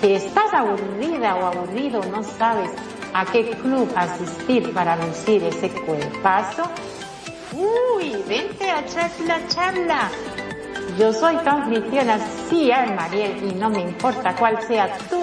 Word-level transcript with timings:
que 0.00 0.16
estás 0.16 0.52
aburrida 0.52 1.36
o 1.36 1.46
aburrido, 1.46 2.00
no 2.10 2.22
sabes 2.22 2.70
a 3.12 3.24
qué 3.24 3.50
club 3.50 3.88
asistir 3.96 4.72
para 4.72 4.96
lucir 4.96 5.42
ese 5.44 5.70
cuerpazo. 5.70 6.64
Uy, 7.52 8.22
vente 8.28 8.70
a 8.70 8.84
charla, 8.86 9.40
charla. 9.48 10.10
Yo 10.98 11.12
soy 11.12 11.36
tu 11.36 11.48
anfitriona, 11.48 12.18
sí, 12.48 12.70
Mariel, 12.94 13.50
y 13.50 13.54
no 13.54 13.70
me 13.70 13.80
importa 13.80 14.34
cuál 14.36 14.60
sea 14.62 14.96
tu 15.10 15.22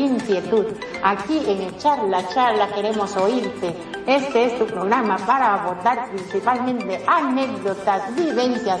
inquietud. 0.00 0.66
Aquí 1.02 1.42
en 1.46 1.76
Charla 1.78 2.26
Charla 2.28 2.68
queremos 2.68 3.16
oírte. 3.16 3.74
Este 4.06 4.46
es 4.46 4.58
tu 4.58 4.66
programa 4.66 5.16
para 5.18 5.54
abordar 5.54 6.10
principalmente 6.10 7.02
anécdotas, 7.06 8.14
vivencias, 8.14 8.80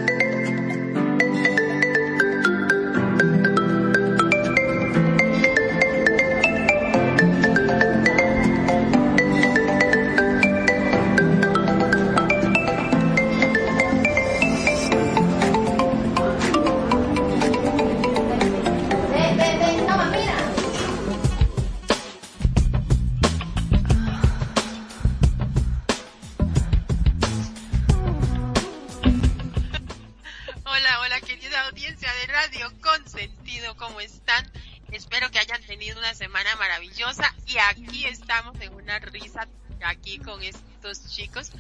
Con 40.19 40.41
estos 40.41 41.07
chicos. 41.09 41.51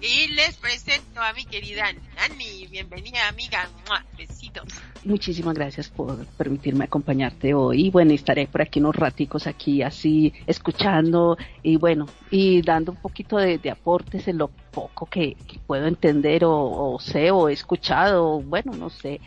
Y 0.00 0.28
les 0.28 0.56
presento 0.56 1.20
a 1.20 1.32
mi 1.32 1.44
querida 1.44 1.86
Nani. 2.16 2.68
Bienvenida, 2.68 3.26
amiga. 3.28 3.68
Besitos. 4.16 4.68
Muchísimas 5.04 5.54
gracias 5.54 5.88
por 5.88 6.24
permitirme 6.24 6.84
acompañarte 6.84 7.52
hoy. 7.52 7.90
Bueno, 7.90 8.12
estaré 8.12 8.46
por 8.46 8.62
aquí 8.62 8.78
unos 8.78 8.94
raticos 8.94 9.48
aquí 9.48 9.82
así 9.82 10.32
escuchando 10.46 11.36
y 11.64 11.76
bueno, 11.76 12.06
y 12.30 12.62
dando 12.62 12.92
un 12.92 12.98
poquito 12.98 13.38
de, 13.38 13.58
aportes 13.70 14.28
en 14.28 14.38
lo 14.38 14.48
poco 14.48 15.06
que, 15.06 15.36
puedo 15.66 15.86
entender 15.86 16.44
o, 16.44 16.54
o, 16.54 17.00
sé 17.00 17.32
o 17.32 17.48
he 17.48 17.52
escuchado. 17.52 18.40
Bueno, 18.40 18.72
no 18.74 18.90
sé. 18.90 19.20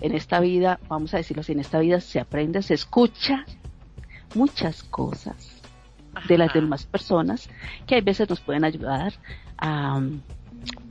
En 0.00 0.14
esta 0.14 0.40
vida, 0.40 0.80
vamos 0.88 1.12
a 1.12 1.18
decirlo 1.18 1.42
así, 1.42 1.52
en 1.52 1.60
esta 1.60 1.80
vida 1.80 2.00
se 2.00 2.18
aprende, 2.18 2.62
se 2.62 2.74
escucha 2.74 3.44
muchas 4.34 4.82
cosas 4.82 5.53
de 6.28 6.38
las 6.38 6.52
demás 6.52 6.86
personas 6.86 7.48
que 7.86 7.96
a 7.96 8.00
veces 8.00 8.28
nos 8.28 8.40
pueden 8.40 8.64
ayudar 8.64 9.14
a, 9.58 10.00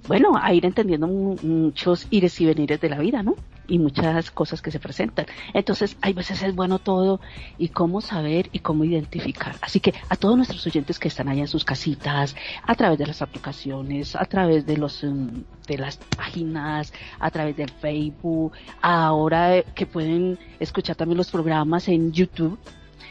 bueno, 0.08 0.34
a 0.36 0.54
ir 0.54 0.66
entendiendo 0.66 1.08
muchos 1.08 2.08
ires 2.10 2.40
y 2.42 2.46
venires 2.46 2.80
de 2.82 2.90
la 2.90 3.00
vida, 3.00 3.24
¿no? 3.24 3.36
Y 3.66 3.80
muchas 3.80 4.30
cosas 4.32 4.62
que 4.62 4.72
se 4.72 4.80
presentan. 4.80 5.26
Entonces, 5.54 5.96
hay 6.02 6.12
veces 6.12 6.44
es 6.44 6.54
bueno 6.54 6.80
todo 6.80 7.22
y 7.58 7.70
cómo 7.70 8.02
saber 8.02 8.50
y 8.52 8.60
cómo 8.60 8.84
identificar. 8.84 9.56
Así 9.62 9.80
que 9.80 9.94
a 10.10 10.18
todos 10.18 10.36
nuestros 10.36 10.68
oyentes 10.68 11.00
que 11.00 11.08
están 11.08 11.30
allá 11.30 11.42
en 11.42 11.48
sus 11.48 11.64
casitas, 11.64 12.36
a 12.64 12.76
través 12.76 13.00
de 13.00 13.08
las 13.08 13.22
aplicaciones, 13.22 14.18
a 14.18 14.26
través 14.26 14.66
de 14.66 14.76
los, 14.76 15.02
mm, 15.04 15.44
de 15.66 15.78
las 15.78 15.96
páginas, 15.96 16.92
a 17.20 17.32
través 17.32 17.56
del 17.56 17.70
Facebook, 17.70 18.52
ahora 18.82 19.64
que 19.64 19.86
pueden 19.86 20.38
escuchar 20.60 20.98
también 20.98 21.18
los 21.18 21.32
programas 21.32 21.88
en 21.88 22.12
YouTube, 22.12 22.60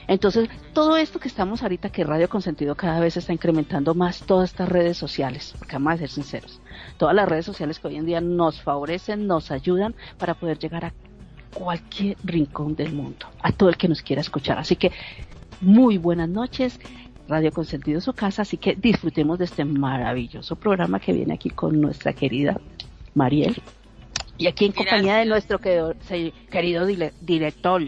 entonces, 0.09 0.49
todo 0.73 0.97
esto 0.97 1.21
que 1.21 1.29
estamos 1.29 1.63
ahorita, 1.63 1.91
que 1.91 2.05
Radio 2.05 2.29
Consentido 2.29 2.75
cada 2.75 3.01
vez 3.01 3.17
está 3.17 3.33
incrementando 3.33 3.95
más 3.95 4.21
todas 4.21 4.51
estas 4.51 4.69
redes 4.69 4.97
sociales, 4.97 5.55
porque 5.59 5.77
vamos 5.77 5.95
a 5.95 5.99
ser 5.99 6.09
sinceros, 6.09 6.61
todas 6.97 7.15
las 7.15 7.29
redes 7.29 7.47
sociales 7.47 7.79
que 7.79 7.89
hoy 7.89 7.97
en 7.97 8.07
día 8.07 8.21
nos 8.21 8.61
favorecen, 8.61 9.27
nos 9.27 9.51
ayudan 9.51 9.95
para 10.19 10.35
poder 10.35 10.59
llegar 10.59 10.85
a 10.85 10.93
cualquier 11.55 12.17
rincón 12.25 12.75
del 12.75 12.93
mundo, 12.93 13.27
a 13.43 13.53
todo 13.53 13.69
el 13.69 13.77
que 13.77 13.89
nos 13.89 14.03
quiera 14.03 14.21
escuchar. 14.21 14.59
Así 14.59 14.77
que, 14.77 14.91
muy 15.61 15.99
buenas 15.99 16.29
noches. 16.29 16.81
Radio 17.29 17.53
Consentido 17.53 18.01
su 18.01 18.13
casa, 18.13 18.43
así 18.43 18.57
que 18.57 18.75
disfrutemos 18.75 19.39
de 19.39 19.45
este 19.45 19.65
maravilloso 19.65 20.57
programa 20.57 20.99
que 20.99 21.13
viene 21.13 21.35
aquí 21.35 21.51
con 21.51 21.81
nuestra 21.81 22.13
querida 22.13 22.61
Mariel. 23.15 23.63
Y 24.39 24.49
aquí 24.49 24.65
en 24.65 24.73
compañía 24.73 25.17
de 25.17 25.27
nuestro 25.27 25.61
querido 25.61 26.85
director, 27.21 27.83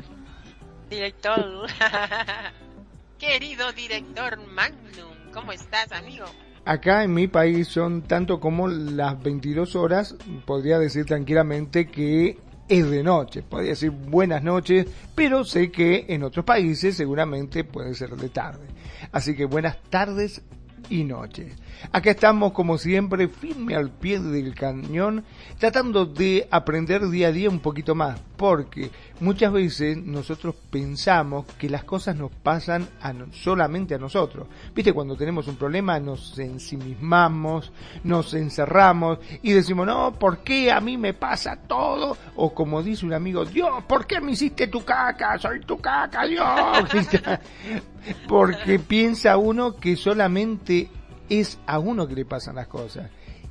Director. 0.91 1.69
Querido 3.19 3.73
director 3.73 4.39
Magnum, 4.49 5.33
¿cómo 5.33 5.53
estás, 5.53 5.93
amigo? 5.93 6.27
Acá 6.65 7.05
en 7.05 7.15
mi 7.15 7.29
país 7.29 7.69
son 7.69 8.03
tanto 8.03 8.41
como 8.41 8.69
las 8.69 9.23
22 9.23 9.77
horas, 9.77 10.17
podría 10.45 10.79
decir 10.79 11.05
tranquilamente 11.05 11.87
que 11.87 12.39
es 12.69 12.91
de 12.91 13.03
noche, 13.03 13.43
podría 13.43 13.71
decir 13.71 13.91
buenas 13.91 14.43
noches, 14.43 14.87
pero 15.15 15.45
sé 15.45 15.71
que 15.71 16.07
en 16.09 16.23
otros 16.23 16.45
países 16.45 16.97
seguramente 16.97 17.65
puede 17.65 17.95
ser 17.95 18.17
de 18.17 18.29
tarde. 18.31 18.67
Así 19.13 19.37
que 19.37 19.45
buenas 19.45 19.81
tardes 19.91 20.43
y 20.89 21.05
noches. 21.05 21.57
Acá 21.93 22.11
estamos 22.11 22.53
como 22.53 22.79
siempre 22.79 23.29
firme 23.29 23.75
al 23.75 23.91
pie 23.91 24.19
del 24.21 24.55
cañón 24.55 25.25
tratando 25.59 26.07
de 26.07 26.49
aprender 26.51 27.09
día 27.09 27.29
a 27.29 27.33
día 27.33 27.51
un 27.51 27.61
poquito 27.61 27.95
más 27.95 28.21
porque 28.37 28.91
muchas 29.21 29.53
veces 29.53 29.97
nosotros 29.97 30.55
pensamos 30.71 31.47
que 31.59 31.71
las 31.71 31.85
cosas 31.85 32.17
nos 32.17 32.31
pasan 32.31 32.89
solamente 33.33 33.95
a 33.95 33.99
nosotros. 33.99 34.49
Viste, 34.75 34.93
cuando 34.93 35.17
tenemos 35.17 35.47
un 35.47 35.57
problema 35.57 36.01
nos 36.01 36.39
ensimismamos, 36.39 37.73
nos 38.03 38.35
encerramos 38.35 39.19
y 39.43 39.53
decimos, 39.53 39.87
no, 39.87 40.13
¿por 40.13 40.39
qué 40.39 40.73
a 40.73 40.81
mí 40.81 40.97
me 40.97 41.15
pasa 41.15 41.57
todo? 41.57 42.17
O 42.37 42.53
como 42.55 42.83
dice 42.83 43.07
un 43.07 43.13
amigo, 43.13 43.45
Dios, 43.45 43.85
¿por 43.85 44.07
qué 44.07 44.21
me 44.21 44.33
hiciste 44.33 44.67
tu 44.67 44.85
caca? 44.85 45.39
Soy 45.39 45.61
tu 45.61 45.79
caca, 45.79 46.25
Dios. 46.27 46.45
porque 48.29 48.79
piensa 48.79 49.37
uno 49.37 49.77
que 49.77 49.97
solamente 49.97 50.89
es 51.29 51.59
a 51.67 51.79
uno 51.79 52.07
que 52.07 52.15
le 52.15 52.25
pasan 52.25 52.57
las 52.57 52.69
cosas. 52.69 53.11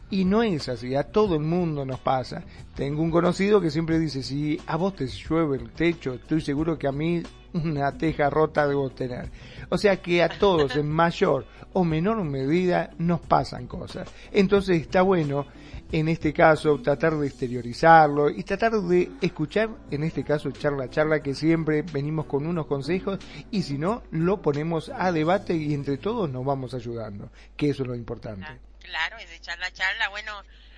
Y 0.09 0.25
no 0.25 0.43
es 0.43 0.69
así, 0.69 0.93
a 0.95 1.03
todo 1.03 1.35
el 1.35 1.41
mundo 1.41 1.85
nos 1.85 1.99
pasa. 1.99 2.43
Tengo 2.75 3.01
un 3.01 3.09
conocido 3.09 3.59
que 3.59 3.71
siempre 3.71 3.97
dice, 3.97 4.21
si 4.21 4.61
a 4.67 4.75
vos 4.75 4.95
te 4.95 5.07
llueve 5.07 5.57
el 5.57 5.71
techo, 5.71 6.13
estoy 6.13 6.41
seguro 6.41 6.77
que 6.77 6.87
a 6.87 6.91
mí 6.91 7.23
una 7.53 7.91
teja 7.97 8.29
rota 8.29 8.67
debo 8.67 8.89
tener. 8.91 9.29
O 9.69 9.77
sea 9.77 9.97
que 10.01 10.21
a 10.21 10.29
todos 10.29 10.75
en 10.75 10.89
mayor 10.91 11.45
o 11.73 11.83
menor 11.83 12.23
medida 12.23 12.91
nos 12.99 13.21
pasan 13.21 13.65
cosas. 13.65 14.07
Entonces 14.31 14.81
está 14.81 15.01
bueno 15.01 15.45
en 15.93 16.07
este 16.09 16.33
caso 16.33 16.81
tratar 16.81 17.15
de 17.17 17.27
exteriorizarlo 17.27 18.31
y 18.31 18.43
tratar 18.43 18.71
de 18.71 19.11
escuchar, 19.21 19.69
en 19.91 20.03
este 20.03 20.23
caso 20.23 20.49
charla 20.49 20.89
charla, 20.89 21.21
que 21.21 21.35
siempre 21.35 21.83
venimos 21.83 22.25
con 22.25 22.47
unos 22.47 22.65
consejos 22.65 23.19
y 23.51 23.61
si 23.61 23.77
no, 23.77 24.01
lo 24.09 24.41
ponemos 24.41 24.89
a 24.89 25.11
debate 25.11 25.53
y 25.53 25.71
entre 25.75 25.99
todos 25.99 26.27
nos 26.31 26.43
vamos 26.43 26.73
ayudando, 26.73 27.31
que 27.55 27.69
eso 27.69 27.83
es 27.83 27.89
lo 27.89 27.95
importante. 27.95 28.47
Claro, 28.79 29.17
es 29.19 29.29
de 29.29 29.39
charla 29.39 29.71
charla, 29.71 30.09
bueno, 30.09 30.31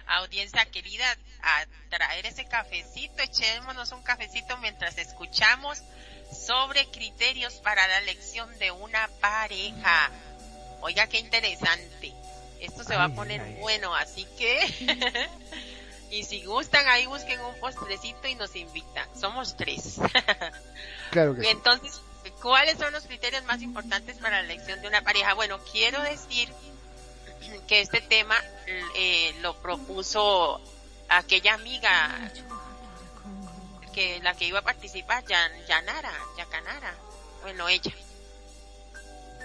audiencia 0.08 0.66
querida, 0.66 1.06
a 1.42 1.66
traer 1.90 2.26
ese 2.26 2.44
cafecito, 2.44 3.24
echémonos 3.24 3.94
un 3.94 4.04
cafecito 4.04 4.58
mientras 4.58 4.98
escuchamos 4.98 5.82
sobre 6.30 6.88
criterios 6.92 7.54
para 7.64 7.88
la 7.88 8.00
elección 8.00 8.50
de 8.60 8.70
una 8.72 9.08
pareja. 9.22 10.12
Oiga, 10.82 11.08
qué 11.08 11.20
interesante. 11.20 12.14
Esto 12.66 12.84
se 12.84 12.96
va 12.96 13.06
a 13.06 13.10
poner 13.10 13.42
bueno, 13.60 13.94
así 13.96 14.26
que... 14.38 15.30
y 16.12 16.24
si 16.24 16.44
gustan, 16.46 16.88
ahí 16.88 17.06
busquen 17.06 17.40
un 17.42 17.60
postrecito 17.60 18.28
y 18.28 18.36
nos 18.36 18.56
invitan. 18.56 19.08
Somos 19.20 19.56
tres. 19.58 20.00
claro 21.12 21.36
que 21.36 21.50
Entonces, 21.50 22.02
¿cuáles 22.42 22.78
son 22.78 22.94
los 22.94 23.06
criterios 23.06 23.44
más 23.46 23.62
importantes 23.62 24.18
para 24.18 24.42
la 24.42 24.52
elección 24.52 24.82
de 24.82 24.88
una 24.88 25.02
pareja? 25.02 25.34
Bueno, 25.34 25.60
quiero 25.72 26.02
decir 26.02 26.50
que 27.68 27.82
este 27.82 28.02
tema 28.02 28.36
eh, 28.96 29.34
lo 29.42 29.56
propuso 29.62 30.62
aquella 31.10 31.54
amiga 31.54 32.32
que 33.94 34.20
la 34.22 34.34
que 34.34 34.46
iba 34.46 34.60
a 34.60 34.62
participar, 34.62 35.24
Yanara, 35.24 36.12
Yacanara, 36.38 36.94
bueno, 37.42 37.70
ella. 37.70 37.94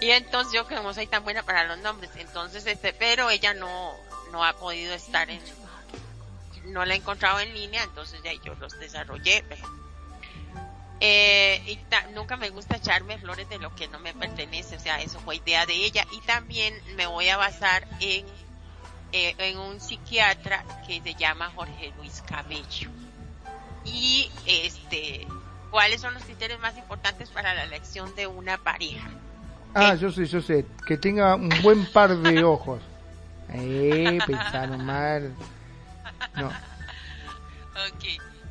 Y 0.01 0.09
entonces 0.09 0.51
yo 0.51 0.67
que 0.67 0.73
no 0.73 0.93
soy 0.95 1.05
tan 1.05 1.23
buena 1.23 1.43
para 1.43 1.63
los 1.63 1.77
nombres, 1.77 2.09
entonces 2.15 2.65
este, 2.65 2.91
pero 2.91 3.29
ella 3.29 3.53
no, 3.53 3.95
no 4.31 4.43
ha 4.43 4.53
podido 4.53 4.95
estar 4.95 5.29
en, 5.29 5.39
no 6.65 6.83
la 6.85 6.95
he 6.95 6.97
encontrado 6.97 7.39
en 7.39 7.53
línea, 7.53 7.83
entonces 7.83 8.19
ya 8.23 8.33
yo 8.33 8.55
los 8.55 8.77
desarrollé. 8.79 9.45
Eh, 10.99 11.61
y 11.67 11.79
nunca 12.13 12.35
me 12.35 12.49
gusta 12.49 12.77
echarme 12.77 13.19
flores 13.19 13.47
de 13.49 13.59
lo 13.59 13.75
que 13.75 13.87
no 13.87 13.99
me 13.99 14.15
pertenece, 14.15 14.75
o 14.75 14.79
sea, 14.79 14.99
eso 15.01 15.19
fue 15.19 15.35
idea 15.35 15.67
de 15.67 15.73
ella. 15.73 16.07
Y 16.11 16.21
también 16.21 16.73
me 16.95 17.05
voy 17.05 17.29
a 17.29 17.37
basar 17.37 17.87
en, 17.99 18.25
eh, 19.11 19.35
en 19.37 19.59
un 19.59 19.79
psiquiatra 19.79 20.65
que 20.87 20.99
se 21.01 21.13
llama 21.13 21.51
Jorge 21.55 21.93
Luis 21.97 22.23
Cabello. 22.23 22.89
Y 23.85 24.31
este, 24.47 25.27
¿cuáles 25.69 26.01
son 26.01 26.15
los 26.15 26.23
criterios 26.23 26.59
más 26.59 26.75
importantes 26.75 27.29
para 27.29 27.53
la 27.53 27.63
elección 27.65 28.15
de 28.15 28.25
una 28.25 28.57
pareja? 28.57 29.11
Ah, 29.73 29.95
yo 29.95 30.11
sé, 30.11 30.25
yo 30.25 30.41
sé. 30.41 30.65
Que 30.85 30.97
tenga 30.97 31.35
un 31.35 31.49
buen 31.61 31.85
par 31.91 32.15
de 32.17 32.43
ojos. 32.43 32.81
Eh, 33.53 34.17
pensaron 34.25 34.85
mal. 34.85 35.35
No. 36.35 36.47
Ok. 36.47 38.05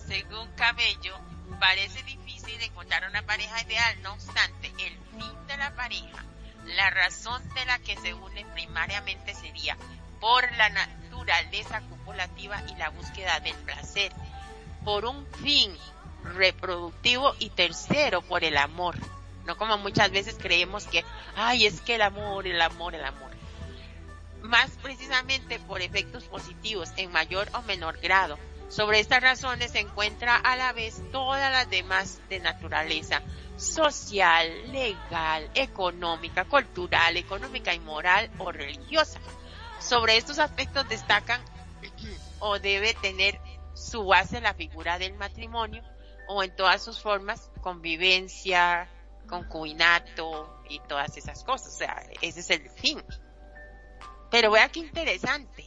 Según 0.07 0.47
Cabello, 0.57 1.17
parece 1.59 2.03
difícil 2.03 2.61
encontrar 2.61 3.09
una 3.09 3.23
pareja 3.23 3.63
ideal. 3.63 4.03
No 4.03 4.13
obstante, 4.13 4.69
el 4.69 4.93
fin 5.19 5.47
de 5.47 5.57
la 5.57 5.75
pareja, 5.75 6.23
la 6.77 6.91
razón 6.91 7.43
de 7.55 7.65
la 7.65 7.79
que 7.79 7.97
se 7.97 8.13
une 8.13 8.45
primariamente 8.53 9.33
sería 9.33 9.75
por 10.21 10.53
la 10.59 10.69
naturaleza 10.69 11.81
copulativa 11.89 12.63
y 12.69 12.75
la 12.77 12.91
búsqueda 12.91 13.41
del 13.41 13.57
placer, 13.57 14.13
por 14.85 15.07
un 15.07 15.27
fin 15.43 15.73
reproductivo 16.25 17.35
y 17.39 17.49
tercero 17.49 18.21
por 18.21 18.45
el 18.45 18.59
amor 18.59 18.97
no 19.47 19.57
como 19.57 19.79
muchas 19.79 20.11
veces 20.11 20.37
creemos 20.41 20.87
que, 20.87 21.05
ay, 21.37 21.67
es 21.67 21.81
que 21.81 21.97
el 21.97 22.03
amor, 22.03 22.47
el 22.47 22.61
amor, 22.61 22.95
el 22.95 23.05
amor. 23.05 23.31
Más 24.43 24.71
precisamente 24.83 25.59
por 25.61 25.83
efectos 25.83 26.25
positivos 26.25 26.91
en 26.97 27.13
mayor 27.13 27.49
o 27.55 27.63
menor 27.63 27.99
grado. 28.01 28.39
Sobre 28.69 29.01
estas 29.01 29.23
razones 29.23 29.73
se 29.73 29.81
encuentra 29.81 30.37
a 30.37 30.57
la 30.57 30.73
vez 30.73 31.03
todas 31.11 31.51
las 31.51 31.69
demás 31.69 32.21
de 32.29 32.39
naturaleza 32.39 33.23
social, 33.57 34.73
legal, 34.73 35.51
económica, 35.55 36.45
cultural, 36.45 37.17
económica 37.17 37.75
y 37.75 37.81
moral 37.81 38.31
o 38.39 38.53
religiosa. 38.53 39.21
Sobre 39.81 40.17
estos 40.17 40.39
aspectos 40.39 40.89
destacan 40.89 41.43
o 42.39 42.59
debe 42.59 42.95
tener 42.95 43.41
su 43.75 44.05
base 44.05 44.41
la 44.41 44.55
figura 44.55 44.99
del 44.99 45.15
matrimonio 45.15 45.83
o 46.29 46.43
en 46.43 46.55
todas 46.55 46.83
sus 46.83 47.01
formas, 47.01 47.51
convivencia, 47.61 48.89
concubinato 49.31 50.61
y 50.69 50.81
todas 50.89 51.17
esas 51.17 51.43
cosas. 51.45 51.75
O 51.75 51.79
sea, 51.79 52.03
ese 52.21 52.41
es 52.41 52.51
el 52.51 52.69
fin. 52.71 53.01
Pero 54.31 54.51
vea 54.51 54.69
qué 54.69 54.81
interesante. 54.81 55.65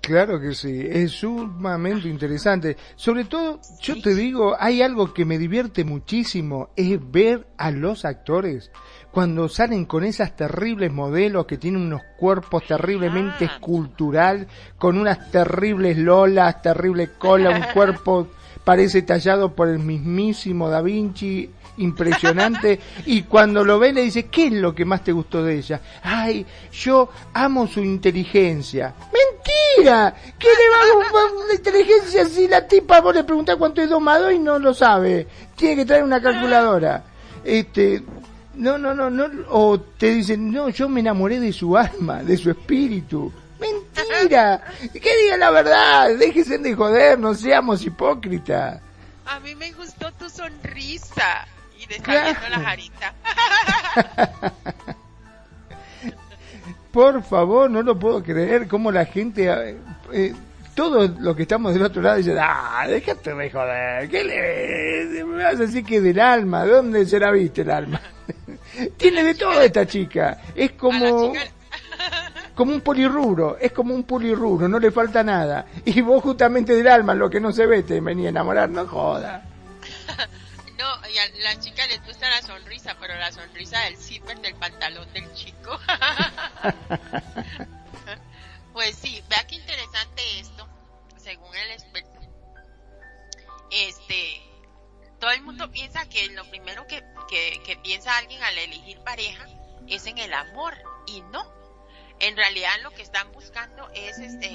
Claro 0.00 0.40
que 0.40 0.54
sí, 0.54 0.86
es 0.88 1.12
sumamente 1.12 2.08
interesante. 2.08 2.76
Sobre 2.96 3.24
todo, 3.24 3.60
yo 3.80 4.00
te 4.00 4.14
digo, 4.14 4.56
hay 4.58 4.80
algo 4.80 5.12
que 5.12 5.24
me 5.24 5.38
divierte 5.38 5.84
muchísimo, 5.84 6.70
es 6.76 6.98
ver 7.10 7.46
a 7.58 7.70
los 7.70 8.04
actores 8.04 8.70
cuando 9.10 9.48
salen 9.48 9.84
con 9.84 10.04
esas 10.04 10.36
terribles 10.36 10.92
modelos 10.92 11.46
que 11.46 11.58
tienen 11.58 11.82
unos 11.82 12.02
cuerpos 12.16 12.66
terriblemente 12.66 13.46
ah. 13.46 13.52
escultural, 13.52 14.46
con 14.78 14.98
unas 14.98 15.30
terribles 15.30 15.98
lolas, 15.98 16.62
terrible 16.62 17.10
cola, 17.18 17.50
un 17.50 17.62
cuerpo 17.74 18.28
parece 18.64 19.02
tallado 19.02 19.54
por 19.54 19.68
el 19.68 19.78
mismísimo 19.78 20.68
Da 20.68 20.82
Vinci, 20.82 21.50
impresionante, 21.78 22.78
y 23.06 23.22
cuando 23.22 23.64
lo 23.64 23.78
ve 23.78 23.92
le 23.92 24.02
dice, 24.02 24.26
¿qué 24.26 24.46
es 24.46 24.52
lo 24.52 24.74
que 24.74 24.84
más 24.84 25.02
te 25.02 25.12
gustó 25.12 25.42
de 25.42 25.58
ella? 25.58 25.80
Ay, 26.02 26.44
yo 26.72 27.08
amo 27.32 27.66
su 27.66 27.80
inteligencia. 27.80 28.94
¡Mentira! 29.12 30.14
¿Qué 30.38 30.48
le 30.48 30.68
va 30.70 30.82
a 30.82 30.96
gustar 30.96 31.44
una 31.44 31.54
inteligencia 31.54 32.24
si 32.26 32.48
la 32.48 32.66
tipa 32.66 33.00
vos 33.00 33.14
le 33.14 33.24
preguntás 33.24 33.56
cuánto 33.56 33.80
es 33.80 33.88
domado 33.88 34.30
y 34.30 34.38
no 34.38 34.58
lo 34.58 34.74
sabe? 34.74 35.26
Tiene 35.56 35.76
que 35.76 35.86
traer 35.86 36.04
una 36.04 36.20
calculadora. 36.20 37.04
Este, 37.44 38.02
no, 38.54 38.76
no, 38.76 38.92
no, 38.92 39.08
no, 39.08 39.26
o 39.50 39.80
te 39.80 40.14
dicen, 40.14 40.52
no, 40.52 40.68
yo 40.68 40.88
me 40.88 41.00
enamoré 41.00 41.40
de 41.40 41.52
su 41.52 41.76
alma, 41.76 42.22
de 42.22 42.36
su 42.36 42.50
espíritu. 42.50 43.32
Mentira, 43.60 44.62
que 44.92 45.16
diga 45.22 45.36
la 45.36 45.50
verdad, 45.50 46.16
déjese 46.16 46.58
de 46.58 46.74
joder, 46.74 47.18
no 47.18 47.34
seamos 47.34 47.84
hipócritas. 47.84 48.80
A 49.26 49.40
mí 49.40 49.54
me 49.54 49.72
gustó 49.72 50.10
tu 50.12 50.28
sonrisa 50.28 51.46
la 52.08 52.60
jarita. 52.60 53.14
Por 56.92 57.22
favor, 57.22 57.70
no 57.70 57.82
lo 57.82 57.98
puedo 57.98 58.22
creer 58.22 58.66
cómo 58.68 58.90
la 58.90 59.04
gente... 59.04 59.48
Eh, 59.48 59.76
eh, 60.12 60.34
todos 60.74 61.10
los 61.18 61.34
que 61.34 61.42
estamos 61.42 61.74
del 61.74 61.82
otro 61.82 62.00
lado 62.00 62.18
dicen, 62.18 62.38
ah, 62.40 62.84
déjate 62.86 63.34
de 63.34 63.50
joder, 63.50 64.08
¿qué 64.08 64.22
le 64.22 65.24
me 65.24 65.42
vas 65.42 65.54
a 65.54 65.56
decir 65.56 65.84
que 65.84 66.00
del 66.00 66.20
alma? 66.20 66.64
¿Dónde 66.64 67.04
se 67.04 67.18
la 67.18 67.32
viste 67.32 67.62
el 67.62 67.70
alma? 67.72 68.00
Tiene 68.96 69.24
de 69.24 69.34
todo 69.34 69.60
esta 69.60 69.84
chica, 69.86 70.40
es 70.54 70.72
como 70.72 71.32
como 72.54 72.72
un 72.72 72.80
polirrubro, 72.80 73.56
es 73.60 73.72
como 73.72 73.92
un 73.92 74.04
polirrubro, 74.04 74.68
no 74.68 74.78
le 74.78 74.92
falta 74.92 75.24
nada. 75.24 75.66
Y 75.84 76.00
vos 76.00 76.22
justamente 76.22 76.74
del 76.74 76.86
alma, 76.86 77.12
lo 77.14 77.28
que 77.28 77.40
no 77.40 77.50
se 77.50 77.66
ve, 77.66 77.82
te 77.82 78.00
venía 78.00 78.26
a 78.26 78.30
enamorar, 78.30 78.70
no 78.70 78.86
joda. 78.86 79.42
Y 81.12 81.18
a 81.18 81.28
la 81.42 81.58
chica 81.58 81.86
les 81.86 82.04
gusta 82.04 82.28
la 82.28 82.42
sonrisa, 82.42 82.96
pero 83.00 83.14
la 83.14 83.32
sonrisa 83.32 83.80
del 83.80 83.96
zipper 83.96 84.38
del 84.40 84.54
pantalón 84.56 85.10
del 85.12 85.32
chico. 85.32 85.78
pues 88.72 88.96
sí, 88.96 89.22
vea 89.28 89.46
qué 89.46 89.54
interesante 89.54 90.40
esto, 90.40 90.68
según 91.16 91.54
el 91.56 91.70
experto. 91.70 92.20
Este, 93.70 94.42
todo 95.18 95.30
el 95.30 95.42
mundo 95.42 95.70
piensa 95.70 96.08
que 96.08 96.28
lo 96.28 96.48
primero 96.50 96.86
que, 96.86 97.02
que, 97.28 97.78
piensa 97.82 98.16
alguien 98.16 98.42
al 98.42 98.58
elegir 98.58 98.98
pareja 99.00 99.46
es 99.86 100.06
en 100.06 100.18
el 100.18 100.34
amor, 100.34 100.76
y 101.06 101.22
no. 101.22 101.50
En 102.20 102.36
realidad 102.36 102.72
lo 102.82 102.90
que 102.90 103.02
están 103.02 103.32
buscando 103.32 103.88
es 103.94 104.18
este, 104.18 104.52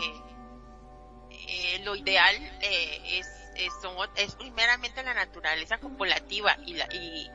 eh, 1.31 1.81
lo 1.83 1.95
ideal 1.95 2.35
eh, 2.61 3.19
es 3.19 3.42
es, 3.55 4.35
primeramente 4.35 5.03
la 5.03 5.13
naturaleza 5.13 5.77
copulativa 5.77 6.57
y, 6.65 6.73
la, 6.73 6.87
y 6.93 7.29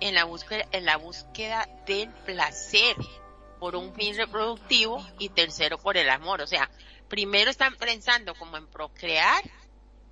en 0.00 0.14
la 0.14 0.24
búsqueda, 0.24 0.66
en 0.72 0.84
la 0.84 0.96
búsqueda 0.96 1.68
del 1.86 2.08
placer 2.24 2.96
por 3.58 3.76
un 3.76 3.94
fin 3.94 4.16
reproductivo 4.16 5.06
y 5.18 5.28
tercero 5.28 5.78
por 5.78 5.96
el 5.96 6.10
amor. 6.10 6.40
O 6.40 6.46
sea, 6.46 6.68
primero 7.08 7.50
están 7.50 7.76
pensando 7.76 8.34
como 8.34 8.56
en 8.56 8.66
procrear 8.66 9.44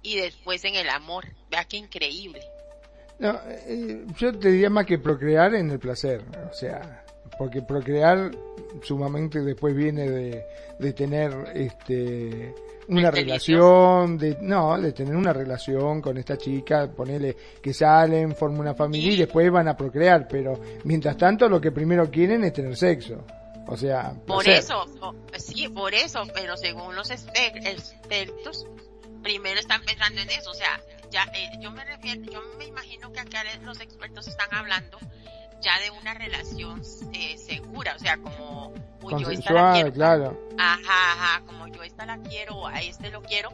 y 0.03 0.17
después 0.17 0.65
en 0.65 0.77
el 0.77 0.89
amor. 0.89 1.27
Vea 1.51 1.65
qué 1.65 1.79
increíble. 1.79 2.41
No, 3.19 3.39
eh, 3.49 4.07
yo 4.17 4.39
te 4.39 4.51
diría 4.51 4.71
más 4.71 4.87
que 4.87 4.99
procrear 4.99 5.55
en 5.55 5.71
el 5.71 5.79
placer. 5.79 6.25
O 6.51 6.55
sea, 6.55 7.05
porque 7.39 7.61
procrear 7.61 8.31
sumamente 8.83 9.41
después 9.41 9.75
viene 9.75 10.09
de, 10.09 10.47
de 10.79 10.93
tener 10.93 11.33
este 11.55 12.55
una 12.91 13.11
relación 13.11 14.19
de 14.19 14.37
no 14.41 14.81
de 14.81 14.93
tener 14.93 15.15
una 15.15 15.33
relación 15.33 16.01
con 16.01 16.17
esta 16.19 16.37
chica 16.37 16.91
ponerle 16.91 17.37
que 17.63 17.73
salen 17.73 18.35
forman 18.35 18.61
una 18.61 18.75
familia 18.75 19.13
y 19.13 19.17
después 19.17 19.51
van 19.51 19.69
a 19.69 19.77
procrear 19.77 20.27
pero 20.29 20.61
mientras 20.85 21.17
tanto 21.17 21.49
lo 21.49 21.61
que 21.61 21.71
primero 21.71 22.11
quieren 22.11 22.45
es 22.45 22.53
tener 22.53 22.77
sexo. 22.77 23.25
O 23.67 23.77
sea 23.77 24.13
por 24.27 24.49
eso 24.49 24.85
sí 25.39 25.69
por 25.69 25.95
eso 25.95 26.23
pero 26.35 26.57
según 26.57 26.97
los 26.97 27.11
expertos 27.11 28.67
primero 29.23 29.61
están 29.61 29.83
pensando 29.85 30.21
en 30.21 30.31
eso. 30.31 30.51
O 30.51 30.55
sea 30.55 30.81
ya 31.11 31.25
eh, 31.35 31.51
yo 31.61 31.71
me 31.71 31.85
refiero 31.85 32.23
yo 32.23 32.41
me 32.59 32.67
imagino 32.67 33.13
que 33.13 33.21
acá 33.21 33.45
los 33.63 33.81
expertos 33.81 34.27
están 34.27 34.53
hablando 34.53 34.99
ya 35.61 35.79
de 35.81 35.91
una 35.91 36.15
relación 36.15 36.83
eh, 37.13 37.37
segura, 37.39 37.95
o 37.97 37.99
sea, 37.99 38.17
como 38.19 38.73
yo 39.19 39.31
esta 39.31 39.53
la 39.53 39.73
quiero, 39.73 39.93
claro. 39.93 40.49
Ajá, 40.59 41.13
ajá, 41.13 41.43
como 41.47 41.67
yo 41.69 41.83
esta 41.83 42.07
la 42.07 42.19
quiero, 42.19 42.67
a 42.67 42.81
este 42.81 43.11
lo 43.11 43.23
quiero 43.23 43.51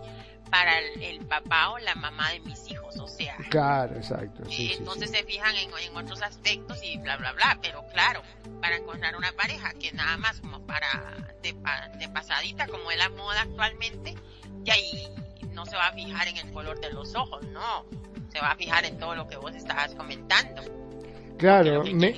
para 0.51 0.79
el, 0.79 1.27
papá 1.27 1.71
o 1.71 1.79
la 1.79 1.95
mamá 1.97 2.31
de 2.31 2.41
mis 2.41 2.71
hijos, 2.71 2.97
o 2.99 3.09
sea. 3.09 3.37
Claro, 3.51 3.97
exacto. 3.97 4.45
entonces 4.49 5.11
se 5.11 5.25
fijan 5.25 5.55
en, 5.57 5.97
otros 5.97 6.23
aspectos 6.23 6.79
y 6.83 6.99
bla, 6.99 7.17
bla, 7.17 7.33
bla, 7.33 7.59
pero 7.63 7.85
claro, 7.93 8.23
para 8.61 8.77
encontrar 8.77 9.17
una 9.17 9.33
pareja 9.33 9.73
que 9.73 9.93
nada 9.93 10.17
más 10.19 10.41
como 10.41 10.61
para 10.67 11.17
de, 11.43 11.55
de 11.99 12.09
pasadita, 12.11 12.67
como 12.67 12.91
es 12.91 12.99
la 12.99 13.09
moda 13.09 13.43
actualmente, 13.43 14.15
y 14.65 14.71
ahí 14.71 15.09
no 15.53 15.65
se 15.67 15.75
va 15.75 15.89
a 15.89 15.93
fijar 15.93 16.29
en 16.29 16.37
el 16.37 16.53
color 16.53 16.81
de 16.81 16.93
los 16.93 17.15
ojos, 17.15 17.45
no, 17.47 17.87
se 18.31 18.41
va 18.41 18.53
a 18.53 18.57
fijar 18.57 18.85
en 18.85 18.99
todo 18.99 19.15
lo 19.15 19.27
que 19.27 19.37
vos 19.37 19.55
estabas 19.55 19.95
comentando. 19.95 20.86
Claro, 21.37 21.85
me, 21.85 22.15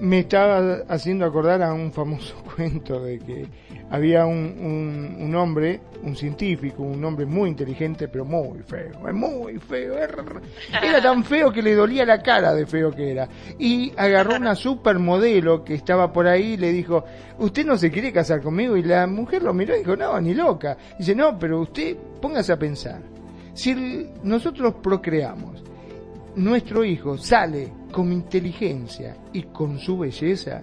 me 0.00 0.20
estaba 0.20 0.78
haciendo 0.88 1.24
acordar 1.24 1.62
a 1.62 1.72
un 1.72 1.92
famoso 1.92 2.34
cuento 2.56 3.00
de 3.00 3.18
que 3.18 3.46
había 3.90 4.26
un, 4.26 5.16
un, 5.20 5.34
hombre, 5.36 5.80
un 6.02 6.16
científico, 6.16 6.82
un 6.82 7.04
hombre 7.04 7.24
muy 7.24 7.48
inteligente, 7.48 8.08
pero 8.08 8.24
muy 8.24 8.58
feo, 8.62 8.98
muy 9.12 9.58
feo. 9.58 9.96
Era 9.96 11.00
tan 11.00 11.24
feo 11.24 11.52
que 11.52 11.62
le 11.62 11.74
dolía 11.74 12.04
la 12.04 12.20
cara 12.20 12.52
de 12.52 12.66
feo 12.66 12.90
que 12.90 13.12
era. 13.12 13.28
Y 13.58 13.92
agarró 13.96 14.36
una 14.36 14.56
supermodelo 14.56 15.64
que 15.64 15.74
estaba 15.74 16.12
por 16.12 16.26
ahí 16.26 16.54
y 16.54 16.56
le 16.56 16.72
dijo, 16.72 17.04
¿usted 17.38 17.64
no 17.64 17.78
se 17.78 17.90
quiere 17.90 18.12
casar 18.12 18.42
conmigo? 18.42 18.76
Y 18.76 18.82
la 18.82 19.06
mujer 19.06 19.42
lo 19.42 19.54
miró 19.54 19.76
y 19.76 19.78
dijo, 19.78 19.96
no, 19.96 20.20
ni 20.20 20.34
loca. 20.34 20.76
dice, 20.98 21.14
no, 21.14 21.38
pero 21.38 21.60
usted 21.60 21.96
póngase 22.20 22.52
a 22.52 22.58
pensar. 22.58 23.00
Si 23.54 24.10
nosotros 24.22 24.74
procreamos, 24.82 25.62
nuestro 26.36 26.84
hijo 26.84 27.16
sale 27.18 27.72
con 27.90 28.12
inteligencia 28.12 29.16
y 29.32 29.44
con 29.44 29.78
su 29.78 29.98
belleza, 29.98 30.62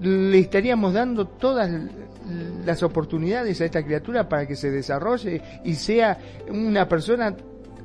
le 0.00 0.38
estaríamos 0.38 0.94
dando 0.94 1.26
todas 1.26 1.70
las 2.64 2.82
oportunidades 2.82 3.60
a 3.60 3.64
esta 3.64 3.84
criatura 3.84 4.28
para 4.28 4.46
que 4.46 4.56
se 4.56 4.70
desarrolle 4.70 5.42
y 5.64 5.74
sea 5.74 6.18
una 6.50 6.88
persona 6.88 7.34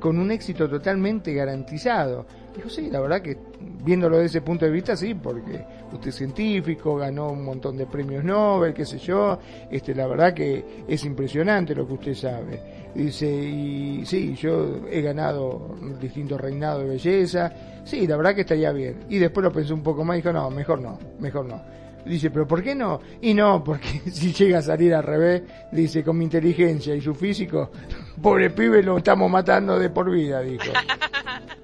con 0.00 0.18
un 0.18 0.30
éxito 0.30 0.68
totalmente 0.68 1.32
garantizado. 1.32 2.26
Dijo, 2.54 2.68
sí, 2.68 2.88
la 2.90 3.00
verdad 3.00 3.20
que 3.20 3.36
viéndolo 3.84 4.16
desde 4.16 4.38
ese 4.38 4.40
punto 4.42 4.64
de 4.64 4.70
vista, 4.70 4.96
sí, 4.96 5.14
porque 5.14 5.64
usted 5.92 6.08
es 6.08 6.14
científico, 6.14 6.96
ganó 6.96 7.30
un 7.30 7.44
montón 7.44 7.76
de 7.76 7.86
premios 7.86 8.24
Nobel, 8.24 8.72
qué 8.72 8.86
sé 8.86 8.98
yo, 8.98 9.38
este, 9.70 9.94
la 9.94 10.06
verdad 10.06 10.32
que 10.32 10.84
es 10.86 11.04
impresionante 11.04 11.74
lo 11.74 11.86
que 11.86 11.94
usted 11.94 12.14
sabe. 12.14 12.62
Dice, 12.94 13.26
y 13.26 14.06
sí, 14.06 14.34
yo 14.36 14.86
he 14.88 15.02
ganado 15.02 15.76
distintos 16.00 16.40
reinados 16.40 16.84
de 16.84 16.90
belleza, 16.90 17.52
sí, 17.84 18.06
la 18.06 18.16
verdad 18.16 18.34
que 18.34 18.42
estaría 18.42 18.70
bien. 18.70 19.00
Y 19.08 19.18
después 19.18 19.42
lo 19.42 19.52
pensó 19.52 19.74
un 19.74 19.82
poco 19.82 20.04
más 20.04 20.16
dijo, 20.16 20.32
no, 20.32 20.48
mejor 20.50 20.80
no, 20.80 20.98
mejor 21.18 21.46
no. 21.46 21.60
Dice, 22.06 22.30
pero 22.30 22.46
¿por 22.46 22.62
qué 22.62 22.74
no? 22.74 23.00
Y 23.20 23.34
no, 23.34 23.64
porque 23.64 24.00
si 24.12 24.32
llega 24.32 24.58
a 24.58 24.62
salir 24.62 24.94
al 24.94 25.02
revés, 25.02 25.42
dice, 25.72 26.04
con 26.04 26.18
mi 26.18 26.24
inteligencia 26.24 26.94
y 26.94 27.00
su 27.00 27.14
físico, 27.14 27.70
pobre 28.22 28.50
pibe 28.50 28.82
lo 28.82 28.98
estamos 28.98 29.28
matando 29.30 29.78
de 29.78 29.90
por 29.90 30.10
vida, 30.10 30.40
dijo. 30.40 30.64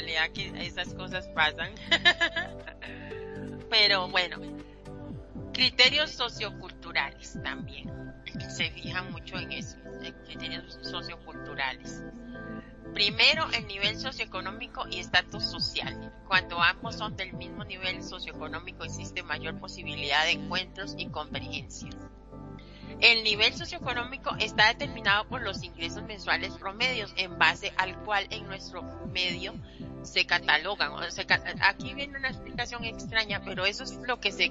realidad 0.00 0.30
que 0.30 0.66
esas 0.66 0.94
cosas 0.94 1.26
pasan. 1.28 1.72
Pero 3.70 4.08
bueno, 4.08 4.38
criterios 5.52 6.10
socioculturales 6.10 7.38
también. 7.42 7.90
Se 8.48 8.70
fijan 8.70 9.10
mucho 9.10 9.36
en 9.36 9.52
eso, 9.52 9.76
criterios 10.24 10.78
socioculturales. 10.82 12.02
Primero, 12.94 13.46
el 13.52 13.66
nivel 13.66 13.98
socioeconómico 13.98 14.86
y 14.90 15.00
estatus 15.00 15.44
social. 15.44 16.12
Cuando 16.26 16.60
ambos 16.60 16.96
son 16.96 17.16
del 17.16 17.32
mismo 17.34 17.64
nivel 17.64 18.02
socioeconómico 18.02 18.84
existe 18.84 19.22
mayor 19.22 19.58
posibilidad 19.58 20.24
de 20.24 20.32
encuentros 20.32 20.94
y 20.96 21.08
convergencia. 21.08 21.90
El 23.00 23.22
nivel 23.22 23.54
socioeconómico 23.54 24.34
está 24.40 24.68
determinado 24.68 25.28
por 25.28 25.42
los 25.42 25.62
ingresos 25.62 26.02
mensuales 26.02 26.54
promedios 26.54 27.12
en 27.16 27.38
base 27.38 27.72
al 27.76 27.96
cual 28.02 28.26
en 28.30 28.46
nuestro 28.46 28.82
medio 29.12 29.54
se 30.02 30.26
catalogan. 30.26 30.92
aquí 31.62 31.94
viene 31.94 32.18
una 32.18 32.28
explicación 32.28 32.84
extraña, 32.84 33.42
pero 33.44 33.66
eso 33.66 33.84
es 33.84 33.96
lo 34.06 34.20
que 34.20 34.32
se 34.32 34.50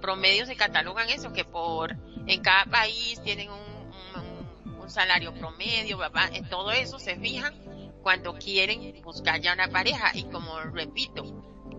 promedio 0.00 0.46
se 0.46 0.56
catalogan 0.56 1.08
eso, 1.08 1.32
que 1.32 1.44
por 1.44 1.96
en 2.26 2.42
cada 2.42 2.64
país 2.66 3.20
tienen 3.22 3.50
un, 3.50 4.76
un, 4.80 4.90
salario 4.90 5.34
promedio, 5.34 5.98
en 6.32 6.48
todo 6.48 6.70
eso 6.70 7.00
se 7.00 7.16
fijan 7.16 7.54
cuando 8.02 8.34
quieren 8.34 9.02
buscar 9.02 9.40
ya 9.40 9.52
una 9.52 9.68
pareja 9.68 10.12
y 10.14 10.24
como 10.24 10.60
repito, 10.60 11.24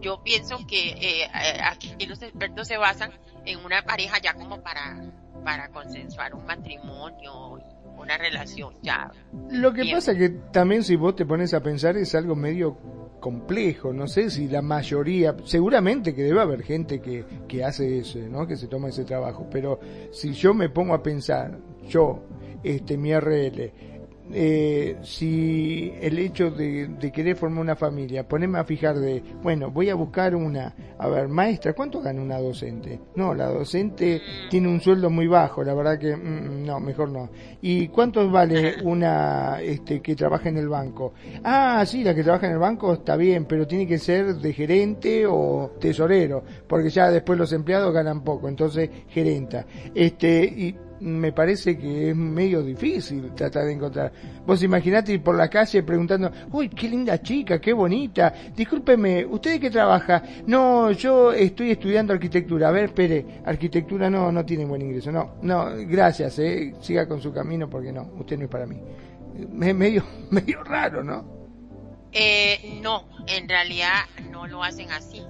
yo 0.01 0.21
pienso 0.23 0.67
que 0.67 0.89
eh, 0.89 1.23
eh, 1.23 1.61
aquí 1.63 2.05
los 2.05 2.21
expertos 2.21 2.67
se 2.67 2.75
basan 2.75 3.17
en 3.45 3.63
una 3.63 3.83
pareja 3.83 4.19
ya 4.19 4.33
como 4.33 4.61
para 4.61 5.01
para 5.47 5.69
consensuar 5.69 6.35
un 6.35 6.45
matrimonio, 6.45 7.61
una 7.97 8.17
relación 8.17 8.73
ya. 8.81 9.11
Lo 9.51 9.73
que 9.73 9.83
pasa 9.91 10.15
que 10.15 10.29
también 10.29 10.83
si 10.83 10.95
vos 10.95 11.15
te 11.15 11.25
pones 11.25 11.53
a 11.53 11.61
pensar 11.61 11.97
es 11.97 12.15
algo 12.15 12.35
medio 12.35 12.77
complejo, 13.19 13.93
no 13.93 14.07
sé 14.07 14.29
si 14.29 14.47
la 14.47 14.61
mayoría, 14.61 15.35
seguramente 15.43 16.13
que 16.13 16.23
debe 16.23 16.41
haber 16.41 16.63
gente 16.63 17.01
que, 17.01 17.25
que 17.47 17.63
hace 17.63 17.99
eso, 17.99 18.19
¿no? 18.19 18.47
que 18.47 18.55
se 18.55 18.67
toma 18.67 18.89
ese 18.89 19.05
trabajo, 19.05 19.47
pero 19.51 19.79
si 20.11 20.33
yo 20.33 20.53
me 20.53 20.69
pongo 20.69 20.93
a 20.93 21.01
pensar, 21.01 21.57
yo, 21.87 22.23
este, 22.63 22.97
mi 22.97 23.13
RL, 23.13 23.71
eh, 24.33 24.97
si 25.03 25.93
el 26.01 26.19
hecho 26.19 26.51
de, 26.51 27.11
querer 27.13 27.35
formar 27.35 27.61
una 27.61 27.75
familia, 27.75 28.27
ponerme 28.27 28.59
a 28.59 28.63
fijar 28.63 28.97
de, 28.99 29.23
bueno, 29.41 29.71
voy 29.71 29.89
a 29.89 29.95
buscar 29.95 30.35
una, 30.35 30.73
a 30.97 31.07
ver, 31.07 31.27
maestra, 31.27 31.73
¿cuánto 31.73 32.01
gana 32.01 32.21
una 32.21 32.39
docente? 32.39 32.99
No, 33.15 33.33
la 33.33 33.47
docente 33.47 34.21
tiene 34.49 34.67
un 34.67 34.81
sueldo 34.81 35.09
muy 35.09 35.27
bajo, 35.27 35.63
la 35.63 35.73
verdad 35.73 35.97
que, 35.97 36.15
mm, 36.15 36.65
no, 36.65 36.79
mejor 36.79 37.09
no. 37.09 37.29
¿Y 37.61 37.87
cuánto 37.87 38.29
vale 38.29 38.75
una 38.83 39.61
este, 39.61 40.01
que 40.01 40.15
trabaja 40.15 40.49
en 40.49 40.57
el 40.57 40.67
banco? 40.67 41.13
Ah, 41.43 41.83
sí, 41.85 42.03
la 42.03 42.13
que 42.13 42.23
trabaja 42.23 42.47
en 42.47 42.53
el 42.53 42.59
banco 42.59 42.93
está 42.93 43.15
bien, 43.15 43.45
pero 43.45 43.65
tiene 43.65 43.87
que 43.87 43.97
ser 43.97 44.35
de 44.35 44.53
gerente 44.53 45.25
o 45.25 45.71
tesorero, 45.79 46.43
porque 46.67 46.89
ya 46.89 47.09
después 47.09 47.39
los 47.39 47.53
empleados 47.53 47.93
ganan 47.93 48.23
poco, 48.23 48.49
entonces 48.49 48.89
gerenta. 49.07 49.65
Este, 49.95 50.43
y 50.43 50.75
me 50.99 51.31
parece 51.31 51.77
que 51.77 52.09
es 52.09 52.15
medio 52.15 52.63
difícil 52.63 53.31
tratar 53.35 53.65
de 53.65 53.73
encontrar. 53.73 54.11
Vos 54.45 54.61
imaginate 54.63 55.13
ir 55.13 55.23
por 55.23 55.35
la 55.35 55.49
calle 55.49 55.83
preguntando, 55.83 56.31
uy, 56.51 56.69
qué 56.69 56.89
linda 56.89 57.21
chica, 57.21 57.59
qué 57.59 57.73
bonita. 57.73 58.33
Discúlpeme, 58.55 59.25
¿usted 59.25 59.51
de 59.51 59.59
qué 59.59 59.69
trabaja? 59.69 60.23
No, 60.45 60.91
yo 60.91 61.31
estoy 61.31 61.71
estudiando 61.71 62.13
arquitectura. 62.13 62.69
A 62.69 62.71
ver, 62.71 62.85
espere, 62.85 63.25
arquitectura 63.45 64.09
no, 64.09 64.31
no 64.31 64.45
tiene 64.45 64.65
buen 64.65 64.81
ingreso. 64.81 65.11
No, 65.11 65.35
no, 65.41 65.69
gracias, 65.87 66.39
eh. 66.39 66.73
siga 66.81 67.07
con 67.07 67.21
su 67.21 67.31
camino 67.31 67.69
porque 67.69 67.91
no, 67.91 68.03
usted 68.17 68.37
no 68.37 68.45
es 68.45 68.49
para 68.49 68.65
mí. 68.65 68.81
Es 69.37 69.75
medio, 69.75 70.03
medio 70.31 70.63
raro, 70.63 71.03
¿no? 71.03 71.37
Eh, 72.11 72.79
no, 72.81 73.07
en 73.27 73.47
realidad 73.47 74.05
no 74.31 74.47
lo 74.47 74.63
hacen 74.63 74.91
así. 74.91 75.23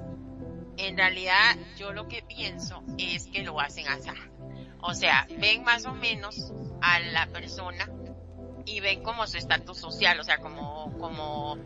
En 0.78 0.96
realidad 0.96 1.58
yo 1.76 1.92
lo 1.92 2.08
que 2.08 2.22
pienso 2.22 2.84
es 3.00 3.28
que 3.28 3.42
lo 3.42 3.60
hacen 3.60 3.88
así 3.88 4.10
o 4.88 4.94
sea, 4.94 5.28
ven 5.38 5.64
más 5.64 5.86
o 5.86 5.94
menos 5.94 6.54
a 6.82 7.00
la 7.00 7.28
persona 7.28 7.90
y 8.66 8.80
ven 8.80 9.04
como 9.04 9.28
su 9.28 9.38
estatus 9.38 9.78
social, 9.78 10.18
o 10.18 10.24
sea, 10.24 10.38
como, 10.38 10.98
como, 10.98 11.58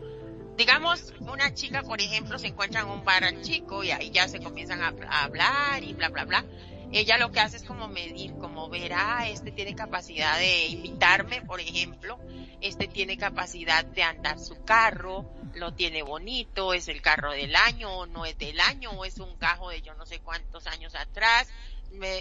digamos, 0.56 1.14
una 1.20 1.54
chica, 1.54 1.82
por 1.82 2.00
ejemplo, 2.00 2.36
se 2.40 2.48
encuentra 2.48 2.80
en 2.80 2.88
un 2.88 3.04
bar 3.04 3.22
al 3.22 3.40
chico 3.42 3.84
y 3.84 3.92
ahí 3.92 4.10
ya 4.10 4.26
se 4.26 4.40
comienzan 4.40 4.82
a, 4.82 5.22
hablar 5.22 5.84
y 5.84 5.92
bla, 5.92 6.08
bla, 6.08 6.24
bla. 6.24 6.44
Ella 6.90 7.16
lo 7.16 7.30
que 7.30 7.38
hace 7.38 7.58
es 7.58 7.64
como 7.64 7.86
medir, 7.86 8.34
como 8.34 8.68
ver, 8.68 8.92
ah, 8.92 9.28
este 9.28 9.52
tiene 9.52 9.76
capacidad 9.76 10.36
de 10.38 10.66
invitarme, 10.66 11.42
por 11.42 11.60
ejemplo, 11.60 12.18
este 12.60 12.88
tiene 12.88 13.16
capacidad 13.16 13.84
de 13.84 14.02
andar 14.02 14.40
su 14.40 14.64
carro, 14.64 15.30
lo 15.54 15.74
tiene 15.74 16.02
bonito, 16.02 16.74
es 16.74 16.88
el 16.88 17.00
carro 17.00 17.30
del 17.32 17.54
año 17.54 17.90
o 17.90 18.06
no 18.06 18.26
es 18.26 18.36
del 18.36 18.60
año 18.60 18.90
o 18.90 19.04
es 19.04 19.18
un 19.18 19.36
cajo 19.36 19.70
de 19.70 19.80
yo 19.80 19.94
no 19.94 20.06
sé 20.06 20.18
cuántos 20.18 20.66
años 20.66 20.94
atrás, 20.94 21.48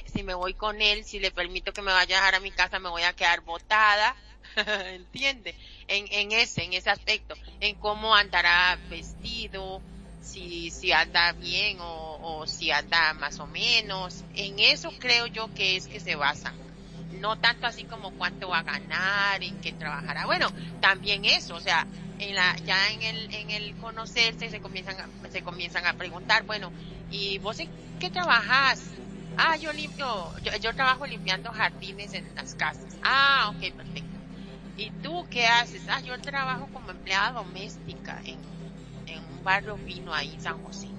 si 0.05 0.23
me 0.23 0.33
voy 0.33 0.53
con 0.53 0.81
él, 0.81 1.03
si 1.05 1.19
le 1.19 1.31
permito 1.31 1.73
que 1.73 1.81
me 1.81 1.91
vaya 1.91 2.17
a 2.17 2.19
dejar 2.19 2.35
a 2.35 2.39
mi 2.39 2.51
casa, 2.51 2.79
me 2.79 2.89
voy 2.89 3.03
a 3.03 3.13
quedar 3.13 3.41
botada, 3.41 4.15
¿entiende? 4.93 5.55
En, 5.87 6.05
en 6.11 6.31
ese, 6.31 6.63
en 6.63 6.73
ese 6.73 6.89
aspecto, 6.89 7.37
en 7.59 7.75
cómo 7.75 8.15
andará 8.15 8.77
vestido, 8.89 9.83
si, 10.19 10.69
si 10.71 10.91
anda 10.91 11.33
bien 11.33 11.79
o, 11.79 12.19
o 12.21 12.47
si 12.47 12.71
anda 12.71 13.13
más 13.13 13.39
o 13.39 13.47
menos. 13.47 14.25
En 14.33 14.59
eso 14.59 14.97
creo 14.97 15.27
yo 15.27 15.53
que 15.53 15.75
es 15.77 15.87
que 15.87 15.99
se 15.99 16.15
basa. 16.15 16.59
No 17.09 17.37
tanto 17.37 17.67
así 17.67 17.85
como 17.85 18.11
cuánto 18.11 18.49
va 18.49 18.59
a 18.59 18.63
ganar, 18.63 19.43
en 19.43 19.57
qué 19.59 19.73
trabajará. 19.73 20.25
Bueno, 20.25 20.53
también 20.79 21.25
eso, 21.25 21.55
o 21.55 21.61
sea, 21.61 21.87
en 22.17 22.35
la, 22.35 22.55
ya 22.63 22.91
en 22.91 23.01
el, 23.03 23.27
en 23.33 23.49
el 23.51 23.75
conocerse 23.77 24.49
se 24.49 24.61
comienzan 24.61 24.99
a, 24.99 25.29
se 25.29 25.41
comienzan 25.43 25.85
a 25.85 25.93
preguntar, 25.95 26.43
bueno, 26.45 26.73
¿y 27.09 27.37
vos 27.39 27.59
en 27.59 27.69
qué 27.99 28.09
trabajas? 28.11 29.00
Ah, 29.35 29.55
yo 29.57 29.71
limpio, 29.73 30.37
yo, 30.39 30.51
yo 30.57 30.73
trabajo 30.73 31.05
limpiando 31.05 31.51
jardines 31.51 32.13
en 32.13 32.33
las 32.35 32.55
casas. 32.55 32.97
Ah, 33.01 33.49
ok, 33.51 33.75
perfecto. 33.75 34.19
¿Y 34.75 34.91
tú 34.91 35.27
qué 35.29 35.47
haces? 35.47 35.87
Ah, 35.87 36.01
yo 36.01 36.19
trabajo 36.19 36.69
como 36.69 36.91
empleada 36.91 37.31
doméstica 37.33 38.21
en, 38.23 38.41
en 39.05 39.23
un 39.25 39.43
barrio 39.43 39.77
fino 39.77 40.13
ahí 40.13 40.39
San 40.39 40.59
José. 40.59 40.95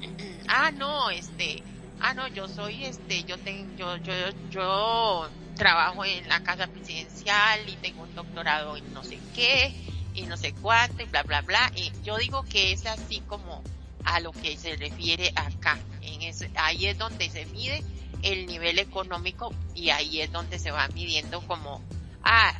ah, 0.48 0.70
no, 0.72 1.10
este, 1.10 1.64
ah, 1.98 2.14
no, 2.14 2.28
yo 2.28 2.48
soy, 2.48 2.84
este, 2.84 3.24
yo 3.24 3.38
tengo, 3.38 3.70
yo, 3.74 3.96
yo, 3.98 4.30
yo 4.48 5.30
trabajo 5.54 6.04
en 6.04 6.26
la 6.28 6.40
casa 6.40 6.66
presidencial 6.68 7.68
y 7.68 7.76
tengo 7.78 8.02
un 8.02 8.14
doctorado 8.14 8.76
en 8.76 8.92
no 8.92 9.04
sé 9.04 9.22
qué 9.32 9.72
y 10.12 10.26
no 10.26 10.36
sé 10.36 10.54
cuánto 10.54 11.02
y 11.02 11.06
bla, 11.06 11.22
bla, 11.22 11.42
bla. 11.42 11.70
Y 11.74 11.92
yo 12.02 12.16
digo 12.18 12.44
que 12.44 12.72
es 12.72 12.86
así 12.86 13.22
como 13.22 13.66
a 14.04 14.20
lo 14.20 14.32
que 14.32 14.56
se 14.56 14.76
refiere 14.76 15.32
acá. 15.36 15.78
En 16.02 16.22
ese, 16.22 16.50
ahí 16.56 16.86
es 16.86 16.98
donde 16.98 17.28
se 17.30 17.46
mide 17.46 17.82
el 18.22 18.46
nivel 18.46 18.78
económico 18.78 19.52
y 19.74 19.90
ahí 19.90 20.20
es 20.20 20.30
donde 20.32 20.58
se 20.58 20.70
va 20.70 20.86
midiendo 20.88 21.40
como, 21.46 21.82
ah, 22.22 22.52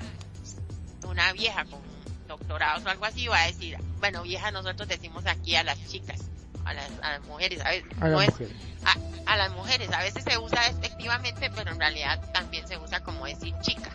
una 1.08 1.32
vieja 1.32 1.64
con 1.66 1.80
doctorados 2.26 2.84
o 2.84 2.88
algo 2.88 3.04
así 3.04 3.26
va 3.28 3.38
a 3.42 3.46
decir, 3.46 3.76
bueno, 4.00 4.22
vieja 4.22 4.50
nosotros 4.50 4.88
decimos 4.88 5.26
aquí 5.26 5.54
a 5.56 5.62
las 5.62 5.78
chicas, 5.88 6.20
a 6.64 6.72
las, 6.74 6.90
a 7.02 7.10
las 7.12 7.22
mujeres, 7.26 7.60
a 7.60 7.70
veces, 7.70 7.90
A 8.00 8.08
no 8.08 8.18
las 8.18 8.28
es- 8.28 8.32
mujeres. 8.40 8.56
a, 8.84 9.32
a 9.32 9.36
las 9.36 9.52
mujeres, 9.52 9.92
a 9.92 10.00
veces 10.02 10.24
se 10.24 10.38
usa 10.38 10.62
despectivamente, 10.70 11.50
pero 11.54 11.70
en 11.70 11.78
realidad 11.78 12.20
también 12.32 12.66
se 12.66 12.78
usa 12.78 13.00
como 13.00 13.26
decir 13.26 13.54
chica 13.60 13.90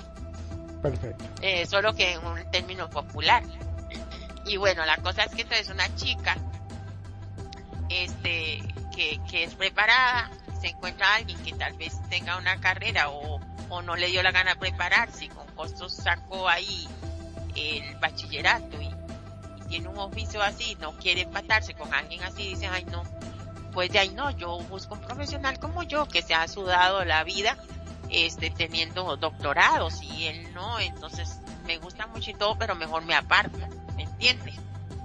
Perfecto. 0.82 1.26
eh, 1.42 1.66
solo 1.66 1.94
que 1.94 2.14
en 2.14 2.26
un 2.26 2.50
término 2.52 2.90
popular. 2.90 3.44
Y 4.46 4.58
bueno, 4.58 4.86
la 4.86 4.98
cosa 4.98 5.24
es 5.24 5.32
que 5.36 5.42
entonces 5.42 5.70
una 5.70 5.94
chica, 5.96 6.38
este, 7.90 8.62
que, 8.96 9.20
que 9.30 9.44
es 9.44 9.56
preparada, 9.56 10.30
se 10.62 10.68
encuentra 10.68 11.16
alguien 11.16 11.40
que 11.44 11.54
tal 11.54 11.74
vez 11.74 11.98
tenga 12.10 12.38
una 12.38 12.60
carrera 12.60 13.10
o, 13.10 13.40
o 13.70 13.82
no 13.82 13.96
le 13.96 14.08
dio 14.08 14.24
la 14.24 14.32
gana 14.32 14.56
prepararse 14.56 15.30
con 15.30 15.48
costos 15.56 15.96
sacó 15.96 16.48
ahí 16.48 16.88
el 17.56 17.96
bachillerato 17.98 18.82
y, 18.82 18.90
tiene 19.70 19.88
un 19.88 20.00
oficio 20.00 20.42
así, 20.42 20.76
no 20.82 20.94
quiere 20.94 21.22
empatarse 21.22 21.76
con 21.76 21.94
alguien 21.94 22.24
así, 22.24 22.50
dice, 22.50 22.68
ay 22.68 22.86
no, 22.86 23.04
pues 23.72 23.92
de 23.92 24.00
ahí 24.00 24.10
no, 24.10 24.32
yo 24.32 24.58
busco 24.62 24.96
un 24.96 25.02
profesional 25.02 25.60
como 25.60 25.84
yo 25.84 26.08
que 26.08 26.24
se 26.24 26.34
ha 26.34 26.48
sudado 26.48 27.06
la 27.06 27.24
vida 27.24 27.56
este 28.10 28.50
teniendo 28.50 29.16
doctorados 29.18 30.02
y 30.02 30.26
él 30.26 30.52
no, 30.56 30.80
entonces 30.80 31.40
me 31.68 31.78
gusta 31.78 32.08
mucho 32.08 32.32
y 32.32 32.34
todo, 32.34 32.58
pero 32.58 32.74
mejor 32.74 33.06
me 33.06 33.14
aparto, 33.14 33.60
¿me 33.96 34.04
entiendes? 34.04 34.56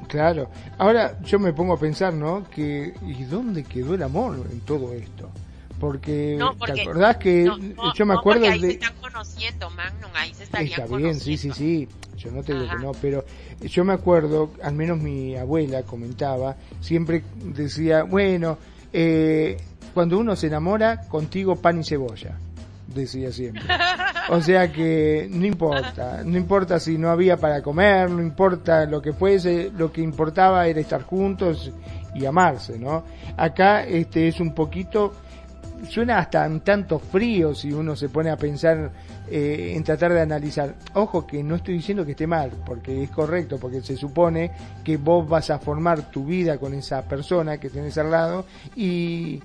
Claro. 0.09 0.49
Ahora 0.79 1.21
yo 1.23 1.39
me 1.39 1.53
pongo 1.53 1.75
a 1.75 1.79
pensar, 1.79 2.13
¿no? 2.13 2.49
Que 2.51 2.95
¿y 3.03 3.25
dónde 3.25 3.65
quedó 3.65 3.95
el 3.95 4.03
amor 4.03 4.47
en 4.51 4.61
todo 4.61 4.93
esto? 4.93 5.31
Porque, 5.79 6.37
No, 6.39 6.55
¿te 6.57 6.81
acordás 6.81 7.17
que 7.17 7.45
No, 7.45 7.59
no, 7.59 7.95
yo 7.95 8.07
me 8.07 8.15
acuerdo 8.15 8.47
ahí 8.47 8.61
se 8.61 8.67
de 8.67 8.73
están 8.75 8.95
conociendo, 9.01 9.71
Magnum, 9.71 10.11
ahí 10.15 10.33
se 10.35 10.45
estarían 10.45 10.81
Está 10.81 10.97
bien, 10.97 11.19
sí, 11.19 11.37
sí, 11.37 11.51
sí. 11.53 11.89
Yo 12.17 12.31
no 12.31 12.43
te 12.43 12.55
digo 12.55 12.69
que 12.71 12.77
no, 12.77 12.93
pero 12.93 13.25
yo 13.61 13.85
me 13.85 13.93
acuerdo, 13.93 14.53
al 14.63 14.75
menos 14.75 14.99
mi 14.99 15.37
abuela 15.37 15.83
comentaba, 15.83 16.57
siempre 16.81 17.25
decía, 17.43 18.05
bueno, 18.05 18.57
eh, 18.93 19.57
cuando 19.93 20.19
uno 20.19 20.37
se 20.37 20.47
enamora, 20.47 21.03
contigo 21.09 21.57
pan 21.57 21.81
y 21.81 21.85
cebolla, 21.85 22.39
decía 22.87 23.33
siempre. 23.33 23.63
O 24.31 24.41
sea 24.41 24.73
que 24.73 25.29
no 25.31 25.45
importa, 25.45 26.23
no 26.25 26.37
importa 26.37 26.81
si 26.81 26.97
no 26.97 27.11
había 27.11 27.37
para 27.37 27.63
comer, 27.63 28.11
no 28.11 28.23
importa 28.23 28.87
lo 28.87 29.03
que 29.03 29.13
fuese, 29.13 29.71
lo 29.77 29.93
que 29.93 30.01
importaba 30.01 30.67
era 30.67 30.81
estar 30.81 31.03
juntos 31.03 31.73
y 32.15 32.25
amarse, 32.25 32.79
¿no? 32.79 33.05
Acá 33.37 33.85
este 33.85 34.29
es 34.29 34.41
un 34.41 34.55
poquito 34.55 35.13
suena 35.89 36.19
hasta 36.19 36.47
un 36.47 36.61
tanto 36.61 36.99
frío 36.99 37.55
si 37.55 37.73
uno 37.73 37.97
se 37.97 38.09
pone 38.09 38.31
a 38.31 38.37
pensar 38.37 38.91
eh, 39.31 39.73
en 39.75 39.85
tratar 39.85 40.13
de 40.13 40.21
analizar. 40.21 40.75
Ojo 40.95 41.27
que 41.27 41.43
no 41.43 41.57
estoy 41.57 41.75
diciendo 41.75 42.05
que 42.05 42.13
esté 42.13 42.27
mal, 42.27 42.51
porque 42.65 43.03
es 43.03 43.11
correcto, 43.11 43.59
porque 43.59 43.81
se 43.81 43.97
supone 43.97 44.51
que 44.83 44.97
vos 44.97 45.29
vas 45.29 45.51
a 45.51 45.59
formar 45.59 46.11
tu 46.11 46.25
vida 46.25 46.59
con 46.59 46.75
esa 46.75 47.03
persona 47.03 47.59
que 47.59 47.71
tenés 47.71 47.99
al 47.99 48.11
lado 48.11 48.45
y 48.77 49.43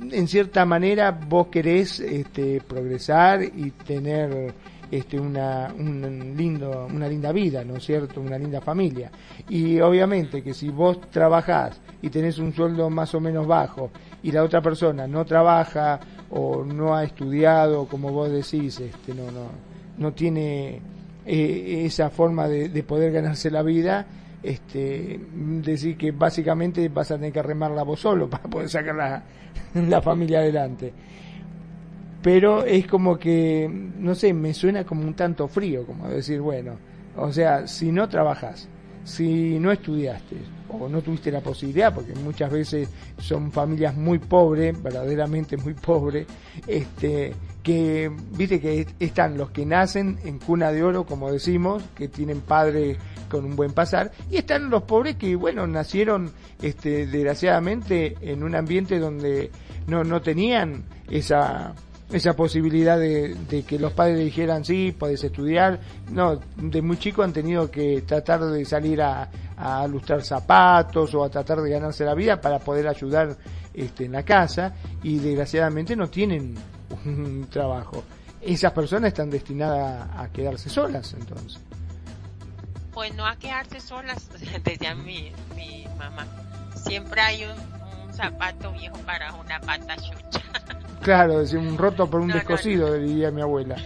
en 0.00 0.28
cierta 0.28 0.64
manera 0.64 1.10
vos 1.10 1.48
querés 1.48 2.00
este, 2.00 2.60
progresar 2.60 3.42
y 3.42 3.70
tener 3.70 4.54
este, 4.90 5.18
una, 5.18 5.72
un 5.76 6.34
lindo, 6.36 6.86
una 6.92 7.08
linda 7.08 7.32
vida, 7.32 7.64
¿no 7.64 7.76
es 7.76 7.84
cierto? 7.84 8.20
Una 8.20 8.38
linda 8.38 8.60
familia. 8.60 9.10
Y 9.48 9.80
obviamente 9.80 10.42
que 10.42 10.54
si 10.54 10.68
vos 10.68 11.00
trabajás 11.10 11.80
y 12.02 12.10
tenés 12.10 12.38
un 12.38 12.52
sueldo 12.52 12.90
más 12.90 13.14
o 13.14 13.20
menos 13.20 13.46
bajo 13.46 13.90
y 14.22 14.30
la 14.30 14.42
otra 14.42 14.60
persona 14.60 15.06
no 15.06 15.24
trabaja 15.24 16.00
o 16.30 16.64
no 16.64 16.94
ha 16.94 17.04
estudiado, 17.04 17.86
como 17.86 18.12
vos 18.12 18.30
decís, 18.30 18.80
este, 18.80 19.14
no, 19.14 19.30
no, 19.30 19.48
no 19.98 20.12
tiene 20.12 20.80
eh, 21.26 21.82
esa 21.86 22.10
forma 22.10 22.48
de, 22.48 22.68
de 22.68 22.82
poder 22.82 23.12
ganarse 23.12 23.50
la 23.50 23.62
vida, 23.62 24.06
este, 24.44 25.18
decir 25.34 25.96
que 25.96 26.12
básicamente 26.12 26.88
vas 26.88 27.10
a 27.10 27.16
tener 27.16 27.32
que 27.32 27.42
remarla 27.42 27.82
vos 27.82 28.00
solo 28.00 28.28
para 28.28 28.44
poder 28.44 28.68
sacar 28.68 28.94
la, 28.94 29.22
la 29.88 30.02
familia 30.02 30.40
adelante. 30.40 30.92
Pero 32.22 32.64
es 32.64 32.86
como 32.86 33.18
que, 33.18 33.68
no 33.98 34.14
sé, 34.14 34.32
me 34.32 34.54
suena 34.54 34.84
como 34.84 35.02
un 35.02 35.14
tanto 35.14 35.46
frío, 35.48 35.86
como 35.86 36.08
decir, 36.08 36.40
bueno, 36.40 36.72
o 37.16 37.32
sea, 37.32 37.66
si 37.66 37.92
no 37.92 38.08
trabajas, 38.08 38.68
si 39.04 39.58
no 39.58 39.70
estudiaste 39.70 40.36
o 40.68 40.88
no 40.88 41.02
tuviste 41.02 41.30
la 41.30 41.40
posibilidad, 41.40 41.94
porque 41.94 42.14
muchas 42.14 42.50
veces 42.50 42.88
son 43.18 43.52
familias 43.52 43.94
muy 43.94 44.18
pobres, 44.18 44.82
verdaderamente 44.82 45.56
muy 45.58 45.74
pobres, 45.74 46.26
este, 46.66 47.34
que 47.64 48.12
viste 48.36 48.60
que 48.60 48.86
están 49.00 49.38
los 49.38 49.50
que 49.50 49.64
nacen 49.64 50.18
en 50.24 50.38
cuna 50.38 50.70
de 50.70 50.84
oro, 50.84 51.04
como 51.06 51.32
decimos, 51.32 51.82
que 51.96 52.08
tienen 52.08 52.42
padres 52.42 52.98
con 53.30 53.46
un 53.46 53.56
buen 53.56 53.72
pasar, 53.72 54.12
y 54.30 54.36
están 54.36 54.68
los 54.68 54.82
pobres 54.82 55.16
que, 55.16 55.34
bueno, 55.34 55.66
nacieron, 55.66 56.30
este, 56.60 57.06
desgraciadamente, 57.06 58.16
en 58.20 58.44
un 58.44 58.54
ambiente 58.54 58.98
donde 58.98 59.50
no, 59.86 60.04
no 60.04 60.20
tenían 60.20 60.84
esa 61.10 61.74
esa 62.12 62.36
posibilidad 62.36 62.98
de, 62.98 63.64
que 63.66 63.78
los 63.78 63.92
padres 63.92 64.18
le 64.18 64.24
dijeran 64.24 64.64
sí, 64.64 64.94
puedes 64.96 65.24
estudiar. 65.24 65.80
No, 66.12 66.38
de 66.56 66.82
muy 66.82 66.96
chico 66.98 67.22
han 67.22 67.32
tenido 67.32 67.70
que 67.70 68.02
tratar 68.02 68.44
de 68.44 68.64
salir 68.66 69.02
a, 69.02 69.28
a 69.56 69.86
lustrar 69.88 70.22
zapatos 70.22 71.12
o 71.14 71.24
a 71.24 71.30
tratar 71.30 71.60
de 71.60 71.70
ganarse 71.70 72.04
la 72.04 72.14
vida 72.14 72.40
para 72.40 72.58
poder 72.60 72.86
ayudar 72.86 73.36
este, 73.72 74.04
en 74.04 74.12
la 74.12 74.22
casa 74.22 74.74
y 75.02 75.18
desgraciadamente 75.18 75.96
no 75.96 76.08
tienen 76.08 76.54
trabajo. 77.50 78.04
Esas 78.40 78.72
personas 78.72 79.08
están 79.08 79.30
destinadas 79.30 80.08
a 80.16 80.28
quedarse 80.30 80.68
solas 80.68 81.12
entonces. 81.14 81.60
Pues 82.92 83.14
no 83.14 83.26
a 83.26 83.36
quedarse 83.36 83.80
solas, 83.80 84.28
decía 84.64 84.94
mi, 84.94 85.32
mi 85.56 85.86
mamá. 85.98 86.26
Siempre 86.76 87.20
hay 87.20 87.44
un, 87.44 87.50
un 88.06 88.12
zapato 88.14 88.70
viejo 88.72 88.96
para 88.98 89.32
una 89.34 89.60
pata 89.60 89.96
chucha. 89.96 90.42
Claro, 91.02 91.40
decir, 91.40 91.58
un 91.58 91.76
roto 91.76 92.08
por 92.08 92.20
un 92.20 92.28
No, 92.28 92.32
no, 92.34 92.38
descosido, 92.40 92.94
diría 92.94 93.30
mi 93.30 93.42
abuela. 93.42 93.76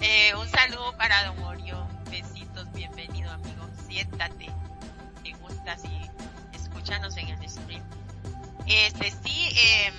eh, 0.00 0.32
un 0.40 0.46
saludo 0.48 0.96
para 0.96 1.24
Don 1.24 1.42
Orión. 1.42 1.84
Besitos, 2.08 2.70
bienvenido 2.72 3.28
amigo. 3.32 3.66
Siéntate. 3.88 4.46
Te 5.24 5.32
gusta 5.42 5.76
si 5.78 5.88
escúchanos 6.52 7.16
en 7.16 7.28
el 7.30 7.48
stream. 7.48 7.82
Este 8.68 9.10
sí, 9.10 9.48
eh, 9.56 9.92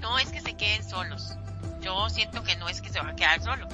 no 0.00 0.18
es 0.18 0.30
que 0.30 0.40
se 0.40 0.54
queden 0.54 0.88
solos. 0.88 1.34
Yo 1.80 2.08
siento 2.10 2.42
que 2.42 2.56
no 2.56 2.68
es 2.68 2.80
que 2.80 2.90
se 2.90 3.00
va 3.00 3.10
a 3.10 3.16
quedar 3.16 3.42
solo, 3.42 3.68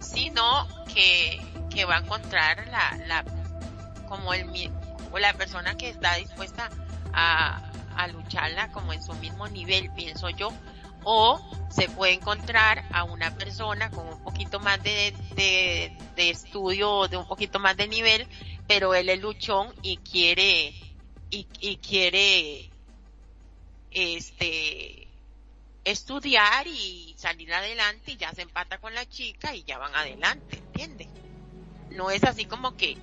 sino 0.00 0.66
que, 0.92 1.40
que 1.70 1.84
va 1.84 1.96
a 1.96 2.00
encontrar 2.00 2.66
la, 2.68 2.98
la 3.06 3.24
como 4.08 4.34
el 4.34 4.70
o 5.12 5.18
la 5.18 5.32
persona 5.34 5.76
que 5.76 5.88
está 5.88 6.14
dispuesta 6.16 6.70
a, 7.12 7.70
a 7.96 8.08
lucharla 8.08 8.70
como 8.72 8.92
en 8.92 9.02
su 9.02 9.14
mismo 9.14 9.48
nivel, 9.48 9.90
pienso 9.92 10.28
yo, 10.30 10.52
o 11.04 11.40
se 11.70 11.88
puede 11.88 12.14
encontrar 12.14 12.84
a 12.92 13.04
una 13.04 13.34
persona 13.36 13.90
con 13.90 14.08
un 14.08 14.22
poquito 14.22 14.60
más 14.60 14.82
de, 14.82 15.14
de, 15.34 15.96
de 16.16 16.30
estudio 16.30 17.06
de 17.08 17.16
un 17.16 17.26
poquito 17.26 17.58
más 17.58 17.76
de 17.76 17.86
nivel, 17.88 18.26
pero 18.66 18.94
él 18.94 19.08
es 19.08 19.20
luchón 19.20 19.72
y 19.82 19.98
quiere, 19.98 20.74
y, 21.30 21.46
y 21.60 21.76
quiere, 21.76 22.70
este, 23.90 25.05
estudiar 25.86 26.66
y 26.66 27.14
salir 27.16 27.54
adelante 27.54 28.12
y 28.12 28.16
ya 28.16 28.32
se 28.32 28.42
empata 28.42 28.78
con 28.78 28.92
la 28.92 29.06
chica 29.06 29.54
y 29.54 29.62
ya 29.62 29.78
van 29.78 29.94
adelante, 29.94 30.58
¿entiendes? 30.58 31.06
No 31.94 32.10
es 32.10 32.24
así 32.24 32.44
como 32.44 32.76
que, 32.76 32.96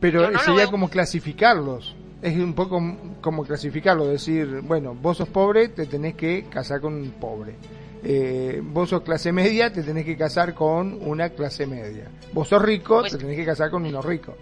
Pero 0.00 0.38
sería 0.40 0.68
como 0.68 0.88
clasificarlos. 0.90 1.96
Es 2.22 2.36
un 2.36 2.54
poco 2.54 2.80
como 3.20 3.44
clasificarlo, 3.44 4.06
decir, 4.06 4.60
bueno, 4.62 4.94
vos 4.94 5.16
sos 5.18 5.28
pobre, 5.28 5.68
te 5.68 5.86
tenés 5.86 6.14
que 6.14 6.44
casar 6.50 6.80
con 6.80 6.94
un 6.94 7.10
pobre. 7.12 7.56
Eh, 8.04 8.60
vos 8.62 8.90
sos 8.90 9.02
clase 9.02 9.32
media, 9.32 9.72
te 9.72 9.82
tenés 9.82 10.04
que 10.04 10.16
casar 10.16 10.54
con 10.54 10.98
una 11.02 11.30
clase 11.30 11.66
media. 11.66 12.10
Vos 12.32 12.48
sos 12.48 12.60
rico, 12.60 13.00
pues 13.00 13.12
te 13.12 13.18
tenés 13.18 13.36
que 13.36 13.46
casar 13.46 13.70
con 13.70 13.84
uno 13.86 14.02
rico. 14.02 14.36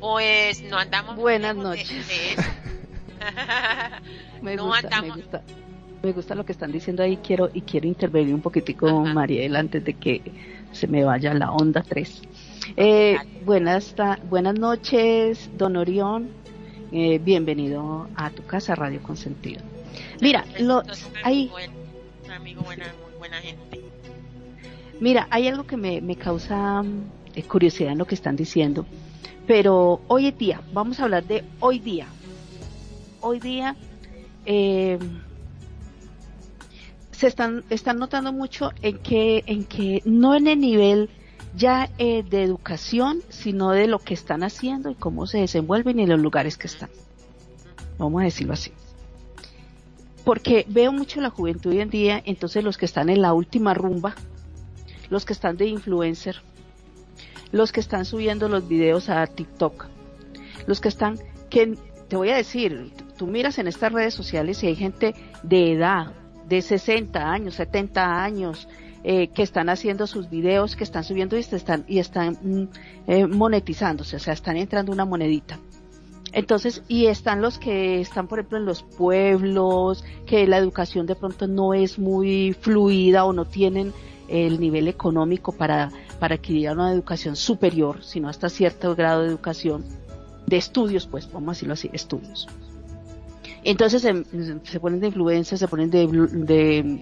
Pues 0.00 0.62
no 0.62 0.78
andamos. 0.78 1.16
Buenas 1.16 1.56
noches. 1.56 1.88
me, 4.42 4.56
gusta, 4.56 5.02
me, 5.02 5.10
gusta, 5.10 5.42
lo 6.04 6.44
que 6.44 6.52
están 6.52 6.70
diciendo 6.70 7.02
ahí. 7.02 7.16
Quiero 7.18 7.50
y 7.52 7.62
quiero 7.62 7.86
intervenir 7.86 8.34
un 8.34 8.42
poquitico, 8.42 9.04
Mariel, 9.04 9.56
antes 9.56 9.84
de 9.84 9.94
que 9.94 10.20
se 10.72 10.86
me 10.86 11.02
vaya 11.02 11.32
la 11.32 11.50
onda 11.50 11.82
3. 11.82 12.22
Eh, 12.76 13.16
buenas, 13.44 13.94
buenas 14.28 14.58
noches, 14.58 15.50
don 15.56 15.76
Orión. 15.76 16.28
Eh, 16.92 17.18
bienvenido 17.18 18.08
a 18.16 18.30
tu 18.30 18.44
casa 18.44 18.74
Radio 18.74 19.02
Consentido. 19.02 19.62
Mira, 20.20 20.44
lo, 20.60 20.82
hay, 21.22 21.50
buena 23.18 23.36
gente. 23.40 23.80
Mira, 25.00 25.26
hay 25.30 25.48
algo 25.48 25.64
que 25.64 25.76
me, 25.76 26.00
me 26.00 26.16
causa 26.16 26.84
eh, 27.34 27.42
curiosidad 27.42 27.92
en 27.92 27.98
lo 27.98 28.06
que 28.06 28.14
están 28.14 28.36
diciendo, 28.36 28.86
pero 29.46 30.02
hoy 30.08 30.30
día, 30.32 30.60
vamos 30.72 31.00
a 31.00 31.04
hablar 31.04 31.24
de 31.24 31.44
hoy 31.60 31.78
día. 31.78 32.06
Hoy 33.20 33.40
día 33.40 33.74
eh, 34.46 34.98
se 37.30 37.64
están, 37.70 37.98
notando 37.98 38.32
mucho 38.32 38.72
en 38.82 38.98
que, 38.98 39.44
en 39.46 39.64
que 39.64 40.02
no 40.04 40.34
en 40.34 40.46
el 40.46 40.60
nivel 40.60 41.08
ya 41.56 41.88
eh, 41.98 42.22
de 42.22 42.42
educación, 42.42 43.22
sino 43.30 43.70
de 43.70 43.86
lo 43.86 43.98
que 43.98 44.12
están 44.12 44.42
haciendo 44.42 44.90
y 44.90 44.94
cómo 44.94 45.26
se 45.26 45.38
desenvuelven 45.38 46.00
y 46.00 46.06
los 46.06 46.20
lugares 46.20 46.58
que 46.58 46.66
están. 46.66 46.90
Vamos 47.96 48.20
a 48.20 48.24
decirlo 48.24 48.52
así. 48.52 48.72
Porque 50.24 50.66
veo 50.68 50.92
mucho 50.92 51.20
la 51.20 51.30
juventud 51.30 51.70
hoy 51.70 51.80
en 51.80 51.90
día, 51.90 52.22
entonces 52.24 52.62
los 52.62 52.76
que 52.76 52.84
están 52.84 53.08
en 53.08 53.22
la 53.22 53.32
última 53.32 53.72
rumba, 53.72 54.14
los 55.08 55.24
que 55.24 55.32
están 55.32 55.56
de 55.56 55.66
influencer, 55.66 56.42
los 57.52 57.72
que 57.72 57.80
están 57.80 58.04
subiendo 58.04 58.48
los 58.48 58.68
videos 58.68 59.08
a 59.08 59.26
TikTok, 59.26 59.86
los 60.66 60.80
que 60.80 60.88
están, 60.88 61.18
que 61.48 61.78
te 62.08 62.16
voy 62.16 62.30
a 62.30 62.36
decir, 62.36 62.92
tú 63.16 63.26
miras 63.26 63.58
en 63.58 63.68
estas 63.68 63.92
redes 63.92 64.12
sociales 64.12 64.62
y 64.62 64.66
hay 64.66 64.76
gente 64.76 65.14
de 65.42 65.72
edad, 65.72 66.12
de 66.48 66.62
60 66.62 67.20
años, 67.20 67.54
70 67.54 68.22
años, 68.22 68.68
eh, 69.06 69.28
que 69.28 69.42
están 69.42 69.68
haciendo 69.68 70.06
sus 70.06 70.30
videos, 70.30 70.76
que 70.76 70.84
están 70.84 71.04
subiendo 71.04 71.36
y 71.36 71.40
están, 71.40 71.84
y 71.86 71.98
están 71.98 72.38
mm, 72.42 72.68
eh, 73.06 73.26
monetizándose, 73.26 74.16
o 74.16 74.18
sea, 74.18 74.32
están 74.32 74.56
entrando 74.56 74.92
una 74.92 75.04
monedita. 75.04 75.58
Entonces, 76.32 76.82
y 76.88 77.06
están 77.06 77.42
los 77.42 77.58
que 77.58 78.00
están, 78.00 78.26
por 78.26 78.38
ejemplo, 78.38 78.58
en 78.58 78.64
los 78.64 78.82
pueblos, 78.82 80.04
que 80.26 80.46
la 80.46 80.56
educación 80.56 81.06
de 81.06 81.14
pronto 81.14 81.46
no 81.46 81.74
es 81.74 81.98
muy 81.98 82.56
fluida 82.58 83.24
o 83.24 83.32
no 83.32 83.44
tienen 83.44 83.92
el 84.28 84.58
nivel 84.58 84.88
económico 84.88 85.52
para, 85.52 85.90
para 86.18 86.36
adquirir 86.36 86.70
una 86.70 86.90
educación 86.90 87.36
superior, 87.36 88.02
sino 88.02 88.28
hasta 88.28 88.48
cierto 88.48 88.96
grado 88.96 89.22
de 89.22 89.28
educación, 89.28 89.84
de 90.46 90.56
estudios, 90.56 91.06
pues, 91.06 91.30
vamos 91.30 91.48
a 91.48 91.52
decirlo 91.52 91.74
así, 91.74 91.90
estudios. 91.92 92.48
Entonces 93.64 94.02
se, 94.02 94.80
ponen 94.80 95.00
de 95.00 95.06
influencers, 95.06 95.58
se 95.58 95.68
ponen 95.68 95.90
de, 95.90 96.06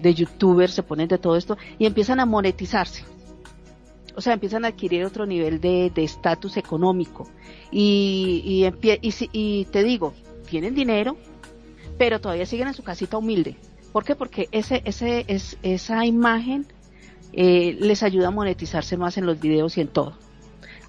de, 0.01 0.13
youtubers, 0.13 0.73
se 0.73 0.83
ponen 0.83 1.07
de 1.07 1.17
todo 1.17 1.35
esto 1.35 1.57
y 1.77 1.85
empiezan 1.85 2.19
a 2.19 2.25
monetizarse 2.25 3.03
o 4.15 4.21
sea, 4.21 4.33
empiezan 4.33 4.65
a 4.65 4.69
adquirir 4.69 5.05
otro 5.05 5.25
nivel 5.25 5.59
de 5.59 5.91
estatus 5.95 6.57
económico. 6.57 7.27
Y, 7.71 8.69
y, 8.71 9.29
y, 9.31 9.65
te 9.65 9.83
digo, 9.83 10.13
tienen 10.47 10.75
dinero, 10.75 11.17
pero 11.97 12.21
todavía 12.21 12.45
siguen 12.45 12.67
en 12.67 12.73
su 12.73 12.83
casita 12.83 13.17
humilde. 13.17 13.55
¿Por 13.91 14.03
qué? 14.03 14.15
Porque 14.15 14.47
ese, 14.51 14.81
ese, 14.85 15.25
es, 15.27 15.57
esa 15.63 16.05
imagen 16.05 16.67
eh, 17.31 17.75
les 17.79 18.03
ayuda 18.03 18.27
a 18.27 18.31
monetizarse 18.31 18.97
más 18.97 19.17
en 19.17 19.25
los 19.25 19.39
videos 19.39 19.77
y 19.77 19.81
en 19.81 19.87
todo. 19.87 20.17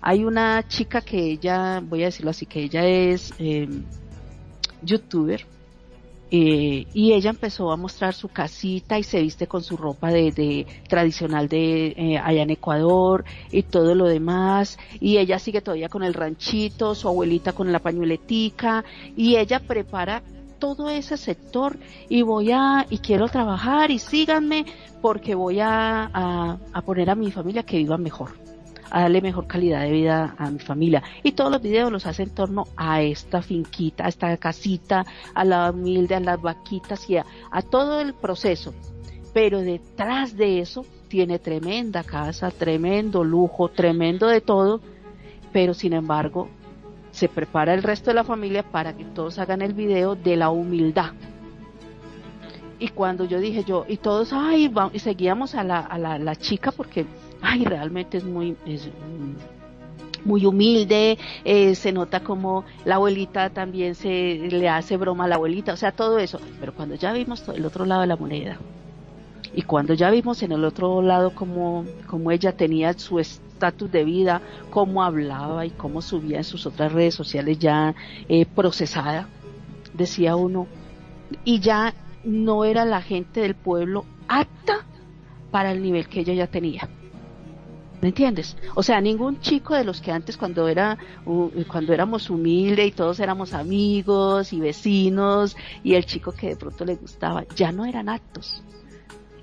Hay 0.01 0.25
una 0.25 0.67
chica 0.69 1.01
que 1.01 1.33
ella, 1.33 1.81
voy 1.81 2.03
a 2.03 2.07
decirlo 2.07 2.31
así, 2.31 2.45
que 2.45 2.63
ella 2.63 2.87
es 2.87 3.33
eh, 3.39 3.69
youtuber, 4.83 5.47
eh, 6.31 6.87
y 6.93 7.13
ella 7.13 7.31
empezó 7.31 7.71
a 7.71 7.77
mostrar 7.77 8.15
su 8.15 8.29
casita 8.29 8.99
y 8.99 9.03
se 9.03 9.21
viste 9.21 9.47
con 9.47 9.63
su 9.63 9.77
ropa 9.77 10.11
de, 10.11 10.67
tradicional 10.89 11.49
de 11.49 11.89
eh, 11.97 12.19
allá 12.19 12.43
en 12.43 12.51
Ecuador 12.51 13.25
y 13.51 13.63
todo 13.63 13.95
lo 13.95 14.07
demás. 14.07 14.79
Y 15.01 15.19
ella 15.19 15.39
sigue 15.39 15.61
todavía 15.61 15.89
con 15.89 16.03
el 16.03 16.15
ranchito, 16.15 16.95
su 16.95 17.09
abuelita 17.09 17.53
con 17.53 17.73
la 17.73 17.79
pañueletica 17.79 18.85
y 19.17 19.37
ella 19.37 19.61
prepara 19.61 20.23
todo 20.59 20.89
ese 20.89 21.17
sector 21.17 21.79
y 22.09 22.23
voy 22.23 22.51
a 22.53 22.87
y 22.89 22.99
quiero 22.99 23.29
trabajar 23.29 23.91
y 23.91 23.99
síganme 23.99 24.65
porque 25.03 25.35
voy 25.35 25.61
a, 25.61 26.59
a 26.73 26.83
poner 26.83 27.11
a 27.11 27.15
mi 27.15 27.31
familia 27.31 27.65
que 27.65 27.77
viva 27.77 27.99
mejor 27.99 28.44
a 28.95 29.01
darle 29.01 29.21
mejor 29.21 29.49
calidad 29.49 29.81
de 29.81 29.91
vida 29.91 30.37
a 30.39 30.49
mi 30.53 30.61
familia. 30.61 31.03
Y 31.25 31.33
todos 31.33 31.51
los 31.51 31.61
videos 31.61 31.91
los 31.91 32.07
hace 32.07 32.23
en 32.23 32.31
torno 32.31 32.69
a 32.77 33.03
esta 33.03 33.43
finquita, 33.43 34.05
a 34.05 34.09
esta 34.09 34.37
casita, 34.37 35.05
a 35.35 35.45
la 35.45 35.73
humilde, 35.73 36.15
a 36.15 36.21
las 36.21 36.41
vaquitas 36.41 37.11
y 37.11 37.17
a, 37.17 37.25
todo 37.69 38.01
el 38.01 38.15
proceso. 38.15 38.73
Pero 39.33 39.63
detrás 39.63 40.37
de 40.37 40.61
eso 40.61 40.87
tiene 41.09 41.41
tremenda 41.41 42.05
casa, 42.05 42.53
tremendo 42.53 43.25
lujo, 43.25 43.69
tremendo 43.69 44.29
de 44.29 44.41
todo, 44.41 44.81
pero 45.53 45.75
sin 45.75 45.93
embargo 45.93 46.49
se 47.11 47.29
prepara 47.29 47.75
el 47.75 47.83
resto 47.83 48.11
de 48.11 48.15
la 48.15 48.23
familia 48.23 48.63
para 48.63 48.97
que 48.97 49.05
todos 49.07 49.41
hagan 49.41 49.61
el 49.61 49.73
video 49.73 50.15
de 50.15 50.37
la 50.37 50.51
humildad. 50.51 51.15
Y 52.79 52.91
cuando 52.91 53.25
yo 53.25 53.41
dije 53.41 53.65
yo, 53.65 53.87
y 53.89 53.97
todos, 53.97 54.33
ay, 54.33 54.73
y 54.93 54.99
seguíamos 55.01 55.57
a 55.57 55.65
la, 55.65 55.81
a 55.81 55.99
la 55.99 56.37
chica 56.37 56.71
porque 56.71 57.07
ay, 57.45 57.65
realmente 57.65 58.17
es 58.19 58.25
muy, 58.25 58.57
muy 60.25 60.47
humilde, 60.47 61.19
eh, 61.45 61.75
se 61.75 61.93
nota 61.93 62.21
como 62.21 62.65
la 62.85 62.97
abuelita 62.97 63.51
también 63.51 63.95
se 63.95 64.49
le 64.51 64.69
hace 64.69 64.97
broma 64.97 65.25
a 65.25 65.29
la 65.29 65.35
abuelita, 65.37 65.73
o 65.73 65.77
sea, 65.77 65.93
todo 65.93 66.19
eso. 66.19 66.41
Pero 66.59 66.75
cuando 66.75 66.95
ya 66.95 67.13
vimos 67.13 67.47
el 67.49 67.65
otro 67.67 67.85
lado 67.85 68.01
de 68.01 68.07
la 68.07 68.17
moneda, 68.17 68.59
y 69.55 69.63
cuando 69.63 69.95
ya 69.95 70.11
vimos 70.11 70.43
en 70.43 70.53
el 70.53 70.65
otro 70.65 71.01
lado 71.01 71.33
cómo, 71.35 71.85
cómo 72.09 72.33
ella 72.33 72.53
tenía 72.57 72.93
su 72.95 73.21
estatus 73.21 73.91
de 73.93 74.05
vida, 74.05 74.41
cómo 74.71 75.05
hablaba 75.05 75.65
y 75.65 75.71
cómo 75.71 76.03
subía 76.03 76.39
en 76.39 76.45
sus 76.45 76.67
otras 76.67 76.93
redes 76.93 77.15
sociales 77.15 77.59
ya 77.59 77.95
eh, 78.29 78.47
procesada, 78.47 79.29
decía 79.93 80.35
uno, 80.35 80.67
y 81.45 81.61
ya 81.61 81.95
no 82.25 82.65
era 82.65 82.85
la 82.85 83.03
gente 83.03 83.41
del 83.41 83.55
pueblo 83.55 84.07
apta 84.27 84.87
para 85.51 85.71
el 85.71 85.83
nivel 85.83 86.09
que 86.09 86.21
ella 86.21 86.35
ya 86.35 86.47
tenía. 86.49 86.89
¿Me 88.05 88.11
entiendes? 88.11 88.55
O 88.75 88.83
sea, 88.83 89.01
ningún 89.01 89.41
chico 89.41 89.75
de 89.75 89.83
los 89.83 90.03
que 90.03 90.13
antes 90.13 90.37
cuando 90.37 90.69
era 90.69 90.99
cuando 91.67 91.95
éramos 91.95 92.29
humildes 92.29 92.89
y 92.89 92.91
todos 92.91 93.19
éramos 93.19 93.55
amigos 93.55 94.53
y 94.53 94.61
vecinos 94.61 95.57
y 95.83 95.95
el 95.95 96.05
chico 96.05 96.33
que 96.33 96.49
de 96.49 96.57
pronto 96.57 96.85
le 96.85 96.97
gustaba 96.97 97.47
ya 97.57 97.73
no 97.73 97.87
eran 97.87 98.11
aptos 98.11 98.63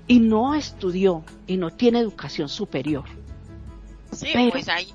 y 0.06 0.20
no 0.20 0.54
estudió 0.54 1.24
y 1.48 1.56
no 1.56 1.70
tiene 1.70 1.98
educación 1.98 2.48
superior. 2.48 3.02
Sí, 4.12 4.32
pues 4.52 4.68
ahí, 4.68 4.86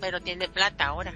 pero 0.00 0.22
tiene 0.22 0.48
plata 0.48 0.86
ahora. 0.86 1.12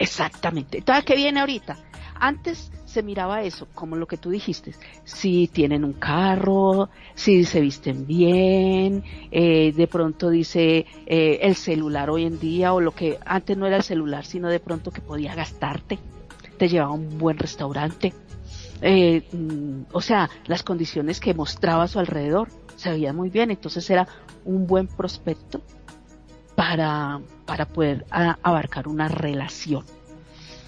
Exactamente. 0.00 0.78
Entonces, 0.78 1.04
¿qué 1.04 1.14
viene 1.14 1.38
ahorita? 1.38 1.78
Antes 2.16 2.72
se 2.90 3.04
miraba 3.04 3.42
eso, 3.42 3.68
como 3.72 3.94
lo 3.94 4.06
que 4.06 4.16
tú 4.16 4.30
dijiste, 4.30 4.74
si 5.04 5.46
tienen 5.46 5.84
un 5.84 5.92
carro, 5.92 6.90
si 7.14 7.44
se 7.44 7.60
visten 7.60 8.04
bien, 8.04 9.04
eh, 9.30 9.72
de 9.72 9.86
pronto 9.86 10.28
dice 10.28 10.86
eh, 11.06 11.38
el 11.42 11.54
celular 11.54 12.10
hoy 12.10 12.24
en 12.24 12.40
día 12.40 12.72
o 12.72 12.80
lo 12.80 12.90
que 12.92 13.18
antes 13.24 13.56
no 13.56 13.66
era 13.66 13.76
el 13.76 13.84
celular, 13.84 14.24
sino 14.24 14.48
de 14.48 14.58
pronto 14.58 14.90
que 14.90 15.00
podía 15.00 15.36
gastarte, 15.36 16.00
te 16.58 16.68
llevaba 16.68 16.90
a 16.90 16.94
un 16.94 17.16
buen 17.16 17.38
restaurante, 17.38 18.12
eh, 18.82 19.22
mm, 19.32 19.82
o 19.92 20.00
sea, 20.00 20.28
las 20.46 20.64
condiciones 20.64 21.20
que 21.20 21.32
mostraba 21.32 21.84
a 21.84 21.88
su 21.88 22.00
alrededor 22.00 22.48
se 22.74 22.90
veían 22.90 23.14
muy 23.14 23.30
bien, 23.30 23.52
entonces 23.52 23.88
era 23.88 24.08
un 24.44 24.66
buen 24.66 24.88
prospecto 24.88 25.60
para, 26.56 27.20
para 27.46 27.66
poder 27.66 28.04
abarcar 28.10 28.88
una 28.88 29.06
relación. 29.06 29.84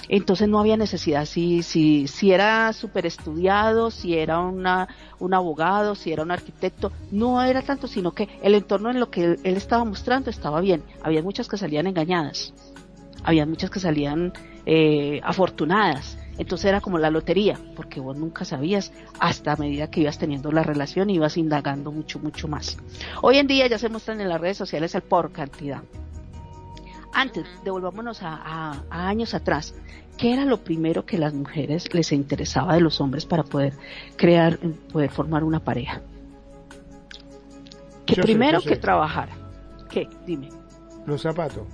Entonces 0.09 0.49
no 0.49 0.59
había 0.59 0.77
necesidad, 0.77 1.25
si, 1.27 1.63
si, 1.63 2.09
si 2.09 2.33
era 2.33 2.73
súper 2.73 3.07
estudiado, 3.07 3.91
si 3.91 4.17
era 4.17 4.41
una, 4.41 4.89
un 5.19 5.35
abogado, 5.35 5.95
si 5.95 6.13
era 6.13 6.23
un 6.23 6.31
arquitecto, 6.31 6.93
no 7.11 7.43
era 7.43 7.63
tanto, 7.63 7.87
sino 7.87 8.13
que 8.13 8.29
el 8.43 8.55
entorno 8.55 8.91
en 8.91 9.01
lo 9.01 9.11
que 9.11 9.25
él, 9.25 9.39
estaba 9.45 9.85
mostrando 9.85 10.31
estaba 10.31 10.61
bien. 10.61 10.83
Había 11.03 11.23
muchas 11.23 11.49
que 11.49 11.57
salían 11.57 11.87
engañadas, 11.87 12.53
había 13.23 13.47
muchas 13.47 13.71
que 13.71 13.81
salían 13.81 14.33
eh, 14.67 15.21
afortunadas. 15.23 16.19
Entonces 16.39 16.65
era 16.67 16.81
como 16.81 16.99
la 16.99 17.11
lotería, 17.11 17.59
porque 17.77 18.01
vos 18.01 18.17
nunca 18.17 18.45
sabías 18.45 18.93
hasta 19.21 19.53
a 19.53 19.57
medida 19.57 19.91
que 19.91 20.01
ibas 20.01 20.19
teniendo 20.19 20.51
la 20.51 20.63
relación 20.63 21.11
ibas 21.11 21.37
indagando 21.37 21.93
mucho, 21.93 22.19
mucho 22.19 22.49
más. 22.49 22.79
Hoy 23.21 23.37
en 23.37 23.47
día 23.47 23.67
ya 23.67 23.79
se 23.79 23.91
muestran 23.91 24.21
en 24.21 24.31
las 24.31 24.41
redes 24.41 24.57
sociales 24.57 24.95
el 24.95 25.03
por 25.03 25.31
cantidad 25.31 25.83
Antes, 27.13 27.47
devolvámonos 27.65 28.21
a, 28.23 28.83
años 28.91 29.35
atrás. 29.35 29.75
¿Qué 30.17 30.33
era 30.33 30.45
lo 30.45 30.59
primero 30.59 31.05
que 31.05 31.19
las 31.19 31.35
mujeres 31.35 31.93
les 31.95 32.13
interesaba 32.13 32.75
de 32.75 32.81
los 32.81 33.01
hombres 33.01 33.27
para 33.27 33.43
poder 33.43 33.75
crear, 34.17 34.59
poder 34.93 35.11
formar 35.11 35.45
una 35.45 35.61
pareja? 35.61 36.01
Que 38.07 38.21
primero 38.21 38.61
que 38.61 38.77
trabajar. 38.77 39.29
¿Qué? 39.91 40.09
Dime. 40.27 40.49
Los 41.07 41.23
zapatos. 41.23 41.67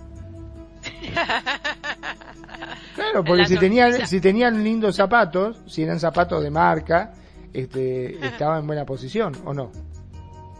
claro, 2.94 3.24
porque 3.24 3.46
si 3.46 3.56
tenían, 3.56 4.06
si 4.06 4.20
tenían 4.20 4.62
lindos 4.62 4.96
zapatos, 4.96 5.60
si 5.66 5.82
eran 5.82 6.00
zapatos 6.00 6.42
de 6.42 6.50
marca, 6.50 7.14
este, 7.52 8.18
estaba 8.26 8.58
en 8.58 8.66
buena 8.66 8.84
posición, 8.84 9.36
¿o 9.44 9.54
no? 9.54 9.70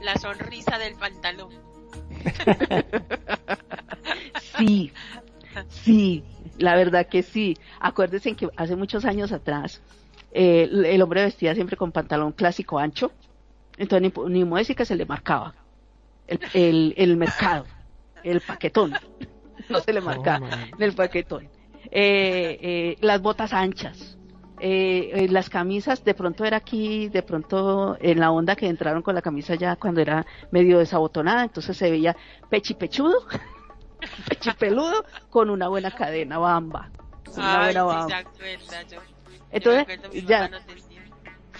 La 0.03 0.17
sonrisa 0.17 0.79
del 0.79 0.95
pantalón. 0.95 1.51
sí, 4.59 4.93
sí, 5.69 6.25
la 6.59 6.75
verdad 6.77 7.07
que 7.07 7.23
sí. 7.23 7.57
Acuérdense 7.81 8.35
que 8.35 8.49
hace 8.57 8.77
muchos 8.77 9.05
años 9.05 9.33
atrás 9.33 9.81
eh, 10.33 10.69
el 10.71 11.03
hombre 11.03 11.25
vestía 11.25 11.55
siempre 11.55 11.77
con 11.77 11.93
pantalón 11.93 12.33
clásico 12.33 12.79
ancho, 12.79 13.13
entonces 13.77 14.13
ni, 14.29 14.45
ni 14.45 14.65
que 14.65 14.85
se 14.85 14.97
le 14.97 15.07
marcaba 15.07 15.55
el, 16.27 16.41
el, 16.53 16.95
el 16.97 17.17
mercado, 17.17 17.65
el 18.23 18.41
paquetón, 18.41 18.95
no 19.69 19.81
se 19.81 19.93
le 19.93 20.01
marcaba 20.01 20.49
en 20.77 20.83
el 20.83 20.93
paquetón. 20.93 21.49
Eh, 21.91 22.59
eh, 22.61 22.97
las 23.01 23.23
botas 23.23 23.53
anchas, 23.53 24.19
eh, 24.61 25.11
eh, 25.15 25.29
las 25.29 25.49
camisas 25.49 26.05
de 26.05 26.13
pronto 26.13 26.45
era 26.45 26.59
aquí, 26.59 27.09
de 27.09 27.23
pronto 27.23 27.97
en 28.01 28.21
la 28.21 28.31
onda 28.31 28.57
que 28.57 28.67
entraron 28.67 29.03
con 29.03 29.15
la 29.15 29.23
camisa 29.23 29.55
ya 29.55 29.77
cuando 29.77 30.01
era 30.01 30.27
medio 30.51 30.79
desabotonada, 30.79 31.45
entonces 31.45 31.77
se 31.77 31.91
veía 31.91 32.17
pechipechudo, 32.51 33.27
pechipeludo 34.29 35.05
con 35.31 35.51
una 35.51 35.69
buena 35.69 35.91
cadena 35.91 36.39
bamba. 36.39 36.91
Una 37.37 37.65
buena 37.65 37.83
bamba. 37.85 38.25
entonces, 39.51 40.25
ya. 40.27 40.51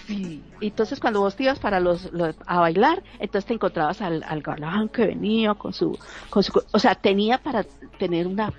Sí, 0.07 0.43
entonces 0.59 0.99
cuando 0.99 1.19
vos 1.19 1.35
te 1.35 1.43
ibas 1.43 1.59
para 1.59 1.79
los, 1.79 2.09
a 2.47 2.59
bailar, 2.59 3.03
entonces 3.19 3.45
te 3.45 3.53
encontrabas 3.53 4.01
al, 4.01 4.23
al 4.23 4.41
galán 4.41 4.89
que 4.89 5.05
venía 5.05 5.53
con 5.53 5.71
su, 5.71 5.97
con 6.31 6.41
su, 6.41 6.63
o 6.71 6.79
sea, 6.79 6.95
tenía 6.95 7.37
para 7.37 7.63
tener 7.99 8.25
una, 8.25 8.51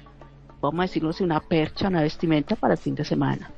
vamos 0.60 0.78
a 0.78 0.82
decirlo 0.82 1.10
así, 1.10 1.24
una 1.24 1.40
percha, 1.40 1.88
una 1.88 2.02
vestimenta 2.02 2.54
para 2.54 2.74
el 2.74 2.78
fin 2.78 2.94
de 2.94 3.04
semana 3.04 3.50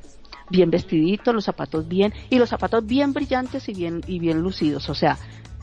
bien 0.52 0.70
vestidito, 0.70 1.32
los 1.32 1.44
zapatos 1.44 1.88
bien, 1.88 2.12
y 2.30 2.38
los 2.38 2.50
zapatos 2.50 2.86
bien 2.86 3.12
brillantes 3.12 3.68
y 3.68 3.74
bien, 3.74 4.02
y 4.06 4.18
bien 4.20 4.40
lucidos. 4.42 4.88
O 4.88 4.94
sea, 4.94 5.18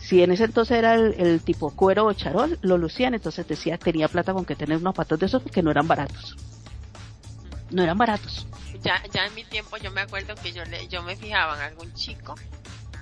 si 0.10 0.24
en 0.24 0.32
ese 0.32 0.46
entonces 0.46 0.76
era 0.76 0.96
el, 0.96 1.40
tipo 1.42 1.70
cuero 1.70 2.08
o 2.08 2.14
charol, 2.14 2.58
lo 2.64 2.80
lucían, 2.80 3.14
entonces 3.14 3.48
decía, 3.48 3.78
tenía 3.78 4.08
plata 4.08 4.34
con 4.34 4.44
que 4.44 4.56
tener 4.56 4.78
unos 4.78 4.96
zapatos 4.96 5.20
de 5.20 5.28
esos 5.28 5.44
porque 5.44 5.62
no 5.62 5.70
eran 5.70 5.88
baratos. 5.88 6.36
No 7.70 7.84
eran 7.84 7.96
baratos. 7.96 8.48
Ya, 8.82 9.04
ya 9.14 9.28
en 9.28 9.36
mi 9.36 9.44
tiempo 9.44 9.78
yo 9.78 9.92
me 9.92 10.02
acuerdo 10.02 10.34
que 10.34 10.52
yo, 10.52 10.66
le, 10.66 10.88
yo 10.88 11.04
me 11.04 11.16
fijaba 11.16 11.58
en 11.58 11.62
algún 11.62 11.94
chico 11.94 12.34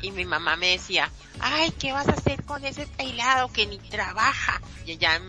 y 0.01 0.11
mi 0.11 0.25
mamá 0.25 0.57
me 0.57 0.71
decía, 0.71 1.09
ay, 1.39 1.71
¿qué 1.79 1.93
vas 1.93 2.09
a 2.09 2.11
hacer 2.11 2.43
con 2.43 2.65
ese 2.65 2.85
peilado 2.87 3.53
que 3.53 3.65
ni 3.67 3.77
trabaja? 3.77 4.59
Y 4.85 4.97
ya 4.97 5.21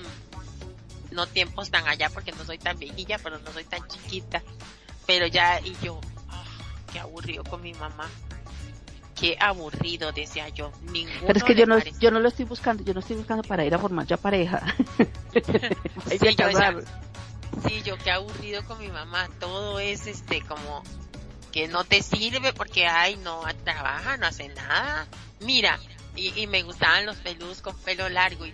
no 1.13 1.29
tiempos 1.29 1.71
tan 1.71 1.87
allá 1.87 2.11
porque 2.11 2.33
no 2.33 2.45
soy 2.45 2.59
tan 2.59 2.77
viejilla, 2.77 3.21
pero 3.23 3.39
no 3.39 3.53
soy 3.53 3.63
tan 3.63 3.87
chiquita. 3.87 4.43
Pero 5.07 5.29
ya, 5.29 5.61
y 5.61 5.77
yo, 5.81 6.01
qué 6.93 6.99
aburrido 6.99 7.45
con 7.45 7.63
mi 7.63 7.73
mamá. 7.75 8.11
Qué 9.19 9.37
aburrido, 9.41 10.13
decía 10.13 10.49
yo. 10.51 10.71
Pero 11.27 11.37
es 11.37 11.43
que 11.43 11.55
yo 11.55 11.67
no, 11.67 11.79
yo 12.01 12.11
no 12.11 12.21
lo 12.21 12.29
estoy 12.29 12.45
buscando, 12.45 12.85
yo 12.85 12.95
no 12.95 13.01
estoy 13.01 13.17
buscando 13.17 13.43
para 13.43 13.65
ir 13.65 13.75
a 13.75 13.79
formar 13.79 14.07
ya 14.07 14.17
pareja. 14.17 14.63
sí, 16.09 16.19
yo 16.21 16.49
sí, 17.67 17.83
yo 17.85 17.99
qué 17.99 18.11
aburrido 18.13 18.65
con 18.65 18.79
mi 18.79 18.89
mamá. 18.89 19.29
Todo 19.41 19.81
es 19.81 20.07
este 20.07 20.43
como 20.43 20.83
que 21.51 21.67
no 21.67 21.85
te 21.85 22.03
sirve 22.03 22.53
porque 22.53 22.87
ay 22.87 23.17
no 23.17 23.43
trabaja, 23.65 24.17
no 24.19 24.27
hace 24.27 24.49
nada. 24.49 25.07
Mira, 25.41 25.79
y, 26.15 26.47
me 26.47 26.63
gustaban 26.63 27.07
los 27.07 27.17
peludos 27.17 27.63
con 27.63 27.77
pelo 27.79 28.09
largo 28.09 28.45
y, 28.47 28.53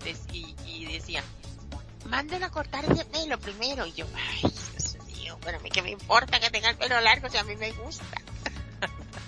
y, 0.67 0.85
decía, 0.87 1.23
mándela 2.07 2.47
a 2.47 2.51
cortar 2.51 2.85
ese 2.85 3.05
pelo 3.07 3.39
primero. 3.39 3.87
Y 3.87 3.93
yo, 3.93 4.07
ay, 4.15 4.53
pero 5.45 5.59
a 5.59 5.61
mí 5.61 5.71
que 5.71 5.83
me 5.83 5.91
importa 5.91 6.41
que 6.41 6.51
tenga 6.51 6.71
el 6.71 6.77
pelo 6.77 7.01
largo 7.01 7.29
si 7.29 7.37
a 7.37 7.45
mí 7.45 7.57
me 7.57 7.73
gusta. 7.73 8.05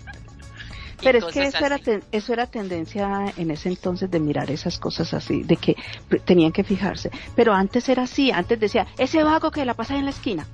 Pero 1.03 1.19
es 1.19 1.25
que 1.27 1.45
eso 1.45 1.65
era, 1.65 1.79
eso 2.13 2.33
era 2.33 2.47
tendencia 2.47 3.33
en 3.37 3.51
ese 3.51 3.69
entonces 3.69 4.11
de 4.11 4.19
mirar 4.21 4.51
esas 4.51 4.79
cosas 4.79 5.13
así, 5.15 5.43
de 5.43 5.57
que 5.57 5.77
tenían 6.25 6.53
que 6.53 6.65
fijarse. 6.65 7.11
Pero 7.35 7.53
antes 7.53 7.89
era 7.89 8.05
así, 8.05 8.31
antes 8.31 8.59
decía, 8.59 8.87
ese 8.99 9.23
vago 9.23 9.51
que 9.51 9.65
la 9.65 9.75
pasa 9.75 9.97
en 9.97 10.05
la 10.05 10.11
esquina, 10.11 10.47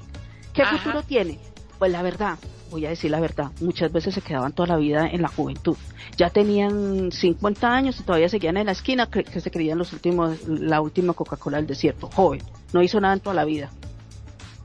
¿qué 0.53 0.65
futuro 0.65 1.03
tiene? 1.03 1.39
Pues 1.79 1.93
la 1.93 2.03
verdad, 2.03 2.39
voy 2.71 2.87
a 2.87 2.91
decir 2.91 3.11
la 3.11 3.21
verdad, 3.21 3.51
muchas 3.61 3.93
veces 3.93 4.15
se 4.15 4.21
quedaban 4.21 4.53
toda 4.53 4.69
la 4.69 4.77
vida 4.77 5.07
en 5.07 5.23
la 5.23 5.29
juventud. 5.29 5.77
Ya 6.17 6.31
tenían 6.31 7.13
50 7.13 7.73
años 7.73 8.01
y 8.01 8.03
todavía 8.03 8.29
seguían 8.29 8.57
en 8.57 8.67
la 8.67 8.73
esquina, 8.73 9.07
que, 9.07 9.25
que 9.25 9.41
se 9.41 9.51
creían 9.51 9.79
los 9.79 9.93
últimos, 9.93 10.47
la 10.49 10.81
última 10.81 11.13
Coca-Cola 11.13 11.59
del 11.59 11.67
desierto, 11.67 12.09
joven, 12.09 12.43
no 12.73 12.83
hizo 12.83 13.01
nada 13.01 13.15
en 13.15 13.21
toda 13.21 13.35
la 13.35 13.45
vida. 13.45 13.71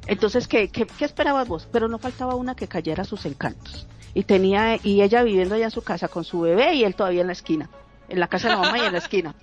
Entonces, 0.07 0.47
¿qué, 0.47 0.69
qué, 0.69 0.87
esperabas 0.99 1.47
vos? 1.47 1.67
Pero 1.71 1.87
no 1.87 1.99
faltaba 1.99 2.35
una 2.35 2.55
que 2.55 2.67
cayera 2.67 3.03
sus 3.03 3.25
encantos. 3.25 3.87
Y 4.17 4.23
tenía, 4.23 4.79
y 4.81 5.03
ella 5.03 5.21
viviendo 5.21 5.53
allá 5.53 5.65
en 5.65 5.71
su 5.71 5.83
casa 5.83 6.07
con 6.07 6.23
su 6.23 6.41
bebé 6.41 6.73
y 6.73 6.83
él 6.83 6.95
todavía 6.95 7.21
en 7.21 7.27
la 7.27 7.33
esquina. 7.33 7.69
En 8.09 8.19
la 8.19 8.27
casa 8.27 8.47
de 8.47 8.55
la 8.55 8.61
mamá 8.61 8.79
y 8.79 8.81
en 8.81 8.93
la 8.93 8.97
esquina. 8.97 9.35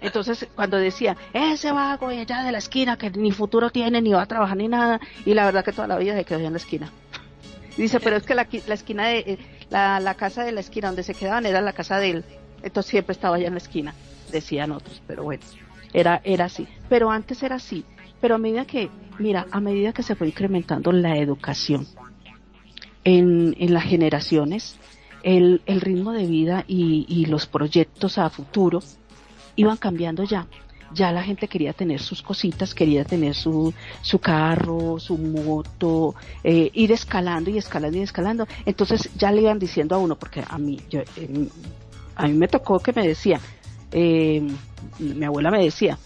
Entonces, 0.00 0.48
cuando 0.56 0.76
decía, 0.76 1.16
ese 1.32 1.70
vago 1.70 2.08
allá 2.08 2.42
de 2.42 2.50
la 2.50 2.58
esquina, 2.58 2.98
que 2.98 3.10
ni 3.10 3.30
futuro 3.30 3.70
tiene, 3.70 4.02
ni 4.02 4.10
va 4.10 4.22
a 4.22 4.26
trabajar 4.26 4.56
ni 4.56 4.66
nada, 4.66 4.98
y 5.24 5.34
la 5.34 5.44
verdad 5.44 5.64
que 5.64 5.70
toda 5.70 5.86
la 5.86 5.98
vida 5.98 6.16
se 6.16 6.24
quedó 6.24 6.38
allá 6.38 6.48
en 6.48 6.54
la 6.54 6.58
esquina. 6.58 6.90
Dice, 7.76 8.00
pero 8.00 8.16
es 8.16 8.24
que 8.24 8.34
la, 8.34 8.48
la 8.66 8.74
esquina 8.74 9.06
de, 9.06 9.18
eh, 9.18 9.38
la, 9.70 10.00
la, 10.00 10.14
casa 10.14 10.42
de 10.42 10.50
la 10.50 10.58
esquina 10.58 10.88
donde 10.88 11.04
se 11.04 11.14
quedaban 11.14 11.46
era 11.46 11.60
la 11.60 11.72
casa 11.72 12.00
de 12.00 12.10
él. 12.10 12.24
Entonces 12.64 12.90
siempre 12.90 13.12
estaba 13.12 13.36
allá 13.36 13.46
en 13.46 13.54
la 13.54 13.58
esquina, 13.58 13.94
decían 14.32 14.72
otros, 14.72 15.00
pero 15.06 15.22
bueno, 15.22 15.44
era, 15.92 16.20
era 16.24 16.46
así. 16.46 16.66
Pero 16.88 17.12
antes 17.12 17.40
era 17.44 17.54
así. 17.54 17.84
Pero 18.20 18.34
a 18.34 18.38
medida 18.38 18.64
que, 18.64 18.90
mira, 19.20 19.46
a 19.52 19.60
medida 19.60 19.92
que 19.92 20.02
se 20.02 20.16
fue 20.16 20.26
incrementando 20.26 20.90
la 20.90 21.16
educación 21.18 21.86
en, 23.08 23.72
las 23.72 23.84
generaciones, 23.84 24.76
el, 25.22 25.62
el 25.66 25.80
ritmo 25.80 26.12
de 26.12 26.26
vida 26.26 26.64
y, 26.68 27.06
y, 27.08 27.26
los 27.26 27.46
proyectos 27.46 28.18
a 28.18 28.28
futuro 28.30 28.80
iban 29.56 29.76
cambiando 29.76 30.24
ya. 30.24 30.46
Ya 30.94 31.12
la 31.12 31.22
gente 31.22 31.48
quería 31.48 31.74
tener 31.74 32.00
sus 32.00 32.22
cositas, 32.22 32.74
quería 32.74 33.04
tener 33.04 33.34
su, 33.34 33.74
su 34.00 34.18
carro, 34.20 34.98
su 34.98 35.18
moto, 35.18 36.14
eh, 36.42 36.70
ir 36.72 36.92
escalando 36.92 37.50
y 37.50 37.58
escalando 37.58 37.98
y 37.98 38.02
escalando. 38.02 38.46
Entonces 38.64 39.10
ya 39.16 39.30
le 39.30 39.42
iban 39.42 39.58
diciendo 39.58 39.94
a 39.94 39.98
uno, 39.98 40.16
porque 40.16 40.42
a 40.48 40.56
mí, 40.56 40.80
yo, 40.88 41.00
eh, 41.00 41.48
a 42.16 42.26
mí 42.26 42.32
me 42.32 42.48
tocó 42.48 42.78
que 42.78 42.94
me 42.94 43.06
decía, 43.06 43.38
eh, 43.92 44.42
mi 44.98 45.24
abuela 45.24 45.50
me 45.50 45.62
decía, 45.62 45.98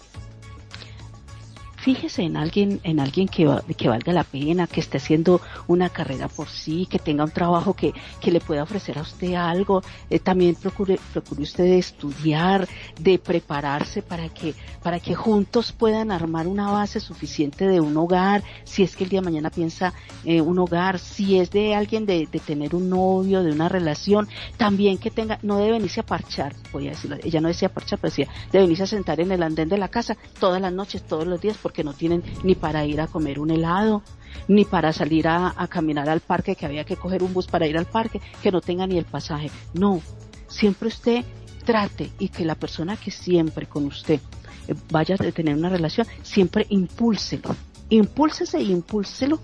fíjese 1.83 2.23
en 2.23 2.37
alguien, 2.37 2.81
en 2.85 3.01
alguien 3.01 3.27
que, 3.27 3.45
que 3.77 3.89
valga 3.89 4.13
la 4.13 4.23
pena, 4.23 4.69
que 4.69 4.79
esté 4.79 4.99
haciendo 4.99 5.41
una 5.67 5.89
carrera 5.91 6.29
por 6.29 6.49
sí, 6.49 6.87
que 6.87 7.01
tenga 7.01 7.25
un 7.25 7.33
trabajo 7.33 7.75
que, 7.75 7.93
que 8.21 8.31
le 8.31 8.41
pueda 8.41 8.63
ofrecer 8.63 8.99
a 8.99 9.03
usted 9.03 9.35
algo. 9.35 9.83
Eh, 10.09 10.21
también 10.21 10.55
procure, 10.55 11.01
procure 11.13 11.43
usted 11.43 11.65
de 11.65 11.79
estudiar, 11.79 12.69
de 13.01 13.19
prepararse 13.19 14.01
para 14.01 14.29
que, 14.29 14.55
para 14.81 15.01
que 15.01 15.17
juntos 15.17 15.73
puedan 15.73 16.13
armar 16.13 16.47
una 16.47 16.71
base 16.71 17.01
suficiente 17.01 17.67
de 17.67 17.81
un 17.81 17.97
hogar, 17.97 18.45
si 18.63 18.85
es 18.85 18.95
que 18.95 19.03
el 19.03 19.11
día 19.11 19.21
de 19.21 19.25
mañana 19.25 19.51
piensa 19.51 19.93
eh, 20.25 20.41
un 20.41 20.61
hogar, 20.61 21.01
si 21.01 21.41
es 21.41 21.51
de 21.51 21.75
alguien 21.75 22.07
de, 22.07 22.29
de 22.31 22.39
tener 22.39 22.77
un 22.77 22.89
novio, 22.91 23.43
de 23.43 23.51
una 23.51 23.69
relación, 23.69 24.29
también 24.57 24.99
que 24.99 25.11
tenga, 25.11 25.41
no 25.43 25.57
debe 25.57 25.73
venirse 25.73 25.99
a 25.99 26.07
parchar, 26.07 26.55
voy 26.73 26.87
a 26.87 26.91
decirlo, 26.91 27.17
ella 27.25 27.41
no 27.41 27.49
decía 27.49 27.69
parchar, 27.69 27.99
pero 27.99 28.11
decía, 28.11 28.29
debe 28.53 28.67
venirse 28.67 28.85
a 28.85 28.87
sentar 28.87 29.19
en 29.19 29.33
el 29.33 29.43
andén 29.43 29.69
de 29.69 29.79
la 29.79 29.89
casa 29.89 30.17
todas 30.39 30.63
las 30.63 30.73
noches, 30.73 31.03
todos 31.03 31.27
los 31.27 31.41
días, 31.41 31.57
porque 31.61 31.72
no 31.85 31.95
tienen 31.95 32.23
ni 32.43 32.55
para 32.55 32.85
ir 32.85 33.01
a 33.01 33.07
comer 33.07 33.39
un 33.39 33.51
helado, 33.51 34.03
ni 34.49 34.65
para 34.65 34.93
salir 34.93 35.29
a, 35.29 35.55
caminar 35.69 36.09
al 36.09 36.21
parque, 36.21 36.57
que 36.57 36.67
había 36.67 36.85
que 36.85 36.97
coger 36.97 37.23
un 37.23 37.33
bus 37.33 37.47
para 37.47 37.67
ir 37.67 37.79
al 37.79 37.87
parque, 37.87 38.21
que 38.43 38.53
no 38.53 38.61
tenga 38.61 38.87
ni 38.87 38.99
el 38.99 39.05
pasaje. 39.05 39.51
No, 39.75 40.01
siempre 40.49 40.89
usted 40.89 41.25
trate 41.65 42.11
y 42.19 42.29
que 42.29 42.45
la 42.45 42.55
persona 42.55 42.97
que 42.97 43.11
siempre 43.11 43.67
con 43.67 43.87
usted 43.87 44.21
eh, 44.69 44.75
vaya 44.91 45.15
a 45.15 45.33
tener 45.33 45.57
una 45.57 45.69
relación, 45.69 46.07
siempre 46.23 46.67
impúlselo, 46.69 47.55
impúlsese 47.89 48.59
e 48.59 48.65
impúlselo 48.65 49.41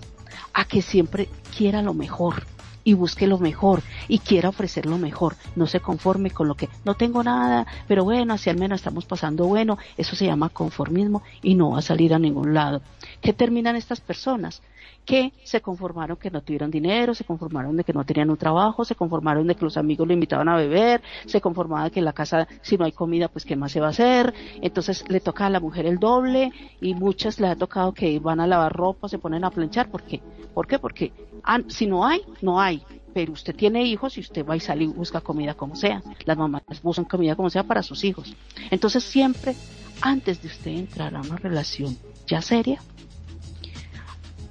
a 0.53 0.65
que 0.65 0.81
siempre 0.81 1.29
quiera 1.55 1.81
lo 1.81 1.93
mejor 1.93 2.43
y 2.89 2.95
busque 2.95 3.27
lo 3.27 3.37
mejor 3.37 3.83
y 4.07 4.17
quiera 4.17 4.49
ofrecer 4.49 4.87
lo 4.87 4.97
mejor. 4.97 5.35
No 5.55 5.67
se 5.67 5.79
conforme 5.79 6.31
con 6.31 6.47
lo 6.47 6.55
que 6.55 6.69
no 6.85 6.95
tengo 6.95 7.23
nada, 7.23 7.67
pero 7.87 8.03
bueno, 8.03 8.33
así 8.33 8.49
al 8.49 8.57
menos 8.57 8.79
estamos 8.79 9.05
pasando 9.05 9.45
bueno. 9.45 9.77
Eso 9.95 10.15
se 10.15 10.25
llama 10.25 10.49
conformismo 10.49 11.21
y 11.43 11.53
no 11.53 11.69
va 11.69 11.79
a 11.79 11.83
salir 11.83 12.15
a 12.15 12.19
ningún 12.19 12.55
lado. 12.55 12.81
¿Qué 13.21 13.31
terminan 13.31 13.75
estas 13.75 14.01
personas? 14.01 14.63
Que 15.05 15.33
se 15.43 15.61
conformaron 15.61 16.17
que 16.17 16.29
no 16.29 16.41
tuvieron 16.41 16.69
dinero, 16.69 17.13
se 17.15 17.23
conformaron 17.23 17.75
de 17.75 17.83
que 17.83 17.93
no 17.93 18.05
tenían 18.05 18.29
un 18.29 18.37
trabajo, 18.37 18.85
se 18.85 18.95
conformaron 18.95 19.47
de 19.47 19.55
que 19.55 19.65
los 19.65 19.77
amigos 19.77 20.07
lo 20.07 20.13
invitaban 20.13 20.47
a 20.49 20.55
beber, 20.55 21.01
se 21.25 21.41
conformaban 21.41 21.85
de 21.85 21.91
que 21.91 21.99
en 21.99 22.05
la 22.05 22.13
casa 22.13 22.47
si 22.61 22.77
no 22.77 22.85
hay 22.85 22.91
comida 22.91 23.27
pues 23.27 23.45
qué 23.45 23.55
más 23.55 23.71
se 23.71 23.79
va 23.79 23.87
a 23.87 23.89
hacer, 23.89 24.33
entonces 24.61 25.05
le 25.09 25.19
toca 25.19 25.47
a 25.47 25.49
la 25.49 25.59
mujer 25.59 25.85
el 25.85 25.97
doble 25.97 26.51
y 26.81 26.93
muchas 26.93 27.39
le 27.39 27.47
ha 27.47 27.55
tocado 27.55 27.93
que 27.93 28.19
van 28.19 28.39
a 28.39 28.47
lavar 28.47 28.73
ropa, 28.73 29.09
se 29.09 29.17
ponen 29.17 29.43
a 29.43 29.49
planchar, 29.49 29.89
¿por 29.89 30.03
qué? 30.03 30.21
¿Por 30.53 30.67
qué? 30.67 30.79
Porque 30.79 31.11
ah, 31.43 31.59
si 31.67 31.87
no 31.87 32.05
hay, 32.05 32.21
no 32.41 32.61
hay, 32.61 32.83
pero 33.13 33.33
usted 33.33 33.55
tiene 33.55 33.83
hijos 33.83 34.17
y 34.17 34.21
usted 34.21 34.45
va 34.45 34.55
y 34.55 34.59
sale 34.59 34.83
y 34.83 34.87
busca 34.87 35.21
comida 35.21 35.53
como 35.53 35.75
sea. 35.75 36.01
Las 36.25 36.37
mamás 36.37 36.63
buscan 36.83 37.05
comida 37.05 37.35
como 37.35 37.49
sea 37.49 37.63
para 37.63 37.83
sus 37.83 38.03
hijos. 38.03 38.33
Entonces 38.69 39.03
siempre, 39.03 39.55
antes 40.01 40.41
de 40.41 40.47
usted 40.47 40.71
entrar 40.71 41.15
a 41.15 41.21
una 41.21 41.37
relación 41.37 41.97
ya 42.27 42.41
seria, 42.41 42.81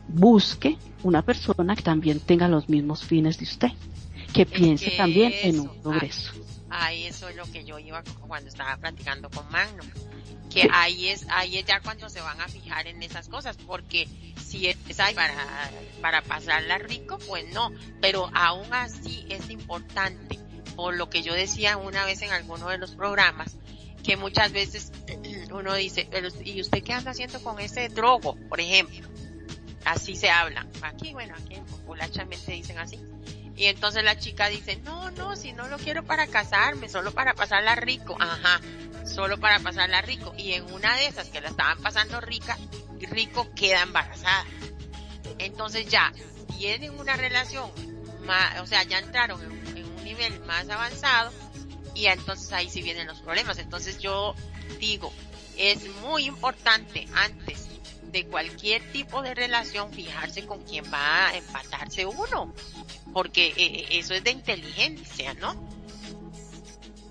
busque 0.08 0.78
una 1.02 1.22
persona 1.22 1.76
que 1.76 1.82
también 1.82 2.20
tenga 2.20 2.48
los 2.48 2.68
mismos 2.68 3.04
fines 3.04 3.38
de 3.38 3.44
usted, 3.44 3.68
que 4.32 4.46
piense 4.46 4.90
también 4.92 5.32
en 5.42 5.60
un 5.60 5.82
progreso. 5.82 6.32
Ahí, 6.70 7.04
eso 7.04 7.28
es 7.28 7.36
lo 7.36 7.44
que 7.50 7.64
yo 7.64 7.78
iba 7.78 8.02
cuando 8.26 8.48
estaba 8.48 8.76
platicando 8.76 9.30
con 9.30 9.48
Magno, 9.50 9.82
que 10.50 10.68
ahí 10.72 11.08
es 11.08 11.26
ahí 11.30 11.58
es 11.58 11.64
ya 11.64 11.80
cuando 11.80 12.08
se 12.08 12.20
van 12.20 12.40
a 12.40 12.48
fijar 12.48 12.86
en 12.86 13.02
esas 13.02 13.28
cosas, 13.28 13.56
porque 13.56 14.08
si 14.44 14.66
es 14.66 15.00
ahí 15.00 15.14
para, 15.14 15.34
para 16.00 16.22
pasarla 16.22 16.78
rico, 16.78 17.18
pues 17.26 17.52
no, 17.52 17.70
pero 18.00 18.30
aún 18.34 18.72
así 18.72 19.26
es 19.28 19.50
importante, 19.50 20.38
por 20.74 20.96
lo 20.96 21.10
que 21.10 21.22
yo 21.22 21.34
decía 21.34 21.76
una 21.76 22.04
vez 22.04 22.22
en 22.22 22.30
alguno 22.30 22.68
de 22.68 22.78
los 22.78 22.94
programas, 22.94 23.56
que 24.02 24.16
muchas 24.16 24.52
veces 24.52 24.92
uno 25.52 25.74
dice, 25.74 26.08
¿y 26.44 26.60
usted 26.60 26.82
qué 26.82 26.92
anda 26.92 27.10
haciendo 27.12 27.42
con 27.42 27.60
ese 27.60 27.88
drogo, 27.88 28.36
por 28.48 28.60
ejemplo? 28.60 29.08
Así 29.84 30.16
se 30.16 30.30
habla. 30.30 30.66
Aquí, 30.82 31.12
bueno, 31.12 31.34
aquí 31.36 31.56
populachamente 31.70 32.52
dicen 32.52 32.78
así. 32.78 32.98
Y 33.56 33.66
entonces 33.66 34.04
la 34.04 34.18
chica 34.18 34.48
dice, 34.48 34.76
no, 34.76 35.10
no, 35.10 35.34
si 35.34 35.52
no 35.52 35.66
lo 35.66 35.78
quiero 35.78 36.04
para 36.04 36.28
casarme, 36.28 36.88
solo 36.88 37.12
para 37.12 37.34
pasarla 37.34 37.74
rico. 37.74 38.16
Ajá, 38.20 38.60
solo 39.04 39.38
para 39.38 39.58
pasarla 39.58 40.00
rico. 40.02 40.32
Y 40.38 40.52
en 40.52 40.70
una 40.72 40.94
de 40.96 41.06
esas 41.06 41.28
que 41.28 41.40
la 41.40 41.48
estaban 41.48 41.80
pasando 41.82 42.20
rica, 42.20 42.56
rico 43.00 43.48
queda 43.54 43.82
embarazada. 43.82 44.44
Entonces 45.38 45.88
ya 45.88 46.12
tienen 46.56 46.98
una 46.98 47.16
relación 47.16 47.70
más, 48.24 48.60
o 48.60 48.66
sea, 48.66 48.82
ya 48.84 48.98
entraron 48.98 49.40
en, 49.42 49.84
un 49.84 50.04
nivel 50.04 50.40
más 50.40 50.68
avanzado 50.68 51.32
y 51.94 52.06
entonces 52.06 52.52
ahí 52.52 52.70
sí 52.70 52.82
vienen 52.82 53.06
los 53.06 53.20
problemas. 53.20 53.58
Entonces 53.58 53.98
yo 53.98 54.34
digo, 54.78 55.12
es 55.56 55.88
muy 56.02 56.26
importante 56.26 57.06
antes 57.14 57.67
de 58.10 58.26
cualquier 58.26 58.82
tipo 58.92 59.22
de 59.22 59.34
relación 59.34 59.92
fijarse 59.92 60.46
con 60.46 60.62
quién 60.64 60.84
va 60.92 61.28
a 61.28 61.36
empatarse 61.36 62.06
uno, 62.06 62.52
porque 63.12 63.48
eh, 63.48 63.54
eh, 63.56 63.86
eso 63.90 64.14
es 64.14 64.24
de 64.24 64.30
inteligencia, 64.30 65.34
¿no? 65.34 65.54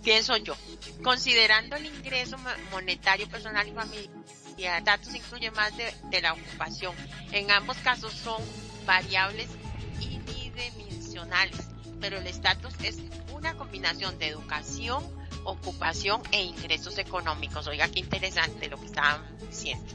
Pienso 0.03 0.37
yo. 0.37 0.55
Considerando 1.03 1.75
el 1.75 1.85
ingreso 1.85 2.37
monetario 2.71 3.27
personal 3.27 3.67
y 3.67 3.71
familiar, 3.71 4.83
datos 4.83 5.13
incluye 5.13 5.51
más 5.51 5.73
de, 5.77 6.21
la 6.21 6.33
ocupación. 6.33 6.95
En 7.31 7.51
ambos 7.51 7.77
casos 7.77 8.13
son 8.13 8.41
variables 8.85 9.49
unidimensionales, 9.97 11.67
pero 11.99 12.17
el 12.17 12.27
estatus 12.27 12.73
es 12.83 12.97
una 13.33 13.55
combinación 13.55 14.17
de 14.17 14.27
educación, 14.27 15.03
ocupación 15.43 16.21
e 16.31 16.41
ingresos 16.41 16.97
económicos. 16.97 17.67
Oiga, 17.67 17.87
qué 17.89 17.99
interesante 17.99 18.69
lo 18.69 18.79
que 18.79 18.87
estaban 18.87 19.21
diciendo. 19.47 19.93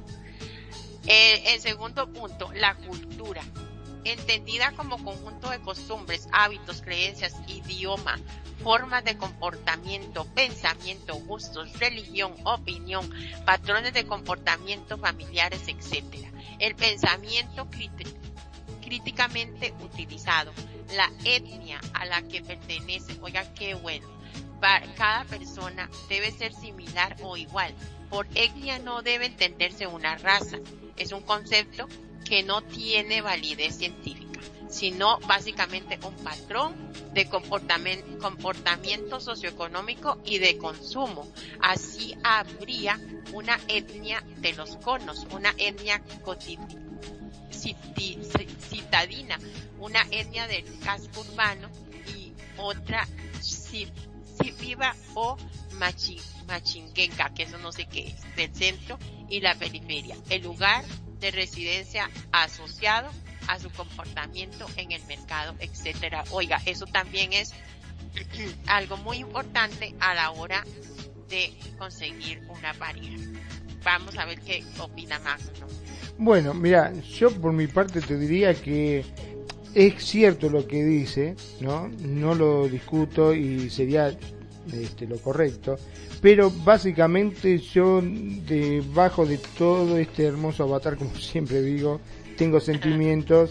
Eh, 1.06 1.54
el 1.54 1.60
segundo 1.60 2.12
punto, 2.12 2.52
la 2.52 2.74
cultura 2.76 3.42
entendida 4.04 4.72
como 4.72 5.02
conjunto 5.02 5.50
de 5.50 5.60
costumbres, 5.60 6.28
hábitos, 6.32 6.82
creencias, 6.82 7.36
idioma, 7.46 8.18
formas 8.62 9.04
de 9.04 9.16
comportamiento, 9.16 10.24
pensamiento, 10.34 11.14
gustos, 11.14 11.78
religión, 11.78 12.34
opinión, 12.44 13.08
patrones 13.44 13.92
de 13.92 14.06
comportamiento 14.06 14.98
familiares, 14.98 15.62
etc. 15.68 16.04
El 16.58 16.74
pensamiento 16.74 17.68
críticamente 18.80 19.74
utilizado, 19.82 20.52
la 20.94 21.10
etnia 21.24 21.80
a 21.94 22.04
la 22.04 22.22
que 22.22 22.42
pertenece, 22.42 23.16
oiga 23.20 23.52
qué 23.54 23.74
bueno, 23.74 24.08
cada 24.96 25.24
persona 25.24 25.90
debe 26.08 26.30
ser 26.30 26.54
similar 26.54 27.16
o 27.22 27.36
igual. 27.36 27.74
Por 28.10 28.26
etnia 28.34 28.78
no 28.78 29.02
debe 29.02 29.26
entenderse 29.26 29.86
una 29.86 30.16
raza. 30.16 30.58
Es 30.96 31.12
un 31.12 31.22
concepto 31.22 31.88
que 32.24 32.42
no 32.42 32.62
tiene 32.62 33.20
validez 33.20 33.76
científica, 33.76 34.40
sino 34.68 35.18
básicamente 35.20 35.98
un 36.04 36.14
patrón 36.16 36.92
de 37.12 37.28
comportamiento, 37.28 39.20
socioeconómico 39.20 40.18
y 40.24 40.38
de 40.38 40.56
consumo. 40.56 41.30
Así 41.60 42.14
habría 42.22 42.98
una 43.32 43.58
etnia 43.68 44.22
de 44.38 44.52
los 44.54 44.76
conos, 44.76 45.26
una 45.30 45.54
etnia 45.58 46.02
citadina, 48.70 49.38
una 49.78 50.02
etnia 50.10 50.46
del 50.46 50.64
casco 50.80 51.20
urbano 51.20 51.68
y 52.14 52.32
otra 52.56 53.06
viva 54.50 54.94
o 55.14 55.36
machinguenca, 56.46 57.32
que 57.34 57.44
eso 57.44 57.58
no 57.58 57.72
sé 57.72 57.86
qué 57.86 58.08
es, 58.08 58.36
del 58.36 58.54
centro 58.54 58.98
y 59.28 59.40
la 59.40 59.54
periferia. 59.54 60.16
El 60.28 60.42
lugar 60.42 60.84
de 61.20 61.30
residencia 61.30 62.10
asociado 62.32 63.10
a 63.48 63.58
su 63.58 63.70
comportamiento 63.70 64.66
en 64.76 64.92
el 64.92 65.02
mercado, 65.04 65.54
etcétera. 65.58 66.24
Oiga, 66.30 66.60
eso 66.66 66.86
también 66.86 67.32
es 67.32 67.52
algo 68.66 68.96
muy 68.98 69.18
importante 69.18 69.94
a 70.00 70.14
la 70.14 70.30
hora 70.30 70.64
de 71.28 71.52
conseguir 71.78 72.42
una 72.48 72.74
pareja. 72.74 73.16
Vamos 73.84 74.16
a 74.18 74.24
ver 74.26 74.40
qué 74.40 74.64
opina 74.78 75.18
Max. 75.20 75.50
Bueno, 76.18 76.54
mira, 76.54 76.92
yo 77.00 77.30
por 77.30 77.52
mi 77.52 77.66
parte 77.66 78.00
te 78.00 78.16
diría 78.16 78.54
que 78.54 79.04
es 79.74 80.04
cierto 80.04 80.48
lo 80.48 80.66
que 80.66 80.84
dice, 80.84 81.34
¿no? 81.60 81.88
No 81.88 82.34
lo 82.34 82.68
discuto 82.68 83.34
y 83.34 83.70
sería 83.70 84.16
este, 84.72 85.06
lo 85.06 85.16
correcto, 85.18 85.76
pero 86.20 86.50
básicamente 86.50 87.58
yo 87.58 88.00
debajo 88.02 89.26
de 89.26 89.38
todo 89.58 89.98
este 89.98 90.24
hermoso 90.24 90.64
avatar, 90.64 90.96
como 90.96 91.14
siempre 91.16 91.62
digo, 91.62 92.00
tengo 92.36 92.60
sentimientos 92.60 93.50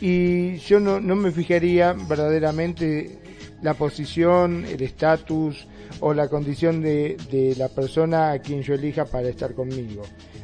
y 0.00 0.56
yo 0.58 0.80
no, 0.80 1.00
no 1.00 1.16
me 1.16 1.30
fijaría 1.32 1.92
verdaderamente 1.92 3.18
la 3.62 3.74
posición, 3.74 4.64
el 4.64 4.82
estatus 4.82 5.66
o 6.00 6.14
la 6.14 6.28
condición 6.28 6.80
de, 6.80 7.16
de 7.30 7.56
la 7.56 7.68
persona 7.68 8.30
a 8.30 8.38
quien 8.38 8.62
yo 8.62 8.74
elija 8.74 9.04
para 9.04 9.28
estar 9.28 9.54
conmigo. 9.54 10.02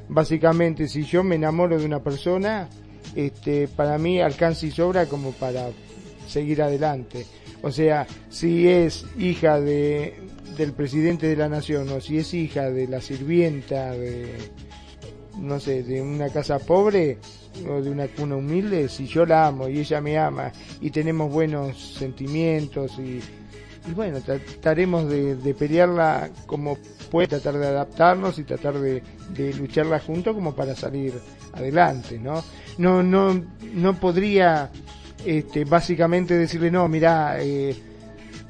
Básicamente, 0.09 0.89
si 0.89 1.05
yo 1.05 1.23
me 1.23 1.37
enamoro 1.37 1.79
de 1.79 1.87
una 1.87 2.03
persona, 2.03 2.69
este, 3.15 3.69
para 3.69 3.99
mí 3.99 4.21
alcanza 4.21 4.67
y 4.67 4.71
sobra 4.71 5.07
como 5.07 5.33
para 5.33 5.69
seguir 6.27 6.63
adelante. 6.63 7.27
O 7.63 7.71
sea, 7.71 8.07
si 8.29 8.69
es 8.69 9.07
hija 9.19 9.61
de, 9.61 10.15
del 10.57 10.73
presidente 10.73 11.27
de 11.27 11.37
la 11.37 11.49
nación 11.49 11.89
o 11.91 12.01
si 12.01 12.19
es 12.19 12.35
hija 12.35 12.71
de 12.71 12.87
la 12.89 13.01
sirvienta 13.01 13.93
de, 13.93 14.33
no 15.39 15.61
sé, 15.61 15.83
de 15.83 16.03
una 16.03 16.29
casa 16.29 16.59
pobre 16.59 17.19
o 17.69 17.81
de 17.81 17.91
una 17.91 18.09
cuna 18.09 18.37
humilde, 18.37 18.89
si 18.89 19.07
yo 19.07 19.25
la 19.25 19.47
amo 19.47 19.69
y 19.69 19.81
ella 19.81 20.01
me 20.01 20.19
ama 20.19 20.53
y 20.81 20.91
tenemos 20.91 21.33
buenos 21.33 21.95
sentimientos 21.95 22.99
y, 22.99 23.21
y 23.87 23.93
bueno, 23.93 24.21
trataremos 24.21 25.09
de, 25.09 25.37
de, 25.37 25.55
pelearla 25.55 26.31
como 26.47 26.79
puede, 27.11 27.29
tratar 27.29 27.59
de 27.59 27.67
adaptarnos 27.67 28.39
y 28.39 28.45
tratar 28.45 28.79
de, 28.79 29.03
de 29.31 29.53
lucharla 29.55 30.01
juntos 30.01 30.35
como 30.35 30.55
para 30.55 30.75
salir 30.75 31.13
adelante, 31.53 32.19
¿no? 32.19 32.43
No, 32.79 33.03
no, 33.03 33.45
no 33.75 34.01
podría 34.01 34.71
este, 35.25 35.65
básicamente 35.65 36.37
decirle, 36.37 36.71
no, 36.71 36.89
mira, 36.89 37.37
eh, 37.41 37.77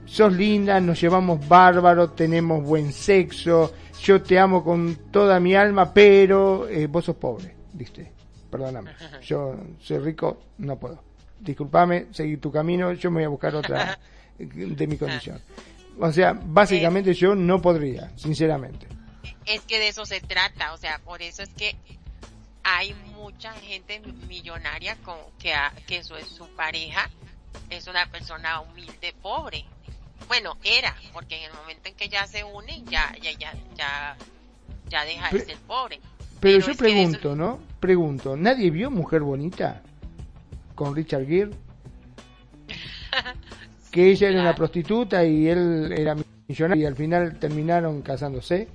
sos 0.05 0.33
linda, 0.33 0.81
nos 0.81 1.01
llevamos 1.01 1.47
bárbaro, 1.49 2.11
tenemos 2.11 2.63
buen 2.63 2.93
sexo, 2.93 3.73
yo 4.01 4.23
te 4.23 4.39
amo 4.39 4.63
con 4.63 4.97
toda 5.11 5.41
mi 5.41 5.55
alma, 5.55 5.93
pero 5.93 6.69
eh, 6.69 6.87
vos 6.87 7.05
sos 7.05 7.17
pobre, 7.17 7.55
¿viste? 7.73 8.13
Perdóname, 8.51 8.93
yo 9.23 9.57
soy 9.81 9.99
rico, 9.99 10.39
no 10.59 10.79
puedo. 10.79 11.03
Disculpame, 11.41 12.07
seguir 12.13 12.41
tu 12.41 12.51
camino, 12.51 12.93
yo 12.93 13.11
me 13.11 13.17
voy 13.17 13.25
a 13.25 13.29
buscar 13.29 13.55
otra 13.55 13.99
de 14.39 14.87
mi 14.87 14.97
condición. 14.97 15.41
O 15.99 16.11
sea, 16.13 16.33
básicamente 16.33 17.15
yo 17.15 17.35
no 17.35 17.61
podría, 17.63 18.11
sinceramente. 18.17 18.87
Es 19.47 19.61
que 19.63 19.79
de 19.79 19.89
eso 19.89 20.05
se 20.07 20.21
trata, 20.21 20.73
o 20.73 20.77
sea, 20.77 20.99
por 20.99 21.23
eso 21.23 21.43
es 21.43 21.51
que 21.51 21.77
hay 22.65 22.95
mucha 23.15 23.53
gente 23.53 24.01
millonaria 24.27 24.97
con 25.05 25.17
que, 25.39 25.55
que 25.87 25.99
eso 25.99 26.17
es 26.17 26.27
su 26.27 26.49
pareja, 26.57 27.11
es 27.71 27.87
una 27.87 28.11
persona 28.11 28.61
humilde, 28.61 29.15
pobre. 29.23 29.65
Bueno, 30.27 30.57
era, 30.65 30.97
porque 31.13 31.37
en 31.37 31.51
el 31.51 31.53
momento 31.53 31.89
en 31.89 31.95
que 31.95 32.09
ya 32.09 32.27
se 32.27 32.43
unen, 32.43 32.87
ya, 32.87 33.15
ya, 33.21 33.33
ya, 33.33 33.53
ya, 33.77 34.17
ya 34.89 35.05
deja 35.05 35.31
de 35.31 35.45
ser 35.45 35.59
pobre. 35.59 36.01
Pero, 36.41 36.67
yo 36.67 36.75
pregunto, 36.75 37.37
¿no? 37.37 37.61
Pregunto, 37.81 38.37
¿nadie 38.37 38.71
vio 38.71 38.91
Mujer 38.91 39.21
Bonita? 39.21 39.83
con 40.75 40.95
Richard 40.95 41.27
Gere? 41.27 41.51
que 43.95 44.11
ella 44.11 44.29
era 44.29 44.41
una 44.41 44.57
prostituta 44.57 45.25
y 45.25 45.47
él 45.49 45.95
era 45.97 46.17
millonario 46.49 46.83
y 46.83 46.87
al 46.87 46.97
final 46.97 47.39
terminaron 47.39 48.03
casándose. 48.03 48.67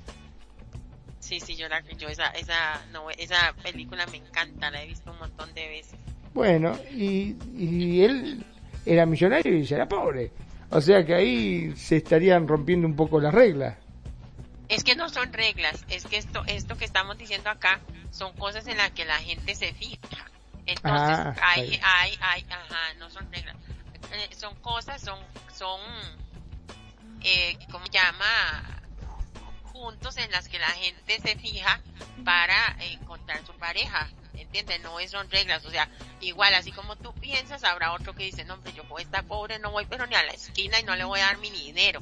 Sí, 1.19 1.41
sí, 1.41 1.57
yo, 1.57 1.67
la, 1.67 1.81
yo 1.97 2.07
esa, 2.07 2.27
esa, 2.27 2.81
no, 2.93 3.09
esa 3.09 3.53
película 3.61 4.07
me 4.07 4.17
encanta, 4.17 4.71
la 4.71 4.81
he 4.81 4.87
visto 4.87 5.11
un 5.11 5.19
montón 5.19 5.53
de 5.53 5.67
veces. 5.67 5.99
Bueno, 6.33 6.79
y, 6.89 7.35
y 7.57 8.01
él 8.01 8.45
era 8.85 9.05
millonario 9.05 9.57
y 9.57 9.59
ella 9.63 9.75
era 9.75 9.89
pobre. 9.89 10.31
O 10.69 10.79
sea 10.79 11.05
que 11.05 11.15
ahí 11.15 11.75
se 11.75 11.97
estarían 11.97 12.47
rompiendo 12.47 12.87
un 12.87 12.95
poco 12.95 13.19
las 13.19 13.33
reglas. 13.33 13.75
Es 14.69 14.85
que 14.85 14.95
no 14.95 15.09
son 15.09 15.33
reglas, 15.33 15.83
es 15.89 16.05
que 16.05 16.15
esto, 16.15 16.43
esto 16.47 16.77
que 16.77 16.85
estamos 16.85 17.17
diciendo 17.17 17.49
acá 17.49 17.81
son 18.11 18.31
cosas 18.37 18.65
en 18.67 18.77
las 18.77 18.91
que 18.91 19.03
la 19.03 19.15
gente 19.15 19.53
se 19.53 19.73
fija. 19.73 19.97
Entonces, 20.65 21.17
ah, 21.17 21.35
hay, 21.41 21.77
hay, 21.83 22.17
hay, 22.21 22.45
ajá, 22.49 22.93
no 22.99 23.09
son 23.09 23.29
reglas. 23.33 23.57
Eh, 24.13 24.35
son 24.35 24.55
cosas, 24.55 25.01
son, 25.01 25.19
son, 25.53 25.79
eh, 27.23 27.57
¿cómo 27.71 27.85
se 27.85 27.91
llama? 27.91 28.81
Puntos 29.71 30.17
en 30.17 30.31
las 30.31 30.49
que 30.49 30.59
la 30.59 30.67
gente 30.67 31.19
se 31.21 31.35
fija 31.37 31.81
para 32.25 32.75
encontrar 32.91 33.45
su 33.45 33.53
pareja. 33.53 34.09
¿Entiendes? 34.33 34.81
No 34.81 34.97
son 35.07 35.29
reglas. 35.29 35.65
O 35.65 35.69
sea, 35.69 35.89
igual, 36.21 36.53
así 36.53 36.71
como 36.71 36.95
tú 36.95 37.13
piensas, 37.13 37.63
habrá 37.63 37.93
otro 37.93 38.13
que 38.15 38.23
dice, 38.23 38.45
no, 38.45 38.55
hombre, 38.55 38.73
yo 38.73 38.83
voy 38.85 39.01
a 39.01 39.05
estar 39.05 39.23
pobre, 39.25 39.59
no 39.59 39.71
voy 39.71 39.85
pero 39.89 40.07
ni 40.07 40.15
a 40.15 40.23
la 40.23 40.31
esquina 40.31 40.79
y 40.79 40.83
no 40.83 40.95
le 40.95 41.03
voy 41.03 41.19
a 41.19 41.25
dar 41.25 41.37
mi 41.37 41.49
dinero. 41.49 42.01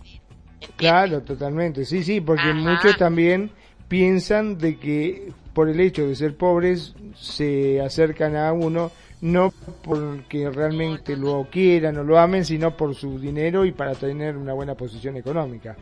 Claro, 0.76 1.22
totalmente. 1.22 1.86
Sí, 1.86 2.04
sí, 2.04 2.22
porque 2.22 2.54
muchos 2.54 2.98
también 2.98 3.52
piensan 3.88 4.58
de 4.58 4.78
que 4.80 5.32
por 5.54 5.70
el 5.70 5.80
hecho 5.80 6.08
de 6.08 6.16
ser 6.16 6.36
pobres 6.36 6.94
se 7.16 7.82
acercan 7.82 8.36
a 8.36 8.54
uno 8.54 8.92
no 9.22 9.52
porque 9.84 10.50
realmente 10.50 11.16
lo 11.16 11.48
quieran 11.50 11.98
o 11.98 12.04
lo 12.04 12.20
amen, 12.20 12.46
sino 12.46 12.76
por 12.78 12.96
su 12.96 13.20
dinero 13.20 13.66
y 13.66 13.72
para 13.72 13.96
tener 13.96 14.38
una 14.38 14.54
buena 14.54 14.76
posición 14.76 15.18
económica. 15.18 15.76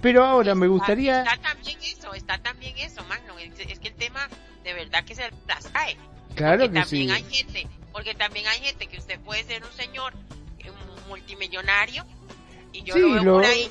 Pero 0.00 0.24
ahora 0.24 0.54
me 0.54 0.66
gustaría... 0.66 1.22
Está 1.22 1.36
también 1.36 1.78
eso, 1.82 2.14
está 2.14 2.38
también 2.38 2.76
eso, 2.78 3.04
Magno. 3.04 3.38
Es 3.38 3.78
que 3.78 3.88
el 3.88 3.94
tema 3.94 4.28
de 4.64 4.72
verdad 4.72 5.04
que 5.04 5.14
se 5.14 5.30
las 5.46 5.66
cae. 5.68 5.96
Claro 6.34 6.62
porque 6.62 6.74
que 6.74 6.80
también 6.80 7.10
Hay 7.10 7.24
gente, 7.24 7.66
porque 7.92 8.14
también 8.14 8.46
hay 8.46 8.60
gente 8.60 8.86
que 8.86 8.98
usted 8.98 9.20
puede 9.20 9.44
ser 9.44 9.62
un 9.64 9.72
señor 9.72 10.14
multimillonario 11.08 12.04
y 12.72 12.82
yo 12.82 12.96
lo 12.96 13.12
veo 13.12 13.34
por 13.34 13.44
ahí 13.44 13.70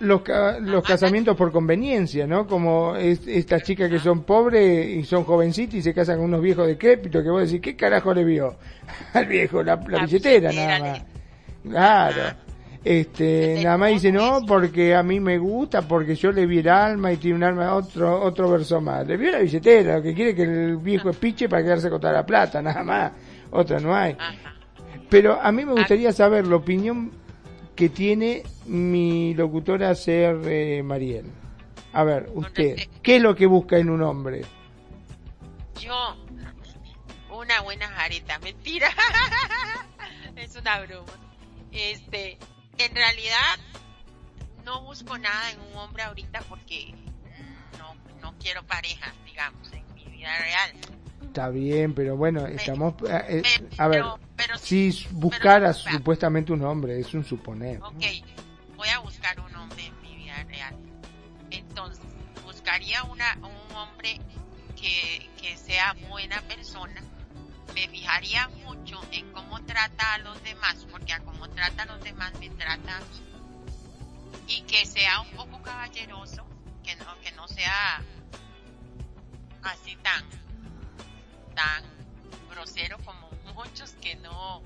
los, 0.00 0.22
los 0.60 0.84
casamientos 0.84 1.36
por 1.36 1.52
conveniencia, 1.52 2.26
¿no? 2.26 2.46
Como 2.46 2.96
estas 2.96 3.62
chicas 3.62 3.90
que 3.90 3.98
son 3.98 4.22
pobres 4.22 4.88
y 4.88 5.04
son 5.04 5.24
jovencitas 5.24 5.74
y 5.74 5.82
se 5.82 5.94
casan 5.94 6.16
con 6.16 6.26
unos 6.26 6.42
viejos 6.42 6.66
decrépitos 6.66 7.22
que 7.22 7.30
vos 7.30 7.42
decís, 7.42 7.60
¿qué 7.60 7.76
carajo 7.76 8.14
le 8.14 8.24
vio? 8.24 8.56
Al 9.14 9.26
viejo, 9.26 9.62
la, 9.62 9.76
billetera, 9.76 10.52
nada 10.52 10.78
más. 10.78 11.02
Claro. 11.62 12.48
Este, 12.84 13.60
nada 13.62 13.76
más 13.76 13.90
dice, 13.90 14.12
no, 14.12 14.40
porque 14.46 14.94
a 14.94 15.02
mí 15.02 15.20
me 15.20 15.36
gusta, 15.36 15.82
porque 15.82 16.14
yo 16.14 16.30
le 16.30 16.46
vi 16.46 16.60
el 16.60 16.68
alma 16.68 17.12
y 17.12 17.16
tiene 17.16 17.36
un 17.36 17.44
alma, 17.44 17.74
otro, 17.74 18.22
otro 18.22 18.50
verso 18.50 18.80
más. 18.80 19.06
Le 19.06 19.16
vio 19.16 19.32
la 19.32 19.40
billetera, 19.40 19.96
lo 19.96 20.02
que 20.02 20.14
quiere 20.14 20.34
que 20.34 20.42
el 20.44 20.76
viejo 20.76 21.12
piche 21.12 21.48
para 21.48 21.62
quedarse 21.62 21.90
con 21.90 22.00
toda 22.00 22.12
la 22.12 22.24
plata, 22.24 22.62
nada 22.62 22.82
más. 22.84 23.12
Otra 23.50 23.80
no 23.80 23.94
hay. 23.94 24.16
Pero 25.08 25.40
a 25.40 25.50
mí 25.52 25.64
me 25.64 25.72
gustaría 25.72 26.12
saber 26.12 26.46
la 26.46 26.56
opinión 26.56 27.10
que 27.78 27.88
tiene 27.88 28.42
mi 28.66 29.34
locutora 29.34 29.94
ser 29.94 30.40
eh, 30.46 30.82
Mariel. 30.82 31.30
A 31.92 32.02
ver, 32.02 32.28
usted, 32.34 32.76
¿qué 33.04 33.16
es 33.16 33.22
lo 33.22 33.36
que 33.36 33.46
busca 33.46 33.78
en 33.78 33.88
un 33.88 34.02
hombre? 34.02 34.44
Yo, 35.78 36.16
una 37.30 37.60
buena 37.60 37.86
jareta, 37.86 38.40
mentira. 38.40 38.88
es 40.34 40.56
una 40.56 40.80
broma. 40.80 41.12
Este, 41.70 42.36
en 42.78 42.96
realidad, 42.96 43.58
no 44.64 44.82
busco 44.82 45.16
nada 45.16 45.52
en 45.52 45.60
un 45.60 45.76
hombre 45.76 46.02
ahorita 46.02 46.40
porque 46.48 46.92
no, 47.78 47.94
no 48.20 48.36
quiero 48.40 48.66
pareja, 48.66 49.14
digamos, 49.24 49.72
en 49.72 49.84
mi 49.94 50.04
vida 50.06 50.36
real. 50.36 50.97
Está 51.28 51.50
bien, 51.50 51.94
pero 51.94 52.16
bueno, 52.16 52.46
estamos... 52.46 52.94
Eh, 53.06 53.42
eh, 53.44 53.68
a 53.76 53.86
ver, 53.86 54.02
si 54.58 55.06
buscaras 55.10 55.76
supuestamente 55.76 56.52
un 56.54 56.64
hombre, 56.64 56.98
es 56.98 57.12
un 57.12 57.22
suponer. 57.22 57.82
Ok, 57.82 58.02
voy 58.76 58.88
a 58.88 58.98
buscar 59.00 59.38
un 59.38 59.54
hombre 59.54 59.86
en 59.86 60.00
mi 60.00 60.16
vida 60.16 60.42
real. 60.44 60.74
Entonces, 61.50 62.02
buscaría 62.44 63.04
una, 63.04 63.38
un 63.42 63.76
hombre 63.76 64.18
que, 64.74 65.28
que 65.40 65.54
sea 65.58 65.94
buena 66.08 66.40
persona. 66.48 67.02
Me 67.74 67.86
fijaría 67.88 68.48
mucho 68.64 68.98
en 69.12 69.30
cómo 69.32 69.62
trata 69.66 70.14
a 70.14 70.18
los 70.18 70.42
demás, 70.42 70.86
porque 70.90 71.12
a 71.12 71.20
cómo 71.20 71.46
trata 71.50 71.82
a 71.82 71.86
los 71.86 72.02
demás 72.02 72.32
me 72.40 72.48
trata 72.48 72.96
a 72.96 73.00
mí. 73.00 73.06
Y 74.48 74.62
que 74.62 74.86
sea 74.86 75.20
un 75.20 75.30
poco 75.36 75.60
caballeroso, 75.62 76.46
que 76.82 76.96
no, 76.96 77.20
que 77.20 77.32
no 77.32 77.46
sea 77.48 78.02
así 79.62 79.94
tan 79.96 80.47
tan 81.58 81.82
grosero 82.50 82.98
como 83.04 83.28
muchos 83.54 83.90
que 84.00 84.14
no 84.14 84.62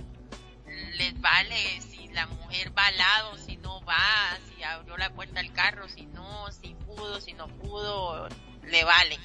les 0.99 1.18
vale 1.20 1.80
si 1.80 2.09
la 2.09 2.26
mujer 2.26 2.76
va 2.76 2.86
al 2.86 2.99
lado, 2.99 3.38
si 3.38 3.57
no 3.57 3.82
va, 3.84 4.38
si 4.49 4.62
abrió 4.62 4.99
la 4.99 5.11
puerta 5.11 5.40
del 5.40 5.53
carro, 5.53 5.88
si 5.88 6.05
no, 6.05 6.53
si 6.53 6.74
pudo, 6.74 7.18
si 7.20 7.32
no 7.32 7.49
pudo, 7.49 8.28
le 8.64 8.84
vale. 8.84 9.18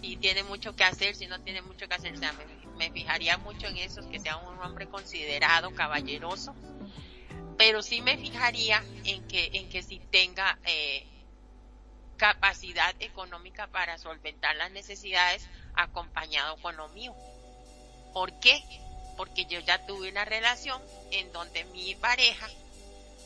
Si 0.00 0.16
tiene 0.16 0.44
mucho 0.44 0.76
que 0.76 0.84
hacer, 0.84 1.16
si 1.16 1.26
no 1.26 1.40
tiene 1.40 1.62
mucho 1.62 1.88
que 1.88 1.94
hacer, 1.94 2.14
o 2.14 2.16
sea, 2.16 2.32
me, 2.76 2.90
fijaría 2.92 3.38
mucho 3.38 3.66
en 3.66 3.78
eso, 3.78 4.08
que 4.08 4.20
sea 4.20 4.36
un 4.36 4.58
hombre 4.60 4.86
considerado, 4.86 5.74
caballeroso, 5.74 6.54
pero 7.58 7.82
sí 7.82 8.02
me 8.02 8.16
fijaría 8.18 8.84
en 9.04 9.26
que, 9.26 9.50
en 9.54 9.68
que 9.68 9.82
si 9.82 9.98
tenga 9.98 10.58
eh, 10.64 11.04
capacidad 12.16 12.94
económica 13.00 13.66
para 13.66 13.98
solventar 13.98 14.54
las 14.56 14.70
necesidades 14.70 15.48
acompañado 15.76 16.56
con 16.58 16.76
lo 16.76 16.88
mío. 16.88 17.14
¿Por 18.12 18.32
qué? 18.40 18.62
Porque 19.16 19.46
yo 19.46 19.60
ya 19.60 19.84
tuve 19.86 20.10
una 20.10 20.24
relación 20.24 20.80
en 21.10 21.32
donde 21.32 21.64
mi 21.66 21.94
pareja, 21.94 22.48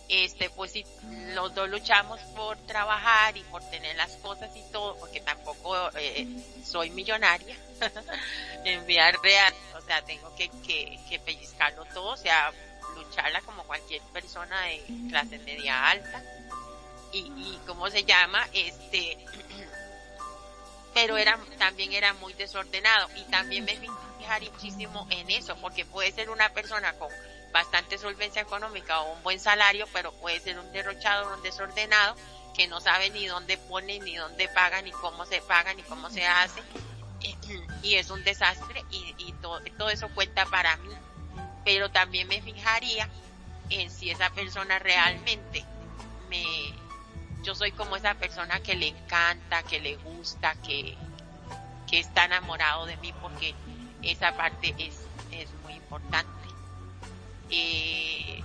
este, 0.09 0.51
pues 0.51 0.72
si 0.72 0.84
los 1.34 1.55
dos 1.55 1.68
luchamos 1.68 2.20
por 2.34 2.57
trabajar 2.66 3.36
y 3.36 3.42
por 3.44 3.62
tener 3.70 3.96
las 3.96 4.12
cosas 4.16 4.51
y 4.57 4.62
todo, 4.72 4.96
porque 4.96 5.20
tampoco 5.20 5.90
eh, 5.96 6.26
soy 6.64 6.90
millonaria 6.90 7.57
en 8.64 8.86
vida 8.86 9.12
real, 9.22 9.55
o 9.76 9.80
sea, 9.82 10.03
tengo 10.03 10.34
que, 10.36 10.49
que, 10.66 10.99
que 11.09 11.18
pellizcarlo 11.18 11.84
todo, 11.86 12.12
o 12.12 12.16
sea, 12.16 12.53
lucharla 12.96 13.40
como 13.42 13.64
cualquier 13.64 14.03
persona 14.12 14.62
de 14.62 14.82
clase 15.09 15.38
media 15.40 15.88
alta 15.88 16.22
y, 17.12 17.18
y 17.18 17.61
cómo 17.66 17.88
se 17.90 18.05
llama, 18.05 18.46
este, 18.53 19.18
pero 21.01 21.16
era, 21.16 21.38
también 21.59 21.92
era 21.92 22.12
muy 22.14 22.32
desordenado 22.32 23.09
y 23.14 23.22
también 23.30 23.64
me 23.64 23.78
fijaría 24.18 24.51
muchísimo 24.51 25.07
en 25.11 25.30
eso, 25.30 25.57
porque 25.61 25.84
puede 25.84 26.11
ser 26.11 26.28
una 26.28 26.49
persona 26.49 26.92
con 26.94 27.09
bastante 27.53 27.99
solvencia 27.99 28.42
económica 28.42 29.01
o 29.01 29.12
un 29.12 29.22
buen 29.22 29.38
salario, 29.38 29.86
pero 29.92 30.11
puede 30.14 30.40
ser 30.40 30.59
un 30.59 30.72
derrochado, 30.72 31.36
un 31.36 31.42
desordenado, 31.44 32.16
que 32.53 32.66
no 32.66 32.80
sabe 32.80 33.11
ni 33.11 33.28
dónde 33.28 33.59
pone, 33.59 34.01
ni 34.01 34.16
dónde 34.16 34.49
paga, 34.49 34.82
ni 34.82 34.90
cómo 34.90 35.24
se 35.24 35.40
paga, 35.40 35.72
ni 35.72 35.84
cómo 35.84 36.11
se 36.11 36.26
hace, 36.26 36.61
y, 37.84 37.94
es 37.94 38.11
un 38.11 38.24
desastre 38.24 38.84
y, 38.90 39.14
y 39.18 39.32
todo, 39.34 39.61
todo 39.78 39.90
eso 39.90 40.09
cuenta 40.16 40.46
para 40.46 40.76
mí. 40.78 40.90
Pero 41.64 41.92
también 41.92 42.26
me 42.26 42.42
fijaría 42.42 43.09
en 43.70 43.88
si 43.88 44.11
esa 44.11 44.30
persona 44.30 44.80
realmente 44.80 45.64
me, 46.28 46.74
yo 47.49 47.55
soy 47.55 47.70
como 47.70 47.96
esa 47.96 48.12
persona 48.12 48.61
que 48.61 48.74
le 48.74 48.88
encanta, 48.88 49.62
que 49.62 49.80
le 49.80 49.96
gusta, 49.96 50.55
que, 50.57 50.94
que 51.90 51.99
está 51.99 52.26
enamorado 52.26 52.84
de 52.84 52.94
mí 52.99 53.14
porque 53.22 53.55
esa 54.03 54.36
parte 54.36 54.74
es, 54.76 55.07
es 55.32 55.49
muy 55.64 55.72
importante. 55.72 56.28
Eh, 57.49 58.42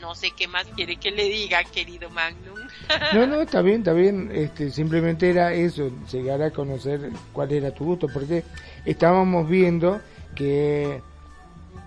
no 0.00 0.14
sé 0.14 0.30
qué 0.30 0.48
más 0.48 0.66
quiere 0.68 0.96
que 0.96 1.10
le 1.10 1.24
diga, 1.24 1.62
querido 1.64 2.08
Magnum. 2.08 2.58
No, 3.12 3.26
no, 3.26 3.42
está 3.42 3.60
bien, 3.60 3.80
está 3.80 3.92
bien. 3.92 4.30
Este, 4.32 4.70
simplemente 4.70 5.28
era 5.28 5.52
eso, 5.52 5.90
llegar 6.10 6.40
a 6.40 6.50
conocer 6.50 7.10
cuál 7.34 7.52
era 7.52 7.74
tu 7.74 7.84
gusto, 7.84 8.08
porque 8.08 8.42
estábamos 8.86 9.50
viendo 9.50 10.00
que 10.34 11.02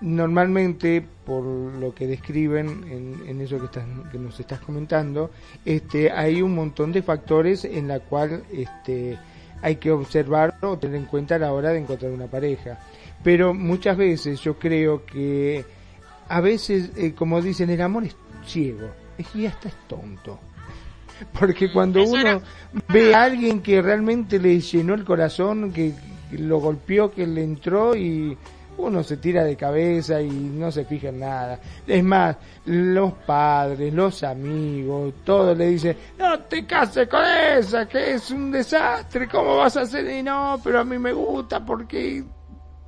normalmente 0.00 1.04
por 1.24 1.44
lo 1.44 1.94
que 1.94 2.06
describen 2.06 3.22
en, 3.26 3.40
eso 3.40 3.58
que, 3.58 3.66
estás, 3.66 3.84
que 4.10 4.18
nos 4.18 4.38
estás 4.38 4.60
comentando, 4.60 5.30
este, 5.64 6.10
hay 6.10 6.42
un 6.42 6.54
montón 6.54 6.92
de 6.92 7.02
factores 7.02 7.64
en 7.64 7.88
la 7.88 8.00
cual 8.00 8.44
este, 8.52 9.18
hay 9.62 9.76
que 9.76 9.90
observar 9.90 10.58
o 10.60 10.78
tener 10.78 10.96
en 10.96 11.06
cuenta 11.06 11.36
a 11.36 11.38
la 11.38 11.52
hora 11.52 11.70
de 11.70 11.78
encontrar 11.78 12.12
una 12.12 12.26
pareja. 12.26 12.78
Pero 13.22 13.54
muchas 13.54 13.96
veces 13.96 14.40
yo 14.40 14.58
creo 14.58 15.06
que 15.06 15.64
a 16.28 16.40
veces, 16.40 16.90
eh, 16.96 17.14
como 17.14 17.40
dicen, 17.40 17.70
el 17.70 17.80
amor 17.80 18.04
es 18.04 18.16
ciego, 18.46 18.88
es 19.16 19.34
y 19.34 19.46
hasta 19.46 19.68
es 19.68 19.74
tonto. 19.88 20.38
Porque 21.38 21.72
cuando 21.72 22.02
uno 22.02 22.42
ve 22.88 23.14
a 23.14 23.24
alguien 23.24 23.60
que 23.60 23.80
realmente 23.80 24.38
le 24.38 24.60
llenó 24.60 24.94
el 24.94 25.04
corazón, 25.04 25.72
que 25.72 25.94
lo 26.32 26.58
golpeó, 26.58 27.12
que 27.12 27.26
le 27.26 27.42
entró 27.42 27.96
y 27.96 28.36
uno 28.76 29.02
se 29.02 29.16
tira 29.16 29.44
de 29.44 29.56
cabeza 29.56 30.20
y 30.20 30.30
no 30.30 30.70
se 30.70 30.84
fija 30.84 31.08
en 31.08 31.20
nada. 31.20 31.58
Es 31.86 32.02
más, 32.02 32.36
los 32.66 33.12
padres, 33.12 33.92
los 33.92 34.22
amigos, 34.22 35.14
todos 35.24 35.56
le 35.56 35.68
dicen, 35.68 35.96
no 36.18 36.38
te 36.40 36.66
cases 36.66 37.08
con 37.08 37.24
esa, 37.24 37.86
que 37.86 38.14
es 38.14 38.30
un 38.30 38.50
desastre, 38.50 39.28
¿cómo 39.28 39.56
vas 39.56 39.76
a 39.76 39.82
hacer? 39.82 40.08
Y 40.10 40.22
no, 40.22 40.60
pero 40.62 40.80
a 40.80 40.84
mí 40.84 40.98
me 40.98 41.12
gusta 41.12 41.64
porque 41.64 42.24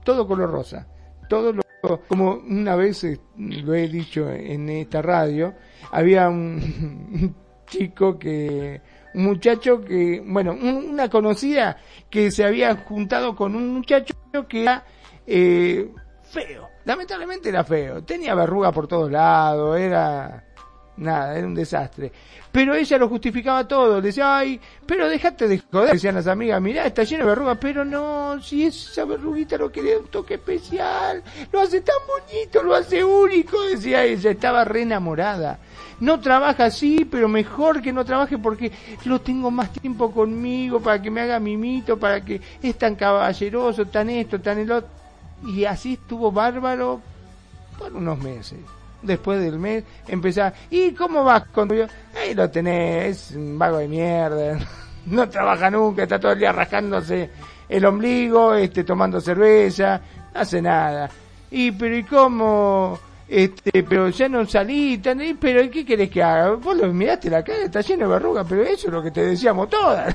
todo 0.05 0.27
color 0.27 0.51
rosa, 0.51 0.87
todo 1.29 1.53
lo 1.53 1.63
como 2.09 2.35
una 2.35 2.75
vez 2.75 3.05
eh, 3.05 3.21
lo 3.37 3.75
he 3.75 3.89
dicho 3.89 4.29
en 4.31 4.69
esta 4.69 5.03
radio, 5.03 5.55
había 5.93 6.29
un 6.29 7.35
chico 7.67 8.19
que 8.19 8.81
un 9.15 9.25
muchacho 9.25 9.81
que, 9.83 10.23
bueno, 10.25 10.53
una 10.53 11.09
conocida 11.09 11.79
que 12.11 12.31
se 12.31 12.45
había 12.45 12.77
juntado 12.77 13.35
con 13.35 13.57
un 13.57 13.73
muchacho 13.73 14.15
que 14.49 14.63
era 14.63 14.85
eh, 15.27 15.91
feo. 16.23 16.69
Lamentablemente 16.85 17.49
era 17.49 17.65
feo. 17.65 18.03
Tenía 18.05 18.35
verruga 18.35 18.73
por 18.73 18.87
todos 18.87 19.11
lados, 19.11 19.79
era 19.79 20.45
nada, 20.97 21.37
era 21.37 21.47
un 21.47 21.55
desastre. 21.55 22.13
Pero 22.51 22.75
ella 22.75 22.99
lo 22.99 23.09
justificaba 23.09 23.69
todo, 23.69 24.01
decía, 24.01 24.39
ay, 24.39 24.61
pero 24.87 25.09
déjate 25.09 25.47
de 25.47 25.59
joder, 25.71 25.93
decían 25.93 26.15
las 26.15 26.27
amigas, 26.27 26.61
mirá, 26.61 26.87
está 26.87 27.03
lleno 27.03 27.25
de 27.25 27.31
verrugas, 27.31 27.59
pero 27.61 27.85
no, 27.85 28.41
si 28.43 28.65
esa 28.65 29.05
verruguita 29.05 29.59
lo 29.59 29.71
quería 29.71 29.99
un 29.99 30.07
toque 30.07 30.35
especial, 30.35 31.23
lo 31.53 31.61
hace 31.61 31.83
tan 31.83 31.97
bonito, 32.07 32.63
lo 32.63 32.75
hace 32.75 33.05
único, 33.05 33.63
decía 33.65 34.05
ella, 34.05 34.31
estaba 34.31 34.65
re 34.65 34.83
enamorada. 34.83 35.59
No 35.99 36.21
trabaja 36.21 36.67
así, 36.67 37.07
pero 37.11 37.27
mejor 37.27 37.81
que 37.81 37.93
no 37.93 38.05
trabaje 38.05 38.37
porque 38.37 38.71
lo 39.05 39.21
tengo 39.21 39.51
más 39.51 39.73
tiempo 39.73 40.11
conmigo 40.13 40.81
para 40.81 41.01
que 41.01 41.11
me 41.11 41.23
haga 41.23 41.41
mimito, 41.41 41.99
para 41.99 42.23
que 42.23 42.41
es 42.63 42.77
tan 42.77 42.97
caballeroso, 42.97 43.87
tan 43.87 44.11
esto, 44.11 44.41
tan 44.41 44.59
el 44.59 44.73
otro. 44.73 45.06
Y 45.45 45.65
así 45.65 45.95
estuvo 45.95 46.33
bárbaro 46.33 47.01
por 47.79 47.93
unos 47.93 48.19
meses. 48.19 48.59
Después 49.03 49.41
del 49.41 49.59
mes 49.59 49.85
empezaba, 50.09 50.53
¿y 50.71 50.93
cómo 50.93 51.23
vas 51.23 51.45
con 51.49 51.69
yo? 51.69 51.87
Ahí 52.19 52.35
lo 52.35 52.51
tenés, 52.51 53.33
un 53.33 53.59
vago 53.59 53.79
de 53.79 53.89
mierda, 53.89 54.59
no 55.07 55.29
trabaja 55.29 55.71
nunca, 55.71 56.05
está 56.05 56.19
todo 56.19 56.33
el 56.33 56.39
día 56.39 56.53
rascándose 56.53 57.31
el 57.69 57.85
ombligo, 57.85 58.55
este, 58.55 58.85
tomando 58.85 59.21
cerveza, 59.21 60.01
no 60.35 60.41
hace 60.41 60.63
nada. 60.63 61.11
Y 61.51 61.73
pero 61.73 61.97
¿y 61.97 62.05
cómo? 62.05 62.99
Este, 63.29 63.83
pero 63.83 64.09
ya 64.09 64.29
no 64.29 64.47
salí, 64.47 64.99
tan, 64.99 65.21
pero 65.41 65.69
¿qué 65.71 65.85
querés 65.85 66.11
que 66.11 66.23
haga? 66.23 66.53
Vos 66.53 66.77
lo 66.77 66.93
miraste 66.93 67.29
la 67.29 67.43
cara, 67.43 67.65
está 67.65 67.81
lleno 67.81 68.07
de 68.07 68.15
verrugas, 68.15 68.47
pero 68.49 68.63
eso 68.63 68.87
es 68.87 68.93
lo 68.93 69.03
que 69.03 69.11
te 69.11 69.27
decíamos 69.27 69.69
todas. 69.69 70.15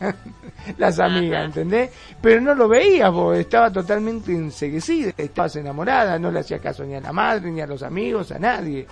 las 0.78 0.98
amigas, 0.98 1.46
¿entendés? 1.46 1.90
Pero 2.20 2.40
no 2.40 2.54
lo 2.54 2.68
veías 2.68 3.12
vos, 3.12 3.36
estaba 3.36 3.70
totalmente 3.70 4.32
enseguecida, 4.32 5.12
estabas 5.16 5.56
enamorada, 5.56 6.18
no 6.18 6.30
le 6.30 6.40
hacía 6.40 6.58
caso 6.58 6.84
ni 6.84 6.94
a 6.94 7.00
la 7.00 7.12
madre, 7.12 7.50
ni 7.50 7.60
a 7.60 7.66
los 7.66 7.82
amigos, 7.82 8.32
a 8.32 8.38
nadie. 8.38 8.86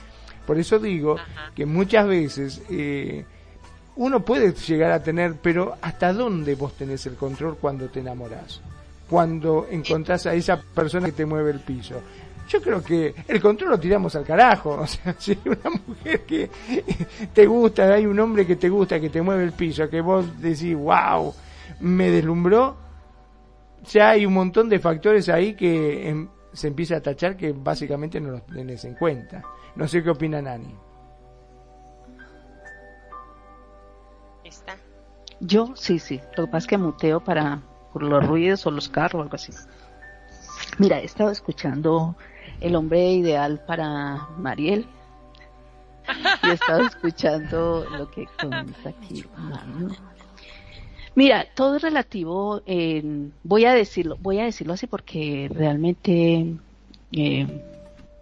Por 0.47 0.59
eso 0.59 0.79
digo 0.79 1.16
que 1.55 1.66
muchas 1.66 2.07
veces 2.07 2.62
eh, 2.71 3.25
uno 3.97 4.25
puede 4.25 4.53
llegar 4.53 4.93
a 4.93 5.03
tener, 5.03 5.35
pero 5.43 5.77
¿hasta 5.81 6.12
dónde 6.12 6.55
vos 6.55 6.75
tenés 6.75 7.07
el 7.07 7.14
control 7.14 7.57
cuando 7.59 7.89
te 7.89 8.01
enamorás? 8.01 8.61
Cuando 9.09 9.66
encontrás 9.71 10.27
a 10.27 10.35
esa 10.35 10.61
persona 10.61 11.07
que 11.07 11.12
te 11.12 11.27
mueve 11.27 11.51
el 11.51 11.61
piso 11.61 12.01
yo 12.51 12.61
creo 12.61 12.83
que 12.83 13.14
el 13.29 13.41
control 13.41 13.71
lo 13.71 13.81
tiramos 13.81 14.14
al 14.16 14.25
carajo. 14.25 14.71
O 14.81 14.87
sea, 14.87 15.14
si 15.18 15.39
una 15.45 15.71
mujer 15.87 16.23
que 16.23 16.51
te 17.33 17.47
gusta, 17.47 17.93
hay 17.93 18.07
un 18.07 18.18
hombre 18.18 18.47
que 18.47 18.57
te 18.57 18.68
gusta, 18.68 18.99
que 18.99 19.09
te 19.09 19.23
mueve 19.23 19.45
el 19.45 19.53
piso, 19.53 19.89
que 19.89 20.01
vos 20.01 20.41
decís, 20.41 20.75
wow, 20.75 21.33
me 21.81 22.11
deslumbró, 22.11 22.76
ya 23.85 24.11
hay 24.11 24.26
un 24.26 24.35
montón 24.35 24.68
de 24.68 24.78
factores 24.78 25.28
ahí 25.28 25.55
que 25.55 26.09
em, 26.09 26.28
se 26.53 26.68
empieza 26.68 26.97
a 26.97 27.01
tachar 27.01 27.37
que 27.37 27.53
básicamente 27.53 28.20
no 28.20 28.31
los 28.33 28.47
tenés 28.47 28.85
en 28.85 28.95
cuenta. 28.95 29.43
No 29.74 29.89
sé 29.89 30.03
qué 30.03 30.11
opina 30.11 30.43
Nani. 30.43 30.74
¿Está? 34.45 34.76
Yo 35.41 35.72
sí, 35.74 35.99
sí. 35.99 36.20
Lo 36.37 36.45
que 36.45 36.51
pasa 36.51 36.59
es 36.59 36.66
que 36.66 36.78
muteo 36.78 37.20
para 37.20 37.62
por 37.93 38.03
los 38.03 38.26
ruidos 38.26 38.66
o 38.66 38.70
los 38.70 38.89
carros 38.89 39.20
o 39.20 39.22
algo 39.22 39.35
así. 39.35 39.53
Mira, 40.78 41.01
he 41.01 41.05
estado 41.05 41.31
escuchando 41.31 42.14
El 42.61 42.76
hombre 42.76 43.12
ideal 43.12 43.62
para 43.66 44.28
Mariel 44.37 44.87
y 46.43 46.49
he 46.49 46.53
estado 46.53 46.83
escuchando 46.83 47.87
lo 47.91 48.11
que 48.11 48.26
comenta 48.41 48.91
aquí. 48.91 49.24
Mira, 51.15 51.47
todo 51.55 51.77
es 51.77 51.83
relativo. 51.83 52.63
voy 53.43 53.65
a 53.65 53.75
decirlo, 53.75 54.17
voy 54.21 54.39
a 54.39 54.45
decirlo 54.45 54.75
así 54.75 54.87
porque 54.87 55.51
realmente 55.53 56.55
eh, 57.13 57.47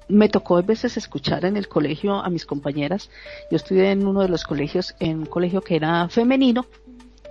me 0.09 0.29
tocó 0.29 0.57
a 0.57 0.63
veces 0.63 0.97
escuchar 0.97 1.45
en 1.45 1.57
el 1.57 1.69
colegio 1.69 2.15
a 2.15 2.29
mis 2.31 2.47
compañeras. 2.47 3.11
Yo 3.51 3.57
estudié 3.57 3.91
en 3.91 4.07
uno 4.07 4.23
de 4.23 4.29
los 4.29 4.45
colegios, 4.45 4.95
en 5.01 5.21
un 5.21 5.27
colegio 5.27 5.61
que 5.61 5.77
era 5.77 6.09
femenino 6.09 6.67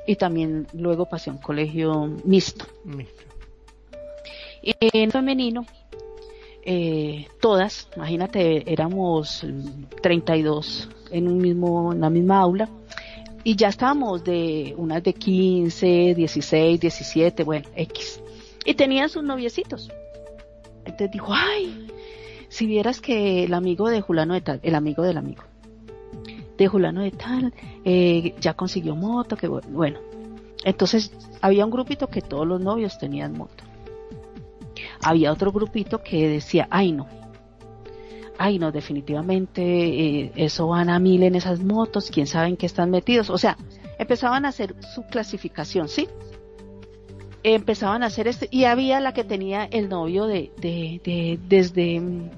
y 0.06 0.16
también 0.16 0.68
luego 0.74 1.06
pasé 1.06 1.30
a 1.32 1.34
un 1.34 1.40
colegio 1.40 2.08
mixto. 2.24 2.66
En 4.80 5.12
femenino, 5.12 5.66
eh, 6.64 7.28
todas, 7.40 7.88
imagínate, 7.96 8.72
éramos 8.72 9.46
32 10.02 10.90
en 11.12 11.28
un 11.28 11.38
mismo, 11.38 11.94
en 11.94 12.02
la 12.02 12.10
misma 12.10 12.40
aula 12.40 12.70
y 13.44 13.56
ya 13.56 13.70
estábamos 13.70 14.24
de 14.24 14.74
unas 14.78 15.04
de 15.04 15.14
15, 15.14 16.14
16, 16.16 16.80
17, 16.80 17.44
bueno, 17.44 17.68
X. 17.76 18.22
Y 18.66 18.74
tenían 18.74 19.10
sus 19.10 19.24
noviecitos. 19.24 19.90
Entonces 20.80 21.12
dijo, 21.12 21.34
ay, 21.34 21.88
si 22.50 22.66
vieras 22.66 23.02
que 23.02 23.44
el 23.44 23.54
amigo 23.54 23.90
de 23.90 24.02
Julano 24.02 24.34
de 24.34 24.42
tal, 24.42 24.60
el 24.64 24.76
amigo 24.76 25.04
del 25.04 25.18
amigo, 25.18 25.44
de 26.58 26.68
Julano 26.68 27.02
de 27.02 27.12
tal, 27.12 27.54
eh, 27.86 28.36
ya 28.40 28.54
consiguió 28.54 28.96
moto, 28.96 29.38
que 29.38 29.48
bueno. 29.48 30.00
Entonces 30.64 31.12
había 31.42 31.66
un 31.66 31.72
grupito 31.72 32.08
que 32.08 32.22
todos 32.22 32.48
los 32.48 32.60
novios 32.60 32.98
tenían 32.98 33.34
moto. 33.34 33.64
Había 35.02 35.32
otro 35.32 35.52
grupito 35.52 36.02
que 36.02 36.28
decía, 36.28 36.68
ay 36.72 36.92
no, 36.92 37.08
ay 38.38 38.60
no, 38.60 38.72
definitivamente 38.72 39.62
eh, 39.62 40.32
eso 40.36 40.68
van 40.68 40.90
a 40.90 41.00
mil 41.00 41.24
en 41.24 41.36
esas 41.36 41.60
motos, 41.64 42.10
quién 42.12 42.28
sabe 42.28 42.50
en 42.50 42.58
qué 42.58 42.66
están 42.66 42.90
metidos. 42.90 43.30
O 43.30 43.38
sea, 43.38 43.58
empezaban 43.98 44.46
a 44.46 44.50
hacer 44.50 44.76
su 44.94 45.04
clasificación, 45.04 45.88
¿sí? 45.88 46.08
Empezaban 47.44 48.04
a 48.04 48.08
hacer 48.08 48.28
este, 48.28 48.48
y 48.52 48.66
había 48.66 49.00
la 49.00 49.14
que 49.14 49.24
tenía 49.24 49.66
el 49.66 49.90
novio 49.90 50.26
de, 50.26 50.52
de, 50.58 51.02
de 51.04 51.40
desde 51.48 52.00
mm, 52.00 52.30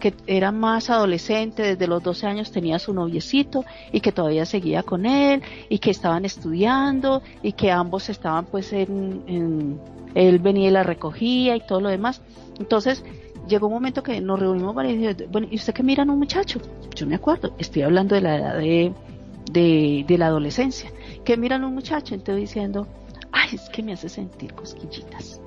que 0.00 0.14
era 0.26 0.52
más 0.52 0.90
adolescente, 0.90 1.62
desde 1.62 1.86
los 1.86 2.02
12 2.02 2.26
años 2.26 2.52
tenía 2.52 2.78
su 2.78 2.94
noviecito 2.94 3.64
y 3.92 4.00
que 4.00 4.12
todavía 4.12 4.46
seguía 4.46 4.82
con 4.82 5.06
él 5.06 5.42
y 5.68 5.78
que 5.78 5.90
estaban 5.90 6.24
estudiando 6.24 7.22
y 7.42 7.52
que 7.52 7.72
ambos 7.72 8.08
estaban 8.08 8.46
pues 8.46 8.72
en 8.72 9.80
él 10.14 10.38
venía 10.38 10.68
y 10.68 10.72
la 10.72 10.82
recogía 10.82 11.56
y 11.56 11.60
todo 11.60 11.80
lo 11.80 11.88
demás. 11.88 12.22
Entonces, 12.58 13.04
llegó 13.48 13.66
un 13.66 13.72
momento 13.72 14.02
que 14.02 14.20
nos 14.20 14.38
reunimos 14.38 14.74
varios 14.74 14.94
y 14.94 14.96
dije, 14.98 15.26
bueno, 15.30 15.48
¿y 15.50 15.56
usted 15.56 15.72
qué 15.72 15.82
miran 15.82 16.10
a 16.10 16.12
un 16.12 16.18
muchacho? 16.18 16.60
Yo 16.94 17.06
me 17.06 17.16
acuerdo, 17.16 17.54
estoy 17.58 17.82
hablando 17.82 18.14
de 18.14 18.20
la 18.20 18.36
edad 18.36 18.56
de, 18.58 20.04
de, 20.06 20.18
la 20.18 20.26
adolescencia. 20.26 20.90
¿Qué 21.24 21.36
miran 21.36 21.64
a 21.64 21.68
un 21.68 21.74
muchacho? 21.74 22.14
Entonces 22.14 22.42
diciendo, 22.42 22.86
ay, 23.32 23.50
es 23.54 23.68
que 23.70 23.82
me 23.82 23.92
hace 23.92 24.08
sentir 24.08 24.54
cosquillitas. 24.54 25.40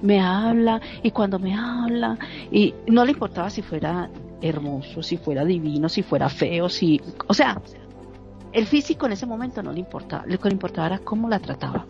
Me 0.00 0.20
habla 0.20 0.80
y 1.02 1.10
cuando 1.10 1.38
me 1.38 1.54
habla, 1.54 2.16
y 2.52 2.72
no 2.86 3.04
le 3.04 3.12
importaba 3.12 3.50
si 3.50 3.62
fuera 3.62 4.08
hermoso, 4.40 5.02
si 5.02 5.16
fuera 5.16 5.44
divino, 5.44 5.88
si 5.88 6.02
fuera 6.02 6.28
feo, 6.28 6.68
si, 6.68 7.00
o 7.26 7.34
sea, 7.34 7.60
el 8.52 8.66
físico 8.66 9.06
en 9.06 9.12
ese 9.12 9.26
momento 9.26 9.60
no 9.62 9.72
le 9.72 9.80
importaba, 9.80 10.24
lo 10.26 10.38
que 10.38 10.48
le 10.48 10.54
importaba 10.54 10.86
era 10.86 10.98
cómo 11.00 11.28
la 11.28 11.40
trataba 11.40 11.84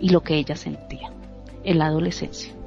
y 0.00 0.10
lo 0.10 0.20
que 0.20 0.34
ella 0.34 0.54
sentía 0.54 1.10
en 1.64 1.78
la 1.78 1.86
adolescencia. 1.86 2.57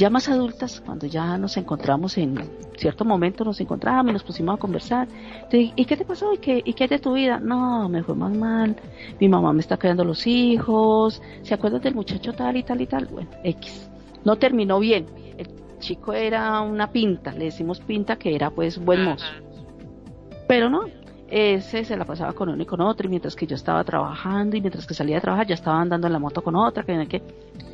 Ya 0.00 0.08
más 0.08 0.30
adultas, 0.30 0.80
cuando 0.80 1.06
ya 1.06 1.36
nos 1.36 1.58
encontramos 1.58 2.16
en 2.16 2.34
cierto 2.78 3.04
momento, 3.04 3.44
nos 3.44 3.60
encontramos 3.60 4.08
y 4.08 4.14
nos 4.14 4.22
pusimos 4.22 4.54
a 4.54 4.58
conversar. 4.58 5.06
¿Y 5.52 5.84
qué 5.84 5.94
te 5.94 6.06
pasó? 6.06 6.32
¿Y 6.32 6.38
qué, 6.38 6.62
¿Y 6.64 6.72
qué 6.72 6.88
de 6.88 6.98
tu 6.98 7.12
vida? 7.12 7.38
No, 7.38 7.86
me 7.90 8.02
fue 8.02 8.14
más 8.14 8.34
mal. 8.34 8.76
Mi 9.20 9.28
mamá 9.28 9.52
me 9.52 9.60
está 9.60 9.76
creando 9.76 10.02
los 10.02 10.26
hijos. 10.26 11.20
¿Se 11.42 11.52
acuerdan 11.52 11.82
del 11.82 11.94
muchacho 11.94 12.32
tal 12.32 12.56
y 12.56 12.62
tal 12.62 12.80
y 12.80 12.86
tal? 12.86 13.08
Bueno, 13.12 13.28
X. 13.44 13.90
No 14.24 14.36
terminó 14.36 14.78
bien. 14.78 15.04
El 15.36 15.48
chico 15.80 16.14
era 16.14 16.62
una 16.62 16.90
pinta, 16.90 17.32
le 17.32 17.44
decimos 17.44 17.80
pinta 17.80 18.16
que 18.16 18.34
era 18.34 18.48
pues 18.48 18.82
buen 18.82 19.04
mozo. 19.04 19.26
Pero 20.48 20.70
no, 20.70 20.84
ese 21.28 21.84
se 21.84 21.98
la 21.98 22.06
pasaba 22.06 22.32
con 22.32 22.48
uno 22.48 22.62
y 22.62 22.66
con 22.66 22.80
otro, 22.80 23.06
y 23.06 23.10
mientras 23.10 23.36
que 23.36 23.46
yo 23.46 23.54
estaba 23.54 23.84
trabajando 23.84 24.56
y 24.56 24.62
mientras 24.62 24.86
que 24.86 24.94
salía 24.94 25.18
a 25.18 25.20
trabajar 25.20 25.46
ya 25.46 25.54
estaba 25.56 25.78
andando 25.78 26.06
en 26.06 26.14
la 26.14 26.18
moto 26.18 26.40
con 26.40 26.56
otra, 26.56 26.84
que, 26.84 27.06
que 27.06 27.22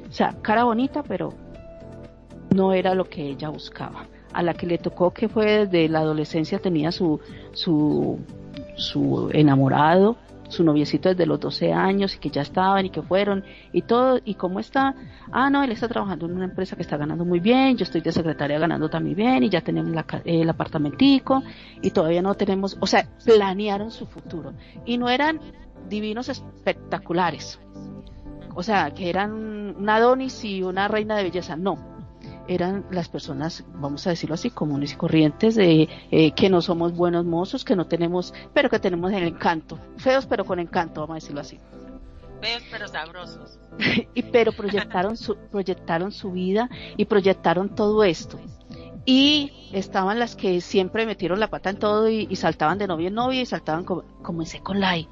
o 0.09 0.13
sea, 0.13 0.35
cara 0.43 0.65
bonita, 0.65 1.05
pero 1.05 1.33
no 2.55 2.73
era 2.73 2.95
lo 2.95 3.09
que 3.09 3.29
ella 3.29 3.49
buscaba. 3.49 4.07
A 4.33 4.43
la 4.43 4.55
que 4.55 4.67
le 4.67 4.79
tocó 4.79 5.13
que 5.13 5.29
fue 5.29 5.67
desde 5.67 5.89
la 5.89 6.01
adolescencia 6.01 6.59
tenía 6.59 6.93
su, 6.93 7.21
su, 7.53 8.19
su 8.77 9.31
enamorado, 9.33 10.17
su 10.49 10.65
noviecito 10.65 11.09
desde 11.09 11.27
los 11.27 11.41
12 11.41 11.73
años 11.73 12.15
y 12.15 12.19
que 12.19 12.31
ya 12.31 12.43
estaban 12.43 12.87
y 12.87 12.91
que 12.91 13.03
fueron 13.03 13.45
y 13.73 13.83
todo, 13.83 14.21
y 14.25 14.35
cómo 14.35 14.61
está, 14.61 14.95
ah, 15.33 15.51
no, 15.51 15.63
él 15.63 15.73
está 15.73 15.89
trabajando 15.89 16.27
en 16.27 16.33
una 16.33 16.45
empresa 16.45 16.77
que 16.77 16.83
está 16.83 16.97
ganando 16.97 17.25
muy 17.25 17.41
bien, 17.41 17.77
yo 17.77 17.85
estoy 17.85 18.01
de 18.01 18.13
secretaria 18.13 18.59
ganando 18.59 18.89
también 18.89 19.17
bien 19.17 19.43
y 19.43 19.49
ya 19.49 19.61
tenemos 19.61 19.91
la, 19.93 20.05
el 20.25 20.49
apartamentico 20.49 21.43
y 21.83 21.91
todavía 21.91 22.23
no 22.23 22.35
tenemos, 22.35 22.77
o 22.81 22.87
sea, 22.87 23.09
planearon 23.25 23.91
su 23.91 24.07
futuro. 24.07 24.53
Y 24.85 24.99
no 24.99 25.09
eran 25.09 25.41
divinos 25.89 26.29
espectaculares, 26.29 27.59
o 28.55 28.63
sea, 28.63 28.91
que 28.93 29.11
eran 29.11 29.33
un 29.33 29.89
Adonis 29.89 30.45
y 30.45 30.63
una 30.63 30.89
reina 30.89 31.17
de 31.17 31.25
belleza, 31.25 31.57
no, 31.57 31.96
eran 32.49 32.85
las 32.91 33.09
personas, 33.09 33.65
vamos 33.75 34.07
a 34.07 34.11
decirlo 34.11 34.35
así, 34.35 34.51
comunes 34.51 34.93
y 34.93 34.97
corrientes, 34.97 35.55
de 35.55 35.89
eh, 36.11 36.33
que 36.33 36.49
no 36.49 36.63
somos 36.63 36.93
buenos 36.93 37.25
mozos, 37.25 37.65
que 37.65 37.77
no 37.77 37.87
tenemos, 37.87 38.33
pero 38.53 38.71
que 38.71 38.79
tenemos 38.79 39.13
el 39.13 39.25
encanto, 39.25 39.79
feos 39.97 40.27
pero 40.27 40.45
con 40.45 40.59
encanto, 40.59 41.01
vamos 41.01 41.15
a 41.15 41.17
decirlo 41.17 41.41
así. 41.41 41.59
Feos 42.41 42.63
pero 42.71 42.89
sabrosos. 42.89 43.59
y 44.15 44.23
pero 44.23 44.53
proyectaron 44.53 45.17
su, 45.17 45.37
proyectaron 45.37 46.13
su 46.13 46.33
vida 46.33 46.69
y 46.97 47.05
proyectaron 47.05 47.75
todo 47.75 48.05
esto. 48.05 48.39
Y 49.05 49.53
estaban 49.73 50.19
las 50.19 50.35
que 50.35 50.61
siempre 50.61 51.07
metieron 51.07 51.39
la 51.39 51.49
pata 51.49 51.71
en 51.71 51.79
todo 51.79 52.09
y, 52.09 52.35
saltaban 52.35 52.77
de 52.77 52.89
novio 52.89 53.09
en 53.09 53.15
novio 53.15 53.41
y 53.41 53.47
saltaban 53.47 53.85
como, 53.85 54.03
en 54.29 54.47
Second 54.47 54.81
Life 54.81 55.09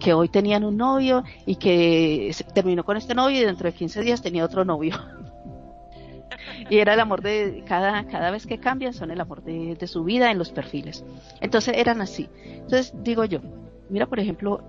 que 0.00 0.12
hoy 0.12 0.28
tenían 0.28 0.64
un 0.64 0.76
novio 0.76 1.22
y 1.46 1.54
que 1.54 2.34
terminó 2.52 2.84
con 2.84 2.96
este 2.96 3.14
novio 3.14 3.40
y 3.40 3.44
dentro 3.44 3.70
de 3.70 3.76
15 3.76 4.02
días 4.02 4.22
tenía 4.22 4.44
otro 4.44 4.64
novio. 4.64 4.96
y 6.70 6.78
era 6.78 6.94
el 6.94 7.00
amor 7.00 7.22
de 7.22 7.62
cada, 7.66 8.06
cada 8.06 8.30
vez 8.30 8.46
que 8.46 8.58
cambian, 8.58 8.92
son 8.92 9.10
el 9.10 9.20
amor 9.20 9.42
de, 9.42 9.86
su 9.86 10.04
vida 10.04 10.30
en 10.30 10.38
los 10.38 10.50
perfiles. 10.50 11.04
Entonces 11.40 11.74
eran 11.76 12.00
así. 12.00 12.28
Entonces 12.44 12.94
digo 13.02 13.24
yo, 13.24 13.40
mira 13.90 14.06
por 14.06 14.20
ejemplo, 14.20 14.62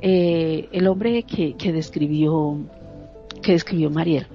eh, 0.00 0.68
el 0.72 0.86
hombre 0.86 1.22
que, 1.24 1.54
que 1.54 1.72
describió, 1.72 2.58
que 3.42 3.52
describió 3.52 3.90
Mariel, 3.90 4.26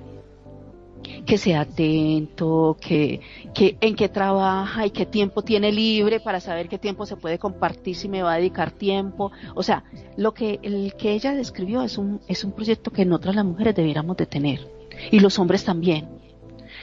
que 1.26 1.38
sea 1.38 1.62
atento, 1.62 2.78
que, 2.80 3.22
que 3.54 3.78
en 3.82 3.96
qué 3.96 4.10
trabaja 4.10 4.86
y 4.86 4.92
qué 4.92 5.06
tiempo 5.06 5.42
tiene 5.42 5.72
libre 5.72 6.20
para 6.20 6.40
saber 6.40 6.70
qué 6.70 6.78
tiempo 6.78 7.06
se 7.06 7.16
puede 7.16 7.40
compartir 7.40 7.96
si 7.96 8.08
me 8.08 8.24
va 8.24 8.34
a 8.34 8.38
dedicar 8.38 8.72
tiempo. 8.72 9.32
O 9.56 9.64
sea, 9.64 9.84
lo 10.18 10.34
que 10.34 10.60
el 10.64 10.94
que 10.96 11.14
ella 11.14 11.34
describió 11.34 11.82
es 11.82 11.98
un, 11.98 12.22
es 12.28 12.44
un 12.44 12.52
proyecto 12.52 12.92
que 12.92 13.06
nosotras 13.06 13.36
las 13.36 13.46
mujeres 13.46 13.76
debiéramos 13.76 14.18
de 14.18 14.26
tener. 14.26 14.72
Y 15.12 15.20
los 15.20 15.38
hombres 15.38 15.64
también 15.64 16.17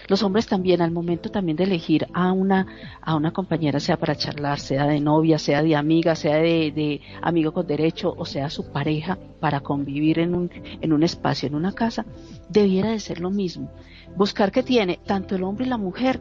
los 0.09 0.23
hombres 0.23 0.47
también, 0.47 0.83
al 0.83 0.91
momento 0.91 1.31
también 1.31 1.57
de 1.57 1.65
elegir 1.65 2.07
a 2.13 2.33
una, 2.33 2.67
a 3.01 3.17
una 3.17 3.33
compañera, 3.33 3.81
sea 3.81 3.99
para 3.99 4.17
charlar, 4.17 4.61
sea 4.61 4.87
de 4.87 5.01
novia, 5.01 5.39
sea 5.39 5.63
de 5.63 5.77
amiga, 5.77 6.15
sea 6.15 6.37
de, 6.37 7.01
amigo 7.23 7.53
con 7.53 7.67
derecho, 7.67 8.15
o 8.17 8.25
sea 8.25 8.51
su 8.51 8.71
pareja, 8.71 9.19
para 9.41 9.61
convivir 9.61 10.19
en 10.19 10.35
un, 10.35 10.51
en 10.81 10.93
un 10.93 11.03
espacio, 11.03 11.49
en 11.49 11.55
una 11.55 11.73
casa, 11.73 12.05
debiera 12.49 12.91
de 12.91 13.01
ser 13.01 13.21
lo 13.21 13.31
mismo. 13.31 13.71
Buscar 14.17 14.53
que 14.53 14.63
tiene 14.63 14.99
tanto 15.05 15.35
el 15.37 15.43
hombre 15.43 15.67
y 15.67 15.69
la 15.69 15.79
mujer, 15.79 16.21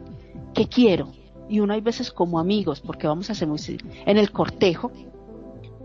que 0.54 0.66
quiero, 0.66 1.12
y 1.48 1.60
uno 1.60 1.74
hay 1.74 1.80
veces 1.80 2.10
como 2.10 2.38
amigos, 2.38 2.80
porque 2.80 3.06
vamos 3.06 3.28
a 3.28 3.32
hacer 3.32 3.48
muy, 3.48 3.58
en 4.06 4.16
el 4.16 4.30
cortejo, 4.30 4.90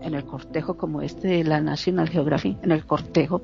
en 0.02 0.14
el 0.14 0.24
cortejo 0.24 0.76
como 0.76 1.02
este 1.02 1.28
de 1.28 1.44
la 1.44 1.60
National 1.60 2.08
Geographic, 2.08 2.62
en 2.62 2.72
el 2.72 2.86
cortejo, 2.86 3.42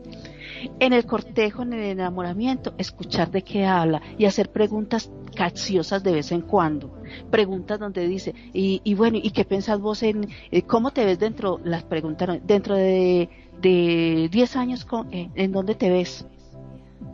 en 0.81 0.93
el 0.93 1.07
cortejo, 1.07 1.63
en 1.63 1.73
el 1.73 1.85
enamoramiento, 1.85 2.75
escuchar 2.79 3.31
de 3.31 3.43
qué 3.43 3.65
habla 3.65 4.03
y 4.19 4.25
hacer 4.25 4.51
preguntas 4.51 5.11
caciosas 5.35 6.03
de 6.03 6.13
vez 6.13 6.33
en 6.33 6.43
cuando. 6.43 7.03
Preguntas 7.31 7.79
donde 7.79 8.07
dice, 8.07 8.35
y, 8.53 8.95
bueno, 8.95 9.19
¿y 9.23 9.31
qué 9.31 9.45
piensas 9.45 9.79
vos 9.81 10.03
en 10.03 10.29
eh, 10.51 10.63
cómo 10.63 10.91
te 10.91 11.05
ves 11.05 11.19
dentro, 11.19 11.61
las 11.65 11.85
preguntas, 11.85 12.41
dentro 12.45 12.75
de, 12.75 13.29
de 13.61 14.29
10 14.31 14.57
años, 14.57 14.85
con, 14.85 15.13
eh, 15.13 15.31
¿en 15.35 15.53
dónde 15.53 15.75
te 15.75 15.91
ves? 15.91 16.27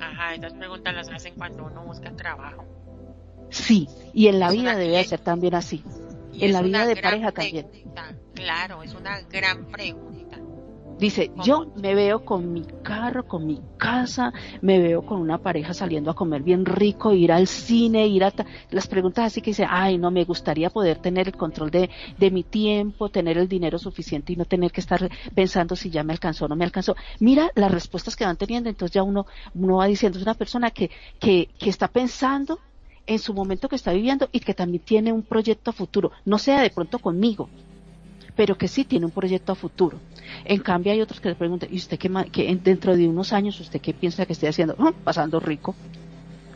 Ajá, 0.01 0.35
esas 0.35 0.55
preguntas 0.55 0.95
las 0.95 1.09
hacen 1.11 1.35
cuando 1.37 1.67
uno 1.67 1.85
busca 1.85 2.11
trabajo. 2.13 2.65
Sí, 3.51 3.89
y 4.15 4.29
en 4.29 4.39
la 4.41 4.51
vida 4.51 4.77
debe 4.77 5.05
ser 5.05 5.21
también 5.21 5.55
así. 5.55 5.85
En 6.33 6.53
la 6.53 6.63
vida 6.63 6.87
de 6.87 6.97
pareja 6.97 7.33
también. 7.33 7.67
Claro, 8.35 8.83
es 8.83 8.95
una 8.95 9.21
gran 9.31 9.67
pregunta 9.67 10.22
Dice, 10.99 11.33
yo 11.45 11.67
me 11.77 11.95
veo 11.95 12.25
con 12.25 12.53
mi 12.53 12.65
carro, 12.83 13.27
con 13.27 13.47
mi 13.47 13.61
casa, 13.77 14.33
me 14.61 14.79
veo 14.79 15.05
con 15.05 15.21
una 15.21 15.39
pareja 15.39 15.75
saliendo 15.75 16.11
a 16.11 16.15
comer 16.15 16.43
bien 16.43 16.65
rico, 16.65 17.13
ir 17.13 17.33
al 17.33 17.47
cine, 17.47 18.07
ir 18.07 18.25
a... 18.25 18.33
Las 18.71 18.87
preguntas 18.87 19.27
así 19.27 19.41
que 19.41 19.51
dice, 19.51 19.67
ay, 19.69 19.99
no, 19.99 20.11
me 20.11 20.25
gustaría 20.25 20.71
poder 20.71 20.99
tener 20.99 21.27
el 21.27 21.37
control 21.37 21.71
de, 21.71 21.91
de 22.19 22.31
mi 22.31 22.45
tiempo, 22.45 23.09
tener 23.09 23.37
el 23.37 23.49
dinero 23.49 23.79
suficiente 23.79 24.33
y 24.33 24.37
no 24.37 24.45
tener 24.45 24.71
que 24.71 24.81
estar 24.81 25.11
pensando 25.35 25.75
si 25.75 25.91
ya 25.91 26.05
me 26.05 26.13
alcanzó 26.13 26.45
o 26.45 26.49
no 26.49 26.57
me 26.57 26.65
alcanzó. 26.65 26.95
Mira 27.19 27.51
las 27.57 27.73
respuestas 27.73 28.15
que 28.15 28.25
van 28.25 28.37
teniendo, 28.37 28.69
entonces 28.69 28.95
ya 28.95 29.03
uno, 29.03 29.27
uno 29.55 29.77
va 29.79 29.87
diciendo, 29.87 30.19
es 30.19 30.25
una 30.25 30.35
persona 30.35 30.71
que, 30.71 30.91
que, 31.19 31.49
que 31.59 31.71
está 31.71 31.89
pensando 31.89 32.61
en 33.07 33.19
su 33.19 33.35
momento 33.35 33.69
que 33.69 33.77
está 33.77 33.93
viviendo 33.93 34.29
y 34.33 34.41
que 34.41 34.55
también 34.55 34.85
tiene 34.85 35.13
un 35.13 35.23
proyecto 35.23 35.71
a 35.71 35.75
futuro, 35.75 36.13
no 36.25 36.39
sea 36.39 36.61
de 36.61 36.71
pronto 36.71 36.99
conmigo, 36.99 37.49
pero 38.35 38.57
que 38.57 38.69
sí 38.69 38.85
tiene 38.85 39.07
un 39.07 39.13
proyecto 39.13 39.53
a 39.53 39.55
futuro. 39.55 39.99
En 40.45 40.61
cambio 40.61 40.93
hay 40.93 41.01
otros 41.01 41.21
que 41.21 41.29
le 41.29 41.35
preguntan, 41.35 41.69
¿y 41.73 41.77
usted 41.77 41.99
qué, 41.99 42.11
que 42.33 42.55
dentro 42.63 42.97
de 42.97 43.09
unos 43.09 43.33
años 43.33 43.61
usted 43.61 43.81
qué 43.81 43.95
piensa 43.95 44.27
que 44.27 44.33
esté 44.33 44.49
haciendo? 44.49 44.75
Ah, 44.79 44.93
pasando 45.05 45.41
rico. 45.41 45.75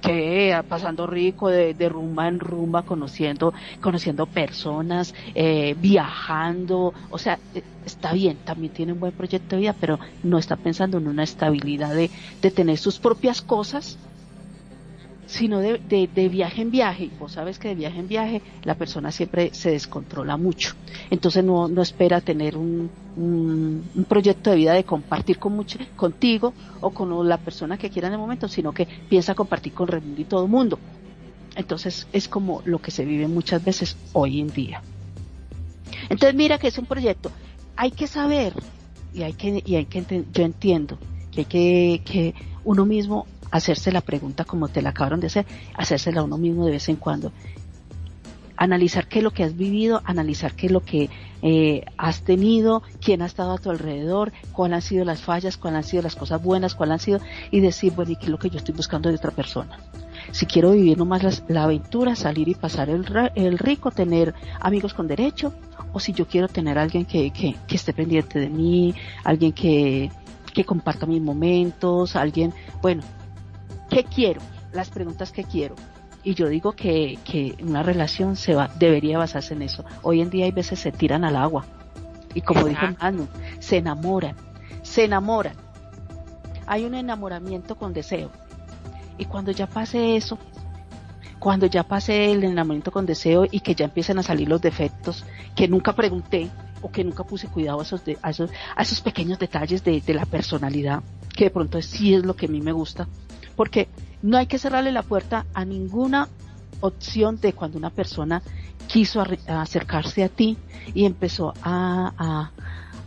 ¿Qué? 0.01 0.55
Ah, 0.55 0.63
pasando 0.63 1.07
rico 1.07 1.49
de, 1.49 1.75
rumba 1.89 2.29
en 2.29 2.39
rumba, 2.39 2.85
conociendo, 2.85 3.53
conociendo 3.81 4.27
personas, 4.27 5.15
eh, 5.35 5.75
viajando, 5.79 6.95
o 7.11 7.19
sea, 7.19 7.41
eh, 7.55 7.63
está 7.85 8.13
bien, 8.13 8.39
también 8.45 8.73
tiene 8.73 8.93
un 8.93 9.01
buen 9.01 9.13
proyecto 9.13 9.57
de 9.57 9.63
vida, 9.63 9.77
pero 9.79 9.99
no 10.23 10.39
está 10.39 10.57
pensando 10.57 10.99
en 10.99 11.09
una 11.09 11.25
estabilidad 11.25 11.95
de, 11.95 12.11
de 12.41 12.51
tener 12.51 12.79
sus 12.79 12.99
propias 13.01 13.43
cosas 13.43 13.99
sino 15.27 15.59
de, 15.59 15.79
de, 15.79 16.29
viaje 16.29 16.63
en 16.63 16.71
viaje. 16.71 17.11
Vos 17.19 17.33
sabes 17.33 17.59
que 17.59 17.69
de 17.69 17.75
viaje 17.75 17.99
en 17.99 18.09
viaje 18.09 18.43
la 18.63 18.77
persona 18.77 19.11
siempre 19.11 19.53
se 19.53 19.71
descontrola 19.71 20.37
mucho. 20.37 20.75
Entonces 21.11 21.45
no, 21.45 21.69
no 21.69 21.83
espera 21.83 22.21
tener 22.21 22.57
un, 22.57 22.89
un, 23.17 24.07
proyecto 24.09 24.51
de 24.51 24.57
vida 24.57 24.73
de 24.73 24.85
compartir 24.85 25.39
con 25.39 25.55
mucho, 25.55 25.79
contigo 25.97 26.55
o 26.81 26.91
con 26.91 27.29
la 27.29 27.39
persona 27.39 27.77
que 27.77 27.91
quiera 27.91 28.09
en 28.09 28.15
el 28.15 28.21
momento, 28.21 28.49
sino 28.49 28.73
que 28.73 28.87
piensa 29.09 29.35
compartir 29.35 29.73
con 29.73 29.89
y 30.17 30.25
todo 30.25 30.45
el 30.45 30.51
mundo. 30.51 30.79
Entonces 31.57 32.07
es 32.13 32.29
como 32.29 32.63
lo 32.65 32.81
que 32.81 32.91
se 32.91 33.05
vive 33.05 33.27
muchas 33.27 33.65
veces 33.65 33.97
hoy 34.13 34.41
en 34.41 34.49
día. 34.49 34.83
Entonces 36.09 36.35
mira 36.35 36.59
que 36.59 36.69
es 36.69 36.79
un 36.79 36.87
proyecto. 36.87 37.33
Hay 37.77 37.91
que 37.91 38.07
saber 38.07 38.53
y 39.13 39.23
hay 39.23 39.33
que, 39.33 39.63
y 39.65 39.75
hay 39.75 39.87
que 39.87 40.05
yo 40.33 40.45
entiendo 40.45 40.99
que 41.33 41.41
hay 41.41 41.45
que, 41.47 42.03
que 42.05 42.35
uno 42.65 42.85
mismo 42.85 43.27
hacerse 43.57 43.93
la 43.93 44.01
pregunta 44.01 44.45
como 44.45 44.69
te 44.69 44.83
la 44.83 44.91
acabaron 44.91 45.21
de 45.21 45.29
hacer, 45.29 45.47
hacérsela 45.75 46.23
uno 46.23 46.39
mismo 46.39 46.65
de 46.67 46.73
vez 46.73 46.89
en 46.89 46.97
cuando. 46.97 47.33
Analizar 48.59 49.07
qué 49.07 49.19
es 49.19 49.25
lo 49.25 49.33
que 49.33 49.45
has 49.45 49.55
vivido, 49.55 50.01
analizar 50.05 50.55
qué 50.55 50.67
es 50.67 50.73
lo 50.73 50.81
que 50.81 51.11
eh, 51.43 51.85
has 51.99 52.23
tenido, 52.23 52.83
quién 53.03 53.21
ha 53.21 53.27
estado 53.27 53.53
a 53.53 53.59
tu 53.59 53.71
alrededor, 53.71 54.33
cuáles 54.53 54.77
han 54.77 54.83
sido 54.83 55.05
las 55.05 55.21
fallas, 55.21 55.59
cuáles 55.59 55.79
han 55.79 55.85
sido 55.85 56.03
las 56.03 56.17
cosas 56.17 56.43
buenas, 56.43 56.75
cuáles 56.75 56.95
han 56.95 57.01
sido, 57.01 57.21
y 57.51 57.61
decir, 57.61 57.93
bueno, 57.93 58.13
¿y 58.13 58.17
qué 58.17 58.25
es 58.25 58.31
lo 58.31 58.39
que 58.39 58.49
yo 58.49 58.57
estoy 58.57 58.75
buscando 58.75 59.11
de 59.11 59.17
otra 59.17 59.31
persona? 59.31 59.79
Si 60.33 60.47
quiero 60.47 60.73
vivir 60.73 60.97
nomás 60.97 61.43
la, 61.49 61.65
aventura, 61.65 62.17
salir 62.17 62.49
y 62.49 62.55
pasar 62.55 62.89
el, 62.89 63.05
el, 63.35 63.59
rico, 63.59 63.91
tener 63.91 64.35
amigos 64.61 64.95
con 64.95 65.07
derecho, 65.07 65.53
o 65.93 66.01
si 66.01 66.13
yo 66.13 66.27
quiero 66.27 66.49
tener 66.49 66.79
alguien 66.79 67.05
que, 67.05 67.31
que, 67.31 67.55
que 67.67 67.77
esté 67.77 67.93
pendiente 67.93 68.39
de 68.39 68.49
mí, 68.49 68.95
alguien 69.23 69.53
que, 69.53 70.11
que 70.57 70.65
comparta 70.65 71.05
mis 71.05 71.21
momentos, 71.21 72.17
alguien, 72.17 72.53
bueno, 72.81 73.03
¿Qué 73.91 74.05
quiero? 74.05 74.41
Las 74.73 74.91
preguntas 74.91 75.33
que 75.33 75.45
quiero. 75.45 75.75
Y 76.23 76.35
yo 76.35 76.49
digo 76.49 76.73
que, 76.73 77.19
que 77.25 77.57
una 77.63 77.83
relación 77.83 78.37
se 78.37 78.55
va, 78.55 78.69
debería 78.79 79.19
basarse 79.19 79.55
en 79.55 79.63
eso. 79.63 79.85
Hoy 80.03 80.21
en 80.21 80.31
día 80.31 80.47
hay 80.47 80.53
veces 80.53 80.81
se 80.81 80.91
tiran 80.93 81.25
al 81.25 81.37
agua. 81.37 81.65
Y 82.35 82.41
como 82.41 82.67
dijo 82.67 82.87
Manu, 83.01 83.29
se 83.61 83.79
enamoran. 83.79 84.37
Se 84.83 85.05
enamoran. 85.05 85.55
Hay 86.67 86.85
un 86.85 86.95
enamoramiento 86.95 87.77
con 87.77 87.93
deseo. 87.93 88.31
Y 89.19 89.25
cuando 89.25 89.53
ya 89.53 89.67
pase 89.67 90.17
eso, 90.17 90.37
cuando 91.39 91.67
ya 91.67 91.85
pase 91.85 92.33
el 92.33 92.45
enamoramiento 92.45 92.91
con 92.91 93.07
deseo 93.07 93.47
y 93.51 93.61
que 93.61 93.75
ya 93.75 93.85
empiecen 93.85 94.19
a 94.19 94.23
salir 94.23 94.49
los 94.49 94.61
defectos 94.61 95.25
que 95.55 95.69
nunca 95.69 95.93
pregunté 95.95 96.51
que 96.91 97.05
nunca 97.05 97.25
puse 97.25 97.49
cuidado 97.49 97.81
a 97.81 97.83
esos, 97.83 98.03
esos, 98.07 98.51
a 98.77 98.83
esos 98.83 99.01
pequeños 99.01 99.39
detalles 99.39 99.83
de, 99.85 100.01
de, 100.01 100.15
la 100.15 100.27
personalidad, 100.27 101.03
que 101.35 101.45
de 101.45 101.51
pronto 101.51 101.81
sí 101.83 102.15
es 102.15 102.25
lo 102.25 102.35
que 102.35 102.47
a 102.47 102.49
mí 102.49 102.61
me 102.61 102.73
gusta, 102.73 103.09
porque 103.55 103.89
no 104.23 104.37
hay 104.37 104.47
que 104.47 104.59
cerrarle 104.59 104.93
la 104.93 105.03
puerta 105.03 105.47
a 105.55 105.65
ninguna 105.65 106.29
opción 106.81 107.41
de 107.41 107.53
cuando 107.53 107.79
una 107.79 107.91
persona 107.91 108.43
quiso 108.87 109.25
acercarse 109.47 110.25
a 110.25 110.29
ti 110.29 110.57
y 110.95 111.05
empezó 111.05 111.53
a, 111.63 112.51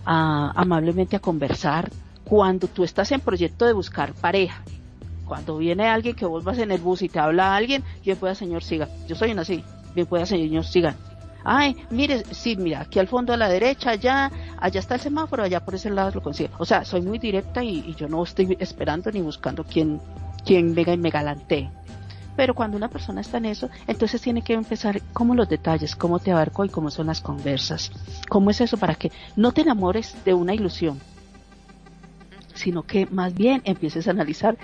amablemente 0.05 1.15
a 1.15 1.19
conversar. 1.19 1.91
Cuando 2.23 2.67
tú 2.67 2.83
estás 2.83 3.11
en 3.11 3.21
proyecto 3.21 3.65
de 3.65 3.73
buscar 3.73 4.13
pareja, 4.13 4.61
cuando 5.25 5.57
viene 5.57 5.87
alguien 5.87 6.15
que 6.15 6.25
vos 6.25 6.43
vas 6.43 6.59
en 6.59 6.71
el 6.71 6.79
bus 6.79 7.01
y 7.01 7.09
te 7.09 7.19
habla 7.19 7.55
alguien, 7.55 7.83
bien 8.03 8.17
pueda 8.17 8.35
señor 8.35 8.63
siga. 8.63 8.87
Yo 9.07 9.15
soy 9.15 9.31
una 9.31 9.41
así, 9.41 9.63
bien 9.95 10.05
pueda 10.05 10.25
señor 10.25 10.63
siga. 10.63 10.95
Ay, 11.43 11.75
mire, 11.89 12.23
sí, 12.31 12.55
mira, 12.57 12.81
aquí 12.81 12.99
al 12.99 13.07
fondo 13.07 13.33
a 13.33 13.37
la 13.37 13.47
derecha, 13.47 13.91
allá, 13.91 14.31
allá 14.57 14.79
está 14.79 14.95
el 14.95 15.01
semáforo, 15.01 15.43
allá 15.43 15.63
por 15.63 15.75
ese 15.75 15.89
lado 15.89 16.11
lo 16.15 16.21
consigo. 16.21 16.49
O 16.57 16.65
sea, 16.65 16.83
soy 16.83 17.01
muy 17.01 17.17
directa 17.17 17.63
y, 17.63 17.95
yo 17.95 18.07
no 18.07 18.23
estoy 18.23 18.57
esperando 18.59 19.11
ni 19.11 19.21
buscando 19.21 19.63
quién, 19.63 20.01
quién 20.45 20.75
venga 20.75 20.93
y 20.93 20.97
me 20.97 21.09
galantee. 21.09 21.69
Pero 22.35 22.53
cuando 22.53 22.77
una 22.77 22.89
persona 22.89 23.21
está 23.21 23.37
en 23.37 23.45
eso, 23.45 23.69
entonces 23.87 24.21
tiene 24.21 24.41
que 24.41 24.53
empezar 24.53 25.01
como 25.13 25.35
los 25.35 25.49
detalles, 25.49 25.95
cómo 25.95 26.19
te 26.19 26.31
abarco 26.31 26.63
y 26.63 26.69
cómo 26.69 26.89
son 26.89 27.07
las 27.07 27.21
conversas. 27.21 27.91
¿Cómo 28.29 28.49
es 28.49 28.61
eso 28.61 28.77
para 28.77 28.95
que 28.95 29.11
no 29.35 29.51
te 29.51 29.61
enamores 29.61 30.15
de 30.25 30.33
una 30.33 30.53
ilusión? 30.53 30.99
sino 32.55 32.83
que 32.83 33.05
más 33.05 33.33
bien 33.33 33.61
empieces 33.63 34.09
a 34.09 34.11
analizar, 34.11 34.57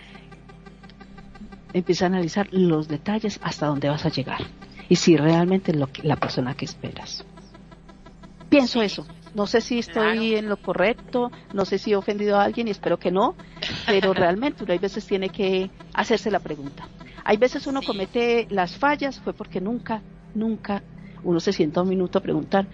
empieza 1.72 2.04
a 2.04 2.08
analizar 2.08 2.50
los 2.52 2.90
detalles 2.90 3.40
hasta 3.42 3.68
dónde 3.68 3.88
vas 3.88 4.06
a 4.06 4.10
llegar 4.10 4.42
y 4.90 4.96
si 4.96 5.18
realmente 5.18 5.72
es 5.72 5.78
lo 5.78 5.88
que, 5.88 6.04
la 6.04 6.16
persona 6.16 6.56
que 6.56 6.66
esperas. 6.66 7.26
Pienso 8.50 8.82
eso. 8.82 9.06
No 9.34 9.48
sé 9.48 9.60
si 9.60 9.80
estoy 9.80 10.36
en 10.36 10.48
lo 10.48 10.56
correcto, 10.58 11.30
no 11.54 11.66
sé 11.66 11.78
si 11.78 11.92
he 11.92 11.96
ofendido 11.96 12.40
a 12.40 12.44
alguien 12.44 12.70
y 12.70 12.72
espero 12.72 12.98
que 12.98 13.12
no, 13.12 13.36
pero 13.86 14.14
realmente 14.14 14.64
uno 14.64 14.72
hay 14.72 14.80
veces 14.80 15.06
tiene 15.06 15.30
que 15.30 15.70
hacerse 15.94 16.32
la 16.32 16.40
pregunta. 16.40 16.88
Hay 17.26 17.38
veces 17.38 17.68
uno 17.68 17.82
comete 17.82 18.48
las 18.50 18.78
fallas, 18.78 19.20
fue 19.20 19.34
porque 19.34 19.60
nunca, 19.60 20.02
nunca 20.34 20.84
uno 21.24 21.40
se 21.40 21.52
sienta 21.52 21.82
un 21.82 21.90
minuto 21.90 22.20
a 22.20 22.22
preguntar 22.22 22.68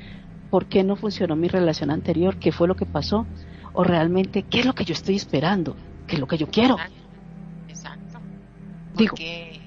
por 0.51 0.65
qué 0.65 0.83
no 0.83 0.97
funcionó 0.97 1.35
mi 1.35 1.47
relación 1.47 1.89
anterior, 1.89 2.37
qué 2.37 2.51
fue 2.51 2.67
lo 2.67 2.75
que 2.75 2.85
pasó, 2.85 3.25
o 3.73 3.83
realmente 3.83 4.43
qué 4.43 4.59
es 4.59 4.65
lo 4.65 4.75
que 4.75 4.83
yo 4.83 4.93
estoy 4.93 5.15
esperando, 5.15 5.75
qué 6.05 6.15
es 6.15 6.19
lo 6.19 6.27
que 6.27 6.37
yo 6.37 6.47
quiero. 6.47 6.75
Exacto. 7.69 8.19
Porque, 8.95 9.60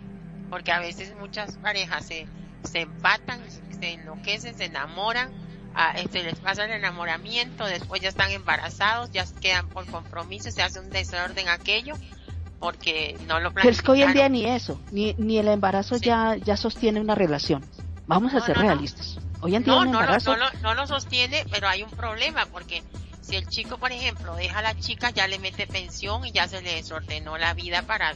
porque 0.54 0.70
a 0.70 0.78
veces 0.78 1.12
muchas 1.18 1.56
parejas 1.56 2.06
se, 2.06 2.28
se 2.62 2.82
empatan, 2.82 3.40
se 3.80 3.94
enloquecen, 3.94 4.56
se 4.56 4.66
enamoran, 4.66 5.32
a, 5.74 5.98
se 5.98 6.22
les 6.22 6.38
pasa 6.38 6.64
el 6.64 6.70
enamoramiento, 6.70 7.66
después 7.66 8.00
ya 8.00 8.08
están 8.08 8.30
embarazados, 8.30 9.10
ya 9.10 9.24
quedan 9.40 9.68
por 9.68 9.84
compromiso, 9.86 10.52
se 10.52 10.62
hace 10.62 10.78
un 10.78 10.90
desorden 10.90 11.48
aquello 11.48 11.96
porque 12.60 13.16
no 13.26 13.40
lo 13.40 13.52
Pero 13.52 13.68
es 13.68 13.82
que 13.82 13.90
hoy 13.90 14.02
en 14.02 14.12
día 14.12 14.28
ni 14.28 14.44
eso, 14.46 14.80
ni, 14.92 15.16
ni 15.18 15.38
el 15.38 15.48
embarazo 15.48 15.96
ya, 15.96 16.36
ya 16.36 16.56
sostiene 16.56 17.00
una 17.00 17.16
relación. 17.16 17.64
Vamos 18.06 18.32
a 18.32 18.40
ser 18.40 18.56
realistas. 18.56 19.18
Hoy 19.40 19.56
en 19.56 19.64
día 19.64 19.74
no, 19.74 19.82
embarazo... 19.82 20.36
no, 20.36 20.46
no, 20.62 20.74
lo 20.74 20.86
sostiene, 20.86 21.44
pero 21.50 21.66
hay 21.66 21.82
un 21.82 21.90
problema 21.90 22.46
porque 22.46 22.84
si 23.22 23.34
el 23.34 23.48
chico, 23.48 23.78
por 23.78 23.90
ejemplo, 23.90 24.36
deja 24.36 24.60
a 24.60 24.62
la 24.62 24.78
chica, 24.78 25.10
ya 25.10 25.26
le 25.26 25.40
mete 25.40 25.66
pensión 25.66 26.24
y 26.24 26.30
ya 26.30 26.46
se 26.46 26.62
le 26.62 26.76
desordenó 26.76 27.38
la 27.38 27.54
vida 27.54 27.82
para 27.82 28.14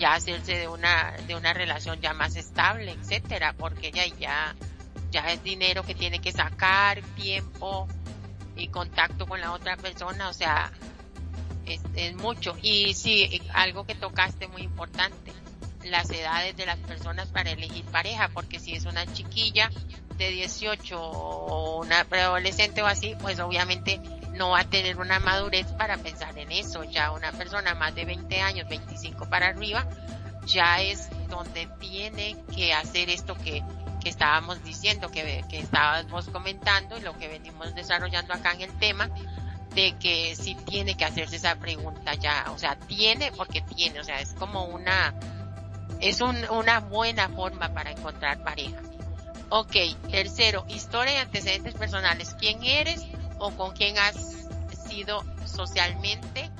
ya 0.00 0.14
hacerse 0.14 0.56
de 0.56 0.66
una 0.66 1.12
de 1.28 1.36
una 1.36 1.52
relación 1.52 2.00
ya 2.00 2.12
más 2.12 2.34
estable, 2.34 2.92
etcétera, 2.92 3.54
porque 3.56 3.92
ya 3.92 4.04
ya 4.18 4.56
ya 5.12 5.30
es 5.32 5.42
dinero 5.44 5.84
que 5.84 5.94
tiene 5.94 6.20
que 6.20 6.32
sacar, 6.32 7.02
tiempo 7.14 7.86
y 8.56 8.68
contacto 8.68 9.26
con 9.26 9.40
la 9.40 9.52
otra 9.52 9.76
persona, 9.76 10.28
o 10.28 10.32
sea, 10.32 10.72
es, 11.66 11.80
es 11.94 12.14
mucho. 12.14 12.56
Y 12.62 12.94
sí, 12.94 13.42
algo 13.52 13.84
que 13.84 13.94
tocaste 13.94 14.48
muy 14.48 14.62
importante, 14.62 15.32
las 15.84 16.10
edades 16.10 16.56
de 16.56 16.66
las 16.66 16.78
personas 16.78 17.28
para 17.28 17.50
elegir 17.50 17.84
pareja, 17.86 18.30
porque 18.32 18.58
si 18.58 18.74
es 18.74 18.84
una 18.86 19.06
chiquilla, 19.12 19.70
de 20.20 20.30
18 20.30 21.00
o 21.00 21.80
una 21.80 22.04
preadolescente 22.04 22.82
o 22.82 22.86
así, 22.86 23.16
pues 23.20 23.40
obviamente 23.40 24.00
no 24.40 24.48
va 24.48 24.60
a 24.60 24.64
tener 24.64 24.98
una 24.98 25.20
madurez 25.20 25.66
para 25.72 25.98
pensar 25.98 26.36
en 26.38 26.50
eso. 26.50 26.82
Ya 26.84 27.12
una 27.12 27.30
persona 27.30 27.74
más 27.74 27.94
de 27.94 28.06
20 28.06 28.40
años, 28.40 28.66
25 28.70 29.28
para 29.28 29.48
arriba, 29.48 29.86
ya 30.46 30.80
es 30.80 31.10
donde 31.28 31.66
tiene 31.78 32.38
que 32.56 32.72
hacer 32.72 33.10
esto 33.10 33.34
que, 33.34 33.62
que 34.02 34.08
estábamos 34.08 34.64
diciendo, 34.64 35.10
que, 35.10 35.44
que 35.50 35.58
estábamos 35.58 36.30
comentando 36.30 36.96
y 36.96 37.02
lo 37.02 37.18
que 37.18 37.28
venimos 37.28 37.74
desarrollando 37.74 38.32
acá 38.32 38.52
en 38.52 38.62
el 38.62 38.78
tema, 38.78 39.10
de 39.74 39.98
que 39.98 40.34
sí 40.34 40.56
tiene 40.66 40.96
que 40.96 41.04
hacerse 41.04 41.36
esa 41.36 41.56
pregunta 41.56 42.14
ya, 42.14 42.46
o 42.48 42.58
sea, 42.58 42.76
tiene 42.76 43.32
porque 43.32 43.60
tiene, 43.60 44.00
o 44.00 44.04
sea, 44.04 44.20
es 44.20 44.32
como 44.32 44.64
una, 44.64 45.14
es 46.00 46.22
un, 46.22 46.48
una 46.48 46.80
buena 46.80 47.28
forma 47.28 47.74
para 47.74 47.90
encontrar 47.90 48.42
pareja. 48.42 48.80
Ok, 49.50 49.76
tercero, 50.10 50.64
historia 50.68 51.14
y 51.14 51.16
antecedentes 51.18 51.74
personales. 51.74 52.34
¿Quién 52.38 52.62
eres 52.62 53.04
o 53.40 53.50
con 53.56 53.72
quién 53.72 53.98
has 53.98 54.46
sido 54.88 55.24
socialmente? 55.44 56.50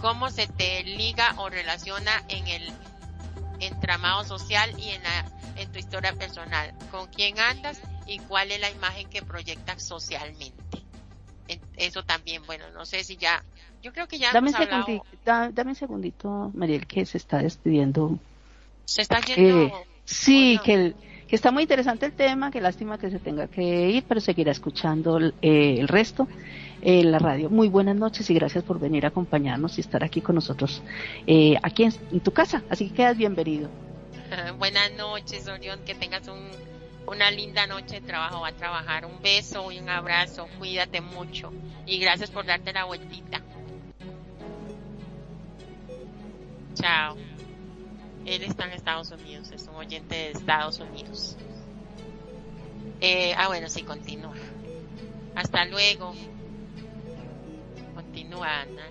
¿Cómo 0.00 0.30
se 0.30 0.46
te 0.46 0.84
liga 0.84 1.34
o 1.38 1.48
relaciona 1.48 2.22
en 2.28 2.46
el 2.46 2.72
entramado 3.60 4.24
social 4.24 4.70
y 4.78 4.90
en, 4.90 5.02
la, 5.02 5.24
en 5.56 5.70
tu 5.72 5.78
historia 5.78 6.12
personal? 6.12 6.72
¿Con 6.90 7.08
quién 7.08 7.38
andas 7.38 7.80
y 8.06 8.18
cuál 8.20 8.50
es 8.50 8.60
la 8.60 8.70
imagen 8.70 9.08
que 9.08 9.22
proyectas 9.22 9.82
socialmente? 9.82 10.82
Eso 11.76 12.02
también, 12.02 12.42
bueno, 12.46 12.70
no 12.72 12.86
sé 12.86 13.04
si 13.04 13.16
ya, 13.16 13.44
yo 13.82 13.92
creo 13.92 14.08
que 14.08 14.18
ya 14.18 14.32
dame, 14.32 14.50
un 14.50 14.56
segundito, 14.56 15.02
dame 15.24 15.70
un 15.70 15.74
segundito, 15.74 16.50
Mariel, 16.54 16.86
que 16.86 17.04
se 17.04 17.18
está 17.18 17.38
despidiendo. 17.38 18.18
Se 18.84 19.02
está 19.02 19.20
yendo. 19.20 19.66
Eh, 19.66 19.72
sí, 20.04 20.58
que 20.64 20.74
el, 20.74 20.96
que 21.32 21.36
está 21.36 21.50
muy 21.50 21.62
interesante 21.62 22.04
el 22.04 22.12
tema, 22.12 22.50
que 22.50 22.60
lástima 22.60 22.98
que 22.98 23.10
se 23.10 23.18
tenga 23.18 23.48
que 23.48 23.88
ir, 23.88 24.04
pero 24.06 24.20
seguirá 24.20 24.52
escuchando 24.52 25.18
eh, 25.18 25.76
el 25.78 25.88
resto 25.88 26.28
en 26.82 27.10
la 27.10 27.18
radio. 27.18 27.48
Muy 27.48 27.70
buenas 27.70 27.96
noches 27.96 28.28
y 28.28 28.34
gracias 28.34 28.62
por 28.64 28.78
venir 28.78 29.06
a 29.06 29.08
acompañarnos 29.08 29.78
y 29.78 29.80
estar 29.80 30.04
aquí 30.04 30.20
con 30.20 30.34
nosotros, 30.34 30.82
eh, 31.26 31.56
aquí 31.62 31.84
en, 31.84 32.20
tu 32.20 32.32
casa. 32.32 32.62
Así 32.68 32.90
que 32.90 32.96
quedas 32.96 33.16
bienvenido. 33.16 33.70
buenas 34.58 34.92
noches, 34.98 35.48
Orión, 35.48 35.80
que 35.86 35.94
tengas 35.94 36.28
un, 36.28 36.50
una 37.06 37.30
linda 37.30 37.66
noche 37.66 38.02
de 38.02 38.06
trabajo. 38.06 38.42
Va 38.42 38.48
a 38.48 38.52
trabajar. 38.52 39.06
Un 39.06 39.22
beso 39.22 39.72
y 39.72 39.78
un 39.78 39.88
abrazo. 39.88 40.48
Cuídate 40.58 41.00
mucho 41.00 41.50
y 41.86 41.98
gracias 41.98 42.30
por 42.30 42.44
darte 42.44 42.74
la 42.74 42.84
vueltita. 42.84 43.40
Chao. 46.74 47.16
Él 48.24 48.42
está 48.42 48.66
en 48.66 48.72
Estados 48.72 49.10
Unidos, 49.10 49.50
es 49.50 49.66
un 49.66 49.74
oyente 49.74 50.14
de 50.14 50.30
Estados 50.30 50.78
Unidos. 50.78 51.36
Eh, 53.00 53.34
ah, 53.36 53.48
bueno, 53.48 53.68
sí, 53.68 53.82
continúa. 53.82 54.34
Hasta 55.34 55.64
luego. 55.64 56.14
Continúa, 57.94 58.62
Ana. 58.62 58.82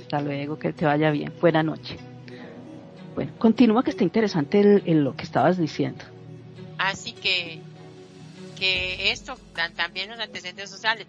hasta 0.00 0.20
luego, 0.20 0.58
que 0.58 0.72
te 0.72 0.86
vaya 0.86 1.10
bien. 1.10 1.32
Buena 1.40 1.62
noche. 1.62 1.98
Bueno, 3.14 3.32
continúa 3.38 3.84
que 3.84 3.90
está 3.90 4.02
interesante 4.02 4.60
el, 4.60 5.04
lo 5.04 5.14
que 5.14 5.24
estabas 5.24 5.58
diciendo. 5.58 6.04
Así 6.78 7.12
que 7.12 7.60
que 8.58 9.10
esto 9.10 9.36
también 9.74 10.10
los 10.10 10.20
antecedentes 10.20 10.70
sociales 10.70 11.08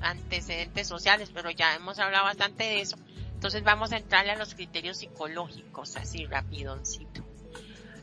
antecedentes 0.00 0.88
sociales 0.88 1.30
pero 1.32 1.50
ya 1.50 1.74
hemos 1.74 1.98
hablado 1.98 2.24
bastante 2.24 2.64
de 2.64 2.80
eso 2.80 2.96
entonces 3.46 3.62
vamos 3.62 3.92
a 3.92 3.98
entrarle 3.98 4.32
a 4.32 4.36
los 4.36 4.56
criterios 4.56 4.96
psicológicos, 4.96 5.94
así 5.94 6.26
rapidoncito. 6.26 7.24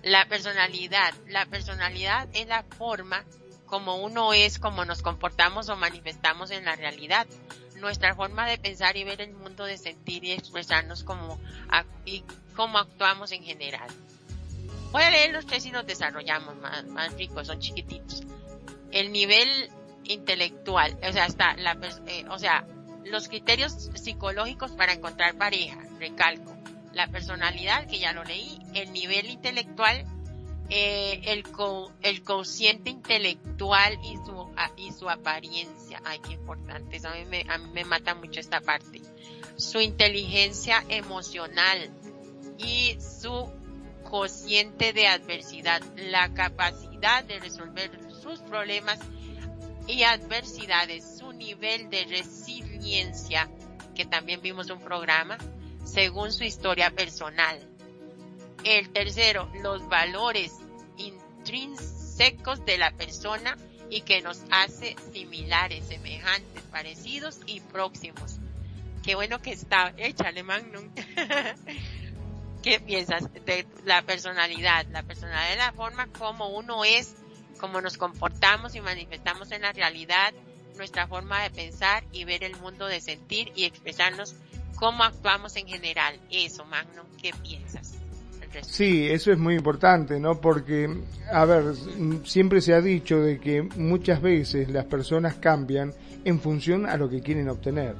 La 0.01 0.25
personalidad. 0.29 1.13
La 1.27 1.45
personalidad 1.47 2.29
es 2.31 2.47
la 2.47 2.63
forma 2.63 3.25
como 3.65 3.97
uno 3.97 4.31
es, 4.31 4.57
como 4.57 4.85
nos 4.85 5.01
comportamos 5.01 5.67
o 5.67 5.75
manifestamos 5.75 6.49
en 6.51 6.63
la 6.63 6.77
realidad. 6.77 7.27
Nuestra 7.75 8.15
forma 8.15 8.47
de 8.47 8.57
pensar 8.57 8.95
y 8.95 9.03
ver 9.03 9.19
el 9.19 9.33
mundo, 9.33 9.65
de 9.65 9.77
sentir 9.77 10.23
y 10.23 10.31
expresarnos 10.31 11.03
como, 11.03 11.37
y 12.05 12.23
cómo 12.55 12.77
actuamos 12.77 13.33
en 13.33 13.43
general. 13.43 13.89
Voy 14.93 15.03
a 15.03 15.09
leer 15.09 15.33
los 15.33 15.45
tres 15.45 15.65
y 15.65 15.71
nos 15.71 15.85
desarrollamos 15.85 16.55
más, 16.55 16.85
más 16.85 17.13
ricos, 17.15 17.47
son 17.47 17.59
chiquititos. 17.59 18.23
El 18.91 19.11
nivel 19.11 19.69
intelectual, 20.05 20.97
o 21.05 21.11
sea, 21.11 21.25
está 21.25 21.57
la, 21.57 21.77
eh, 22.07 22.23
o 22.29 22.39
sea, 22.39 22.65
los 23.05 23.27
criterios 23.27 23.89
psicológicos 23.95 24.71
para 24.71 24.93
encontrar 24.93 25.35
pareja, 25.35 25.77
recalco. 25.99 26.55
La 26.93 27.07
personalidad, 27.07 27.87
que 27.87 27.99
ya 27.99 28.13
lo 28.13 28.23
leí, 28.23 28.59
el 28.75 28.93
nivel 28.93 29.25
intelectual, 29.29 30.05
eh, 30.69 31.21
el, 31.25 31.43
co 31.43 31.91
el 32.01 32.23
cociente 32.23 32.89
intelectual 32.89 33.97
y 34.03 34.15
su, 34.17 34.49
y 34.77 34.91
su 34.91 35.09
apariencia. 35.09 36.01
Ay, 36.05 36.19
qué 36.19 36.33
importante. 36.33 36.99
a 37.03 37.13
mí, 37.13 37.25
me, 37.25 37.45
a 37.49 37.57
mí 37.57 37.69
me 37.73 37.83
mata 37.83 38.15
mucho 38.15 38.39
esta 38.39 38.61
parte. 38.61 39.01
Su 39.55 39.81
inteligencia 39.81 40.83
emocional 40.89 41.91
y 42.57 42.97
su 42.99 43.51
cociente 44.03 44.93
de 44.93 45.07
adversidad. 45.07 45.81
La 45.95 46.33
capacidad 46.33 47.23
de 47.23 47.39
resolver 47.39 47.91
sus 48.21 48.39
problemas 48.39 48.99
y 49.87 50.03
adversidades. 50.03 51.17
Su 51.17 51.33
nivel 51.33 51.89
de 51.89 52.05
resiliencia 52.05 52.72
que 53.95 54.05
también 54.05 54.41
vimos 54.41 54.69
un 54.69 54.79
programa, 54.79 55.37
según 55.83 56.31
su 56.31 56.43
historia 56.43 56.91
personal. 56.91 57.59
El 58.63 58.89
tercero, 58.89 59.49
los 59.61 59.87
valores 59.87 60.53
intrínsecos 60.97 62.65
de 62.65 62.77
la 62.77 62.91
persona 62.91 63.57
y 63.89 64.01
que 64.01 64.21
nos 64.21 64.41
hace 64.49 64.95
similares, 65.11 65.85
semejantes, 65.87 66.63
parecidos 66.71 67.39
y 67.45 67.59
próximos. 67.59 68.39
Qué 69.03 69.15
bueno 69.15 69.41
que 69.41 69.51
está, 69.51 69.93
échale 69.97 70.43
magnum. 70.43 70.89
¿Qué 72.63 72.79
piensas 72.79 73.31
de 73.45 73.67
la 73.83 74.01
personalidad? 74.03 74.85
La 74.87 75.03
personalidad 75.03 75.51
es 75.51 75.57
la 75.57 75.73
forma 75.73 76.07
como 76.07 76.47
uno 76.47 76.85
es, 76.85 77.13
como 77.59 77.81
nos 77.81 77.97
comportamos 77.97 78.73
y 78.75 78.81
manifestamos 78.81 79.51
en 79.51 79.63
la 79.63 79.73
realidad, 79.73 80.33
nuestra 80.77 81.07
forma 81.07 81.43
de 81.43 81.49
pensar 81.49 82.03
y 82.11 82.25
ver 82.25 82.43
el 82.43 82.55
mundo, 82.57 82.85
de 82.87 83.01
sentir 83.01 83.51
y 83.55 83.65
expresarnos 83.65 84.35
cómo 84.75 85.03
actuamos 85.03 85.55
en 85.55 85.67
general. 85.67 86.19
Eso, 86.29 86.65
Magno, 86.65 87.03
¿qué 87.21 87.31
piensas? 87.41 87.93
Sí, 88.61 89.07
eso 89.09 89.31
es 89.31 89.39
muy 89.39 89.55
importante, 89.55 90.19
¿no? 90.19 90.39
Porque, 90.39 90.87
a 91.31 91.45
ver, 91.45 91.73
siempre 92.23 92.61
se 92.61 92.73
ha 92.73 92.81
dicho 92.81 93.19
de 93.19 93.39
que 93.39 93.63
muchas 93.63 94.21
veces 94.21 94.69
las 94.69 94.85
personas 94.85 95.35
cambian 95.35 95.93
en 96.23 96.39
función 96.39 96.85
a 96.85 96.97
lo 96.97 97.09
que 97.09 97.21
quieren 97.21 97.49
obtener. 97.49 97.95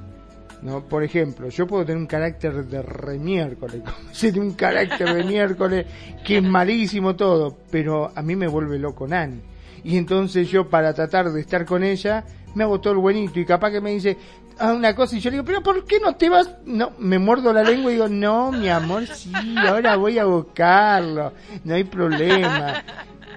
¿no? 0.62 0.82
Por 0.88 1.04
ejemplo, 1.04 1.50
yo 1.50 1.68
puedo 1.68 1.86
tener 1.86 1.98
un 1.98 2.08
carácter 2.08 2.66
de 2.66 2.82
remiércoles, 2.82 3.82
como 4.22 4.42
un 4.42 4.54
carácter 4.54 5.14
de 5.14 5.24
miércoles 5.24 5.86
que 6.26 6.38
es 6.38 6.44
malísimo 6.44 7.16
todo, 7.16 7.58
pero 7.70 8.12
a 8.16 8.22
mí 8.22 8.36
me 8.36 8.48
vuelve 8.48 8.80
loco 8.80 9.08
Nani. 9.08 9.42
Y 9.84 9.98
entonces 9.98 10.50
yo 10.50 10.70
para 10.70 10.94
tratar 10.94 11.32
de 11.32 11.42
estar 11.42 11.66
con 11.66 11.84
ella, 11.84 12.24
me 12.54 12.64
hago 12.64 12.80
todo 12.80 12.94
el 12.94 13.00
buenito 13.00 13.40
y 13.40 13.46
capaz 13.46 13.72
que 13.72 13.82
me 13.82 13.92
dice 13.92 14.18
ah, 14.60 14.74
una 14.74 14.96
cosa 14.96 15.16
y 15.16 15.20
yo 15.20 15.30
le 15.30 15.38
digo, 15.38 15.46
pero 15.46 15.62
¿por 15.62 15.86
qué 15.86 16.00
no 16.00 16.16
te 16.16 16.30
vas? 16.30 16.50
No, 16.66 16.92
me 17.00 17.20
muerdo 17.20 17.54
la 17.54 17.64
lengua 17.64 17.92
y 17.92 17.96
digo, 17.96 18.08
no, 18.08 18.52
mi 18.52 18.70
amor, 18.70 19.08
sí, 19.08 19.32
ahora 19.58 19.96
voy 19.96 20.20
a 20.20 20.26
buscarlo, 20.26 21.34
no 21.64 21.74
hay 21.74 21.84
problema. 21.84 22.84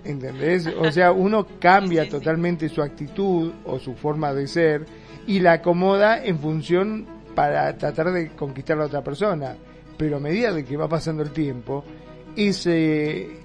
¿Entendés? 0.05 0.69
O 0.79 0.93
sea, 0.93 1.11
uno 1.11 1.47
cambia 1.59 2.09
totalmente 2.09 2.69
su 2.69 2.81
actitud 2.81 3.53
o 3.65 3.81
su 3.81 3.95
forma 3.95 4.33
de 4.33 4.47
ser 4.47 4.87
y 5.27 5.41
la 5.41 5.55
acomoda 5.55 6.25
en 6.25 6.39
función 6.39 7.07
para 7.35 7.77
tratar 7.77 8.13
de 8.13 8.31
conquistar 8.31 8.77
a 8.77 8.81
la 8.81 8.87
otra 8.87 9.03
persona. 9.03 9.57
Pero 9.97 10.19
a 10.19 10.21
medida 10.21 10.53
de 10.53 10.65
que 10.65 10.77
va 10.77 10.89
pasando 10.89 11.25
el 11.25 11.33
tiempo, 11.33 11.85
ese 12.37 13.41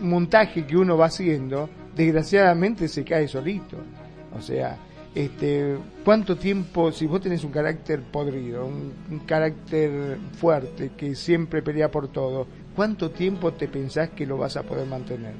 montaje 0.00 0.66
que 0.66 0.76
uno 0.76 0.96
va 0.96 1.06
haciendo, 1.06 1.68
desgraciadamente 1.94 2.88
se 2.88 3.04
cae 3.04 3.28
solito. 3.28 3.76
O 4.36 4.40
sea, 4.40 4.78
este, 5.14 5.76
¿cuánto 6.04 6.36
tiempo, 6.36 6.92
si 6.92 7.06
vos 7.06 7.20
tenés 7.20 7.42
un 7.44 7.50
carácter 7.50 8.02
podrido, 8.02 8.66
un, 8.66 9.20
carácter 9.26 10.18
fuerte, 10.38 10.92
que 10.96 11.14
siempre 11.14 11.62
pelea 11.62 11.90
por 11.90 12.08
todo, 12.08 12.46
¿cuánto 12.76 13.10
tiempo 13.10 13.52
te 13.52 13.68
pensás 13.68 14.10
que 14.10 14.26
lo 14.26 14.38
vas 14.38 14.56
a 14.56 14.62
poder 14.62 14.86
mantener? 14.86 15.34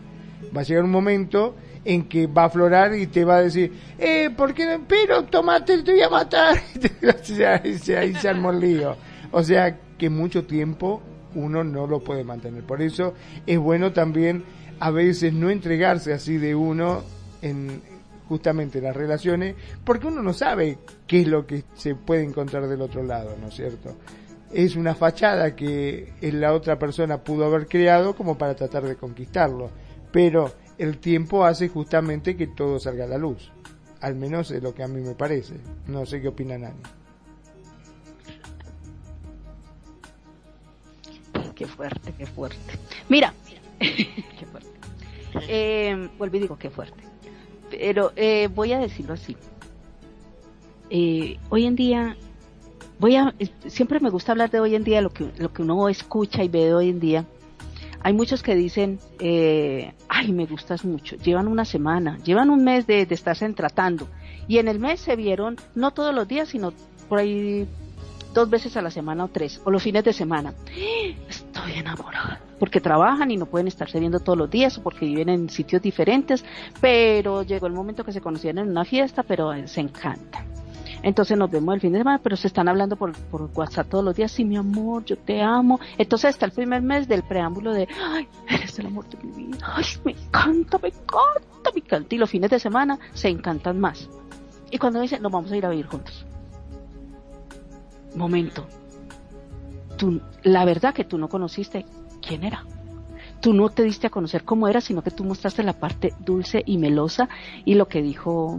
Va 0.57 0.62
a 0.62 0.64
llegar 0.64 0.84
un 0.84 0.91
momento 0.91 1.55
en 1.84 2.09
que 2.09 2.26
va 2.26 2.43
a 2.43 2.47
aflorar 2.47 2.95
y 2.95 3.07
te 3.07 3.24
va 3.24 3.36
a 3.36 3.43
decir, 3.43 3.72
eh, 3.99 4.30
¿por 4.36 4.55
qué 4.55 4.66
no? 4.66 4.84
Pero 4.89 5.24
tomate, 5.24 5.82
te 5.82 5.93
voy 5.93 6.03
a 6.03 6.09
matar. 6.09 6.57
ahí 7.99 8.14
se 8.14 8.28
armó 8.28 8.51
el 8.51 8.61
lío. 8.61 8.97
O 9.30 9.43
sea 9.43 9.78
que 9.99 10.09
mucho 10.09 10.45
tiempo 10.45 11.03
uno 11.34 11.64
no 11.64 11.86
lo 11.86 12.01
puede 12.01 12.24
mantener. 12.24 12.64
Por 12.64 12.82
eso 12.82 13.14
es 13.47 13.59
bueno 13.59 13.93
también 13.93 14.45
a 14.80 14.91
veces 14.91 15.32
no 15.32 15.51
entregarse 15.51 16.12
así 16.12 16.36
de 16.36 16.55
uno 16.55 17.03
en 17.43 17.80
justamente 18.29 18.81
las 18.81 18.95
relaciones, 18.95 19.57
porque 19.85 20.07
uno 20.07 20.22
no 20.22 20.33
sabe 20.33 20.79
qué 21.07 21.22
es 21.22 21.26
lo 21.29 21.47
que 21.47 21.64
se 21.74 21.95
puede 21.95 22.22
encontrar 22.22 22.68
del 22.68 22.83
otro 22.83 23.03
lado, 23.03 23.35
¿no 23.41 23.49
es 23.49 23.55
cierto? 23.55 23.97
Es 24.53 24.76
una 24.76 24.95
fachada 24.95 25.57
que 25.57 26.12
la 26.20 26.55
otra 26.55 26.79
persona 26.79 27.22
pudo 27.22 27.47
haber 27.47 27.66
creado 27.66 28.14
como 28.14 28.39
para 28.39 28.55
tratar 28.55 28.85
de 28.85 28.97
conquistarlo, 28.97 29.70
pero 30.12 30.53
el 30.79 30.99
tiempo 30.99 31.45
hace 31.45 31.68
justamente 31.68 32.37
que 32.37 32.47
todo 32.47 32.79
salga 32.79 33.05
a 33.05 33.09
la 33.09 33.18
luz. 33.18 33.51
Al 34.01 34.14
menos 34.14 34.51
es 34.51 34.62
lo 34.62 34.74
que 34.74 34.85
a 34.85 34.89
mí 34.89 35.01
me 35.01 35.14
parece. 35.14 35.55
No 35.87 36.07
sé 36.07 36.20
qué 36.20 36.29
opina 36.29 36.57
Nani. 36.57 36.81
Qué 41.55 41.66
fuerte, 41.66 42.14
qué 42.16 42.24
fuerte. 42.24 42.57
Mira, 43.09 43.35
qué 43.81 44.47
fuerte. 44.51 44.70
Eh, 45.49 46.09
y 46.20 46.39
digo 46.39 46.57
qué 46.57 46.70
fuerte. 46.70 47.07
Pero 47.71 48.12
eh, 48.16 48.49
voy 48.49 48.73
a 48.73 48.79
decirlo 48.79 49.14
así. 49.14 49.37
Eh, 50.91 51.39
hoy 51.51 51.66
en 51.66 51.77
día, 51.77 52.16
voy 52.99 53.16
a, 53.16 53.35
siempre 53.66 54.01
me 54.01 54.11
gusta 54.11 54.33
hablar 54.33 54.51
de 54.51 54.61
hoy 54.61 54.75
en 54.75 54.85
día, 54.85 55.01
lo 55.01 55.11
que, 55.11 55.31
lo 55.39 55.53
que 55.53 55.62
uno 55.62 55.89
escucha 55.89 56.43
y 56.43 56.49
ve 56.49 56.75
hoy 56.75 56.89
en 56.89 57.01
día 57.01 57.27
hay 58.01 58.12
muchos 58.12 58.43
que 58.43 58.55
dicen, 58.55 58.99
eh, 59.19 59.93
ay, 60.09 60.33
me 60.33 60.47
gustas 60.47 60.85
mucho. 60.85 61.16
Llevan 61.16 61.49
una 61.49 61.64
semana, 61.64 62.19
llevan 62.25 62.51
un 62.51 62.64
mes 62.64 62.87
de, 62.87 63.07
de 63.07 63.14
estarse 63.14 63.49
tratando. 63.53 64.09
Y 64.47 64.59
en 64.59 64.69
el 64.69 64.79
mes 64.79 65.01
se 65.01 65.16
vieron, 65.16 65.57
no 65.75 65.91
todos 65.93 66.14
los 66.14 66.29
días, 66.29 66.49
sino 66.49 66.73
por 67.09 67.19
ahí 67.19 67.66
dos 68.35 68.49
veces 68.49 68.77
a 68.77 68.83
la 68.83 68.91
semana 68.91 69.25
o 69.25 69.29
tres, 69.29 69.61
o 69.64 69.71
los 69.71 69.83
fines 69.83 70.05
de 70.05 70.12
semana. 70.12 70.55
Estoy 71.29 71.73
enamorada. 71.73 72.41
Porque 72.59 72.80
trabajan 72.80 73.30
y 73.30 73.36
no 73.36 73.46
pueden 73.46 73.68
estarse 73.68 74.00
viendo 74.00 74.20
todos 74.20 74.38
los 74.38 74.50
días 74.50 74.76
o 74.78 74.82
porque 74.82 75.06
viven 75.06 75.28
en 75.28 75.48
sitios 75.48 75.80
diferentes, 75.82 76.44
pero 76.80 77.42
llegó 77.42 77.66
el 77.66 77.72
momento 77.72 78.04
que 78.04 78.12
se 78.12 78.20
conocieron 78.20 78.64
en 78.64 78.70
una 78.70 78.84
fiesta, 78.84 79.22
pero 79.22 79.52
se 79.66 79.80
encantan. 79.80 80.48
Entonces 81.02 81.38
nos 81.38 81.50
vemos 81.50 81.74
el 81.74 81.80
fin 81.80 81.92
de 81.92 81.98
semana, 81.98 82.18
pero 82.22 82.36
se 82.36 82.48
están 82.48 82.68
hablando 82.68 82.96
por, 82.96 83.12
por 83.12 83.48
WhatsApp 83.54 83.88
todos 83.88 84.04
los 84.04 84.16
días, 84.16 84.32
sí, 84.32 84.44
mi 84.44 84.56
amor, 84.56 85.04
yo 85.04 85.16
te 85.16 85.40
amo. 85.40 85.78
Entonces 85.96 86.30
está 86.30 86.46
el 86.46 86.52
primer 86.52 86.82
mes 86.82 87.06
del 87.06 87.22
preámbulo 87.22 87.72
de, 87.72 87.88
ay, 88.02 88.28
eres 88.48 88.78
el 88.78 88.86
amor 88.86 89.09
de 89.09 89.18
mi 89.22 89.46
vida, 89.46 89.59
ay, 89.62 89.84
me 90.04 90.12
encanta, 90.12 90.78
me 90.78 90.88
encanta, 90.88 91.70
me 91.74 91.80
encanta. 91.80 92.14
Y 92.14 92.18
los 92.18 92.30
fines 92.30 92.50
de 92.50 92.59
semana 92.59 92.98
se 93.12 93.28
encantan 93.28 93.78
más. 93.78 94.09
Y 94.70 94.78
cuando 94.78 95.00
dicen, 95.00 95.22
nos 95.22 95.32
vamos 95.32 95.50
a 95.52 95.56
ir 95.56 95.64
a 95.64 95.70
vivir 95.70 95.86
juntos. 95.86 96.26
Momento. 98.14 98.66
Tú, 99.96 100.20
la 100.42 100.64
verdad 100.64 100.94
que 100.94 101.04
tú 101.04 101.18
no 101.18 101.28
conociste 101.28 101.86
quién 102.29 102.45
era 102.45 102.64
tú 103.41 103.53
no 103.53 103.68
te 103.68 103.85
diste 103.85 104.09
a 104.09 104.11
conocer 104.11 104.45
cómo 104.45 104.68
era, 104.68 104.81
sino 104.81 105.03
que 105.03 105.11
tú 105.11 105.24
mostraste 105.24 105.62
la 105.62 105.72
parte 105.72 106.12
dulce 106.18 106.62
y 106.66 106.76
melosa 106.76 107.29
y 107.64 107.74
lo 107.74 107.87
que 107.87 108.03
dijo 108.03 108.59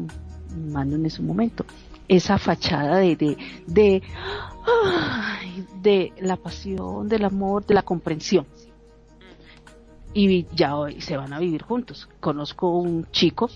Manu 0.55 0.95
en 0.95 1.05
ese 1.05 1.21
momento 1.21 1.65
esa 2.09 2.39
fachada 2.39 2.97
de, 2.97 3.15
de, 3.15 3.37
de, 3.67 4.01
de 5.81 6.13
la 6.19 6.37
pasión, 6.37 7.07
del 7.07 7.23
amor, 7.23 7.65
de 7.65 7.75
la 7.75 7.83
comprensión. 7.83 8.47
Y 10.13 10.47
ya 10.55 10.75
hoy 10.75 11.01
se 11.01 11.15
van 11.15 11.33
a 11.33 11.39
vivir 11.39 11.61
juntos. 11.61 12.09
Conozco 12.19 12.79
un 12.79 13.05
chico, 13.11 13.47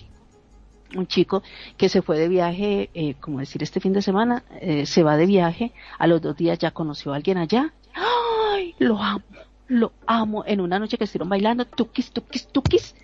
un 0.94 1.08
chico 1.08 1.42
que 1.76 1.88
se 1.88 2.00
fue 2.00 2.16
de 2.16 2.28
viaje, 2.28 2.90
eh, 2.94 3.14
como 3.14 3.40
decir, 3.40 3.60
este 3.64 3.80
fin 3.80 3.92
de 3.92 4.02
semana, 4.02 4.44
eh, 4.60 4.86
se 4.86 5.02
va 5.02 5.16
de 5.16 5.26
viaje, 5.26 5.72
a 5.98 6.06
los 6.06 6.22
dos 6.22 6.36
días 6.36 6.56
ya 6.60 6.70
conoció 6.70 7.12
a 7.12 7.16
alguien 7.16 7.38
allá. 7.38 7.74
¡Ay! 7.92 8.76
Lo 8.78 9.02
amo, 9.02 9.24
lo 9.68 9.92
amo. 10.06 10.44
En 10.46 10.60
una 10.60 10.78
noche 10.78 10.98
que 10.98 11.04
estuvieron 11.04 11.28
bailando, 11.28 11.64
tukis, 11.64 12.10
tukis, 12.12 12.48
tukis. 12.48 12.94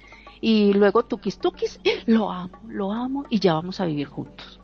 Y 0.41 0.73
luego 0.73 1.05
tukis, 1.05 1.39
tukis, 1.39 1.81
lo 2.07 2.31
amo, 2.31 2.59
lo 2.69 2.93
amo 2.93 3.25
y 3.29 3.39
ya 3.41 3.55
vamos 3.55 3.81
a 3.81 3.85
vivir 3.85 4.07
juntos 4.07 4.61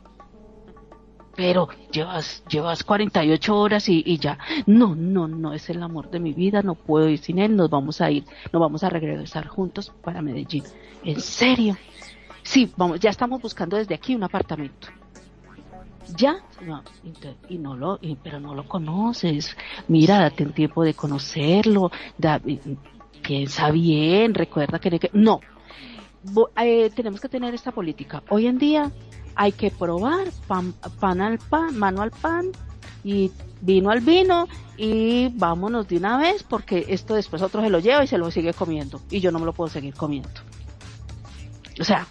pero 1.37 1.69
llevas, 1.91 2.43
llevas 2.49 2.83
48 2.83 3.55
horas 3.55 3.87
y, 3.87 4.01
y, 4.03 4.17
ya, 4.17 4.39
no, 4.65 4.95
no, 4.95 5.27
no 5.27 5.53
es 5.53 5.69
el 5.69 5.83
amor 5.83 6.09
de 6.09 6.19
mi 6.19 6.33
vida, 6.33 6.63
no 6.63 6.73
puedo 6.73 7.07
ir 7.07 7.19
sin 7.19 7.37
él, 7.37 7.55
nos 7.55 7.69
vamos 7.69 8.01
a 8.01 8.09
ir, 8.09 8.25
nos 8.51 8.59
vamos 8.59 8.83
a 8.83 8.89
regresar 8.89 9.47
juntos 9.47 9.93
para 10.03 10.23
Medellín. 10.23 10.63
¿En 11.03 11.21
serio? 11.21 11.77
Sí, 12.41 12.73
vamos, 12.75 12.99
ya 12.99 13.11
estamos 13.11 13.39
buscando 13.39 13.77
desde 13.77 13.93
aquí 13.93 14.15
un 14.15 14.23
apartamento. 14.23 14.87
Ya, 16.15 16.37
no, 16.61 16.83
y 17.49 17.57
no 17.57 17.75
lo, 17.75 17.99
pero 18.23 18.39
no 18.39 18.55
lo 18.55 18.67
conoces. 18.67 19.55
Mira, 19.87 20.19
date 20.19 20.43
un 20.43 20.53
tiempo 20.53 20.83
de 20.83 20.93
conocerlo, 20.93 21.91
piensa 23.21 23.71
bien, 23.71 24.33
recuerda 24.33 24.79
que 24.79 25.09
no. 25.13 25.41
Eh, 26.61 26.89
tenemos 26.95 27.19
que 27.19 27.29
tener 27.29 27.53
esta 27.53 27.71
política. 27.71 28.23
Hoy 28.29 28.47
en 28.47 28.57
día 28.57 28.91
hay 29.35 29.51
que 29.51 29.69
probar 29.69 30.27
pan, 30.47 30.73
pan 30.99 31.21
al 31.21 31.37
pan, 31.37 31.77
mano 31.77 32.01
al 32.01 32.11
pan 32.11 32.47
y 33.03 33.31
vino 33.61 33.89
al 33.91 34.01
vino 34.01 34.47
y 34.77 35.29
vámonos 35.29 35.87
de 35.87 35.97
una 35.97 36.17
vez 36.17 36.43
porque 36.43 36.85
esto 36.89 37.15
después 37.15 37.41
otro 37.41 37.61
se 37.61 37.69
lo 37.69 37.79
lleva 37.79 38.03
y 38.03 38.07
se 38.07 38.17
lo 38.17 38.29
sigue 38.31 38.53
comiendo 38.53 39.01
y 39.09 39.19
yo 39.19 39.31
no 39.31 39.39
me 39.39 39.45
lo 39.45 39.53
puedo 39.53 39.69
seguir 39.69 39.93
comiendo. 39.93 40.29
O 41.79 41.83
sea, 41.83 42.07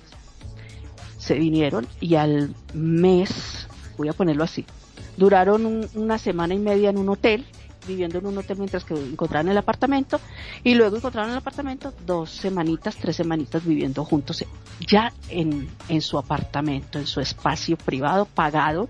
se 1.18 1.34
vinieron 1.34 1.86
y 2.00 2.14
al 2.14 2.54
mes, 2.72 3.65
voy 3.96 4.08
a 4.08 4.12
ponerlo 4.12 4.44
así, 4.44 4.64
duraron 5.16 5.88
una 5.94 6.18
semana 6.18 6.54
y 6.54 6.58
media 6.58 6.90
en 6.90 6.98
un 6.98 7.08
hotel 7.08 7.46
viviendo 7.86 8.18
en 8.18 8.26
un 8.26 8.38
hotel 8.38 8.58
mientras 8.58 8.84
que 8.84 8.94
encontraron 8.94 9.50
el 9.50 9.56
apartamento 9.56 10.20
y 10.64 10.74
luego 10.74 10.96
encontraron 10.96 11.30
el 11.30 11.38
apartamento 11.38 11.94
dos 12.04 12.30
semanitas, 12.30 12.96
tres 12.96 13.16
semanitas 13.16 13.64
viviendo 13.64 14.04
juntos 14.04 14.44
ya 14.80 15.12
en, 15.28 15.68
en 15.88 16.02
su 16.02 16.18
apartamento, 16.18 16.98
en 16.98 17.06
su 17.06 17.20
espacio 17.20 17.76
privado, 17.76 18.26
pagado, 18.26 18.88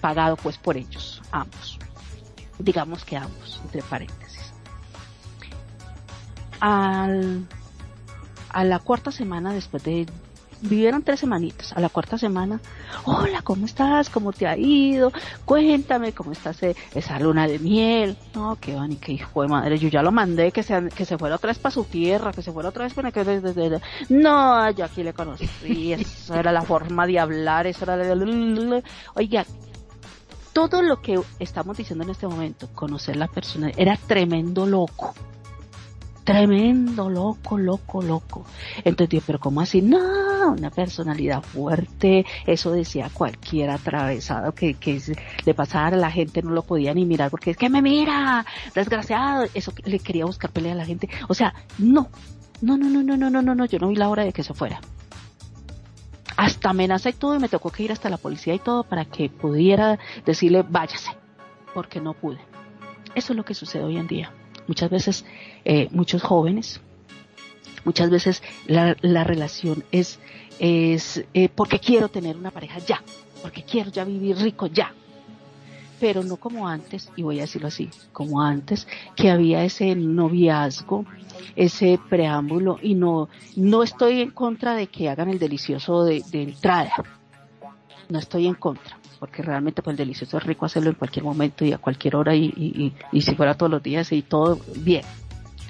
pagado 0.00 0.36
pues 0.36 0.58
por 0.58 0.76
ellos, 0.76 1.22
ambos. 1.32 1.78
Digamos 2.58 3.04
que 3.04 3.16
ambos, 3.16 3.60
entre 3.64 3.82
paréntesis. 3.82 4.52
Al, 6.60 7.46
a 8.50 8.64
la 8.64 8.78
cuarta 8.80 9.12
semana 9.12 9.52
después 9.52 9.84
de 9.84 10.06
vivieron 10.62 11.02
tres 11.02 11.20
semanitas. 11.20 11.72
A 11.72 11.80
la 11.80 11.88
cuarta 11.88 12.18
semana, 12.18 12.60
hola, 13.04 13.42
¿cómo 13.42 13.66
estás? 13.66 14.10
¿Cómo 14.10 14.32
te 14.32 14.46
ha 14.46 14.56
ido? 14.56 15.12
Cuéntame, 15.44 16.12
¿cómo 16.12 16.32
estás 16.32 16.62
eh, 16.62 16.76
esa 16.94 17.18
luna 17.18 17.46
de 17.46 17.58
miel? 17.58 18.16
No, 18.34 18.56
qué 18.60 18.74
van 18.74 18.92
y 18.92 18.96
qué 18.96 19.12
hijo 19.12 19.42
de 19.42 19.48
madre. 19.48 19.78
Yo 19.78 19.88
ya 19.88 20.02
lo 20.02 20.12
mandé 20.12 20.52
que 20.52 20.62
se, 20.62 20.88
que 20.90 21.04
se 21.04 21.18
fuera 21.18 21.36
otra 21.36 21.48
vez 21.48 21.58
para 21.58 21.74
su 21.74 21.84
tierra, 21.84 22.32
que 22.32 22.42
se 22.42 22.52
fuera 22.52 22.68
otra 22.70 22.84
vez 22.84 22.94
para 22.94 23.10
que... 23.12 23.80
No, 24.08 24.70
yo 24.70 24.84
aquí 24.84 25.02
le 25.02 25.12
conocí. 25.12 25.92
Esa 25.92 26.40
era 26.40 26.52
la 26.52 26.62
forma 26.62 27.06
de 27.06 27.18
hablar, 27.18 27.66
eso 27.66 27.84
era... 27.84 27.98
Oiga, 29.14 29.44
todo 30.52 30.82
lo 30.82 31.00
que 31.00 31.20
estamos 31.38 31.76
diciendo 31.76 32.04
en 32.04 32.10
este 32.10 32.26
momento, 32.26 32.68
conocer 32.74 33.16
la 33.16 33.28
persona, 33.28 33.70
era 33.76 33.96
tremendo 33.96 34.66
loco 34.66 35.14
tremendo, 36.28 37.08
loco, 37.08 37.56
loco, 37.56 38.02
loco. 38.02 38.44
Entonces, 38.84 39.22
pero 39.26 39.38
¿cómo 39.38 39.62
así? 39.62 39.80
No, 39.80 40.52
una 40.52 40.68
personalidad 40.68 41.40
fuerte, 41.40 42.26
eso 42.46 42.70
decía 42.70 43.08
cualquier 43.10 43.70
atravesado 43.70 44.52
que, 44.52 44.74
que 44.74 45.00
le 45.46 45.54
pasara, 45.54 45.96
la 45.96 46.10
gente 46.10 46.42
no 46.42 46.50
lo 46.50 46.64
podía 46.64 46.92
ni 46.92 47.06
mirar 47.06 47.30
porque 47.30 47.52
es 47.52 47.56
que 47.56 47.70
me 47.70 47.80
mira, 47.80 48.44
desgraciado, 48.74 49.46
eso 49.54 49.72
le 49.86 50.00
quería 50.00 50.26
buscar 50.26 50.50
pelea 50.50 50.72
a 50.72 50.74
la 50.74 50.84
gente. 50.84 51.08
O 51.28 51.34
sea, 51.34 51.54
no, 51.78 52.10
no, 52.60 52.76
no, 52.76 52.90
no, 52.90 53.02
no, 53.02 53.16
no, 53.16 53.30
no, 53.30 53.40
no, 53.40 53.54
no, 53.54 53.64
yo 53.64 53.78
no 53.78 53.88
vi 53.88 53.96
la 53.96 54.10
hora 54.10 54.24
de 54.24 54.34
que 54.34 54.42
se 54.42 54.52
fuera. 54.52 54.82
Hasta 56.36 56.68
amenaza 56.68 57.08
y 57.08 57.14
todo 57.14 57.36
y 57.36 57.38
me 57.38 57.48
tocó 57.48 57.70
que 57.70 57.84
ir 57.84 57.92
hasta 57.92 58.10
la 58.10 58.18
policía 58.18 58.52
y 58.52 58.58
todo 58.58 58.84
para 58.84 59.06
que 59.06 59.30
pudiera 59.30 59.98
decirle 60.26 60.62
váyase, 60.68 61.10
porque 61.72 62.02
no 62.02 62.12
pude. 62.12 62.38
Eso 63.14 63.32
es 63.32 63.36
lo 63.38 63.46
que 63.46 63.54
sucede 63.54 63.82
hoy 63.82 63.96
en 63.96 64.06
día. 64.06 64.30
Muchas 64.68 64.90
veces, 64.90 65.24
eh, 65.64 65.88
muchos 65.90 66.22
jóvenes, 66.22 66.80
muchas 67.84 68.10
veces 68.10 68.42
la, 68.66 68.96
la 69.00 69.24
relación 69.24 69.82
es, 69.90 70.18
es 70.58 71.24
eh, 71.32 71.48
porque 71.48 71.80
quiero 71.80 72.10
tener 72.10 72.36
una 72.36 72.50
pareja 72.50 72.78
ya, 72.78 73.02
porque 73.40 73.62
quiero 73.62 73.90
ya 73.90 74.04
vivir 74.04 74.36
rico 74.36 74.66
ya. 74.66 74.92
Pero 75.98 76.22
no 76.22 76.36
como 76.36 76.68
antes, 76.68 77.10
y 77.16 77.22
voy 77.22 77.38
a 77.38 77.42
decirlo 77.42 77.68
así, 77.68 77.88
como 78.12 78.42
antes, 78.42 78.86
que 79.16 79.30
había 79.30 79.64
ese 79.64 79.96
noviazgo, 79.96 81.06
ese 81.56 81.98
preámbulo, 82.10 82.78
y 82.80 82.94
no, 82.94 83.30
no 83.56 83.82
estoy 83.82 84.20
en 84.20 84.30
contra 84.30 84.74
de 84.74 84.86
que 84.86 85.08
hagan 85.08 85.30
el 85.30 85.38
delicioso 85.38 86.04
de, 86.04 86.22
de 86.30 86.42
entrada. 86.42 86.92
No 88.10 88.18
estoy 88.18 88.46
en 88.46 88.54
contra 88.54 88.97
porque 89.18 89.42
realmente 89.42 89.82
pues 89.82 89.94
el 89.94 89.98
delicioso 89.98 90.38
es 90.38 90.44
rico 90.44 90.66
hacerlo 90.66 90.90
en 90.90 90.96
cualquier 90.96 91.24
momento 91.24 91.64
y 91.64 91.72
a 91.72 91.78
cualquier 91.78 92.16
hora 92.16 92.34
y, 92.34 92.46
y, 92.56 92.94
y, 93.12 93.22
si 93.22 93.34
fuera 93.34 93.54
todos 93.54 93.70
los 93.70 93.82
días 93.82 94.12
y 94.12 94.22
todo 94.22 94.60
bien. 94.76 95.02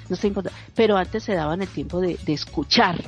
No 0.07 0.15
estoy 0.15 0.33
pero 0.75 0.97
antes 0.97 1.23
se 1.23 1.33
daban 1.33 1.61
el 1.61 1.67
tiempo 1.67 2.01
de, 2.01 2.17
de 2.25 2.33
escuchar, 2.33 3.03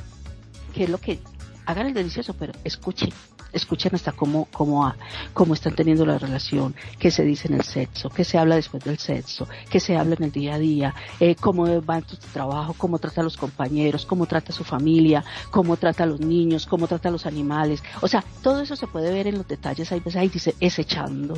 que 0.74 0.84
es 0.84 0.90
lo 0.90 0.98
que 0.98 1.18
hagan 1.66 1.86
el 1.86 1.94
delicioso, 1.94 2.34
pero 2.34 2.52
escuchen 2.64 3.10
escuchen 3.52 3.94
hasta 3.94 4.12
cómo, 4.12 4.48
cómo, 4.52 4.92
cómo 5.32 5.54
están 5.54 5.74
teniendo 5.74 6.06
la 6.06 6.18
relación, 6.18 6.74
qué 6.98 7.10
se 7.10 7.24
dice 7.24 7.48
en 7.48 7.54
el 7.54 7.64
sexo, 7.64 8.10
qué 8.10 8.24
se 8.24 8.38
habla 8.38 8.56
después 8.56 8.84
del 8.84 8.98
sexo, 8.98 9.48
qué 9.70 9.80
se 9.80 9.96
habla 9.96 10.14
en 10.16 10.24
el 10.24 10.32
día 10.32 10.54
a 10.54 10.58
día, 10.58 10.94
eh, 11.20 11.34
cómo 11.34 11.64
va 11.82 11.98
en 11.98 12.08
su 12.08 12.16
trabajo, 12.16 12.74
cómo 12.76 12.98
trata 12.98 13.20
a 13.20 13.24
los 13.24 13.36
compañeros, 13.36 14.06
cómo 14.06 14.26
trata 14.26 14.52
a 14.52 14.56
su 14.56 14.64
familia, 14.64 15.24
cómo 15.50 15.76
trata 15.76 16.04
a 16.04 16.06
los 16.06 16.20
niños, 16.20 16.66
cómo 16.66 16.86
trata 16.86 17.08
a 17.08 17.12
los 17.12 17.26
animales. 17.26 17.82
O 18.00 18.08
sea, 18.08 18.24
todo 18.42 18.60
eso 18.60 18.76
se 18.76 18.86
puede 18.86 19.12
ver 19.12 19.26
en 19.26 19.38
los 19.38 19.48
detalles. 19.48 19.92
Ahí 19.92 20.00
veces, 20.00 20.16
ahí 20.16 20.28
dice, 20.28 20.54
es 20.60 20.78
echando, 20.78 21.34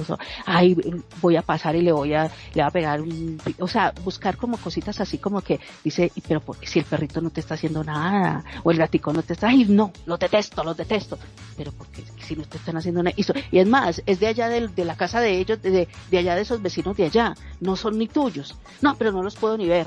ahí 0.47 0.77
voy 1.21 1.37
a 1.37 1.43
pasar 1.43 1.77
y 1.77 1.83
le 1.83 1.93
voy 1.93 2.15
a, 2.15 2.25
le 2.25 2.31
voy 2.55 2.63
a 2.63 2.71
pegar 2.71 3.01
un, 3.01 3.41
o 3.59 3.69
sea, 3.69 3.93
buscar 4.05 4.37
como 4.37 4.57
cositas 4.59 5.01
así 5.01 5.19
como 5.19 5.41
que 5.41 5.61
dice, 5.83 6.13
pero 6.27 6.43
si 6.63 6.79
el 6.79 6.85
perrito 6.85 7.21
no 7.21 7.31
te 7.31 7.41
está 7.41 7.55
haciendo 7.55 7.83
nada, 7.85 8.45
o 8.63 8.71
el 8.71 8.79
gatico 8.79 9.13
no 9.13 9.23
te 9.23 9.33
está, 9.35 9.49
ay, 9.49 9.65
no, 9.65 9.93
lo 10.07 10.17
detesto, 10.17 10.63
lo 10.65 10.75
detesto. 10.75 11.19
Pero 11.57 11.73
porque 11.73 12.04
si 12.25 12.37
no 12.37 12.45
te 12.45 12.59
están 12.59 12.77
haciendo 12.77 13.03
nada. 13.03 13.17
Y 13.51 13.59
es 13.59 13.67
más, 13.67 14.03
es 14.07 14.21
de 14.21 14.27
allá 14.27 14.49
de, 14.49 14.85
la 14.85 14.97
casa 14.97 15.21
de 15.21 15.39
ellos, 15.39 15.61
de, 15.63 15.89
de, 16.11 16.19
allá 16.19 16.35
de 16.35 16.43
esos 16.43 16.63
vecinos 16.63 16.97
de 16.97 17.05
allá, 17.05 17.35
no 17.61 17.77
son 17.77 17.99
ni 17.99 18.09
tuyos. 18.09 18.57
No, 18.81 18.97
pero 18.97 19.13
no 19.13 19.23
los 19.23 19.37
puedo 19.37 19.57
ni 19.57 19.67
ver. 19.67 19.87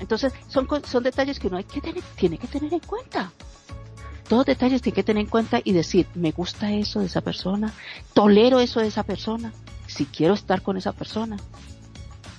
Entonces, 0.00 0.32
son, 0.48 0.66
son 0.84 1.02
detalles 1.02 1.38
que 1.38 1.46
uno 1.46 1.56
hay 1.56 1.64
que 1.64 1.80
tener, 1.80 2.02
tiene 2.16 2.38
que 2.38 2.46
tener 2.46 2.72
en 2.72 2.80
cuenta. 2.80 3.32
Todos 4.28 4.46
detalles 4.46 4.80
tiene 4.80 4.96
que 4.96 5.02
tener 5.02 5.20
en 5.20 5.28
cuenta 5.28 5.60
y 5.62 5.72
decir, 5.72 6.06
me 6.14 6.32
gusta 6.32 6.72
eso 6.72 7.00
de 7.00 7.06
esa 7.06 7.20
persona, 7.20 7.72
tolero 8.14 8.58
eso 8.58 8.80
de 8.80 8.86
esa 8.86 9.02
persona, 9.02 9.52
si 9.86 10.06
quiero 10.06 10.34
estar 10.34 10.62
con 10.62 10.76
esa 10.76 10.92
persona. 10.92 11.36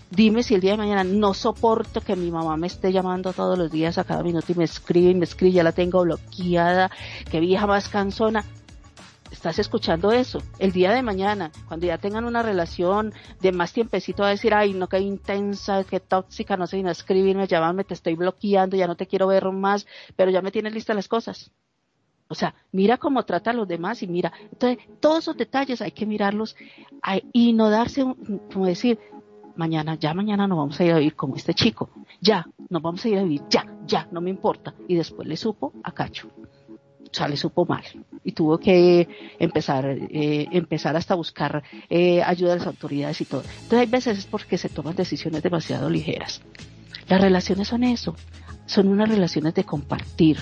Dime 0.09 0.43
si 0.43 0.55
el 0.55 0.61
día 0.61 0.71
de 0.71 0.77
mañana 0.77 1.03
no 1.03 1.33
soporto 1.33 2.01
que 2.01 2.15
mi 2.15 2.31
mamá 2.31 2.57
me 2.57 2.67
esté 2.67 2.91
llamando 2.91 3.33
todos 3.33 3.57
los 3.57 3.71
días 3.71 3.97
a 3.97 4.03
cada 4.03 4.23
minuto 4.23 4.51
y 4.51 4.55
me 4.55 4.63
escribe 4.63 5.11
y 5.11 5.15
me 5.15 5.25
escribe, 5.25 5.53
ya 5.53 5.63
la 5.63 5.73
tengo 5.73 6.03
bloqueada, 6.03 6.89
que 7.29 7.39
vieja 7.39 7.67
más 7.67 7.89
cansona 7.89 8.45
estás 9.36 9.59
escuchando 9.59 10.11
eso. 10.11 10.39
El 10.59 10.71
día 10.71 10.91
de 10.91 11.01
mañana, 11.01 11.51
cuando 11.67 11.86
ya 11.86 11.97
tengan 11.97 12.25
una 12.25 12.41
relación 12.41 13.13
de 13.41 13.51
más 13.51 13.73
tiempecito, 13.73 14.23
va 14.23 14.29
a 14.29 14.31
decir, 14.31 14.53
ay, 14.53 14.73
no, 14.73 14.88
qué 14.88 14.99
intensa, 14.99 15.83
qué 15.83 15.99
tóxica, 15.99 16.57
no 16.57 16.65
sé, 16.65 16.81
no 16.81 16.89
escribirme, 16.89 17.45
llamarme, 17.45 17.83
te 17.83 17.93
estoy 17.93 18.15
bloqueando, 18.15 18.75
ya 18.77 18.88
no 18.88 18.95
te 18.95 19.07
quiero 19.07 19.27
ver 19.27 19.45
más, 19.51 19.86
pero 20.15 20.31
ya 20.31 20.41
me 20.41 20.51
tienes 20.51 20.73
listas 20.73 20.95
las 20.95 21.07
cosas. 21.07 21.51
O 22.27 22.33
sea, 22.33 22.55
mira 22.71 22.97
cómo 22.97 23.23
trata 23.23 23.51
a 23.51 23.53
los 23.53 23.67
demás 23.67 24.01
y 24.01 24.07
mira. 24.07 24.33
Entonces, 24.51 24.83
todos 24.99 25.19
esos 25.19 25.38
detalles 25.38 25.81
hay 25.81 25.91
que 25.91 26.07
mirarlos 26.07 26.55
y 27.33 27.53
no 27.53 27.69
darse, 27.69 28.03
como 28.51 28.65
decir, 28.65 28.97
mañana, 29.55 29.95
ya 29.95 30.13
mañana 30.13 30.47
nos 30.47 30.57
vamos 30.57 30.79
a 30.79 30.86
ir 30.86 30.93
a 30.93 30.97
vivir 30.97 31.15
como 31.15 31.36
este 31.36 31.53
chico. 31.53 31.89
Ya, 32.21 32.47
nos 32.69 32.81
vamos 32.81 33.05
a 33.05 33.09
ir 33.09 33.19
a 33.19 33.23
vivir, 33.23 33.43
ya, 33.49 33.65
ya, 33.86 34.07
no 34.11 34.21
me 34.21 34.31
importa. 34.31 34.73
Y 34.88 34.95
después 34.95 35.27
le 35.27 35.38
supo 35.38 35.73
a 35.83 35.91
Cacho 35.91 36.29
sea, 37.16 37.28
le 37.28 37.38
supo 37.38 37.66
mal 37.66 37.84
y 38.24 38.32
tuvo 38.32 38.57
que 38.57 39.07
empezar, 39.39 39.86
eh, 39.86 40.47
empezar 40.51 40.95
hasta 40.95 41.16
buscar 41.16 41.63
eh, 41.89 42.22
ayuda 42.24 42.51
de 42.51 42.59
las 42.59 42.68
autoridades 42.68 43.22
y 43.22 43.26
todo. 43.26 43.41
Entonces 43.41 43.80
hay 43.80 43.86
veces 43.88 44.18
es 44.18 44.26
porque 44.26 44.57
se 44.57 44.70
toman 44.70 44.95
decisiones 44.95 45.41
demasiado 45.41 45.89
ligeras. 45.89 46.41
Las 47.07 47.22
relaciones 47.22 47.68
son 47.68 47.84
eso, 47.84 48.16
son 48.66 48.88
unas 48.88 49.09
relaciones 49.09 49.53
de 49.53 49.63
compartir, 49.63 50.39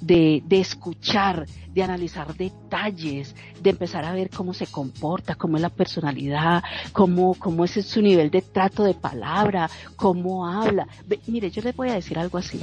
de, 0.00 0.42
de 0.46 0.60
escuchar, 0.60 1.46
de 1.72 1.82
analizar 1.82 2.34
detalles, 2.36 3.34
de 3.62 3.70
empezar 3.70 4.04
a 4.04 4.12
ver 4.12 4.28
cómo 4.30 4.52
se 4.52 4.66
comporta, 4.66 5.34
cómo 5.34 5.56
es 5.56 5.62
la 5.62 5.70
personalidad, 5.70 6.62
cómo, 6.92 7.34
cómo 7.34 7.64
es 7.64 7.72
su 7.86 8.02
nivel 8.02 8.30
de 8.30 8.42
trato 8.42 8.84
de 8.84 8.94
palabra, 8.94 9.70
cómo 9.96 10.46
habla. 10.46 10.86
mire, 11.26 11.50
yo 11.50 11.62
les 11.62 11.74
voy 11.74 11.88
a 11.88 11.94
decir 11.94 12.18
algo 12.18 12.38
así 12.38 12.60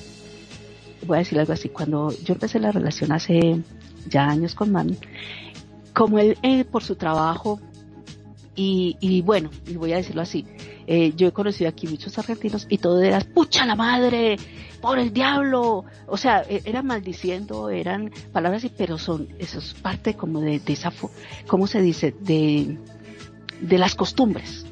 voy 1.06 1.18
a 1.18 1.20
decir 1.20 1.40
algo 1.40 1.54
así, 1.54 1.70
cuando 1.70 2.12
yo 2.24 2.34
empecé 2.34 2.60
la 2.60 2.72
relación 2.72 3.12
hace 3.12 3.62
ya 4.08 4.26
años 4.28 4.56
con 4.56 4.72
Mami, 4.72 4.98
como 5.94 6.20
él 6.20 6.38
eh, 6.42 6.66
por 6.66 6.84
su 6.84 6.96
trabajo 6.96 7.60
y, 8.56 8.98
y, 9.00 9.22
bueno, 9.22 9.50
y 9.66 9.76
voy 9.76 9.94
a 9.94 9.98
decirlo 9.98 10.22
así, 10.22 10.46
eh, 10.86 11.14
yo 11.16 11.28
he 11.28 11.32
conocido 11.32 11.70
aquí 11.70 11.88
muchos 11.88 12.18
argentinos 12.18 12.66
y 12.70 12.78
todo 12.78 13.02
era, 13.02 13.20
pucha 13.20 13.66
la 13.66 13.76
madre, 13.76 14.38
por 14.82 15.00
el 15.00 15.14
diablo, 15.14 15.86
o 16.08 16.18
sea, 16.18 16.44
e, 16.48 16.62
eran 16.66 16.86
maldiciendo, 16.86 17.70
eran 17.70 18.12
palabras 18.32 18.64
así, 18.64 18.74
pero 18.76 18.98
son, 18.98 19.30
eso 19.40 19.60
es 19.60 19.74
parte 19.74 20.16
como 20.16 20.42
de, 20.42 20.60
de 20.60 20.74
esa, 20.74 20.92
¿cómo 21.48 21.68
se 21.68 21.82
dice? 21.82 22.14
De, 22.20 22.78
de 23.62 23.78
las 23.78 23.96
costumbres 23.96 24.66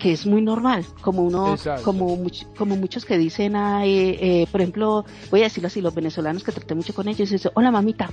que 0.00 0.12
es 0.12 0.26
muy 0.26 0.42
normal, 0.42 0.84
como 1.02 1.22
uno, 1.22 1.56
como, 1.84 2.18
como 2.56 2.74
muchos 2.74 3.04
que 3.04 3.18
dicen, 3.18 3.54
eh, 3.56 4.46
por 4.50 4.60
ejemplo, 4.60 5.04
voy 5.30 5.40
a 5.42 5.44
decirlo 5.44 5.66
así, 5.68 5.80
los 5.80 5.94
venezolanos 5.94 6.42
que 6.42 6.52
traté 6.52 6.74
mucho 6.74 6.94
con 6.94 7.06
ellos, 7.06 7.30
dicen, 7.30 7.52
hola 7.54 7.70
mamita, 7.70 8.10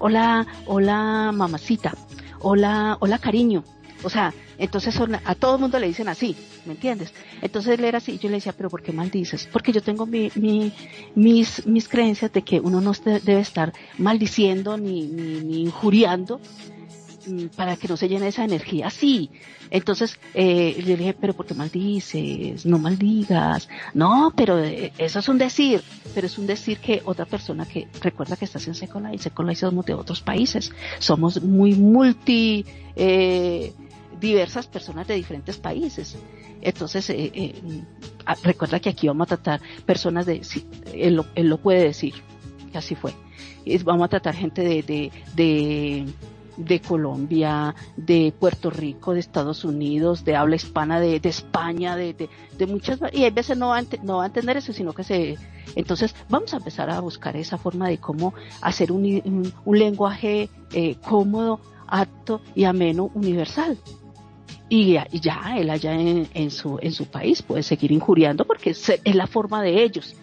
hola, 0.00 0.46
hola 0.66 1.30
mamacita, 1.32 1.94
hola, 2.40 2.96
hola 3.00 3.18
cariño, 3.18 3.62
o 4.02 4.08
sea, 4.08 4.32
entonces 4.56 4.98
a 5.24 5.34
todo 5.34 5.56
el 5.56 5.60
mundo 5.60 5.78
le 5.78 5.88
dicen 5.88 6.08
así, 6.08 6.34
¿me 6.64 6.72
entiendes? 6.72 7.12
Entonces 7.42 7.78
él 7.78 7.84
era 7.84 7.98
así, 7.98 8.18
yo 8.18 8.30
le 8.30 8.36
decía, 8.36 8.54
pero 8.56 8.70
¿por 8.70 8.82
qué 8.82 8.92
maldices? 8.92 9.46
Porque 9.52 9.72
yo 9.72 9.82
tengo 9.82 10.06
mi, 10.06 10.32
mi, 10.36 10.72
mis, 11.14 11.66
mis 11.66 11.86
creencias 11.86 12.32
de 12.32 12.40
que 12.42 12.60
uno 12.60 12.80
no 12.80 12.92
debe 13.04 13.40
estar 13.40 13.74
maldiciendo 13.98 14.78
ni, 14.78 15.02
ni, 15.02 15.40
ni 15.40 15.62
injuriando, 15.62 16.40
Mm, 17.26 17.46
para 17.56 17.76
que 17.76 17.88
no 17.88 17.96
se 17.96 18.08
llene 18.08 18.28
esa 18.28 18.44
energía 18.44 18.86
así. 18.86 19.30
Entonces, 19.70 20.18
eh, 20.34 20.82
le 20.84 20.96
dije, 20.96 21.14
pero 21.18 21.32
¿por 21.34 21.46
qué 21.46 21.54
maldices? 21.54 22.66
No 22.66 22.78
maldigas. 22.78 23.68
No, 23.94 24.32
pero 24.36 24.58
eh, 24.58 24.92
eso 24.98 25.20
es 25.20 25.28
un 25.28 25.38
decir, 25.38 25.82
pero 26.14 26.26
es 26.26 26.38
un 26.38 26.46
decir 26.46 26.78
que 26.78 27.02
otra 27.04 27.24
persona 27.24 27.66
que 27.66 27.88
recuerda 28.00 28.36
que 28.36 28.44
estás 28.44 28.66
en 28.66 28.74
Secola 28.74 29.14
y 29.14 29.18
Secola 29.18 29.52
y 29.52 29.56
somos 29.56 29.86
de 29.86 29.94
otros 29.94 30.20
países. 30.20 30.72
Somos 30.98 31.42
muy 31.42 31.74
multi, 31.74 32.64
eh, 32.96 33.72
diversas 34.20 34.66
personas 34.66 35.06
de 35.08 35.14
diferentes 35.14 35.56
países. 35.56 36.16
Entonces, 36.60 37.08
eh, 37.10 37.30
eh, 37.34 37.84
recuerda 38.42 38.78
que 38.80 38.90
aquí 38.90 39.08
vamos 39.08 39.24
a 39.24 39.36
tratar 39.36 39.60
personas 39.86 40.26
de, 40.26 40.42
él, 40.92 41.14
lo, 41.14 41.26
él 41.34 41.48
lo 41.48 41.58
puede 41.58 41.82
decir, 41.84 42.14
así 42.74 42.94
fue. 42.94 43.14
vamos 43.84 44.04
a 44.04 44.08
tratar 44.08 44.34
gente 44.34 44.62
de, 44.62 44.82
de, 44.82 45.10
de 45.34 46.06
de 46.56 46.80
Colombia, 46.80 47.74
de 47.96 48.32
Puerto 48.38 48.70
Rico, 48.70 49.14
de 49.14 49.20
Estados 49.20 49.64
Unidos, 49.64 50.24
de 50.24 50.36
habla 50.36 50.56
hispana, 50.56 51.00
de, 51.00 51.20
España, 51.22 51.96
de, 51.96 52.28
de, 52.58 52.66
muchas, 52.66 53.00
y 53.12 53.24
hay 53.24 53.30
veces 53.30 53.56
no 53.56 53.68
va, 53.68 53.78
a, 53.78 53.84
no 54.02 54.18
va 54.18 54.24
a 54.24 54.26
entender 54.26 54.56
eso, 54.56 54.72
sino 54.72 54.92
que 54.92 55.04
se, 55.04 55.38
entonces 55.74 56.14
vamos 56.28 56.52
a 56.54 56.58
empezar 56.58 56.90
a 56.90 57.00
buscar 57.00 57.36
esa 57.36 57.58
forma 57.58 57.88
de 57.88 57.98
cómo 57.98 58.34
hacer 58.60 58.92
un, 58.92 59.52
un, 59.64 59.78
lenguaje 59.78 60.48
eh, 60.72 60.96
cómodo, 61.02 61.60
apto 61.86 62.40
y 62.54 62.64
ameno 62.64 63.10
universal. 63.14 63.78
Y, 64.68 64.98
ya 65.12 65.56
él 65.58 65.68
allá 65.68 65.94
en, 65.94 66.28
en, 66.32 66.50
su, 66.50 66.78
en 66.80 66.92
su 66.92 67.06
país 67.06 67.42
puede 67.42 67.64
seguir 67.64 67.90
injuriando 67.90 68.44
porque 68.44 68.70
es 68.70 69.14
la 69.14 69.26
forma 69.26 69.62
de 69.62 69.82
ellos. 69.82 70.14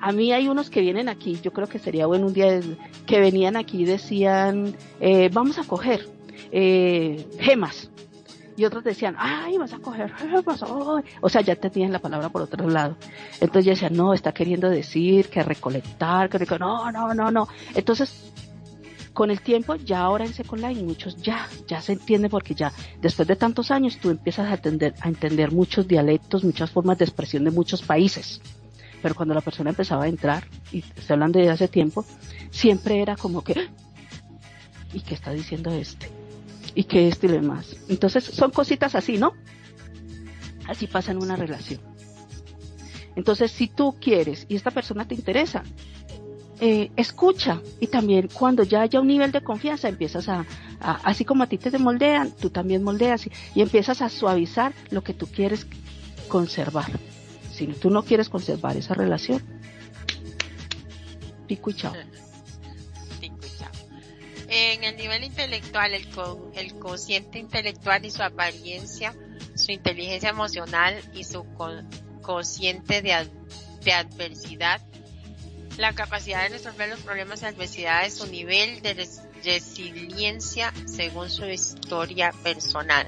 A 0.00 0.12
mí 0.12 0.32
hay 0.32 0.48
unos 0.48 0.70
que 0.70 0.80
vienen 0.80 1.08
aquí, 1.08 1.38
yo 1.42 1.52
creo 1.52 1.68
que 1.68 1.78
sería 1.78 2.06
bueno 2.06 2.26
un 2.26 2.32
día 2.32 2.60
que 3.06 3.20
venían 3.20 3.56
aquí 3.56 3.82
y 3.82 3.84
decían, 3.84 4.74
eh, 4.98 5.28
vamos 5.32 5.58
a 5.58 5.64
coger 5.64 6.08
eh, 6.52 7.26
gemas. 7.38 7.90
Y 8.56 8.64
otros 8.64 8.82
decían, 8.82 9.14
ay, 9.18 9.58
vas 9.58 9.72
a 9.72 9.78
coger 9.78 10.12
gemas. 10.14 10.62
O 10.62 11.28
sea, 11.28 11.42
ya 11.42 11.54
te 11.56 11.70
tienen 11.70 11.92
la 11.92 11.98
palabra 11.98 12.30
por 12.30 12.42
otro 12.42 12.68
lado. 12.68 12.96
Entonces 13.40 13.64
ya 13.64 13.72
decían, 13.72 13.94
no, 13.94 14.14
está 14.14 14.32
queriendo 14.32 14.68
decir 14.70 15.28
que 15.28 15.42
recolectar, 15.42 16.28
que 16.28 16.58
no, 16.58 16.90
no, 16.90 17.14
no, 17.14 17.30
no. 17.30 17.48
Entonces, 17.74 18.32
con 19.12 19.30
el 19.30 19.40
tiempo, 19.42 19.74
ya 19.76 20.00
ahora 20.00 20.24
en 20.24 20.32
Second 20.32 20.62
Line, 20.62 20.82
muchos 20.82 21.16
ya, 21.16 21.46
ya 21.68 21.80
se 21.82 21.92
entiende 21.92 22.30
porque 22.30 22.54
ya 22.54 22.72
después 23.00 23.28
de 23.28 23.36
tantos 23.36 23.70
años 23.70 23.98
tú 23.98 24.10
empiezas 24.10 24.50
a 24.50 24.54
entender, 24.54 24.94
a 25.00 25.08
entender 25.08 25.52
muchos 25.52 25.86
dialectos, 25.86 26.44
muchas 26.44 26.70
formas 26.70 26.98
de 26.98 27.04
expresión 27.04 27.44
de 27.44 27.50
muchos 27.50 27.82
países 27.82 28.40
pero 29.02 29.14
cuando 29.14 29.34
la 29.34 29.40
persona 29.40 29.70
empezaba 29.70 30.04
a 30.04 30.08
entrar, 30.08 30.44
y 30.72 30.78
estoy 30.78 31.14
hablando 31.14 31.38
de 31.38 31.50
hace 31.50 31.68
tiempo, 31.68 32.04
siempre 32.50 33.00
era 33.00 33.16
como 33.16 33.42
que, 33.42 33.68
¿y 34.92 35.00
qué 35.00 35.14
está 35.14 35.32
diciendo 35.32 35.72
este? 35.72 36.10
¿Y 36.74 36.84
qué 36.84 37.08
este 37.08 37.26
y 37.26 37.30
demás? 37.30 37.76
Entonces 37.88 38.24
son 38.24 38.50
cositas 38.50 38.94
así, 38.94 39.18
¿no? 39.18 39.32
Así 40.68 40.86
pasa 40.86 41.12
en 41.12 41.22
una 41.22 41.36
relación. 41.36 41.80
Entonces, 43.16 43.50
si 43.50 43.66
tú 43.66 43.96
quieres 44.00 44.46
y 44.48 44.54
esta 44.54 44.70
persona 44.70 45.06
te 45.06 45.14
interesa, 45.14 45.64
eh, 46.60 46.90
escucha 46.96 47.60
y 47.80 47.86
también 47.86 48.28
cuando 48.32 48.62
ya 48.62 48.82
haya 48.82 49.00
un 49.00 49.06
nivel 49.06 49.32
de 49.32 49.40
confianza 49.40 49.88
empiezas 49.88 50.28
a, 50.28 50.44
así 50.78 51.24
como 51.24 51.42
a 51.42 51.46
ti 51.46 51.58
te 51.58 51.76
moldean, 51.78 52.32
tú 52.32 52.50
también 52.50 52.82
moldeas 52.82 53.26
y 53.54 53.62
empiezas 53.62 54.02
a 54.02 54.10
suavizar 54.10 54.74
lo 54.90 55.02
que 55.02 55.14
tú 55.14 55.26
quieres 55.26 55.66
conservar 56.28 56.90
si 57.66 57.66
tú 57.74 57.90
no 57.90 58.02
quieres 58.02 58.28
conservar 58.30 58.76
esa 58.76 58.94
relación, 58.94 59.42
pico 61.46 61.70
y 61.70 61.74
chao. 61.74 61.94
En 64.52 64.82
el 64.82 64.96
nivel 64.96 65.22
intelectual, 65.22 65.94
el, 65.94 66.08
co 66.08 66.50
el 66.56 66.74
intelectual 67.34 68.04
y 68.04 68.10
su 68.10 68.20
apariencia, 68.20 69.14
su 69.54 69.70
inteligencia 69.70 70.30
emocional 70.30 71.00
y 71.14 71.22
su 71.22 71.46
cociente 72.20 73.00
de, 73.00 73.28
de 73.84 73.92
adversidad, 73.92 74.80
la 75.78 75.94
capacidad 75.94 76.42
de 76.42 76.48
resolver 76.48 76.88
los 76.88 76.98
problemas 76.98 77.42
y 77.42 77.44
adversidades, 77.44 78.16
su 78.16 78.26
nivel 78.26 78.82
de 78.82 79.08
resiliencia 79.44 80.72
según 80.84 81.30
su 81.30 81.44
historia 81.44 82.32
personal. 82.42 83.06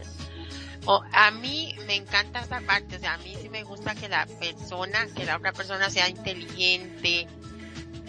O, 0.85 1.03
a 1.13 1.31
mí 1.31 1.75
me 1.87 1.95
encanta 1.95 2.41
esta 2.41 2.61
parte, 2.61 2.97
o 2.97 2.99
sea, 2.99 3.15
a 3.15 3.19
mí 3.19 3.37
sí 3.41 3.49
me 3.49 3.63
gusta 3.63 3.95
que 3.95 4.09
la 4.09 4.27
persona, 4.27 5.07
que 5.15 5.25
la 5.25 5.37
otra 5.37 5.53
persona 5.53 5.91
sea 5.91 6.09
inteligente, 6.09 7.29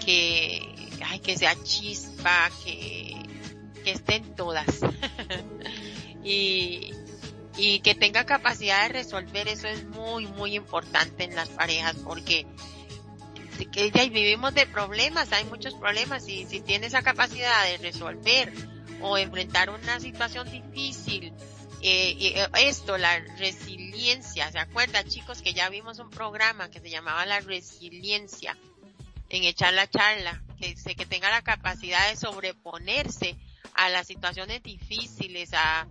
que, 0.04 0.90
ay, 1.06 1.20
que 1.20 1.38
sea 1.38 1.56
chispa, 1.64 2.50
que, 2.64 3.16
que 3.84 3.92
estén 3.92 4.36
todas. 4.36 4.66
y, 6.24 6.92
y 7.58 7.80
que 7.82 7.94
tenga 7.94 8.26
capacidad 8.26 8.84
de 8.84 8.94
resolver, 8.94 9.48
eso 9.48 9.68
es 9.68 9.86
muy, 9.86 10.26
muy 10.26 10.56
importante 10.56 11.26
en 11.26 11.36
las 11.36 11.50
parejas, 11.50 11.96
porque 12.04 12.48
que 13.72 13.92
ya 13.92 14.04
vivimos 14.06 14.54
de 14.54 14.66
problemas, 14.66 15.32
hay 15.32 15.46
muchos 15.46 15.76
problemas, 15.76 16.28
y 16.28 16.46
si 16.46 16.62
tiene 16.62 16.88
esa 16.88 17.04
capacidad 17.04 17.66
de 17.66 17.78
resolver 17.78 18.52
o 19.02 19.18
enfrentar 19.18 19.70
una 19.70 20.00
situación 20.00 20.50
difícil, 20.50 21.34
eh, 21.86 22.40
eh, 22.40 22.48
esto, 22.62 22.98
la 22.98 23.20
resiliencia, 23.38 24.50
¿se 24.52 24.58
acuerdan 24.58 25.06
chicos 25.10 25.42
que 25.42 25.54
ya 25.54 25.68
vimos 25.68 26.00
un 26.00 26.10
programa 26.10 26.72
que 26.72 26.80
se 26.80 26.90
llamaba 26.90 27.26
la 27.26 27.42
resiliencia 27.42 28.58
en 29.28 29.44
echar 29.44 29.74
la 29.74 29.90
charla, 29.90 30.42
que, 30.58 30.76
que 30.76 31.06
tenga 31.06 31.30
la 31.30 31.42
capacidad 31.42 32.10
de 32.10 32.16
sobreponerse 32.16 33.36
a 33.74 33.90
las 33.90 34.08
situaciones 34.08 34.64
difíciles, 34.64 35.54
a, 35.54 35.88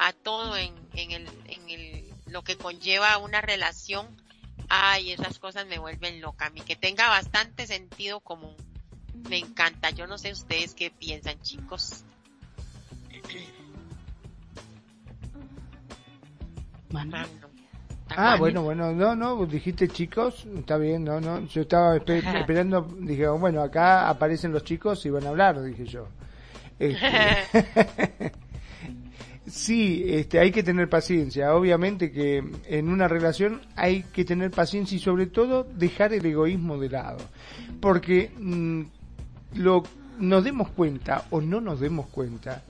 a 0.00 0.12
todo 0.12 0.56
en, 0.56 0.74
en, 0.94 1.12
el, 1.12 1.28
en 1.46 1.70
el, 1.70 2.14
lo 2.26 2.42
que 2.42 2.56
conlleva 2.56 3.16
una 3.18 3.40
relación, 3.40 4.20
ay, 4.68 5.12
esas 5.12 5.38
cosas 5.38 5.66
me 5.66 5.78
vuelven 5.78 6.20
loca, 6.20 6.46
a 6.46 6.50
mí 6.50 6.60
que 6.62 6.74
tenga 6.74 7.08
bastante 7.08 7.68
sentido 7.68 8.18
común. 8.18 8.56
Me 9.28 9.38
encanta, 9.38 9.90
yo 9.90 10.08
no 10.08 10.18
sé 10.18 10.32
ustedes 10.32 10.74
qué 10.74 10.90
piensan 10.90 11.40
chicos. 11.42 12.02
Ah, 18.08 18.36
bueno, 18.38 18.62
bueno, 18.62 18.92
no, 18.92 19.16
no, 19.16 19.46
dijiste 19.46 19.88
chicos, 19.88 20.46
está 20.56 20.78
bien, 20.78 21.04
no, 21.04 21.20
no, 21.20 21.40
yo 21.46 21.62
estaba 21.62 21.96
esperando, 22.06 22.82
dije, 23.00 23.26
bueno, 23.28 23.62
acá 23.62 24.08
aparecen 24.08 24.52
los 24.52 24.62
chicos 24.62 25.04
y 25.06 25.10
van 25.10 25.26
a 25.26 25.30
hablar, 25.30 25.60
dije 25.62 25.86
yo. 25.86 26.06
Este, 26.78 27.00
sí, 29.46 30.04
este, 30.06 30.38
hay 30.38 30.52
que 30.52 30.62
tener 30.62 30.88
paciencia, 30.88 31.54
obviamente 31.54 32.12
que 32.12 32.44
en 32.66 32.88
una 32.88 33.08
relación 33.08 33.62
hay 33.74 34.02
que 34.04 34.24
tener 34.24 34.50
paciencia 34.50 34.96
y 34.96 35.00
sobre 35.00 35.26
todo 35.26 35.64
dejar 35.64 36.12
el 36.12 36.24
egoísmo 36.24 36.78
de 36.78 36.90
lado, 36.90 37.18
porque 37.80 38.30
mm, 38.38 38.82
lo 39.54 39.82
nos 40.18 40.44
demos 40.44 40.70
cuenta 40.70 41.24
o 41.30 41.40
no 41.40 41.60
nos 41.60 41.80
demos 41.80 42.06
cuenta, 42.06 42.62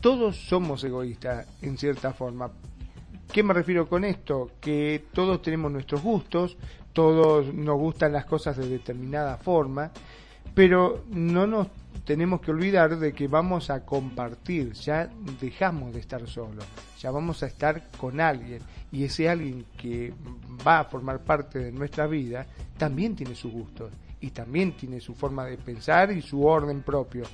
todos 0.00 0.36
somos 0.36 0.82
egoístas 0.84 1.46
en 1.60 1.76
cierta 1.76 2.12
forma, 2.12 2.50
¿Qué 3.32 3.42
me 3.42 3.52
refiero 3.52 3.88
con 3.88 4.04
esto? 4.04 4.52
Que 4.60 5.04
todos 5.12 5.42
tenemos 5.42 5.70
nuestros 5.70 6.02
gustos, 6.02 6.56
todos 6.92 7.52
nos 7.52 7.76
gustan 7.78 8.12
las 8.12 8.24
cosas 8.24 8.56
de 8.56 8.68
determinada 8.68 9.36
forma, 9.36 9.90
pero 10.54 11.04
no 11.10 11.46
nos 11.46 11.68
tenemos 12.04 12.40
que 12.40 12.52
olvidar 12.52 12.98
de 12.98 13.12
que 13.12 13.28
vamos 13.28 13.68
a 13.68 13.84
compartir, 13.84 14.72
ya 14.72 15.10
dejamos 15.40 15.92
de 15.92 16.00
estar 16.00 16.26
solos, 16.26 16.64
ya 16.98 17.10
vamos 17.10 17.42
a 17.42 17.46
estar 17.46 17.90
con 17.98 18.20
alguien 18.20 18.62
y 18.92 19.04
ese 19.04 19.28
alguien 19.28 19.66
que 19.76 20.14
va 20.66 20.80
a 20.80 20.84
formar 20.84 21.22
parte 21.24 21.58
de 21.58 21.72
nuestra 21.72 22.06
vida 22.06 22.46
también 22.78 23.16
tiene 23.16 23.34
sus 23.34 23.52
gustos 23.52 23.92
y 24.20 24.30
también 24.30 24.72
tiene 24.76 25.00
su 25.00 25.14
forma 25.14 25.44
de 25.44 25.58
pensar 25.58 26.12
y 26.12 26.22
su 26.22 26.44
orden 26.44 26.82
propio. 26.82 27.24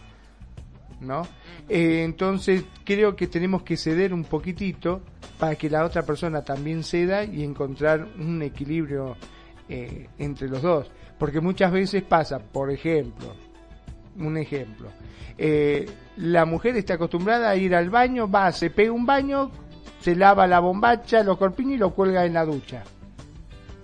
¿No? 1.02 1.26
Eh, 1.68 2.02
entonces 2.04 2.64
creo 2.84 3.14
que 3.16 3.26
tenemos 3.26 3.62
que 3.62 3.76
ceder 3.76 4.14
un 4.14 4.24
poquitito 4.24 5.02
para 5.38 5.56
que 5.56 5.68
la 5.68 5.84
otra 5.84 6.04
persona 6.04 6.42
también 6.42 6.84
ceda 6.84 7.24
y 7.24 7.42
encontrar 7.42 8.06
un 8.18 8.42
equilibrio 8.42 9.16
eh, 9.68 10.08
entre 10.18 10.48
los 10.48 10.62
dos. 10.62 10.90
Porque 11.18 11.40
muchas 11.40 11.72
veces 11.72 12.02
pasa, 12.02 12.38
por 12.38 12.70
ejemplo, 12.70 13.34
un 14.18 14.36
ejemplo, 14.36 14.88
eh, 15.38 15.86
la 16.16 16.44
mujer 16.44 16.76
está 16.76 16.94
acostumbrada 16.94 17.50
a 17.50 17.56
ir 17.56 17.74
al 17.74 17.90
baño, 17.90 18.30
va, 18.30 18.52
se 18.52 18.70
pega 18.70 18.92
un 18.92 19.06
baño, 19.06 19.50
se 20.00 20.14
lava 20.14 20.46
la 20.46 20.60
bombacha, 20.60 21.22
los 21.22 21.38
corpiños 21.38 21.74
y 21.74 21.78
lo 21.78 21.90
cuelga 21.94 22.26
en 22.26 22.34
la 22.34 22.44
ducha. 22.44 22.82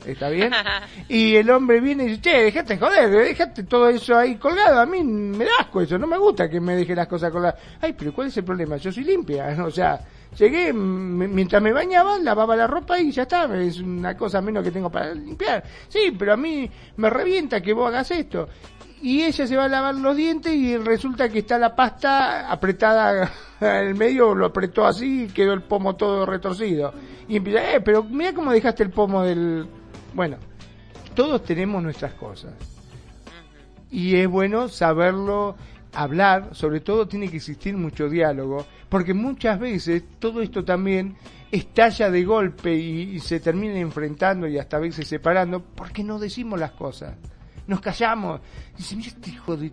¿Está 0.06 0.28
bien? 0.28 0.52
y 1.08 1.36
el 1.36 1.50
hombre 1.50 1.80
viene 1.80 2.04
y 2.04 2.08
dice, 2.08 2.20
che, 2.22 2.42
dejate 2.44 2.78
joder, 2.78 3.10
dejate 3.10 3.64
todo 3.64 3.88
eso 3.88 4.16
ahí 4.16 4.36
colgado. 4.36 4.80
A 4.80 4.86
mí 4.86 5.02
me 5.02 5.44
da 5.44 5.50
asco 5.60 5.80
eso, 5.80 5.98
no 5.98 6.06
me 6.06 6.18
gusta 6.18 6.48
que 6.48 6.60
me 6.60 6.76
deje 6.76 6.94
las 6.94 7.08
cosas 7.08 7.30
colgadas. 7.30 7.60
Ay, 7.80 7.92
pero 7.92 8.12
¿cuál 8.12 8.28
es 8.28 8.36
el 8.36 8.44
problema? 8.44 8.76
Yo 8.76 8.92
soy 8.92 9.04
limpia. 9.04 9.56
O 9.68 9.70
sea, 9.70 10.00
llegué, 10.38 10.72
mientras 10.72 11.60
me 11.60 11.72
bañaba, 11.72 12.18
lavaba 12.18 12.56
la 12.56 12.66
ropa 12.66 12.98
y 12.98 13.10
ya 13.10 13.22
está. 13.22 13.44
Es 13.60 13.80
una 13.80 14.16
cosa 14.16 14.40
menos 14.40 14.64
que 14.64 14.70
tengo 14.70 14.90
para 14.90 15.12
limpiar. 15.14 15.62
Sí, 15.88 16.14
pero 16.18 16.32
a 16.32 16.36
mí 16.36 16.70
me 16.96 17.10
revienta 17.10 17.60
que 17.60 17.72
vos 17.74 17.88
hagas 17.88 18.10
esto. 18.12 18.48
Y 19.00 19.22
ella 19.22 19.46
se 19.46 19.56
va 19.56 19.64
a 19.64 19.68
lavar 19.68 19.94
los 19.94 20.16
dientes 20.16 20.52
y 20.52 20.76
resulta 20.76 21.28
que 21.28 21.40
está 21.40 21.58
la 21.58 21.76
pasta 21.76 22.50
apretada 22.50 23.30
el 23.60 23.94
medio, 23.94 24.34
lo 24.34 24.46
apretó 24.46 24.86
así 24.86 25.24
y 25.24 25.28
quedó 25.28 25.52
el 25.52 25.62
pomo 25.62 25.96
todo 25.96 26.26
retorcido. 26.26 26.92
Y 27.28 27.36
empieza, 27.36 27.74
eh, 27.74 27.80
pero 27.80 28.02
mira 28.02 28.32
cómo 28.32 28.50
dejaste 28.50 28.82
el 28.82 28.90
pomo 28.90 29.22
del, 29.22 29.68
bueno, 30.14 30.36
todos 31.14 31.44
tenemos 31.44 31.82
nuestras 31.82 32.14
cosas. 32.14 32.52
Y 33.90 34.16
es 34.16 34.28
bueno 34.28 34.68
saberlo 34.68 35.56
hablar, 35.92 36.50
sobre 36.52 36.80
todo 36.80 37.08
tiene 37.08 37.28
que 37.28 37.38
existir 37.38 37.76
mucho 37.76 38.08
diálogo, 38.08 38.66
porque 38.88 39.14
muchas 39.14 39.58
veces 39.58 40.04
todo 40.18 40.42
esto 40.42 40.64
también 40.64 41.16
estalla 41.50 42.10
de 42.10 42.24
golpe 42.24 42.74
y, 42.74 43.18
se 43.20 43.40
termina 43.40 43.78
enfrentando 43.78 44.46
y 44.46 44.58
hasta 44.58 44.76
a 44.76 44.80
veces 44.80 45.08
separando, 45.08 45.62
porque 45.62 46.04
no 46.04 46.18
decimos 46.18 46.60
las 46.60 46.72
cosas. 46.72 47.14
Nos 47.66 47.80
callamos. 47.80 48.40
Dice, 48.76 48.96
mira 48.96 49.08
este 49.08 49.30
hijo 49.30 49.56
de 49.56 49.72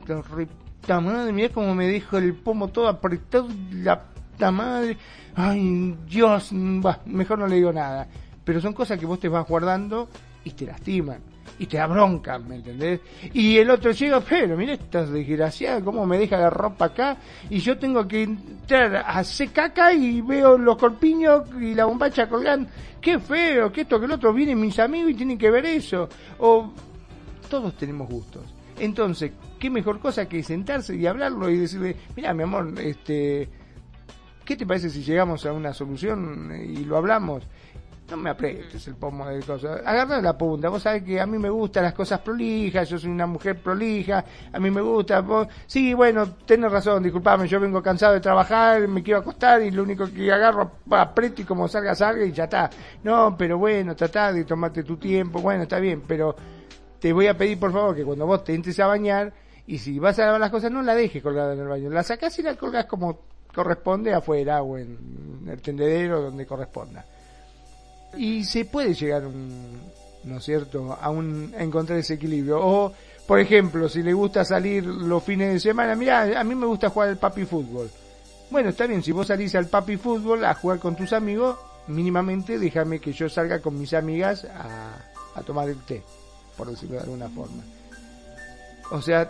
la 0.88 1.00
madre, 1.00 1.32
mira 1.32 1.50
cómo 1.50 1.74
me 1.74 1.88
dijo 1.88 2.18
el 2.18 2.34
pomo 2.34 2.70
todo 2.70 2.88
apretado, 2.88 3.48
la 3.72 4.02
puta 4.02 4.52
madre, 4.52 4.98
ay, 5.36 5.98
Dios, 6.08 6.52
mejor 6.52 7.40
no 7.40 7.48
le 7.48 7.56
digo 7.56 7.74
nada. 7.74 8.08
Pero 8.46 8.62
son 8.62 8.74
cosas 8.74 8.98
que 8.98 9.06
vos 9.06 9.20
te 9.20 9.28
vas 9.28 9.46
guardando 9.48 10.08
y 10.46 10.52
te 10.52 10.66
lastiman 10.66 11.20
y 11.58 11.66
te 11.68 11.78
da 11.78 11.88
bronca, 11.88 12.38
¿me 12.40 12.56
entendés? 12.56 13.00
Y 13.34 13.58
el 13.58 13.70
otro 13.70 13.92
llega, 13.92 14.20
pero 14.22 14.58
mira 14.58 14.74
esta 14.74 15.06
desgraciada, 15.06 15.82
cómo 15.82 16.06
me 16.06 16.18
deja 16.18 16.38
la 16.38 16.50
ropa 16.50 16.86
acá, 16.86 17.18
y 17.50 17.60
yo 17.60 17.78
tengo 17.78 18.08
que 18.08 18.24
entrar 18.24 18.98
a 18.98 19.20
hacer 19.20 19.52
caca 19.52 19.94
y 19.94 20.22
veo 20.22 20.58
los 20.58 20.78
corpiños 20.78 21.44
y 21.60 21.74
la 21.74 21.86
bombacha 21.86 22.28
colgando, 22.28 22.70
qué 23.00 23.20
feo, 23.20 23.72
que 23.72 23.82
esto, 23.82 24.00
que 24.00 24.06
el 24.06 24.12
otro, 24.12 24.34
vienen 24.34 24.60
mis 24.60 24.78
amigos 24.80 25.12
y 25.12 25.16
tienen 25.16 25.38
que 25.38 25.50
ver 25.50 25.66
eso, 25.66 26.10
o 26.40 26.72
todos 27.50 27.76
tenemos 27.78 28.10
gustos. 28.10 28.44
Entonces, 28.78 29.32
qué 29.58 29.70
mejor 29.70 30.00
cosa 30.00 30.28
que 30.28 30.44
sentarse 30.44 30.96
y 30.96 31.08
hablarlo 31.08 31.50
y 31.50 31.58
decirle, 31.58 31.96
mira 32.16 32.34
mi 32.34 32.44
amor, 32.44 32.74
este, 32.82 33.48
¿qué 34.44 34.58
te 34.58 34.66
parece 34.66 34.90
si 34.90 35.04
llegamos 35.04 35.46
a 35.46 35.54
una 35.54 35.74
solución 35.74 36.52
y 36.54 36.84
lo 36.84 36.98
hablamos? 36.98 37.44
No 38.10 38.18
me 38.18 38.30
aprietes 38.30 38.88
el 38.88 38.96
pomo 38.96 39.28
de 39.28 39.42
cosas. 39.42 39.82
Agarra 39.84 40.22
la 40.22 40.38
punta. 40.38 40.70
Vos 40.70 40.84
sabés 40.84 41.04
que 41.04 41.20
a 41.20 41.26
mí 41.26 41.40
me 41.40 41.50
gustan 41.50 41.84
las 41.84 41.94
cosas 41.94 42.20
prolijas, 42.20 42.88
yo 42.88 43.00
soy 43.00 43.10
una 43.10 43.26
mujer 43.26 43.60
prolija, 43.60 44.24
a 44.52 44.60
mí 44.60 44.70
me 44.70 44.82
gusta. 44.82 45.22
Vos... 45.22 45.48
Sí, 45.66 45.94
bueno, 45.94 46.36
tenés 46.46 46.72
razón, 46.72 47.02
disculpame, 47.02 47.48
yo 47.48 47.60
vengo 47.60 47.82
cansado 47.82 48.14
de 48.14 48.20
trabajar, 48.20 48.88
me 48.88 49.02
quiero 49.02 49.22
acostar 49.22 49.62
y 49.64 49.72
lo 49.72 49.84
único 49.84 50.12
que 50.12 50.32
agarro, 50.32 50.72
aprieto 50.92 51.42
y 51.42 51.46
como 51.46 51.68
salga, 51.68 51.96
salga 51.96 52.26
y 52.26 52.32
ya 52.32 52.44
está. 52.44 52.70
No, 53.04 53.36
pero 53.38 53.58
bueno, 53.58 53.96
tratá 53.96 54.32
de 54.32 54.44
tomarte 54.46 54.84
tu 54.84 54.98
tiempo, 54.98 55.40
bueno, 55.40 55.64
está 55.64 55.80
bien, 55.80 56.04
pero 56.08 56.36
te 57.00 57.12
voy 57.12 57.28
a 57.28 57.36
pedir 57.36 57.60
por 57.60 57.72
favor 57.72 57.96
que 57.96 58.04
cuando 58.04 58.28
vos 58.28 58.44
te 58.44 58.54
entres 58.54 58.80
a 58.80 58.88
bañar 58.88 59.34
y 59.66 59.80
si 59.80 59.98
vas 59.98 60.20
a 60.20 60.26
lavar 60.26 60.42
las 60.42 60.52
cosas 60.52 60.72
no 60.72 60.84
la 60.84 60.94
dejes 60.94 61.24
colgada 61.24 61.54
en 61.54 61.60
el 61.60 61.68
baño, 61.68 61.90
la 61.90 62.04
sacás 62.04 62.38
y 62.38 62.44
la 62.44 62.56
colgás 62.56 62.86
como 62.86 63.20
corresponde 63.54 64.14
afuera 64.14 64.62
o 64.62 64.78
en 64.78 65.48
el 65.50 65.62
tendedero 65.62 66.22
donde 66.22 66.46
corresponda 66.46 67.06
y 68.18 68.44
se 68.44 68.66
puede 68.66 68.94
llegar, 68.94 69.24
¿no 70.24 70.38
es 70.38 70.44
cierto?, 70.44 70.98
a, 71.00 71.10
un, 71.10 71.54
a 71.58 71.64
encontrar 71.64 72.00
ese 72.00 72.16
equilibrio. 72.16 72.60
O, 72.60 72.94
por 73.28 73.40
ejemplo, 73.40 73.90
si 73.90 74.04
le 74.04 74.14
gusta 74.14 74.46
salir 74.46 74.86
los 74.86 75.24
fines 75.24 75.54
de 75.54 75.60
semana, 75.60 75.96
mira, 75.96 76.40
a 76.40 76.44
mí 76.44 76.56
me 76.56 76.66
gusta 76.66 76.90
jugar 76.90 77.10
al 77.10 77.18
papi 77.18 77.46
fútbol. 77.46 77.90
Bueno, 78.50 78.70
está 78.70 78.86
bien, 78.86 79.02
si 79.02 79.12
vos 79.12 79.28
salís 79.28 79.56
al 79.56 79.68
papi 79.68 79.98
fútbol 79.98 80.46
a 80.46 80.54
jugar 80.54 80.80
con 80.80 80.96
tus 80.96 81.14
amigos, 81.14 81.58
mínimamente 81.88 82.60
déjame 82.60 83.00
que 83.00 83.12
yo 83.14 83.28
salga 83.28 83.60
con 83.60 83.80
mis 83.80 83.94
amigas 83.94 84.46
a, 84.46 84.98
a 85.36 85.42
tomar 85.42 85.70
el 85.70 85.78
té, 85.84 86.04
por 86.56 86.70
decirlo 86.70 86.96
de 86.96 87.02
alguna 87.02 87.30
forma. 87.30 87.64
O 88.92 89.02
sea, 89.02 89.30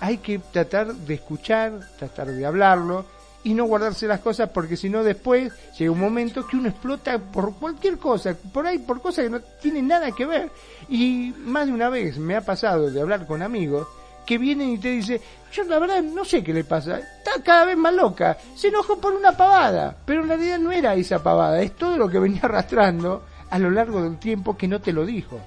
hay 0.00 0.18
que 0.18 0.38
tratar 0.38 0.94
de 0.94 1.14
escuchar, 1.14 1.80
tratar 1.98 2.26
de 2.28 2.44
hablarlo, 2.44 3.06
y 3.46 3.54
no 3.54 3.64
guardarse 3.66 4.08
las 4.08 4.18
cosas 4.18 4.50
porque 4.50 4.76
si 4.76 4.90
no 4.90 5.04
después 5.04 5.52
llega 5.78 5.92
un 5.92 6.00
momento 6.00 6.44
que 6.44 6.56
uno 6.56 6.68
explota 6.68 7.16
por 7.16 7.54
cualquier 7.54 7.96
cosa, 7.96 8.34
por 8.52 8.66
ahí 8.66 8.80
por 8.80 9.00
cosas 9.00 9.26
que 9.26 9.30
no 9.30 9.40
tienen 9.62 9.86
nada 9.86 10.10
que 10.10 10.26
ver. 10.26 10.50
Y 10.88 11.32
más 11.38 11.68
de 11.68 11.72
una 11.72 11.88
vez 11.88 12.18
me 12.18 12.34
ha 12.34 12.40
pasado 12.40 12.90
de 12.90 13.00
hablar 13.00 13.24
con 13.24 13.42
amigos 13.42 13.86
que 14.26 14.36
vienen 14.36 14.70
y 14.70 14.78
te 14.78 14.90
dicen, 14.90 15.20
yo 15.52 15.62
la 15.62 15.78
verdad 15.78 16.02
no 16.02 16.24
sé 16.24 16.42
qué 16.42 16.52
le 16.52 16.64
pasa, 16.64 16.98
está 16.98 17.40
cada 17.44 17.66
vez 17.66 17.76
más 17.76 17.94
loca, 17.94 18.36
se 18.56 18.66
enojó 18.66 19.00
por 19.00 19.12
una 19.12 19.36
pavada, 19.36 19.96
pero 20.04 20.22
en 20.22 20.28
realidad 20.28 20.58
no 20.58 20.72
era 20.72 20.96
esa 20.96 21.22
pavada, 21.22 21.62
es 21.62 21.76
todo 21.76 21.96
lo 21.96 22.08
que 22.08 22.18
venía 22.18 22.40
arrastrando 22.42 23.22
a 23.48 23.60
lo 23.60 23.70
largo 23.70 24.02
del 24.02 24.18
tiempo 24.18 24.56
que 24.56 24.66
no 24.66 24.80
te 24.80 24.92
lo 24.92 25.06
dijo. 25.06 25.38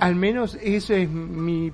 Al 0.00 0.16
menos 0.16 0.58
eso 0.60 0.94
es 0.94 1.08
mi, 1.08 1.72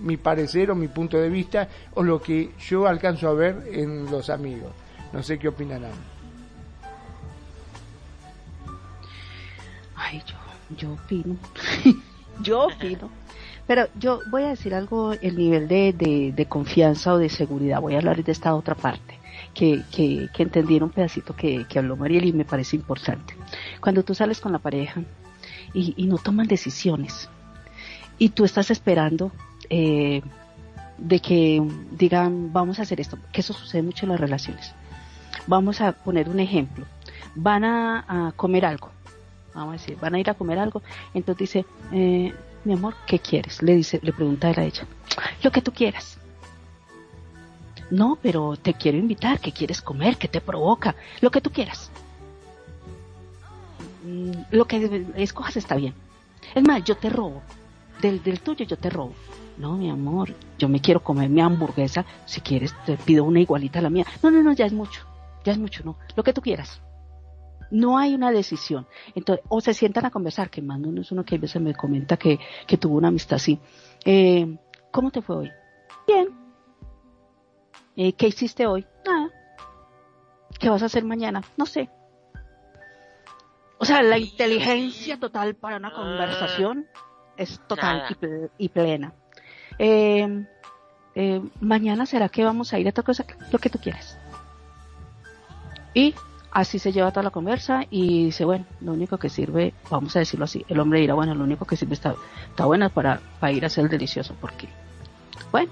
mi 0.00 0.16
parecer 0.16 0.70
o 0.70 0.74
mi 0.74 0.88
punto 0.88 1.16
de 1.18 1.28
vista 1.28 1.68
o 1.94 2.02
lo 2.02 2.20
que 2.20 2.52
yo 2.58 2.86
alcanzo 2.86 3.28
a 3.28 3.34
ver 3.34 3.68
en 3.72 4.10
los 4.10 4.30
amigos. 4.30 4.72
No 5.12 5.22
sé 5.22 5.38
qué 5.38 5.48
opinarán. 5.48 5.92
Ay, 9.96 10.22
yo, 10.26 10.36
yo 10.76 10.92
opino. 10.92 11.36
yo 12.42 12.66
opino. 12.66 13.10
Pero 13.66 13.86
yo 13.98 14.20
voy 14.30 14.44
a 14.44 14.48
decir 14.48 14.74
algo, 14.74 15.12
el 15.12 15.36
nivel 15.36 15.68
de, 15.68 16.32
de, 16.34 16.46
confianza 16.46 17.12
o 17.12 17.18
de 17.18 17.28
seguridad. 17.28 17.82
Voy 17.82 17.94
a 17.94 17.98
hablar 17.98 18.22
de 18.24 18.32
esta 18.32 18.54
otra 18.54 18.74
parte, 18.74 19.18
que, 19.52 19.82
que, 19.92 20.30
que 20.32 20.82
un 20.82 20.90
pedacito 20.90 21.36
que, 21.36 21.66
que 21.66 21.78
habló 21.78 21.94
Mariel 21.94 22.24
y 22.24 22.32
me 22.32 22.46
parece 22.46 22.76
importante. 22.76 23.34
Cuando 23.80 24.02
tú 24.02 24.14
sales 24.14 24.40
con 24.40 24.52
la 24.52 24.58
pareja 24.58 25.02
y, 25.74 25.92
y 25.98 26.06
no 26.06 26.16
toman 26.16 26.46
decisiones, 26.46 27.28
y 28.16 28.30
tú 28.30 28.46
estás 28.46 28.70
esperando 28.70 29.32
eh, 29.70 30.22
de 30.98 31.20
que 31.20 31.62
digan, 31.92 32.52
vamos 32.52 32.78
a 32.78 32.82
hacer 32.82 33.00
esto, 33.00 33.18
que 33.32 33.40
eso 33.40 33.52
sucede 33.52 33.82
mucho 33.82 34.06
en 34.06 34.12
las 34.12 34.20
relaciones. 34.20 34.72
Vamos 35.46 35.80
a 35.80 35.92
poner 35.92 36.28
un 36.28 36.40
ejemplo. 36.40 36.86
Van 37.34 37.64
a, 37.64 38.32
comer 38.36 38.64
algo, 38.64 38.90
vamos 39.54 39.70
a 39.70 39.72
decir, 39.72 39.96
van 40.00 40.14
a 40.14 40.18
ir 40.18 40.28
a 40.28 40.34
comer 40.34 40.58
algo, 40.58 40.82
entonces 41.14 41.38
dice, 41.38 41.64
eh, 41.92 42.34
mi 42.64 42.72
amor, 42.72 42.94
¿qué 43.06 43.18
quieres? 43.18 43.62
Le 43.62 43.76
dice, 43.76 44.00
le 44.02 44.12
pregunta 44.12 44.48
a 44.48 44.62
ella, 44.62 44.86
lo 45.42 45.52
que 45.52 45.62
tú 45.62 45.72
quieras. 45.72 46.18
No, 47.90 48.18
pero 48.20 48.56
te 48.56 48.74
quiero 48.74 48.98
invitar, 48.98 49.40
¿qué 49.40 49.52
quieres 49.52 49.80
comer? 49.80 50.16
¿Qué 50.16 50.28
te 50.28 50.40
provoca? 50.40 50.94
Lo 51.20 51.30
que 51.30 51.40
tú 51.40 51.50
quieras. 51.50 51.90
Mm, 54.04 54.32
lo 54.50 54.66
que 54.66 55.06
escojas 55.16 55.56
está 55.56 55.76
bien. 55.76 55.94
Es 56.54 56.62
más, 56.62 56.84
yo 56.84 56.96
te 56.96 57.08
robo. 57.08 57.42
Del, 58.02 58.22
del 58.22 58.40
tuyo 58.40 58.64
yo 58.64 58.76
te 58.76 58.90
robo. 58.90 59.14
No, 59.58 59.76
mi 59.76 59.90
amor, 59.90 60.34
yo 60.56 60.68
me 60.68 60.80
quiero 60.80 61.02
comer 61.02 61.28
mi 61.28 61.40
hamburguesa, 61.40 62.04
si 62.26 62.40
quieres 62.40 62.74
te 62.86 62.96
pido 62.96 63.24
una 63.24 63.40
igualita 63.40 63.80
a 63.80 63.82
la 63.82 63.90
mía. 63.90 64.06
No, 64.22 64.30
no, 64.30 64.42
no, 64.42 64.52
ya 64.52 64.66
es 64.66 64.72
mucho, 64.72 65.02
ya 65.44 65.52
es 65.52 65.58
mucho, 65.58 65.82
no, 65.84 65.96
lo 66.14 66.22
que 66.22 66.32
tú 66.32 66.40
quieras. 66.40 66.80
No 67.70 67.98
hay 67.98 68.14
una 68.14 68.30
decisión. 68.30 68.86
Entonces, 69.14 69.44
o 69.48 69.60
se 69.60 69.74
sientan 69.74 70.06
a 70.06 70.10
conversar, 70.10 70.48
que 70.48 70.62
más 70.62 70.78
uno 70.78 71.02
es 71.02 71.12
uno 71.12 71.24
que 71.24 71.34
a 71.34 71.38
veces 71.38 71.60
me 71.60 71.74
comenta 71.74 72.16
que, 72.16 72.38
que 72.66 72.78
tuvo 72.78 72.96
una 72.96 73.08
amistad 73.08 73.36
así. 73.36 73.58
Eh, 74.04 74.56
¿Cómo 74.90 75.10
te 75.10 75.20
fue 75.20 75.36
hoy? 75.36 75.50
Bien. 76.06 76.28
Eh, 77.96 78.12
¿Qué 78.14 78.28
hiciste 78.28 78.66
hoy? 78.66 78.86
Nada. 79.04 79.28
¿Qué 80.58 80.70
vas 80.70 80.82
a 80.82 80.86
hacer 80.86 81.04
mañana? 81.04 81.42
No 81.56 81.66
sé. 81.66 81.90
O 83.78 83.84
sea, 83.84 84.02
la 84.02 84.18
inteligencia 84.18 85.18
total 85.20 85.54
para 85.54 85.76
una 85.76 85.92
conversación 85.92 86.86
es 87.36 87.60
total 87.68 88.16
y, 88.58 88.68
plena. 88.68 89.14
Eh, 89.78 90.44
mañana 91.60 92.06
será 92.06 92.28
que 92.28 92.44
vamos 92.44 92.72
a 92.72 92.78
ir 92.78 92.86
a 92.86 92.90
otra 92.90 93.02
cosa, 93.02 93.24
lo 93.50 93.58
que 93.58 93.70
tú 93.70 93.78
quieras. 93.78 94.16
Y 95.94 96.14
así 96.52 96.78
se 96.78 96.92
lleva 96.92 97.10
toda 97.10 97.24
la 97.24 97.30
conversa 97.30 97.84
y 97.90 98.26
dice, 98.26 98.44
bueno, 98.44 98.64
lo 98.80 98.92
único 98.92 99.18
que 99.18 99.28
sirve, 99.28 99.74
vamos 99.90 100.14
a 100.16 100.20
decirlo 100.20 100.44
así, 100.44 100.64
el 100.68 100.78
hombre 100.80 101.00
dirá, 101.00 101.14
bueno, 101.14 101.34
lo 101.34 101.44
único 101.44 101.64
que 101.64 101.76
sirve 101.76 101.94
está, 101.94 102.14
está 102.48 102.66
bueno 102.66 102.88
para, 102.90 103.20
para 103.40 103.52
ir 103.52 103.64
a 103.64 103.68
ser 103.68 103.88
delicioso, 103.88 104.34
porque, 104.40 104.68
bueno, 105.50 105.70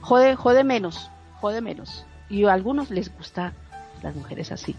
jode, 0.00 0.36
jode 0.36 0.64
menos, 0.64 1.10
jode 1.40 1.60
menos. 1.60 2.04
Y 2.28 2.44
a 2.44 2.52
algunos 2.52 2.90
les 2.90 3.14
gusta 3.16 3.52
las 4.02 4.14
mujeres 4.14 4.52
así. 4.52 4.74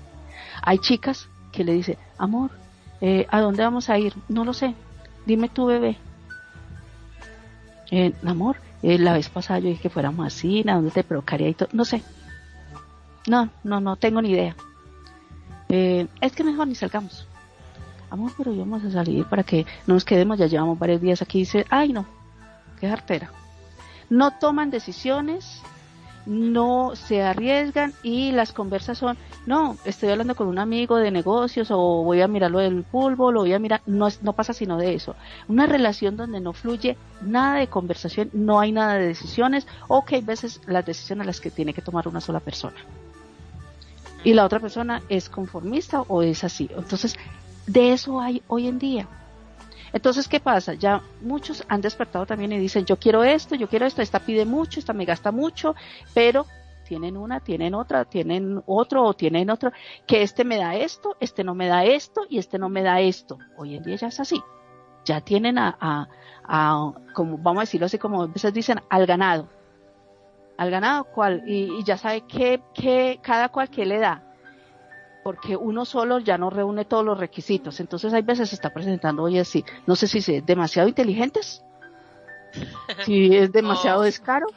Hay 0.61 0.77
chicas 0.79 1.27
que 1.51 1.63
le 1.63 1.73
dicen, 1.73 1.97
amor, 2.17 2.51
eh, 3.01 3.27
¿a 3.29 3.41
dónde 3.41 3.63
vamos 3.63 3.89
a 3.89 3.97
ir? 3.97 4.13
No 4.29 4.45
lo 4.45 4.53
sé, 4.53 4.75
dime 5.25 5.49
tu 5.49 5.65
bebé, 5.65 5.97
eh, 7.91 8.13
amor, 8.25 8.57
eh, 8.81 8.97
la 8.97 9.13
vez 9.13 9.29
pasada 9.29 9.59
yo 9.59 9.69
dije 9.69 9.83
que 9.83 9.89
fuéramos 9.89 10.25
así, 10.25 10.63
¿a 10.67 10.75
dónde 10.75 10.91
te 10.91 11.03
provocaría 11.03 11.49
y? 11.49 11.55
No 11.71 11.85
sé. 11.85 12.01
No, 13.27 13.49
no, 13.63 13.79
no 13.79 13.95
tengo 13.95 14.21
ni 14.21 14.31
idea. 14.31 14.55
Eh, 15.69 16.07
es 16.21 16.33
que 16.33 16.43
mejor 16.43 16.67
ni 16.67 16.75
salgamos. 16.75 17.27
Amor, 18.09 18.31
pero 18.37 18.55
vamos 18.55 18.83
a 18.83 18.91
salir 18.91 19.25
para 19.25 19.43
que 19.43 19.65
no 19.87 19.95
nos 19.95 20.05
quedemos, 20.05 20.37
ya 20.37 20.45
llevamos 20.45 20.77
varios 20.77 21.01
días 21.01 21.21
aquí. 21.21 21.39
Dice, 21.39 21.65
ay 21.69 21.93
no, 21.93 22.05
qué 22.79 22.87
artera. 22.87 23.31
No 24.09 24.31
toman 24.37 24.69
decisiones, 24.69 25.61
no 26.25 26.95
se 26.95 27.21
arriesgan 27.21 27.93
y 28.03 28.31
las 28.31 28.53
conversas 28.53 28.97
son, 28.97 29.17
no, 29.45 29.77
estoy 29.85 30.09
hablando 30.09 30.35
con 30.35 30.47
un 30.47 30.59
amigo 30.59 30.97
de 30.97 31.11
negocios 31.11 31.69
o 31.71 32.03
voy 32.03 32.21
a 32.21 32.27
mirarlo 32.27 32.59
del 32.59 32.83
fútbol 32.83 33.37
o 33.37 33.41
voy 33.41 33.53
a 33.53 33.59
mirar, 33.59 33.81
no, 33.85 34.07
no 34.21 34.33
pasa 34.33 34.53
sino 34.53 34.77
de 34.77 34.93
eso. 34.93 35.15
Una 35.47 35.65
relación 35.65 36.15
donde 36.15 36.39
no 36.39 36.53
fluye 36.53 36.97
nada 37.21 37.57
de 37.57 37.67
conversación, 37.67 38.29
no 38.33 38.59
hay 38.59 38.71
nada 38.71 38.95
de 38.95 39.07
decisiones 39.07 39.67
o 39.87 40.05
que 40.05 40.15
hay 40.15 40.21
veces 40.21 40.61
las 40.65 40.85
decisiones 40.85 41.27
las 41.27 41.41
que 41.41 41.51
tiene 41.51 41.73
que 41.73 41.81
tomar 41.81 42.07
una 42.07 42.21
sola 42.21 42.39
persona. 42.39 42.77
Y 44.23 44.33
la 44.33 44.45
otra 44.45 44.59
persona 44.59 45.01
es 45.09 45.27
conformista 45.29 46.01
o 46.01 46.21
es 46.21 46.43
así. 46.43 46.69
Entonces, 46.75 47.17
de 47.67 47.91
eso 47.91 48.21
hay 48.21 48.41
hoy 48.47 48.67
en 48.67 48.79
día. 48.79 49.07
Entonces, 49.93 50.27
¿qué 50.27 50.39
pasa? 50.39 50.73
Ya 50.73 51.01
muchos 51.21 51.63
han 51.69 51.81
despertado 51.81 52.25
también 52.25 52.51
y 52.51 52.57
dicen, 52.59 52.85
yo 52.85 52.97
quiero 52.97 53.23
esto, 53.23 53.55
yo 53.55 53.69
quiero 53.69 53.85
esto, 53.85 54.01
esta 54.01 54.19
pide 54.19 54.43
mucho, 54.45 54.79
esta 54.79 54.91
me 54.93 55.05
gasta 55.05 55.31
mucho, 55.31 55.75
pero 56.13 56.45
tienen 56.83 57.15
una, 57.15 57.39
tienen 57.39 57.75
otra, 57.75 58.03
tienen 58.05 58.61
otro 58.65 59.03
o 59.03 59.13
tienen 59.13 59.49
otro, 59.49 59.71
que 60.07 60.23
este 60.23 60.43
me 60.43 60.57
da 60.57 60.75
esto, 60.75 61.15
este 61.19 61.43
no 61.43 61.55
me 61.55 61.67
da 61.67 61.85
esto 61.85 62.23
y 62.29 62.39
este 62.39 62.57
no 62.57 62.69
me 62.69 62.81
da 62.83 62.99
esto. 62.99 63.37
Hoy 63.55 63.75
en 63.75 63.83
día 63.83 63.95
ya 63.95 64.07
es 64.07 64.19
así. 64.19 64.41
Ya 65.05 65.21
tienen 65.21 65.57
a, 65.57 65.77
a, 65.79 66.07
a 66.43 66.93
como 67.13 67.37
vamos 67.37 67.61
a 67.61 67.63
decirlo 67.65 67.85
así 67.85 67.97
como 67.99 68.23
a 68.23 68.27
veces 68.27 68.53
dicen, 68.53 68.81
al 68.89 69.05
ganado. 69.05 69.47
al 70.57 70.71
ganado 70.71 71.05
cuál 71.05 71.43
y, 71.47 71.83
ya 71.83 71.97
sabe 71.97 72.21
qué, 72.21 72.61
qué, 72.73 73.19
cada 73.21 73.49
cual 73.49 73.69
qué 73.69 73.85
le 73.85 73.99
da 73.99 74.32
porque 75.23 75.55
uno 75.55 75.85
solo 75.85 76.19
ya 76.19 76.37
no 76.37 76.49
reúne 76.49 76.85
todos 76.85 77.05
los 77.05 77.17
requisitos. 77.17 77.79
Entonces 77.79 78.13
hay 78.13 78.21
veces 78.21 78.49
se 78.49 78.55
está 78.55 78.73
presentando, 78.73 79.23
oye, 79.23 79.43
sí, 79.45 79.63
no 79.87 79.95
sé 79.95 80.07
si 80.07 80.17
es 80.19 80.45
demasiado 80.45 80.89
inteligentes, 80.89 81.63
si 83.05 83.35
es 83.35 83.51
demasiado 83.51 84.01
descaro. 84.01 84.47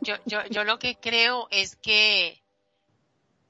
Yo, 0.00 0.14
yo, 0.24 0.44
yo 0.50 0.64
lo 0.64 0.78
que 0.78 0.96
creo 0.96 1.48
es 1.50 1.76
que, 1.76 2.42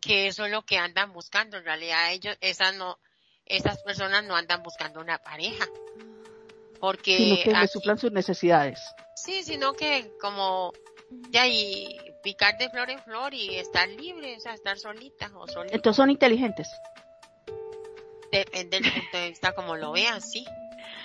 que 0.01 0.29
eso 0.29 0.45
es 0.45 0.53
lo 0.53 0.63
que 0.63 0.79
andan 0.79 1.13
buscando. 1.13 1.57
En 1.57 1.65
realidad 1.65 2.13
ellos, 2.13 2.37
esas 2.41 2.77
no, 2.77 2.99
esas 3.47 3.83
personas 3.83 4.25
no 4.25 4.37
andan 4.37 4.63
buscando 4.63 5.01
una 5.01 5.19
pareja. 5.19 5.67
Porque. 6.81 7.17
Sino 7.17 7.37
que 7.43 7.53
le 7.53 7.69
suplan 7.69 7.99
sus 7.99 8.13
necesidades. 8.13 8.81
Sí, 9.15 9.43
sino 9.43 9.73
que 9.73 10.13
como 10.21 10.73
ya 11.31 11.47
y 11.47 11.97
picar 12.23 12.59
de 12.59 12.69
flor 12.71 12.91
en 12.91 12.99
flor 13.01 13.35
y 13.35 13.57
estar 13.57 13.89
libre, 13.89 14.37
o 14.37 14.41
sea, 14.41 14.55
estar 14.55 14.79
solita 14.79 15.31
o. 15.35 15.47
Entonces 15.71 15.97
son 15.97 16.11
inteligentes. 16.11 16.69
Depende 18.33 18.81
del 18.81 18.93
punto 18.93 19.19
de 19.19 19.29
vista 19.29 19.53
como 19.53 19.77
lo 19.77 19.93
vean, 19.93 20.21
sí. 20.21 20.45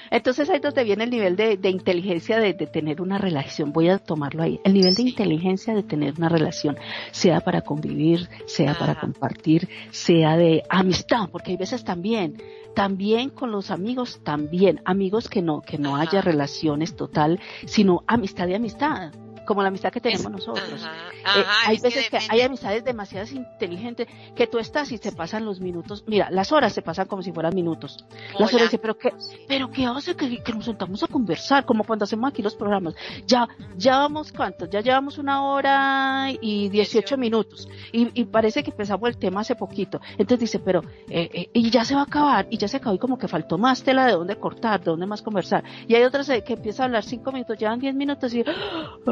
Entonces 0.09 0.49
ahí 0.49 0.57
es 0.57 0.61
donde 0.61 0.83
viene 0.83 1.05
el 1.05 1.09
nivel 1.09 1.35
de, 1.35 1.69
inteligencia 1.69 2.37
de, 2.37 2.53
tener 2.53 3.01
una 3.01 3.17
relación. 3.17 3.71
Voy 3.71 3.89
a 3.89 3.97
tomarlo 3.97 4.43
ahí. 4.43 4.59
El 4.63 4.73
nivel 4.73 4.93
de 4.93 5.03
inteligencia 5.03 5.73
de 5.73 5.83
tener 5.83 6.15
una 6.17 6.27
relación, 6.27 6.77
sea 7.11 7.39
para 7.39 7.61
convivir, 7.61 8.27
sea 8.45 8.77
para 8.77 8.99
compartir, 8.99 9.69
sea 9.91 10.35
de 10.35 10.63
amistad, 10.69 11.29
porque 11.31 11.51
hay 11.51 11.57
veces 11.57 11.83
también, 11.83 12.41
también 12.75 13.29
con 13.29 13.51
los 13.51 13.71
amigos, 13.71 14.19
también 14.23 14.81
amigos 14.85 15.29
que 15.29 15.41
no, 15.41 15.61
que 15.61 15.77
no 15.77 15.95
haya 15.95 16.21
relaciones 16.21 16.95
total, 16.95 17.39
sino 17.65 18.03
amistad 18.07 18.47
de 18.47 18.55
amistad 18.55 19.13
como 19.45 19.61
la 19.61 19.69
amistad 19.69 19.91
que 19.91 20.01
tenemos 20.01 20.31
nosotros. 20.31 20.83
Eh, 20.83 21.43
hay 21.65 21.79
veces 21.79 22.09
que, 22.09 22.19
hay 22.29 22.41
amistades 22.41 22.83
demasiado 22.83 23.27
inteligentes 23.31 24.07
que 24.35 24.47
tú 24.47 24.57
estás 24.57 24.91
y 24.91 24.97
se 24.97 25.11
pasan 25.11 25.45
los 25.45 25.59
minutos. 25.59 26.03
Mira, 26.07 26.29
las 26.31 26.51
horas 26.51 26.73
se 26.73 26.81
pasan 26.81 27.07
como 27.07 27.21
si 27.21 27.31
fueran 27.31 27.53
minutos. 27.55 28.05
Las 28.37 28.53
horas 28.53 28.69
pero 28.81 28.97
qué, 28.97 29.13
pero 29.47 29.69
qué 29.69 29.85
hace 29.85 30.15
que, 30.15 30.41
que, 30.41 30.53
nos 30.53 30.65
sentamos 30.65 31.03
a 31.03 31.07
conversar, 31.07 31.65
como 31.65 31.83
cuando 31.83 32.03
hacemos 32.03 32.31
aquí 32.31 32.41
los 32.41 32.55
programas. 32.55 32.95
Ya, 33.25 33.47
ya 33.77 33.97
vamos 33.97 34.31
cuántos, 34.31 34.69
ya 34.69 34.81
llevamos 34.81 35.17
una 35.17 35.43
hora 35.43 36.29
y 36.41 36.69
18 36.69 37.17
minutos. 37.17 37.67
Y, 37.91 38.25
parece 38.25 38.63
que 38.63 38.71
empezamos 38.71 39.09
el 39.09 39.17
tema 39.17 39.41
hace 39.41 39.55
poquito. 39.55 39.99
Entonces 40.13 40.39
dice, 40.39 40.59
pero, 40.59 40.81
eh, 41.09 41.29
eh, 41.33 41.49
y 41.53 41.69
ya 41.69 41.83
se 41.83 41.95
va 41.95 42.01
a 42.01 42.05
acabar, 42.05 42.47
y 42.49 42.57
ya 42.57 42.67
se 42.67 42.77
acabó 42.77 42.95
y 42.95 42.99
como 42.99 43.17
que 43.17 43.27
faltó 43.27 43.57
más 43.57 43.83
tela 43.83 44.05
de 44.05 44.13
dónde 44.13 44.35
cortar, 44.37 44.79
de 44.79 44.85
dónde 44.85 45.05
más 45.05 45.21
conversar. 45.21 45.63
Y 45.87 45.95
hay 45.95 46.03
otras 46.03 46.27
que 46.27 46.53
empieza 46.53 46.83
a 46.83 46.85
hablar 46.85 47.03
cinco 47.03 47.31
minutos, 47.31 47.57
llevan 47.57 47.79
10 47.79 47.95
minutos 47.95 48.33
y, 48.33 48.43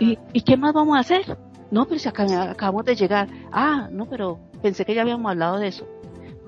¿y, 0.00 0.40
qué 0.42 0.56
más 0.56 0.72
vamos 0.72 0.96
a 0.96 1.00
hacer? 1.00 1.38
No, 1.70 1.86
pero 1.86 1.98
si 1.98 2.08
acabamos 2.08 2.84
de 2.84 2.96
llegar. 2.96 3.28
Ah, 3.52 3.88
no, 3.90 4.06
pero 4.06 4.38
pensé 4.62 4.84
que 4.84 4.94
ya 4.94 5.02
habíamos 5.02 5.30
hablado 5.30 5.58
de 5.58 5.68
eso. 5.68 5.86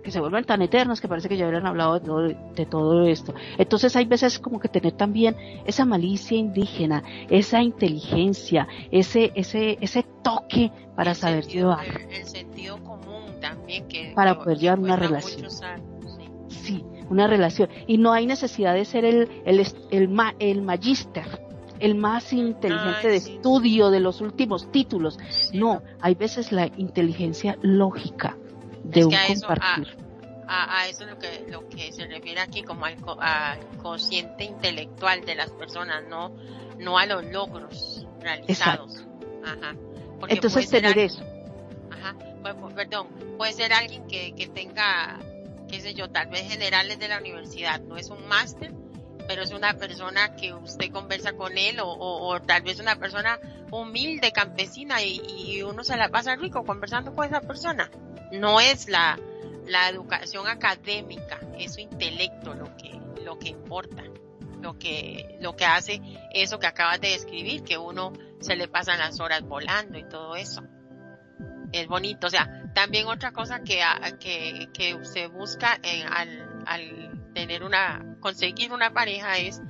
Que 0.02 0.10
se 0.10 0.18
vuelven 0.18 0.44
tan 0.44 0.60
eternos 0.62 1.00
que 1.00 1.06
parece 1.06 1.28
que 1.28 1.36
ya 1.36 1.46
habían 1.46 1.64
hablado 1.64 2.00
de 2.00 2.66
todo, 2.66 3.06
esto. 3.06 3.34
Entonces 3.56 3.94
hay 3.94 4.04
veces 4.04 4.40
como 4.40 4.58
que 4.58 4.68
tener 4.68 4.92
también 4.94 5.36
esa 5.64 5.84
malicia 5.84 6.36
indígena, 6.36 7.04
esa 7.30 7.62
inteligencia, 7.62 8.66
ese, 8.90 9.30
ese, 9.36 9.78
ese 9.80 10.04
toque 10.24 10.72
para 10.96 11.14
saber 11.14 11.46
llevar. 11.46 11.86
El, 12.10 12.24
sentido 12.26 12.82
común 12.82 13.26
también 13.40 13.86
que 13.86 14.12
para 14.16 14.36
poder 14.38 14.58
llevar 14.58 14.80
una 14.80 14.96
relación. 14.96 15.48
sí. 16.48 16.84
una 17.08 17.28
relación. 17.28 17.68
Y 17.86 17.98
no 17.98 18.12
hay 18.12 18.26
necesidad 18.26 18.74
de 18.74 18.84
ser 18.84 19.04
el, 19.04 19.28
el, 19.44 19.64
el, 19.92 20.34
el 20.40 20.62
magister 20.62 21.51
el 21.51 21.51
más 21.96 22.32
inteligente 22.32 23.08
de 23.08 23.16
estudio 23.16 23.90
de 23.90 24.00
los 24.00 24.20
últimos 24.20 24.70
títulos. 24.70 25.18
No, 25.52 25.82
hay 26.00 26.14
veces 26.14 26.52
la 26.52 26.66
inteligencia 26.76 27.58
lógica 27.62 28.36
de 28.84 29.04
un 29.04 29.14
compartir. 29.26 29.96
A, 30.46 30.86
eso 30.88 31.04
es 31.04 31.10
lo 31.10 31.18
que, 31.18 31.46
lo 31.48 31.68
que 31.68 31.92
se 31.92 32.06
refiere 32.06 32.40
aquí 32.40 32.62
como 32.62 32.84
al, 32.84 32.96
consciente 33.82 34.44
intelectual 34.44 35.24
de 35.24 35.34
las 35.34 35.50
personas, 35.50 36.04
no, 36.08 36.36
no 36.78 36.98
a 36.98 37.06
los 37.06 37.24
logros 37.24 38.06
realizados. 38.20 39.04
Ajá. 39.44 39.74
Entonces 40.28 40.68
tener 40.68 40.98
eso. 40.98 41.22
Ajá. 41.90 42.14
perdón, 42.74 43.08
puede 43.38 43.52
ser 43.52 43.72
alguien 43.72 44.06
que, 44.06 44.34
que 44.34 44.46
tenga, 44.46 45.18
qué 45.68 45.80
sé 45.80 45.94
yo, 45.94 46.10
tal 46.10 46.28
vez 46.28 46.42
generales 46.50 46.98
de 46.98 47.08
la 47.08 47.18
universidad, 47.18 47.80
no 47.80 47.96
es 47.96 48.10
un 48.10 48.26
máster, 48.28 48.72
pero 49.26 49.42
es 49.42 49.52
una 49.52 49.74
persona 49.74 50.34
que 50.36 50.52
usted 50.52 50.90
conversa 50.90 51.32
con 51.32 51.56
él 51.56 51.78
o, 51.80 52.40
tal 52.46 52.62
vez 52.62 52.80
una 52.80 52.96
persona 52.96 53.38
humilde, 53.70 54.32
campesina 54.32 55.02
y, 55.02 55.62
uno 55.62 55.84
se 55.84 55.96
la 55.96 56.08
pasa 56.08 56.36
rico 56.36 56.64
conversando 56.64 57.14
con 57.14 57.26
esa 57.26 57.40
persona. 57.40 57.90
No 58.32 58.60
es 58.60 58.88
la, 58.88 59.18
la 59.66 59.88
educación 59.88 60.48
académica, 60.48 61.40
es 61.58 61.74
su 61.74 61.80
intelecto 61.80 62.54
lo 62.54 62.76
que, 62.76 62.98
lo 63.24 63.38
que 63.38 63.48
importa, 63.48 64.02
lo 64.60 64.78
que, 64.78 65.38
lo 65.40 65.54
que 65.56 65.64
hace 65.64 66.00
eso 66.32 66.58
que 66.58 66.66
acabas 66.66 67.00
de 67.00 67.08
describir, 67.08 67.62
que 67.62 67.78
uno 67.78 68.12
se 68.40 68.56
le 68.56 68.68
pasan 68.68 68.98
las 68.98 69.20
horas 69.20 69.42
volando 69.42 69.98
y 69.98 70.04
todo 70.04 70.36
eso. 70.36 70.62
Es 71.72 71.86
bonito, 71.86 72.26
o 72.26 72.30
sea, 72.30 72.70
también 72.74 73.06
otra 73.06 73.32
cosa 73.32 73.62
que, 73.62 73.82
que, 74.20 74.68
que 74.74 75.04
se 75.04 75.26
busca 75.28 75.78
en, 75.82 76.06
al, 76.06 76.64
al 76.66 77.21
tener 77.32 77.62
una, 77.62 78.16
conseguir 78.20 78.72
una 78.72 78.92
pareja 78.92 79.38
es 79.38 79.60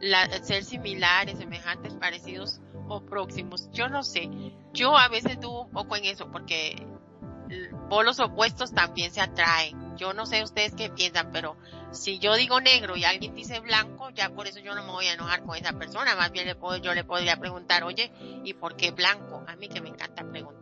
la, 0.00 0.28
ser 0.42 0.64
similares, 0.64 1.38
semejantes, 1.38 1.94
parecidos 1.94 2.60
o 2.88 3.04
próximos. 3.04 3.70
Yo 3.72 3.88
no 3.88 4.02
sé. 4.02 4.30
Yo 4.72 4.96
a 4.96 5.08
veces 5.08 5.40
dudo 5.40 5.62
un 5.62 5.70
poco 5.70 5.96
en 5.96 6.04
eso 6.04 6.30
porque 6.30 6.86
polos 7.88 8.20
opuestos 8.20 8.72
también 8.72 9.10
se 9.12 9.20
atraen. 9.20 9.96
Yo 9.96 10.12
no 10.12 10.26
sé 10.26 10.42
ustedes 10.42 10.74
qué 10.74 10.90
piensan, 10.90 11.32
pero 11.32 11.56
si 11.90 12.18
yo 12.18 12.36
digo 12.36 12.60
negro 12.60 12.96
y 12.96 13.04
alguien 13.04 13.34
dice 13.34 13.58
blanco, 13.60 14.10
ya 14.10 14.30
por 14.30 14.46
eso 14.46 14.60
yo 14.60 14.74
no 14.74 14.84
me 14.84 14.92
voy 14.92 15.06
a 15.06 15.14
enojar 15.14 15.42
con 15.42 15.56
esa 15.56 15.72
persona. 15.72 16.14
Más 16.14 16.30
bien 16.30 16.46
le 16.46 16.54
puedo, 16.54 16.76
yo 16.76 16.94
le 16.94 17.04
podría 17.04 17.36
preguntar, 17.36 17.82
oye, 17.82 18.12
¿y 18.44 18.54
por 18.54 18.76
qué 18.76 18.92
blanco? 18.92 19.44
A 19.48 19.56
mí 19.56 19.68
que 19.68 19.80
me 19.80 19.88
encanta 19.88 20.24
preguntar. 20.30 20.57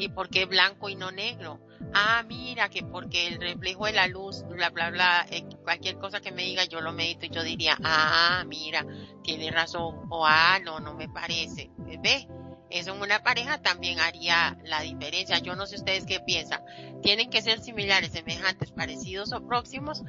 ¿Y 0.00 0.08
por 0.08 0.28
qué 0.28 0.46
blanco 0.46 0.88
y 0.88 0.96
no 0.96 1.10
negro? 1.12 1.60
ah, 1.94 2.22
mira, 2.26 2.68
que 2.68 2.82
porque 2.82 3.28
el 3.28 3.40
reflejo 3.40 3.86
de 3.86 3.92
la 3.92 4.06
luz, 4.06 4.44
bla, 4.48 4.70
bla, 4.70 4.90
bla, 4.90 5.26
eh, 5.30 5.44
cualquier 5.62 5.98
cosa 5.98 6.20
que 6.20 6.32
me 6.32 6.42
diga, 6.42 6.64
yo 6.64 6.80
lo 6.80 6.92
medito 6.92 7.26
y 7.26 7.30
yo 7.30 7.42
diría, 7.42 7.76
ah, 7.82 8.44
mira, 8.46 8.86
tiene 9.22 9.50
razón, 9.50 10.06
o 10.10 10.26
ah, 10.26 10.58
no, 10.64 10.80
no 10.80 10.94
me 10.94 11.08
parece. 11.08 11.70
¿Ve? 11.78 12.28
Eso 12.70 12.94
en 12.94 13.02
una 13.02 13.22
pareja 13.22 13.60
también 13.60 13.98
haría 13.98 14.56
la 14.64 14.80
diferencia. 14.82 15.38
Yo 15.38 15.56
no 15.56 15.66
sé 15.66 15.74
ustedes 15.74 16.06
qué 16.06 16.20
piensan. 16.20 16.62
Tienen 17.02 17.28
que 17.28 17.42
ser 17.42 17.60
similares, 17.60 18.12
semejantes, 18.12 18.70
parecidos 18.70 19.32
o 19.32 19.44
próximos, 19.44 20.04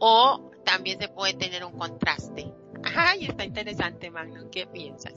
o 0.00 0.50
también 0.64 0.98
se 0.98 1.08
puede 1.08 1.34
tener 1.34 1.64
un 1.64 1.76
contraste. 1.78 2.50
Ay, 2.96 3.26
está 3.26 3.44
interesante, 3.44 4.10
Magnum. 4.10 4.48
¿Qué 4.50 4.66
piensas? 4.66 5.12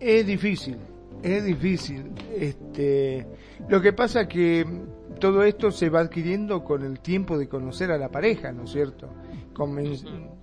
Es 0.00 0.26
difícil, 0.26 0.78
es 1.22 1.44
difícil. 1.44 2.12
Este, 2.34 3.26
lo 3.68 3.80
que 3.80 3.92
pasa 3.92 4.28
que 4.28 4.66
todo 5.18 5.42
esto 5.42 5.70
se 5.70 5.88
va 5.88 6.00
adquiriendo 6.00 6.62
con 6.62 6.84
el 6.84 7.00
tiempo 7.00 7.38
de 7.38 7.48
conocer 7.48 7.90
a 7.90 7.98
la 7.98 8.10
pareja, 8.10 8.52
¿no 8.52 8.64
es 8.64 8.70
cierto? 8.70 9.08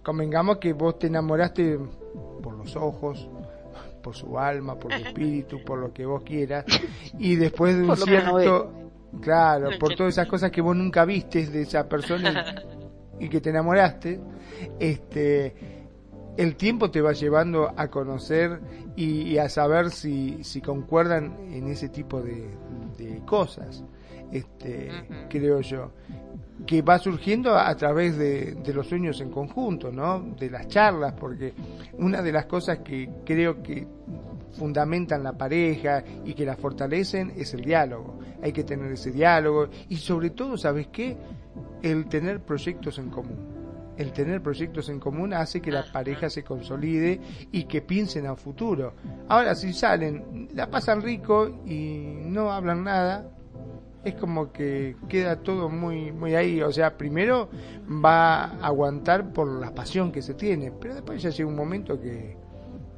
convengamos 0.02 0.58
que 0.58 0.74
vos 0.74 0.98
te 0.98 1.06
enamoraste 1.06 1.78
por 2.42 2.58
los 2.58 2.76
ojos, 2.76 3.30
por 4.02 4.16
su 4.16 4.40
alma, 4.40 4.78
por 4.80 4.92
su 4.92 5.00
espíritu, 5.08 5.64
por 5.64 5.78
lo 5.78 5.94
que 5.94 6.06
vos 6.06 6.24
quieras, 6.24 6.66
y 7.20 7.36
después 7.36 7.78
de 7.78 7.84
un 7.84 7.96
cierto, 7.96 8.74
claro, 9.22 9.70
por 9.80 9.96
todas 9.96 10.14
esas 10.14 10.28
cosas 10.28 10.50
que 10.50 10.62
vos 10.62 10.76
nunca 10.76 11.06
viste 11.06 11.46
de 11.46 11.62
esa 11.62 11.88
persona 11.88 12.56
y, 13.20 13.26
y 13.26 13.30
que 13.30 13.40
te 13.40 13.52
enamoraste, 13.52 14.20
este, 14.80 15.83
el 16.38 16.56
tiempo 16.56 16.90
te 16.90 17.02
va 17.02 17.14
llevando 17.14 17.72
a 17.76 17.88
conocer 17.90 18.60
y, 18.96 19.38
a 19.38 19.50
saber 19.50 19.92
si, 19.92 20.44
si, 20.44 20.62
concuerdan 20.62 21.36
en 21.52 21.68
ese 21.68 21.90
tipo 21.90 22.22
de, 22.22 22.50
cosas, 23.26 23.84
este, 24.32 24.90
creo 25.30 25.62
yo, 25.62 25.92
que 26.66 26.82
va 26.82 26.98
surgiendo 26.98 27.56
a, 27.58 27.76
través 27.76 28.18
de, 28.18 28.56
los 28.74 28.88
sueños 28.88 29.22
en 29.22 29.30
conjunto, 29.30 29.92
¿no? 29.92 30.20
De 30.40 30.50
las 30.50 30.68
charlas, 30.68 31.14
porque 31.14 31.54
una 31.94 32.22
de 32.22 32.32
las 32.32 32.46
cosas 32.46 32.80
que 32.80 33.10
creo 33.26 33.62
que 33.62 33.88
fundamentan 34.54 35.24
la 35.24 35.34
pareja 35.34 36.04
y 36.24 36.34
que 36.34 36.46
la 36.46 36.56
fortalecen 36.56 37.34
es 37.36 37.54
el 37.54 37.62
diálogo. 37.62 38.20
Hay 38.42 38.52
que 38.52 38.64
tener 38.64 38.92
ese 38.92 39.12
diálogo 39.12 39.68
y 39.90 39.98
sobre 39.98 40.32
todo, 40.32 40.58
¿sabes 40.58 40.88
qué? 40.88 41.18
El 41.82 42.08
tener 42.08 42.42
proyectos 42.42 42.98
en 43.00 43.10
común 43.10 43.63
el 43.98 44.12
tener 44.12 44.42
proyectos 44.42 44.90
en 44.90 45.00
común 45.00 45.34
hace 45.34 45.62
que 45.62 45.72
la 45.72 45.86
pareja 45.92 46.30
se 46.30 46.44
consolide 46.44 47.20
y 47.52 47.66
que 47.66 47.82
piensen 47.82 48.26
a 48.26 48.36
futuro. 48.36 48.94
Ahora, 49.28 49.56
si 49.56 49.74
salen, 49.74 50.50
la 50.54 50.70
pasan 50.70 51.02
rico 51.02 51.62
y 51.66 52.20
no 52.26 52.52
hablan 52.52 52.84
nada, 52.84 53.30
es 54.04 54.16
como 54.16 54.52
que 54.52 54.96
queda 55.08 55.38
todo 55.38 55.70
muy 55.70 56.12
muy 56.12 56.36
ahí, 56.36 56.62
o 56.62 56.72
sea, 56.72 56.98
primero 56.98 57.50
va 57.88 58.46
a 58.46 58.68
aguantar 58.68 59.32
por 59.32 59.48
la 59.48 59.74
pasión 59.74 60.12
que 60.12 60.22
se 60.22 60.34
tiene, 60.34 60.72
pero 60.72 60.96
después 60.96 61.22
ya 61.22 61.30
llega 61.30 61.50
un 61.50 61.56
momento 61.56 62.00
que 62.00 62.36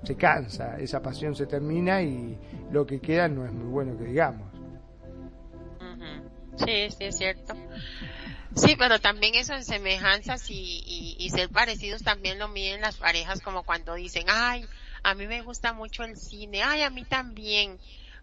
se 0.04 0.16
cansa, 0.16 0.78
esa 0.80 1.02
pasión 1.02 1.36
se 1.36 1.46
termina 1.46 2.02
y 2.02 2.38
lo 2.72 2.86
que 2.86 3.00
queda 3.00 3.28
no 3.28 3.46
es 3.46 3.52
muy 3.52 3.68
bueno 3.68 3.98
que 3.98 4.06
digamos. 4.06 4.48
Sí, 6.58 6.90
sí, 6.90 7.04
es 7.04 7.18
cierto. 7.18 7.54
Sí, 8.56 8.76
pero 8.78 9.00
también 9.00 9.36
eso 9.36 9.54
en 9.54 9.66
semejanzas 9.66 10.50
y, 10.50 11.16
y, 11.20 11.30
ser 11.30 11.50
parecidos 11.50 12.04
también 12.04 12.40
lo 12.40 12.48
miden 12.48 12.82
las 12.82 12.96
parejas 12.96 13.42
como 13.42 13.64
cuando 13.64 13.96
dicen, 13.96 14.26
ay, 14.30 14.66
a 15.04 15.14
mí 15.14 15.28
me 15.28 15.42
gusta 15.42 15.74
mucho 15.74 16.04
el 16.04 16.16
cine, 16.16 16.64
ay, 16.64 16.82
a 16.82 16.90
mí 16.90 17.04
también, 17.04 17.78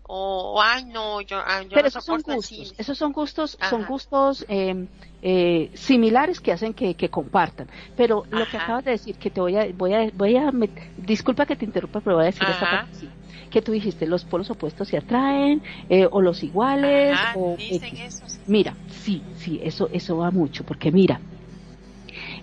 o, 0.05 0.61
ay, 0.63 0.87
no, 0.87 1.21
yo, 1.21 1.39
ah, 1.39 1.63
yo 1.63 1.71
pero 1.75 1.89
esos 1.89 2.05
son 2.05 2.23
gustos, 2.23 2.75
esos 2.79 2.97
son 2.97 3.13
gustos, 3.13 3.59
son 3.69 3.85
gustos 3.85 4.45
em, 4.49 4.89
eh, 5.21 5.71
similares 5.75 6.41
que 6.41 6.53
hacen 6.53 6.73
que, 6.73 6.95
que 6.95 7.11
compartan. 7.11 7.69
Pero 7.97 8.25
lo 8.31 8.49
que 8.49 8.57
acabas 8.57 8.85
de 8.85 8.93
decir, 8.93 9.17
que 9.17 9.31
te 9.31 9.41
voy 9.41 9.57
a, 9.57 9.67
voy 9.73 9.93
a, 9.93 10.11
voy 10.15 10.37
a, 10.37 10.51
disculpa 10.97 11.45
que 11.45 11.57
te 11.57 11.67
interrumpa, 11.67 12.01
pero 12.01 12.17
voy 12.17 12.25
a 12.25 12.27
decir 12.27 12.49
esta 12.49 12.71
parte 12.71 13.22
que 13.53 13.63
tú 13.63 13.73
dijiste, 13.73 14.07
los 14.07 14.25
polos 14.27 14.51
opuestos 14.51 14.89
se 14.89 14.99
atraen, 14.99 15.63
eh, 15.89 16.09
o 16.11 16.23
los 16.23 16.43
iguales, 16.45 17.29
o 17.33 17.57
mira, 18.47 18.79
sí, 18.87 19.27
sí, 19.33 19.61
eso, 19.63 19.89
eso 19.93 20.17
va 20.19 20.31
mucho, 20.31 20.65
porque 20.65 20.93
mira, 20.93 21.23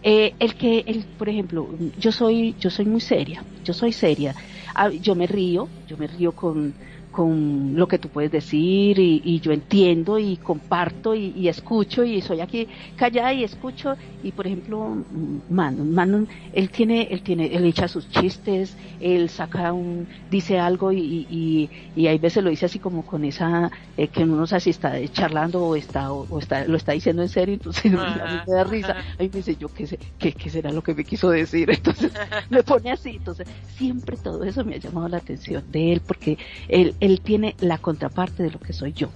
eh, 0.01 0.35
el 0.39 0.55
que, 0.55 0.83
el, 0.87 1.07
por 1.17 1.29
ejemplo, 1.29 1.69
yo 1.95 2.11
soy, 2.11 2.55
yo 2.59 2.69
soy 2.69 2.85
muy 2.85 3.01
seria, 3.01 3.45
yo 3.63 3.73
soy 3.73 3.91
seria, 3.93 4.35
ah, 4.75 4.89
yo 4.89 5.15
me 5.15 5.27
río, 5.27 5.73
yo 5.87 5.97
me 5.97 6.07
río 6.07 6.33
con, 6.33 6.77
con 7.11 7.75
lo 7.75 7.87
que 7.87 7.97
tú 7.97 8.09
puedes 8.09 8.31
decir 8.31 8.99
y, 8.99 9.39
yo 9.39 9.51
entiendo 9.51 10.19
y 10.19 10.37
comparto 10.37 11.15
y, 11.15 11.47
escucho 11.47 12.03
y 12.03 12.21
soy 12.21 12.41
aquí 12.41 12.67
callada 12.95 13.33
y 13.33 13.43
escucho. 13.43 13.95
Y 14.21 14.31
por 14.31 14.47
ejemplo 14.47 15.05
Manon, 15.49 15.91
Manon 15.93 16.27
él 16.53 16.69
tiene 16.69 17.07
él 17.09 17.21
tiene 17.23 17.47
él 17.55 17.65
echa 17.65 17.87
sus 17.87 18.09
chistes 18.09 18.77
él 18.99 19.29
saca 19.29 19.71
un 19.73 20.07
dice 20.29 20.59
algo 20.59 20.91
y, 20.91 21.25
y, 21.29 21.69
y 21.95 22.07
hay 22.07 22.17
veces 22.17 22.43
lo 22.43 22.49
dice 22.49 22.65
así 22.65 22.79
como 22.79 23.05
con 23.05 23.23
esa 23.23 23.71
eh, 23.97 24.09
que 24.09 24.23
uno 24.23 24.35
no 24.35 24.47
sabe 24.47 24.61
si 24.61 24.69
está 24.71 24.93
charlando 25.09 25.63
o 25.63 25.75
está 25.75 26.11
o, 26.11 26.39
está 26.39 26.65
lo 26.65 26.77
está 26.77 26.91
diciendo 26.91 27.21
en 27.21 27.29
serio 27.29 27.53
entonces 27.55 27.93
a 27.93 28.25
mí 28.25 28.41
me 28.45 28.53
da 28.53 28.63
risa. 28.63 28.91
A 28.91 29.23
mí 29.23 29.29
me 29.31 29.39
dice 29.39 29.55
yo 29.55 29.69
qué 29.69 29.87
sé 29.87 29.99
qué, 30.17 30.33
qué 30.33 30.49
será 30.49 30.71
lo 30.71 30.83
que 30.83 30.93
me 30.93 31.05
quiso 31.05 31.29
decir 31.29 31.69
entonces 31.71 32.11
me 32.49 32.63
pone 32.63 32.91
así 32.91 33.15
entonces 33.17 33.47
siempre 33.65 34.17
todo 34.17 34.43
eso 34.43 34.63
me 34.65 34.75
ha 34.75 34.79
llamado 34.79 35.07
la 35.07 35.17
atención 35.17 35.63
de 35.71 35.93
él 35.93 36.01
porque 36.05 36.37
él 36.67 36.95
él 36.99 37.21
tiene 37.21 37.55
la 37.59 37.77
contraparte 37.77 38.43
de 38.43 38.51
lo 38.51 38.59
que 38.59 38.73
soy 38.73 38.93
yo. 38.93 39.09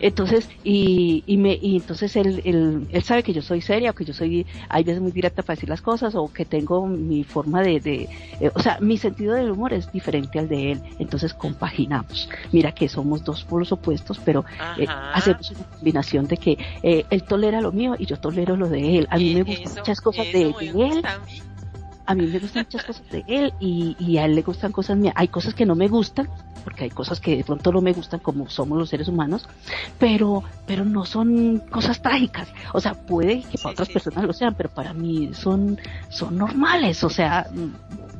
Entonces, 0.00 0.48
y, 0.62 1.24
y, 1.26 1.36
me, 1.38 1.58
y 1.60 1.76
entonces 1.76 2.16
él, 2.16 2.42
él, 2.44 2.86
él, 2.90 3.02
sabe 3.02 3.22
que 3.22 3.32
yo 3.32 3.42
soy 3.42 3.60
seria, 3.62 3.90
o 3.90 3.94
que 3.94 4.04
yo 4.04 4.12
soy, 4.12 4.46
hay 4.68 4.84
veces 4.84 5.00
muy 5.00 5.12
directa 5.12 5.42
para 5.42 5.56
decir 5.56 5.68
las 5.68 5.80
cosas, 5.80 6.14
o 6.14 6.30
que 6.32 6.44
tengo 6.44 6.86
mi 6.86 7.24
forma 7.24 7.62
de, 7.62 7.80
de 7.80 8.08
eh, 8.40 8.50
o 8.54 8.60
sea, 8.60 8.78
mi 8.80 8.98
sentido 8.98 9.34
del 9.34 9.50
humor 9.50 9.72
es 9.72 9.90
diferente 9.92 10.38
al 10.38 10.48
de 10.48 10.72
él, 10.72 10.82
entonces 10.98 11.32
compaginamos. 11.32 12.28
Mira 12.52 12.72
que 12.72 12.88
somos 12.88 13.24
dos 13.24 13.44
polos 13.44 13.72
opuestos, 13.72 14.20
pero 14.24 14.44
eh, 14.76 14.86
hacemos 15.14 15.50
una 15.52 15.64
combinación 15.64 16.26
de 16.26 16.36
que 16.36 16.58
eh, 16.82 17.04
él 17.08 17.22
tolera 17.22 17.60
lo 17.60 17.72
mío 17.72 17.96
y 17.98 18.06
yo 18.06 18.18
tolero 18.18 18.56
lo 18.56 18.68
de 18.68 18.98
él. 18.98 19.08
A 19.10 19.16
mí 19.16 19.34
me 19.34 19.42
gustan 19.44 19.72
muchas 19.76 20.00
cosas 20.00 20.26
de, 20.26 20.54
de 20.60 20.88
él 20.88 21.02
a 22.06 22.14
mí 22.14 22.26
me 22.26 22.38
gustan 22.38 22.64
muchas 22.64 22.84
cosas 22.84 23.10
de 23.10 23.24
él 23.26 23.52
y, 23.60 23.96
y, 23.98 24.18
a 24.18 24.24
él 24.24 24.34
le 24.34 24.42
gustan 24.42 24.72
cosas 24.72 24.96
mías. 24.96 25.14
Hay 25.16 25.28
cosas 25.28 25.54
que 25.54 25.66
no 25.66 25.74
me 25.74 25.88
gustan, 25.88 26.28
porque 26.64 26.84
hay 26.84 26.90
cosas 26.90 27.20
que 27.20 27.36
de 27.36 27.44
pronto 27.44 27.72
no 27.72 27.80
me 27.80 27.92
gustan 27.92 28.20
como 28.20 28.48
somos 28.48 28.78
los 28.78 28.88
seres 28.88 29.08
humanos, 29.08 29.48
pero, 29.98 30.42
pero 30.66 30.84
no 30.84 31.04
son 31.04 31.58
cosas 31.70 32.00
trágicas. 32.00 32.48
O 32.72 32.80
sea, 32.80 32.94
puede 32.94 33.42
que 33.42 33.58
para 33.58 33.72
otras 33.72 33.88
personas 33.88 34.24
lo 34.24 34.32
sean, 34.32 34.54
pero 34.54 34.68
para 34.70 34.92
mí 34.92 35.30
son, 35.34 35.78
son 36.08 36.38
normales. 36.38 37.02
O 37.04 37.10
sea, 37.10 37.46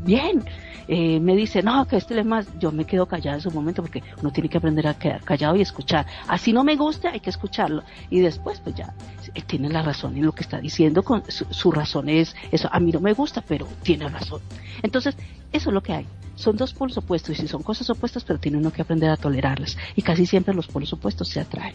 bien. 0.07 0.45
Eh, 0.89 1.19
me 1.19 1.35
dice, 1.35 1.63
no, 1.63 1.85
que 1.87 1.97
este 1.97 2.19
es 2.19 2.25
más, 2.25 2.47
yo 2.59 2.71
me 2.71 2.85
quedo 2.85 3.07
callada 3.07 3.37
en 3.37 3.43
su 3.43 3.51
momento 3.51 3.83
porque 3.83 4.03
uno 4.21 4.31
tiene 4.31 4.49
que 4.49 4.59
aprender 4.59 4.87
a 4.87 4.95
quedar 4.95 5.23
callado 5.23 5.57
y 5.57 5.61
escuchar. 5.61 6.07
Así 6.29 6.53
no 6.53 6.63
me 6.63 6.77
gusta, 6.77 7.11
hay 7.11 7.21
que 7.21 7.31
escucharlo. 7.31 7.83
Y 8.09 8.21
después, 8.21 8.61
pues 8.61 8.77
ya, 8.77 8.95
él 9.35 9.45
tiene 9.45 9.69
la 9.69 9.83
razón 9.83 10.17
en 10.17 10.25
lo 10.25 10.33
que 10.33 10.43
está 10.43 10.61
diciendo, 10.61 11.03
con 11.03 11.25
su, 11.31 11.73
razón 11.73 12.09
es 12.09 12.37
eso, 12.53 12.69
a 12.71 12.79
mí 12.79 12.93
no 12.93 13.01
me 13.01 13.13
gusta, 13.15 13.43
pero 13.43 13.67
tiene 13.83 14.09
razón. 14.09 14.41
Entonces, 14.83 15.17
eso 15.53 15.71
es 15.71 15.75
lo 15.75 15.83
que 15.83 15.93
hay. 15.93 16.07
Son 16.37 16.57
dos 16.57 16.73
polos 16.73 16.97
opuestos 16.99 17.37
y 17.37 17.41
si 17.41 17.49
son 17.49 17.63
cosas 17.63 17.89
opuestas, 17.91 18.23
pero 18.23 18.39
tiene 18.39 18.59
uno 18.59 18.71
que 18.71 18.83
aprender 18.83 19.11
a 19.11 19.17
tolerarlas. 19.17 19.77
Y 19.97 20.03
casi 20.03 20.25
siempre 20.25 20.55
los 20.55 20.69
polos 20.69 20.93
opuestos 20.93 21.29
se 21.29 21.41
atraen. 21.41 21.75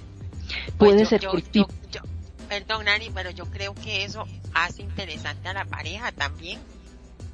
Puede 0.78 1.06
pues 1.06 1.10
ser 1.10 1.22
Perdón, 2.48 2.86
Nani, 2.86 3.10
pero 3.14 3.32
yo 3.32 3.46
creo 3.46 3.74
que 3.74 4.04
eso 4.04 4.26
hace 4.54 4.82
interesante 4.82 5.48
a 5.48 5.54
la 5.54 5.64
pareja 5.64 6.12
también 6.12 6.60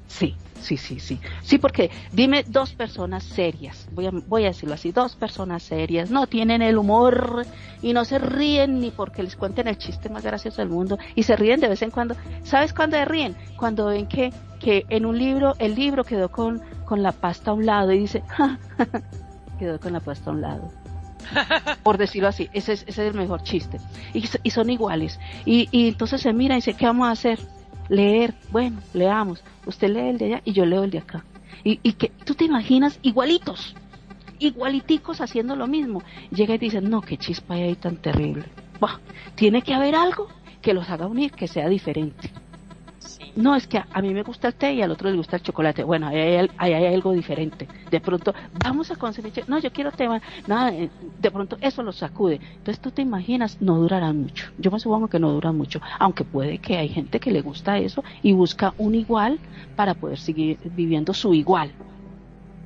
Sí, 0.08 0.36
sí, 0.62 0.78
sí, 0.78 1.00
sí. 1.00 1.20
Sí, 1.42 1.58
porque 1.58 1.92
dime 2.12 2.44
dos 2.48 2.74
personas 2.74 3.24
serias, 3.24 3.88
voy 3.92 4.08
a, 4.08 4.12
voy 4.12 4.46
a 4.46 4.48
decirlo 4.48 4.76
así, 4.76 4.92
dos 4.92 5.16
personas 5.16 5.64
serias, 5.64 6.10
no 6.10 6.28
tienen 6.28 6.62
el 6.62 6.78
humor 6.78 7.46
y 7.82 7.94
no 7.94 8.06
se 8.06 8.18
ríen 8.18 8.80
ni 8.80 8.92
porque 8.92 9.22
les 9.22 9.36
cuenten 9.36 9.68
el 9.68 9.78
chiste 9.78 10.10
más 10.10 10.24
gracioso 10.24 10.62
del 10.62 10.70
mundo 10.70 10.98
y 11.16 11.24
se 11.24 11.36
ríen 11.36 11.60
de 11.60 11.68
vez 11.68 11.82
en 11.82 11.92
cuando. 11.92 12.16
¿Sabes 12.44 12.74
cuándo 12.74 12.98
se 12.98 13.06
ríen? 13.06 13.36
Cuando 13.58 13.88
ven 13.88 14.08
que, 14.08 14.34
que 14.60 14.86
en 14.90 15.06
un 15.06 15.18
libro, 15.18 15.56
el 15.60 15.76
libro 15.76 16.04
quedó 16.04 16.30
con, 16.30 16.62
con 16.86 17.04
la 17.04 17.12
pasta 17.12 17.52
a 17.52 17.54
un 17.54 17.66
lado 17.66 17.92
y 17.92 18.00
dice, 18.00 18.24
quedó 19.60 19.80
con 19.80 19.94
la 19.94 20.00
pasta 20.00 20.30
a 20.30 20.34
un 20.34 20.42
lado. 20.42 20.72
por 21.84 21.98
decirlo 21.98 22.30
así, 22.30 22.50
ese 22.54 22.74
es, 22.74 22.84
ese 22.88 23.06
es 23.06 23.14
el 23.14 23.14
mejor 23.14 23.44
chiste. 23.44 23.80
Y, 24.14 24.24
y 24.44 24.50
son 24.52 24.70
iguales. 24.70 25.20
Y, 25.46 25.68
y 25.72 25.90
entonces 25.90 26.22
se 26.22 26.32
mira 26.32 26.56
y 26.56 26.60
dice, 26.60 26.74
¿qué 26.74 26.86
vamos 26.86 27.08
a 27.10 27.12
hacer? 27.12 27.40
Leer, 27.90 28.34
bueno, 28.52 28.82
leamos, 28.94 29.44
usted 29.66 29.90
lee 29.90 30.10
el 30.10 30.18
de 30.18 30.26
allá 30.26 30.42
y 30.46 30.54
yo 30.54 30.66
leo 30.66 30.84
el 30.84 30.92
de 30.92 31.00
acá. 31.00 31.26
Y, 31.64 31.80
y 31.84 31.94
que 31.94 32.10
tú 32.10 32.36
te 32.36 32.46
imaginas 32.46 33.00
igualitos, 33.02 33.76
igualiticos 34.40 35.22
haciendo 35.22 35.56
lo 35.56 35.68
mismo. 35.68 36.04
Llega 36.32 36.56
y 36.56 36.60
dice, 36.60 36.82
no, 36.82 37.02
qué 37.02 37.18
chispa 37.18 37.56
hay 37.56 37.64
ahí 37.64 37.76
tan 37.76 37.98
terrible. 37.98 38.46
Bah, 38.80 39.00
tiene 39.36 39.62
que 39.62 39.74
haber 39.74 39.96
algo 39.96 40.28
que 40.62 40.74
los 40.74 40.90
haga 40.90 41.08
unir, 41.08 41.32
que 41.32 41.48
sea 41.48 41.68
diferente 41.70 42.32
no, 43.38 43.56
es 43.56 43.68
que 43.68 43.78
a, 43.78 44.02
mí 44.02 44.14
me 44.14 44.24
gusta 44.24 44.48
el 44.48 44.56
té 44.56 44.74
y 44.74 44.82
al 44.82 44.92
otro 44.92 45.10
le 45.10 45.16
gusta 45.16 45.38
el 45.38 45.44
chocolate. 45.44 45.84
Bueno, 45.84 46.08
ahí 46.08 46.18
hay, 46.18 46.50
hay, 46.58 46.86
algo 46.94 47.14
diferente. 47.14 47.68
De 47.92 48.00
pronto, 48.00 48.34
vamos 48.64 48.92
a 48.92 48.96
conseguir, 48.96 49.32
no, 49.48 49.60
yo 49.60 49.72
quiero 49.72 49.92
té, 49.92 50.08
nada, 50.48 50.74
eh, 50.74 50.90
de 51.00 51.32
pronto 51.32 51.58
eso 51.62 51.84
lo 51.84 51.92
sacude. 51.92 52.42
Entonces 52.58 52.80
tú 52.82 52.92
te 52.92 53.02
imaginas, 53.02 53.62
no 53.62 53.78
durará 53.78 54.12
mucho. 54.12 54.48
Yo 54.58 54.72
me 54.72 54.80
supongo 54.80 55.08
que 55.08 55.20
no 55.20 55.32
dura 55.32 55.52
mucho, 55.52 55.80
aunque 56.00 56.24
puede 56.26 56.58
que 56.58 56.78
hay 56.78 56.90
gente 56.90 57.20
que 57.20 57.32
le 57.32 57.42
gusta 57.42 57.78
eso 57.78 58.04
y 58.22 58.34
busca 58.34 58.74
un 58.78 58.96
igual 58.96 59.40
para 59.76 59.94
poder 59.94 60.18
seguir 60.18 60.60
viviendo 60.64 61.14
su 61.14 61.34
igual. 61.34 61.74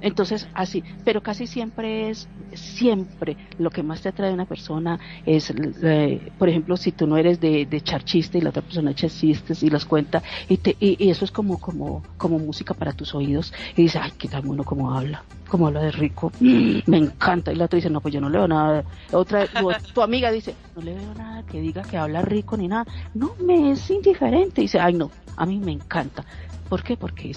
Entonces, 0.02 0.48
así, 0.54 0.84
pero 1.06 1.22
casi 1.22 1.48
siempre 1.48 2.10
es, 2.10 2.28
siempre 2.54 3.38
lo 3.58 3.70
que 3.70 3.84
más 3.84 4.02
te 4.02 4.10
atrae 4.10 4.32
a 4.32 4.34
una 4.34 4.46
persona 4.46 5.00
es, 5.26 5.54
eh, 5.84 6.32
por 6.38 6.50
ejemplo, 6.50 6.76
si 6.76 6.92
tú 6.92 7.08
no 7.08 7.18
eres 7.18 7.40
de, 7.40 7.66
de 7.66 7.78
echar 7.78 8.04
chiste 8.04 8.40
y 8.40 8.42
la 8.42 8.50
otra 8.50 8.62
persona 8.62 8.92
echa 8.92 9.08
chistes 9.08 9.64
y 9.64 9.70
los 9.70 9.86
cuenta, 9.86 10.22
y, 10.50 10.58
te, 10.58 10.76
y, 10.80 11.10
eso 11.10 11.26
es 11.26 11.32
como, 11.32 11.60
como, 11.60 12.04
como 12.18 12.40
música 12.40 12.74
para 12.74 12.94
tus 12.94 13.14
oídos, 13.14 13.54
y 13.76 13.84
dices, 13.84 14.02
ay, 14.04 14.12
qué 14.18 14.28
tal 14.28 14.46
uno 14.48 14.64
como 14.64 14.92
habla, 14.92 15.24
como 15.48 15.68
habla 15.68 15.82
de 15.82 15.92
rico, 15.92 16.32
me 16.40 16.98
encanta, 16.98 17.52
y 17.52 17.56
la 17.56 17.66
otra 17.66 17.78
dice, 17.78 17.90
no, 17.90 18.02
pues 18.02 18.14
yo 18.14 18.22
no 18.22 18.30
le 18.30 18.40
veo 18.40 18.48
nada, 18.48 18.84
otra, 19.12 19.46
tu, 19.94 20.02
amiga 20.02 20.32
dice, 20.32 20.56
no 20.76 20.82
le 20.82 20.96
veo 20.96 21.14
nada 21.14 21.44
que 21.44 21.62
diga 21.62 21.84
que 21.84 21.98
habla 21.98 22.22
rico 22.22 22.58
ni 22.58 22.68
nada, 22.68 22.86
no, 23.14 23.36
me 23.46 23.72
es 23.72 23.90
indiferente, 23.90 24.62
y 24.62 24.66
dice, 24.66 24.80
ay, 24.80 24.94
no, 24.94 25.12
a 25.38 25.46
mí 25.46 25.60
me 25.60 25.72
encanta, 25.72 26.26
¿Por 26.72 26.84
qué? 26.84 26.96
Porque 26.96 27.36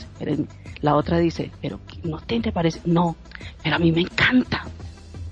la 0.80 0.94
otra 0.94 1.18
dice, 1.18 1.50
pero 1.60 1.80
no 2.04 2.20
te, 2.20 2.52
parece, 2.52 2.80
no, 2.84 3.16
pero 3.64 3.74
a 3.74 3.78
mí 3.80 3.90
me 3.90 4.02
encanta. 4.02 4.62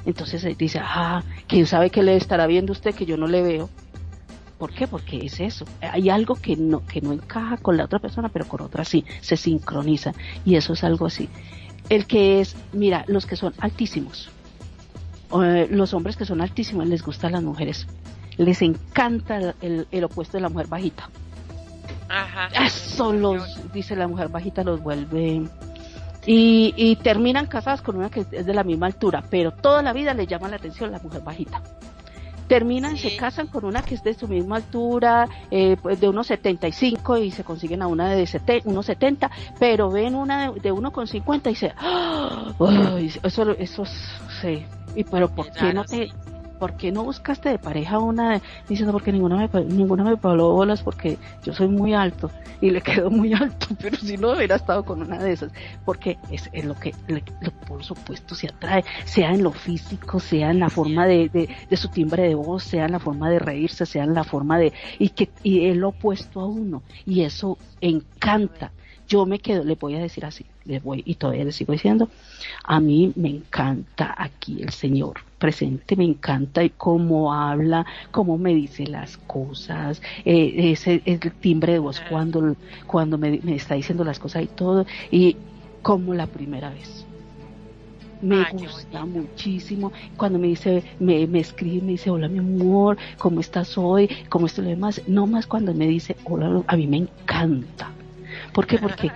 Entonces 0.05 0.59
dice, 0.59 0.81
ah, 0.83 1.23
quién 1.47 1.67
sabe 1.69 1.91
qué 1.91 2.03
le 2.03 2.17
estará 2.17 2.49
viendo 2.49 2.73
usted 2.73 2.97
que 2.97 3.07
yo 3.07 3.17
no 3.17 3.29
le 3.29 3.43
veo. 3.43 3.71
¿Por 4.59 4.75
qué? 4.75 4.89
Porque 4.89 5.25
es 5.25 5.39
eso. 5.39 5.67
Hay 5.81 6.11
algo 6.11 6.35
que 6.35 6.57
no, 6.57 6.85
que 6.85 7.01
no 7.01 7.13
encaja 7.13 7.59
con 7.59 7.77
la 7.77 7.85
otra 7.85 8.01
persona, 8.01 8.29
pero 8.29 8.49
con 8.49 8.63
otra 8.63 8.85
sí, 8.85 9.05
se 9.21 9.37
sincroniza. 9.37 10.15
Y 10.45 10.57
eso 10.57 10.73
es 10.73 10.83
algo 10.83 11.07
así. 11.07 11.29
El 11.89 12.07
que 12.07 12.41
es, 12.41 12.57
mira, 12.73 13.05
los 13.07 13.25
que 13.25 13.37
son 13.37 13.55
altísimos, 13.59 14.33
eh, 15.45 15.69
los 15.71 15.95
hombres 15.95 16.17
que 16.17 16.25
son 16.25 16.41
altísimos 16.41 16.89
les 16.89 17.05
gustan 17.05 17.31
las 17.31 17.45
mujeres. 17.45 17.87
Les 18.37 18.63
encanta 18.63 19.55
el 19.61 20.03
opuesto 20.03 20.39
de 20.39 20.41
la 20.41 20.49
mujer 20.49 20.67
bajita. 20.67 21.09
Ajá. 22.13 22.49
Eso 22.65 23.13
los, 23.13 23.73
dice 23.73 23.97
la 23.97 24.07
mujer 24.07 24.29
bajita, 24.29 24.63
los 24.63 24.83
vuelve. 24.83 25.43
Y, 26.25 26.75
y 26.77 26.97
terminan 26.97 27.47
casadas 27.47 27.83
con 27.83 27.97
una 27.97 28.11
que 28.11 28.21
es 28.31 28.47
de 28.47 28.55
la 28.55 28.63
misma 28.63 28.87
altura, 28.87 29.25
pero 29.29 29.51
toda 29.51 29.83
la 29.83 29.93
vida 29.93 30.15
le 30.15 30.27
llama 30.27 30.49
la 30.49 30.57
atención 30.57 30.93
la 30.93 31.01
mujer 31.01 31.23
bajita 31.23 31.61
terminan, 32.53 32.99
se 32.99 33.17
casan 33.17 33.47
con 33.47 33.65
una 33.65 33.83
que 33.83 33.95
es 33.95 34.03
de 34.03 34.13
su 34.13 34.29
misma 34.29 34.57
altura, 34.57 35.27
eh, 35.51 35.79
pues 35.81 35.99
de 35.99 36.07
unos 36.07 36.27
75 36.27 37.17
y 37.17 37.31
se 37.31 37.45
consiguen 37.45 37.81
a 37.81 37.87
una 37.87 38.11
de 38.11 38.29
unos 38.65 38.85
70, 38.85 39.31
pero 39.59 39.91
ven 39.91 40.15
una 40.15 40.53
de, 40.53 40.61
de 40.61 40.71
uno 40.71 40.93
con 40.93 41.07
50 41.07 41.51
y 41.51 41.55
se, 41.55 41.73
¡Oh! 41.81 42.99
eso, 43.23 43.51
eso, 43.53 43.85
sí, 44.43 44.67
y 44.95 45.05
pero 45.05 45.31
¿por 45.35 45.51
qué 45.51 45.73
no 45.73 45.85
te, 45.85 46.11
¿por 46.63 46.77
qué 46.77 46.93
no 46.93 47.03
buscaste 47.03 47.49
de 47.49 47.59
pareja 47.59 47.99
una? 47.99 48.41
Diciendo, 48.69 48.93
porque 48.93 49.11
ninguna 49.11 49.49
me, 49.53 49.65
ninguna 49.65 50.05
me 50.05 50.17
paró 50.17 50.53
bolas 50.53 50.81
porque 50.81 51.19
yo 51.43 51.53
soy 51.53 51.67
muy 51.67 51.93
alto 51.93 52.31
y 52.61 52.71
le 52.71 52.81
quedó 52.81 53.11
muy 53.11 53.33
alto, 53.33 53.67
pero 53.83 53.97
si 53.97 54.17
no 54.17 54.31
hubiera 54.31 54.55
estado 54.55 54.85
con 54.85 55.03
una 55.03 55.19
de 55.19 55.33
esas, 55.33 55.51
porque 55.85 56.19
es, 56.31 56.49
es 56.53 56.65
lo 56.65 56.77
que, 56.77 56.95
lo, 57.09 57.51
por 57.67 57.83
supuesto, 57.83 58.37
se 58.37 58.47
atrae, 58.47 58.85
sea 59.05 59.33
en 59.33 59.43
lo 59.43 59.51
físico, 59.51 60.21
sea 60.21 60.53
en 60.53 60.61
la 60.61 60.71
forma 60.71 61.05
de, 61.05 61.29
de, 61.31 61.49
de, 61.69 61.77
su 61.77 61.89
timbre 61.89 62.29
de 62.29 62.37
voz, 62.37 62.63
sea 62.63 62.85
en 62.85 62.93
la 62.93 63.01
forma 63.01 63.29
de 63.29 63.41
reírse, 63.41 63.85
sea 63.85 64.05
en 64.05 64.15
la 64.15 64.23
forma 64.23 64.57
de, 64.57 64.73
y 65.01 65.09
que, 65.09 65.31
y 65.43 65.67
el 65.67 65.83
opuesto 65.83 66.39
a 66.39 66.47
uno, 66.47 66.85
y 67.05 67.23
eso 67.23 67.59
encanta 67.81 68.71
yo 69.13 69.27
me 69.27 69.41
quedo, 69.41 69.63
le 69.63 69.75
voy 69.75 69.95
a 69.97 70.01
decir 70.01 70.25
así, 70.25 70.47
le 70.65 70.79
voy 70.81 71.03
y 71.05 71.17
todavía 71.17 71.45
le 71.45 71.53
sigo 71.53 71.75
diciendo, 71.75 72.09
a 72.65 72.81
mí 72.81 73.13
me 73.15 73.29
encanta 73.29 74.15
aquí 74.17 74.63
el 74.63 74.71
Señor 74.71 75.21
presente, 75.39 75.97
me 75.97 76.05
encanta 76.05 76.65
y 76.65 76.71
cómo 76.71 77.35
habla, 77.35 77.85
cómo 78.11 78.39
me 78.39 78.55
dice 78.55 78.87
las 78.87 79.19
cosas, 79.19 80.01
eh, 80.25 80.73
ese 80.73 81.03
el 81.05 81.21
timbre 81.21 81.75
de 81.75 81.79
voz 81.79 82.01
cuando, 82.09 82.57
cuando 82.87 83.19
me, 83.19 83.39
está 83.55 83.75
diciendo 83.75 84.03
las 84.03 84.19
cosas 84.19 84.45
y 84.45 84.47
todo, 84.47 84.87
y 85.11 85.37
como 85.83 86.15
la 86.15 86.27
primera 86.27 86.71
vez 86.71 87.05
me 88.23 88.45
gusta 88.53 89.05
muchísimo 89.05 89.93
cuando 90.17 90.39
me 90.39 90.47
dice, 90.47 90.83
me, 91.01 91.27
me 91.27 91.41
escribe, 91.41 91.85
me 91.85 91.93
dice, 91.93 92.09
hola 92.09 92.29
mi 92.29 92.39
amor, 92.39 92.97
¿cómo 93.19 93.41
estás 93.41 93.77
hoy? 93.77 94.09
¿Cómo 94.31 94.47
esto 94.47 94.63
lo 94.63 94.71
demás? 94.71 95.03
No 95.07 95.27
más 95.27 95.47
cuando 95.47 95.75
me 95.75 95.87
dice, 95.87 96.17
hola, 96.25 96.63
a 96.67 96.77
mí 96.77 96.87
me 96.87 96.97
encanta. 96.97 97.91
¿Por 98.53 98.67
qué? 98.67 98.79
Porque 98.79 99.11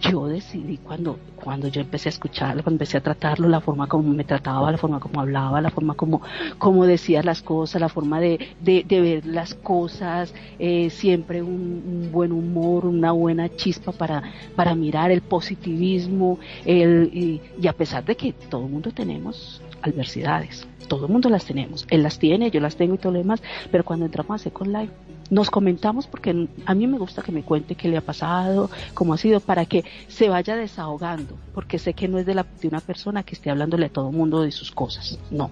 yo 0.00 0.26
decidí 0.26 0.78
cuando, 0.78 1.18
cuando 1.36 1.68
yo 1.68 1.80
empecé 1.80 2.08
a 2.08 2.10
escucharlo, 2.10 2.62
cuando 2.62 2.76
empecé 2.76 2.96
a 2.96 3.02
tratarlo, 3.02 3.48
la 3.48 3.60
forma 3.60 3.86
como 3.86 4.12
me 4.12 4.24
trataba, 4.24 4.70
la 4.72 4.78
forma 4.78 4.98
como 4.98 5.20
hablaba, 5.20 5.60
la 5.60 5.70
forma 5.70 5.94
como, 5.94 6.22
como 6.58 6.86
decía 6.86 7.22
las 7.22 7.42
cosas, 7.42 7.80
la 7.80 7.88
forma 7.88 8.20
de, 8.20 8.48
de, 8.60 8.84
de 8.86 9.00
ver 9.00 9.26
las 9.26 9.54
cosas, 9.54 10.34
eh, 10.58 10.88
siempre 10.90 11.42
un, 11.42 12.08
buen 12.10 12.32
humor, 12.32 12.86
una 12.86 13.12
buena 13.12 13.48
chispa 13.54 13.92
para, 13.92 14.22
para 14.56 14.74
mirar 14.74 15.10
el 15.10 15.20
positivismo, 15.20 16.38
el, 16.64 17.10
y, 17.12 17.40
y 17.60 17.66
a 17.68 17.72
pesar 17.72 18.04
de 18.04 18.16
que 18.16 18.32
todo 18.32 18.64
el 18.64 18.72
mundo 18.72 18.90
tenemos 18.92 19.60
adversidades, 19.82 20.66
todo 20.88 21.06
el 21.06 21.12
mundo 21.12 21.28
las 21.28 21.44
tenemos, 21.44 21.86
él 21.90 22.02
las 22.02 22.18
tiene, 22.18 22.50
yo 22.50 22.60
las 22.60 22.76
tengo 22.76 22.94
y 22.94 22.98
todo 22.98 23.12
lo 23.12 23.18
demás, 23.18 23.42
pero 23.70 23.84
cuando 23.84 24.06
entramos 24.06 24.40
a 24.40 24.44
Second 24.44 24.76
Life, 24.76 24.92
nos 25.30 25.50
comentamos 25.50 26.06
porque 26.06 26.48
a 26.66 26.74
mí 26.74 26.86
me 26.86 26.98
gusta 26.98 27.22
que 27.22 27.32
me 27.32 27.42
cuente 27.42 27.76
qué 27.76 27.88
le 27.88 27.96
ha 27.96 28.02
pasado, 28.02 28.70
cómo 28.94 29.14
ha 29.14 29.18
sido, 29.18 29.40
para 29.40 29.64
que 29.64 29.84
se 30.08 30.28
vaya 30.28 30.56
desahogando, 30.56 31.38
porque 31.54 31.78
sé 31.78 31.94
que 31.94 32.08
no 32.08 32.18
es 32.18 32.26
de, 32.26 32.34
la, 32.34 32.46
de 32.60 32.68
una 32.68 32.80
persona 32.80 33.22
que 33.22 33.34
esté 33.34 33.50
hablándole 33.50 33.86
a 33.86 33.88
todo 33.90 34.10
el 34.10 34.16
mundo 34.16 34.42
de 34.42 34.50
sus 34.50 34.70
cosas, 34.72 35.18
no. 35.30 35.50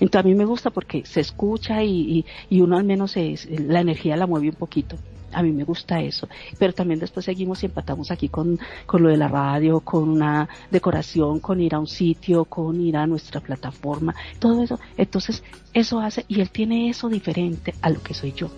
Entonces 0.00 0.24
a 0.24 0.28
mí 0.28 0.34
me 0.34 0.46
gusta 0.46 0.70
porque 0.70 1.04
se 1.04 1.20
escucha 1.20 1.84
y, 1.84 2.24
uno 2.50 2.76
al 2.76 2.84
menos 2.84 3.16
es, 3.16 3.48
la 3.50 3.80
energía 3.80 4.16
la 4.16 4.26
mueve 4.26 4.48
un 4.48 4.54
poquito. 4.54 4.96
A 5.32 5.42
mí 5.42 5.52
me 5.52 5.62
gusta 5.62 6.00
eso. 6.00 6.26
Pero 6.58 6.72
también 6.72 6.98
después 6.98 7.26
seguimos 7.26 7.62
y 7.62 7.66
empatamos 7.66 8.10
aquí 8.10 8.30
con, 8.30 8.58
con 8.86 9.02
lo 9.02 9.10
de 9.10 9.18
la 9.18 9.28
radio, 9.28 9.80
con 9.80 10.08
una 10.08 10.48
decoración, 10.70 11.38
con 11.38 11.60
ir 11.60 11.74
a 11.74 11.78
un 11.78 11.86
sitio, 11.86 12.46
con 12.46 12.80
ir 12.80 12.96
a 12.96 13.06
nuestra 13.06 13.40
plataforma, 13.40 14.14
todo 14.38 14.64
eso. 14.64 14.80
Entonces, 14.96 15.44
eso 15.74 16.00
hace, 16.00 16.24
y 16.26 16.40
él 16.40 16.50
tiene 16.50 16.88
eso 16.88 17.08
diferente 17.10 17.74
a 17.82 17.90
lo 17.90 18.02
que 18.02 18.14
soy 18.14 18.32
yo 18.32 18.50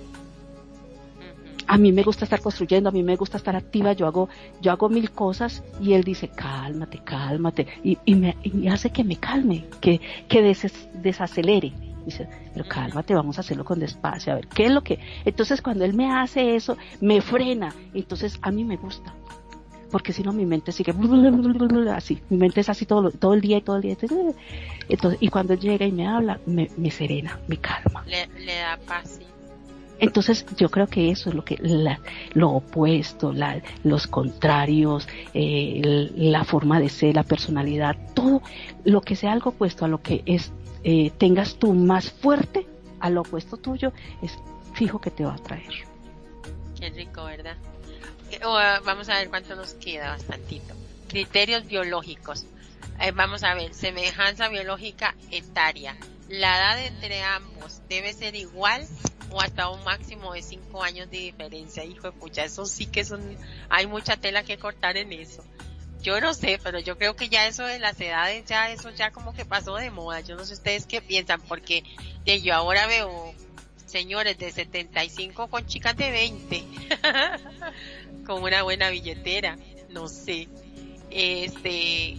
a 1.73 1.79
mí 1.79 1.91
me 1.91 2.03
gusta 2.03 2.27
estar 2.27 2.43
construyendo, 2.43 2.91
a 2.91 2.93
mí 2.93 3.03
me 3.03 3.17
gusta 3.17 3.39
estar 3.39 3.57
activa, 3.57 3.95
yo 3.95 4.07
hago, 4.07 4.29
yo 4.61 4.73
hago 4.73 4.91
mil 4.91 5.11
cosas 5.11 5.65
y 5.81 5.95
él 5.95 6.05
dice, 6.05 6.29
cálmate, 6.29 6.99
cálmate, 6.99 7.67
y, 7.83 8.15
me 8.15 8.37
y 8.43 8.69
hace 8.69 8.91
que 8.91 9.03
me 9.03 9.17
calme, 9.17 9.65
que, 9.81 9.99
que 10.29 10.43
desacelere. 10.43 11.73
Dice, 12.05 12.29
pero 12.53 12.69
cálmate, 12.69 13.15
vamos 13.15 13.39
a 13.39 13.41
hacerlo 13.41 13.65
con 13.65 13.79
despacio, 13.79 14.35
a 14.35 14.37
ver, 14.37 14.49
¿qué 14.49 14.67
es 14.67 14.71
lo 14.71 14.83
que? 14.83 14.99
Entonces 15.25 15.63
cuando 15.63 15.87
él 15.87 15.95
me 15.95 16.13
hace 16.13 16.57
eso, 16.57 16.77
me 17.01 17.23
frena, 17.23 17.75
entonces 17.95 18.39
a 18.43 18.51
mí 18.51 18.65
me 18.65 18.77
gusta. 18.77 19.15
Porque 19.91 20.13
si 20.13 20.23
no 20.23 20.35
mi 20.35 20.45
mente 20.45 20.73
sigue 20.73 20.93
así, 21.91 22.21
mi 22.29 22.37
mente 22.37 22.61
es 22.61 22.69
así 22.69 22.85
todo, 22.85 23.11
todo 23.13 23.33
el 23.33 23.41
día 23.41 23.57
y 23.57 23.63
todo 23.63 23.77
el 23.77 23.83
día. 23.83 23.97
Y 25.21 25.29
cuando 25.29 25.55
llega 25.55 25.87
y 25.87 25.93
me 25.93 26.07
habla, 26.07 26.39
me, 26.45 26.71
me 26.77 26.91
serena, 26.91 27.41
me 27.47 27.57
calma. 27.57 28.05
Le, 28.07 28.27
le 28.41 28.57
da 28.57 28.79
paz, 28.87 29.21
entonces 29.99 30.45
yo 30.57 30.71
creo 30.71 30.87
que 30.87 31.11
eso 31.11 31.29
es 31.29 31.35
lo 31.35 31.45
que 31.45 31.57
la, 31.61 32.01
lo 32.35 32.51
opuesto, 32.51 33.33
la, 33.33 33.63
los 33.85 34.07
contrarios, 34.07 35.07
eh, 35.35 36.11
la 36.17 36.45
forma 36.45 36.81
de 36.81 36.89
ser, 36.89 37.15
la 37.15 37.23
personalidad, 37.23 37.97
todo 38.15 38.43
lo 38.85 39.01
que 39.01 39.17
sea 39.17 39.33
algo 39.33 39.51
opuesto 39.51 39.85
a 39.85 39.89
lo 39.89 40.03
que 40.03 40.23
es 40.27 40.53
eh, 40.85 41.13
tengas 41.17 41.57
tú 41.57 41.73
más 41.75 42.11
fuerte, 42.11 42.67
a 42.99 43.11
lo 43.11 43.21
opuesto 43.21 43.57
tuyo, 43.57 43.93
es 44.23 44.37
fijo 44.75 45.01
que 45.01 45.11
te 45.11 45.25
va 45.25 45.35
a 45.35 45.39
traer. 45.39 45.73
Qué 46.79 46.91
rico, 46.91 47.25
¿verdad? 47.25 47.57
Oh, 48.45 48.59
vamos 48.85 49.09
a 49.09 49.15
ver 49.15 49.29
cuánto 49.29 49.55
nos 49.55 49.75
queda, 49.75 50.11
bastantito. 50.11 50.75
Criterios 51.09 51.67
biológicos. 51.67 52.47
Eh, 53.01 53.13
vamos 53.13 53.45
a 53.45 53.55
ver, 53.55 53.75
semejanza 53.75 54.49
biológica 54.49 55.15
etaria. 55.31 55.97
La 56.29 56.57
edad 56.57 56.85
entre 56.85 57.23
ambos 57.23 57.83
debe 57.89 58.13
ser 58.13 58.35
igual 58.35 58.87
o 59.33 59.41
hasta 59.41 59.69
un 59.69 59.83
máximo 59.85 60.35
de 60.35 60.43
cinco 60.43 60.83
años 60.83 61.11
de 61.11 61.19
diferencia. 61.19 61.85
Hijo 61.85 62.11
de 62.11 62.13
pucha, 62.13 62.45
eso 62.45 62.67
sí 62.67 62.87
que 62.87 63.05
son, 63.05 63.37
hay 63.69 63.87
mucha 63.87 64.17
tela 64.17 64.43
que 64.43 64.59
cortar 64.59 64.97
en 64.97 65.13
eso. 65.13 65.45
Yo 66.03 66.21
no 66.21 66.35
sé, 66.35 66.59
pero 66.63 66.81
yo 66.81 66.99
creo 66.99 67.15
que 67.15 67.29
ya 67.29 67.47
eso 67.47 67.65
de 67.65 67.79
las 67.79 68.01
edades, 68.01 68.45
ya 68.47 68.71
eso 68.71 68.91
ya 68.91 69.13
como 69.13 69.33
que 69.35 69.45
pasó 69.45 69.77
de 69.77 69.91
moda. 69.91 70.21
Yo 70.21 70.35
no 70.37 70.45
sé 70.45 70.55
ustedes 70.55 70.87
qué 70.87 71.01
piensan, 71.01 71.41
porque 71.43 71.85
yo 72.25 72.55
ahora 72.55 72.87
veo 72.87 73.35
señores 73.87 74.37
de 74.39 74.51
75 74.51 75.49
con 75.49 75.67
chicas 75.67 75.97
de 75.97 76.11
20, 76.11 76.65
con 78.27 78.43
una 78.43 78.63
buena 78.63 78.91
billetera, 78.91 79.57
no 79.91 80.09
sé. 80.09 80.49
Este, 81.11 82.17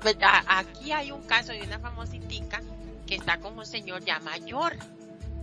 pues, 0.00 0.16
aquí 0.46 0.92
hay 0.92 1.10
un 1.10 1.22
caso 1.22 1.52
de 1.52 1.62
una 1.62 1.78
famositica 1.80 2.62
que 3.06 3.16
está 3.16 3.38
con 3.38 3.58
un 3.58 3.66
señor 3.66 4.04
ya 4.04 4.20
mayor, 4.20 4.76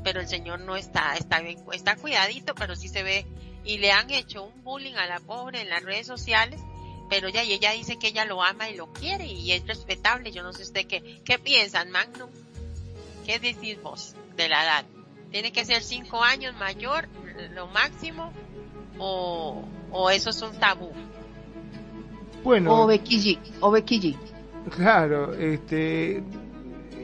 pero 0.06 0.22
el 0.22 0.27
señor 0.27 0.60
no 0.60 0.76
está, 0.76 1.15
está 1.18 1.41
bien, 1.41 1.57
está 1.73 1.95
cuidadito, 1.95 2.53
pero 2.53 2.76
sí 2.76 2.88
se 2.88 3.02
ve, 3.02 3.26
y 3.64 3.80
le 3.80 3.91
han 3.91 4.11
hecho 4.11 4.44
un 4.44 4.64
bullying 4.64 4.94
a 4.94 5.07
la 5.07 5.19
pobre 5.19 5.61
en 5.61 5.69
las 5.69 5.82
redes 5.82 6.06
sociales, 6.06 6.61
pero 7.10 7.27
ya, 7.27 7.44
y 7.44 7.53
ella 7.53 7.72
dice 7.72 7.98
que 7.98 8.10
ella 8.10 8.23
lo 8.23 8.44
ama 8.44 8.69
y 8.69 8.76
lo 8.76 8.94
quiere, 8.94 9.26
y 9.26 9.52
es 9.52 9.65
respetable, 9.65 10.32
yo 10.32 10.44
no 10.44 10.53
sé 10.53 10.61
usted 10.61 10.86
qué, 10.86 11.22
qué 11.26 11.40
piensan, 11.40 11.90
Magnum, 11.90 12.30
¿qué 13.26 13.40
decís 13.40 13.82
vos 13.82 14.15
de 14.38 14.48
la 14.48 14.64
edad? 14.64 14.86
¿Tiene 15.32 15.52
que 15.52 15.65
ser 15.65 15.82
cinco 15.82 16.23
años 16.23 16.56
mayor, 16.56 17.10
lo 17.56 17.65
máximo, 17.65 18.32
o, 18.99 19.64
o 19.90 20.10
eso 20.11 20.30
es 20.30 20.41
un 20.44 20.56
tabú? 20.60 20.91
Bueno. 22.44 22.84
O 22.84 22.86
Becky 22.86 23.40
o 23.60 23.72
Becky 23.72 24.15
Claro, 24.69 25.34
este, 25.34 26.23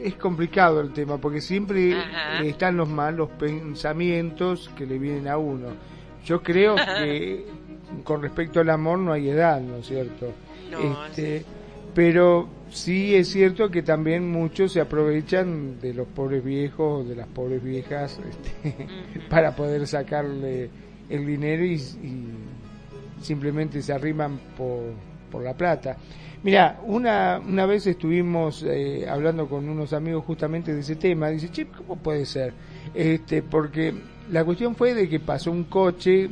es 0.02 0.14
complicado 0.14 0.80
el 0.80 0.92
tema 0.92 1.18
porque 1.18 1.40
siempre 1.40 1.96
están 2.42 2.76
los 2.76 2.88
malos 2.88 3.30
pensamientos 3.38 4.70
que 4.76 4.86
le 4.86 4.98
vienen 4.98 5.28
a 5.28 5.38
uno. 5.38 5.68
Yo 6.24 6.42
creo 6.42 6.76
que 6.76 7.46
con 8.04 8.22
respecto 8.22 8.60
al 8.60 8.70
amor 8.70 8.98
no 8.98 9.12
hay 9.12 9.28
edad, 9.28 9.60
¿no 9.60 9.76
es 9.76 9.86
cierto? 9.86 10.32
este, 11.08 11.44
Pero 11.94 12.48
sí 12.70 13.14
es 13.14 13.28
cierto 13.28 13.70
que 13.70 13.82
también 13.82 14.30
muchos 14.30 14.72
se 14.72 14.80
aprovechan 14.80 15.80
de 15.80 15.94
los 15.94 16.06
pobres 16.08 16.44
viejos, 16.44 17.08
de 17.08 17.16
las 17.16 17.28
pobres 17.28 17.62
viejas, 17.62 18.18
este, 18.64 18.88
para 19.28 19.54
poder 19.54 19.86
sacarle 19.86 20.70
el 21.08 21.26
dinero 21.26 21.64
y, 21.64 21.74
y 21.74 22.26
simplemente 23.20 23.82
se 23.82 23.92
arriman 23.92 24.38
por, 24.56 24.82
por 25.32 25.42
la 25.42 25.54
plata. 25.54 25.96
Mira, 26.42 26.80
una, 26.84 27.40
una 27.40 27.66
vez 27.66 27.86
estuvimos 27.86 28.64
eh, 28.68 29.06
hablando 29.08 29.48
con 29.48 29.68
unos 29.68 29.92
amigos 29.94 30.24
justamente 30.24 30.74
de 30.74 30.80
ese 30.80 30.96
tema. 30.96 31.30
Dice, 31.30 31.50
che, 31.50 31.66
¿cómo 31.66 31.96
puede 31.96 32.26
ser? 32.26 32.52
Este, 32.94 33.42
porque 33.42 33.94
la 34.30 34.44
cuestión 34.44 34.76
fue 34.76 34.92
de 34.92 35.08
que 35.08 35.20
pasó 35.20 35.50
un 35.50 35.64
coche 35.64 36.28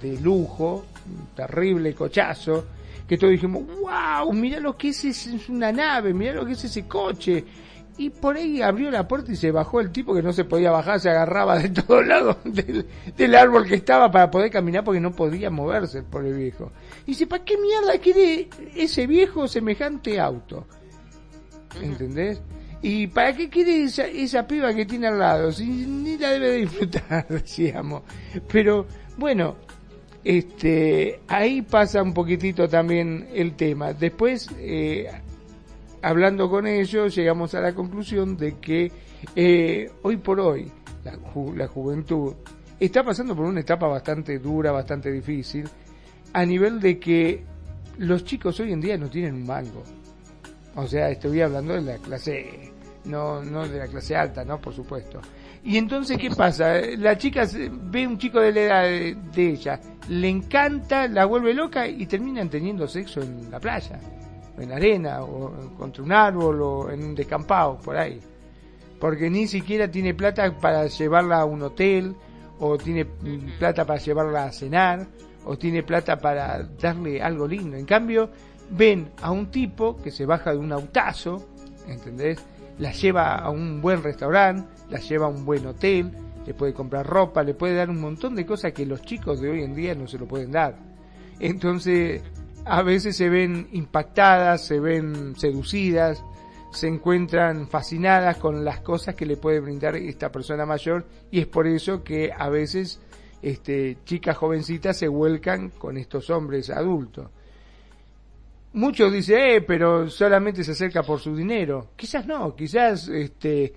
de 0.00 0.20
lujo, 0.20 0.86
un 1.06 1.26
terrible 1.34 1.94
cochazo, 1.94 2.64
que 3.06 3.18
todos 3.18 3.32
dijimos, 3.32 3.64
wow, 3.80 4.32
mira 4.32 4.58
lo 4.58 4.76
que 4.76 4.88
es, 4.88 5.04
es 5.04 5.48
una 5.48 5.70
nave, 5.70 6.14
mira 6.14 6.32
lo 6.32 6.46
que 6.46 6.52
es 6.52 6.64
ese 6.64 6.86
coche 6.86 7.44
y 7.98 8.10
por 8.10 8.36
ahí 8.36 8.62
abrió 8.62 8.90
la 8.92 9.06
puerta 9.08 9.32
y 9.32 9.36
se 9.36 9.50
bajó 9.50 9.80
el 9.80 9.90
tipo 9.90 10.14
que 10.14 10.22
no 10.22 10.32
se 10.32 10.44
podía 10.44 10.70
bajar, 10.70 11.00
se 11.00 11.10
agarraba 11.10 11.58
de 11.58 11.68
todos 11.82 12.06
lados 12.06 12.36
del, 12.44 13.34
árbol 13.34 13.66
que 13.66 13.74
estaba 13.74 14.10
para 14.10 14.30
poder 14.30 14.50
caminar 14.50 14.84
porque 14.84 15.00
no 15.00 15.10
podía 15.10 15.50
moverse 15.50 16.02
por 16.04 16.24
el 16.24 16.34
viejo. 16.34 16.70
Y 17.08 17.12
dice, 17.12 17.26
¿para 17.26 17.42
qué 17.42 17.56
mierda 17.56 17.98
quiere 17.98 18.50
ese 18.76 19.06
viejo 19.06 19.48
semejante 19.48 20.20
auto? 20.20 20.66
¿Entendés? 21.80 22.42
¿Y 22.82 23.06
para 23.06 23.34
qué 23.34 23.48
quiere 23.48 23.84
esa, 23.84 24.06
esa 24.06 24.46
piba 24.46 24.74
que 24.74 24.84
tiene 24.84 25.06
al 25.06 25.18
lado? 25.18 25.50
Si 25.50 25.64
ni 25.64 26.18
la 26.18 26.32
debe 26.32 26.52
disfrutar, 26.52 27.26
decíamos. 27.30 28.02
Pero 28.52 28.84
bueno, 29.16 29.56
este, 30.22 31.20
ahí 31.28 31.62
pasa 31.62 32.02
un 32.02 32.12
poquitito 32.12 32.68
también 32.68 33.26
el 33.32 33.56
tema. 33.56 33.94
Después, 33.94 34.50
eh, 34.58 35.06
hablando 36.02 36.50
con 36.50 36.66
ellos 36.66 37.14
llegamos 37.16 37.54
a 37.54 37.62
la 37.62 37.74
conclusión 37.74 38.36
de 38.36 38.58
que 38.58 38.92
Eh, 39.34 39.90
hoy 40.02 40.18
por 40.18 40.38
hoy, 40.40 40.70
la, 41.04 41.18
la 41.56 41.66
juventud 41.68 42.34
está 42.78 43.02
pasando 43.02 43.34
por 43.34 43.46
una 43.46 43.60
etapa 43.60 43.86
bastante 43.86 44.38
dura, 44.38 44.70
bastante 44.70 45.10
difícil, 45.10 45.68
a 46.32 46.44
nivel 46.44 46.80
de 46.80 46.98
que 46.98 47.44
los 47.98 48.24
chicos 48.24 48.58
hoy 48.60 48.72
en 48.72 48.80
día 48.80 48.96
no 48.96 49.08
tienen 49.08 49.34
un 49.34 49.46
mango. 49.46 49.82
O 50.76 50.86
sea, 50.86 51.10
estoy 51.10 51.40
hablando 51.40 51.74
de 51.74 51.82
la 51.82 51.98
clase, 51.98 52.72
no, 53.04 53.42
no 53.42 53.66
de 53.66 53.78
la 53.78 53.88
clase 53.88 54.14
alta, 54.14 54.44
¿no? 54.44 54.60
Por 54.60 54.72
supuesto. 54.72 55.20
Y 55.64 55.76
entonces, 55.76 56.16
¿qué 56.18 56.30
pasa? 56.30 56.80
La 56.98 57.18
chica 57.18 57.46
ve 57.52 58.06
un 58.06 58.16
chico 58.16 58.40
de 58.40 58.52
la 58.52 58.86
edad 58.86 59.16
de, 59.34 59.50
ella, 59.50 59.80
le 60.08 60.28
encanta, 60.28 61.08
la 61.08 61.24
vuelve 61.24 61.52
loca 61.52 61.86
y 61.86 62.06
terminan 62.06 62.48
teniendo 62.48 62.86
sexo 62.86 63.20
en 63.20 63.50
la 63.50 63.58
playa, 63.58 63.98
en 64.56 64.68
la 64.68 64.76
arena, 64.76 65.22
o 65.22 65.74
contra 65.76 66.02
un 66.02 66.12
árbol, 66.12 66.62
o 66.62 66.90
en 66.90 67.02
un 67.02 67.14
descampado, 67.14 67.78
por 67.78 67.96
ahí. 67.96 68.20
Porque 69.00 69.28
ni 69.28 69.46
siquiera 69.46 69.90
tiene 69.90 70.14
plata 70.14 70.56
para 70.58 70.86
llevarla 70.86 71.40
a 71.40 71.44
un 71.44 71.62
hotel, 71.62 72.14
o 72.60 72.78
tiene 72.78 73.04
plata 73.58 73.84
para 73.84 73.98
llevarla 73.98 74.44
a 74.44 74.52
cenar, 74.52 75.06
o 75.48 75.56
tiene 75.56 75.82
plata 75.82 76.18
para 76.18 76.62
darle 76.62 77.22
algo 77.22 77.48
lindo. 77.48 77.78
En 77.78 77.86
cambio, 77.86 78.30
ven 78.70 79.08
a 79.22 79.30
un 79.30 79.50
tipo 79.50 79.96
que 79.96 80.10
se 80.10 80.26
baja 80.26 80.52
de 80.52 80.58
un 80.58 80.70
autazo, 80.72 81.48
¿entendés? 81.86 82.38
La 82.78 82.92
lleva 82.92 83.34
a 83.36 83.48
un 83.48 83.80
buen 83.80 84.02
restaurante, 84.02 84.68
la 84.90 85.00
lleva 85.00 85.24
a 85.24 85.30
un 85.30 85.46
buen 85.46 85.66
hotel, 85.66 86.12
le 86.46 86.52
puede 86.52 86.74
comprar 86.74 87.06
ropa, 87.06 87.42
le 87.42 87.54
puede 87.54 87.74
dar 87.74 87.88
un 87.88 87.98
montón 87.98 88.34
de 88.34 88.44
cosas 88.44 88.72
que 88.72 88.84
los 88.84 89.00
chicos 89.00 89.40
de 89.40 89.48
hoy 89.48 89.62
en 89.62 89.74
día 89.74 89.94
no 89.94 90.06
se 90.06 90.18
lo 90.18 90.28
pueden 90.28 90.52
dar. 90.52 90.76
Entonces, 91.40 92.22
a 92.66 92.82
veces 92.82 93.16
se 93.16 93.30
ven 93.30 93.68
impactadas, 93.72 94.66
se 94.66 94.78
ven 94.78 95.34
seducidas, 95.34 96.22
se 96.72 96.88
encuentran 96.88 97.68
fascinadas 97.68 98.36
con 98.36 98.66
las 98.66 98.80
cosas 98.80 99.14
que 99.14 99.24
le 99.24 99.38
puede 99.38 99.60
brindar 99.60 99.96
esta 99.96 100.30
persona 100.30 100.66
mayor 100.66 101.06
y 101.30 101.40
es 101.40 101.46
por 101.46 101.66
eso 101.66 102.04
que 102.04 102.32
a 102.36 102.50
veces 102.50 103.00
este, 103.42 103.98
chicas 104.04 104.36
jovencitas 104.36 104.96
se 104.96 105.08
vuelcan 105.08 105.70
con 105.70 105.96
estos 105.96 106.30
hombres 106.30 106.70
adultos. 106.70 107.28
Muchos 108.72 109.12
dicen, 109.12 109.38
eh, 109.38 109.60
pero 109.62 110.08
solamente 110.10 110.62
se 110.62 110.72
acerca 110.72 111.02
por 111.02 111.20
su 111.20 111.34
dinero. 111.34 111.88
Quizás 111.96 112.26
no, 112.26 112.54
quizás, 112.54 113.08
este, 113.08 113.72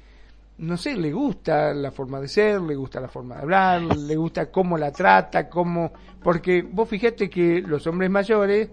no 0.58 0.78
sé, 0.78 0.96
le 0.96 1.12
gusta 1.12 1.74
la 1.74 1.92
forma 1.92 2.20
de 2.20 2.28
ser, 2.28 2.62
le 2.62 2.76
gusta 2.76 3.00
la 3.00 3.08
forma 3.08 3.36
de 3.36 3.42
hablar, 3.42 3.82
le 3.82 4.16
gusta 4.16 4.52
cómo 4.52 4.78
la 4.78 4.92
trata, 4.92 5.48
cómo, 5.50 5.92
porque 6.22 6.62
vos 6.62 6.90
fíjate 6.90 7.30
que 7.30 7.62
los 7.62 7.88
hombres 7.88 8.12
mayores, 8.12 8.70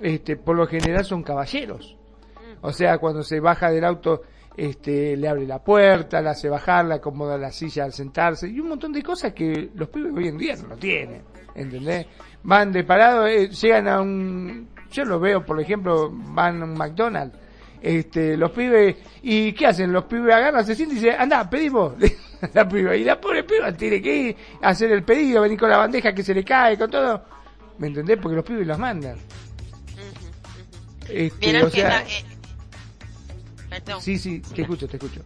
este, 0.00 0.36
por 0.36 0.56
lo 0.56 0.66
general 0.66 1.04
son 1.04 1.22
caballeros. 1.22 1.96
O 2.62 2.72
sea, 2.72 2.98
cuando 2.98 3.22
se 3.22 3.40
baja 3.40 3.70
del 3.70 3.84
auto, 3.84 4.22
este, 4.56 5.16
le 5.16 5.28
abre 5.28 5.46
la 5.46 5.58
puerta, 5.62 6.20
la 6.20 6.30
hace 6.30 6.48
bajar, 6.48 6.84
le 6.84 6.94
acomoda 6.94 7.38
la 7.38 7.52
silla 7.52 7.84
al 7.84 7.92
sentarse 7.92 8.48
y 8.48 8.60
un 8.60 8.68
montón 8.68 8.92
de 8.92 9.02
cosas 9.02 9.32
que 9.32 9.70
los 9.74 9.88
pibes 9.88 10.12
hoy 10.14 10.28
en 10.28 10.38
día 10.38 10.56
no 10.56 10.68
lo 10.68 10.76
tienen, 10.76 11.22
¿entendés? 11.54 12.06
Van 12.42 12.72
de 12.72 12.84
parado, 12.84 13.26
eh, 13.26 13.48
llegan 13.48 13.88
a 13.88 14.00
un, 14.00 14.68
yo 14.90 15.04
lo 15.04 15.20
veo, 15.20 15.44
por 15.44 15.60
ejemplo, 15.60 16.10
van 16.12 16.62
a 16.62 16.64
un 16.64 16.74
McDonald's, 16.74 17.38
este, 17.80 18.36
los 18.36 18.50
pibes, 18.50 18.96
¿y 19.22 19.52
qué 19.52 19.68
hacen? 19.68 19.92
Los 19.92 20.04
pibes 20.04 20.34
agarran, 20.34 20.64
se 20.66 20.74
sienten 20.74 20.98
y 20.98 21.00
dicen, 21.00 21.18
anda, 21.18 21.48
pedimos, 21.48 21.94
la 22.54 22.68
piba, 22.68 22.96
y 22.96 23.04
la 23.04 23.20
pobre 23.20 23.44
piba 23.44 23.72
tiene 23.72 24.02
que 24.02 24.16
ir 24.16 24.36
a 24.62 24.70
hacer 24.70 24.92
el 24.92 25.02
pedido, 25.02 25.42
venir 25.42 25.58
con 25.58 25.70
la 25.70 25.78
bandeja 25.78 26.12
que 26.12 26.22
se 26.22 26.34
le 26.34 26.44
cae, 26.44 26.76
con 26.76 26.90
todo, 26.90 27.24
¿me 27.78 27.86
entendés? 27.86 28.18
Porque 28.20 28.36
los 28.36 28.44
pibes 28.44 28.66
los 28.66 28.78
mandan. 28.78 29.16
Este, 31.08 31.62
o 31.62 31.70
sea, 31.70 32.04
Sí, 34.00 34.18
sí, 34.18 34.40
te 34.40 34.62
escucho, 34.62 34.88
te 34.88 34.96
escucho. 34.96 35.22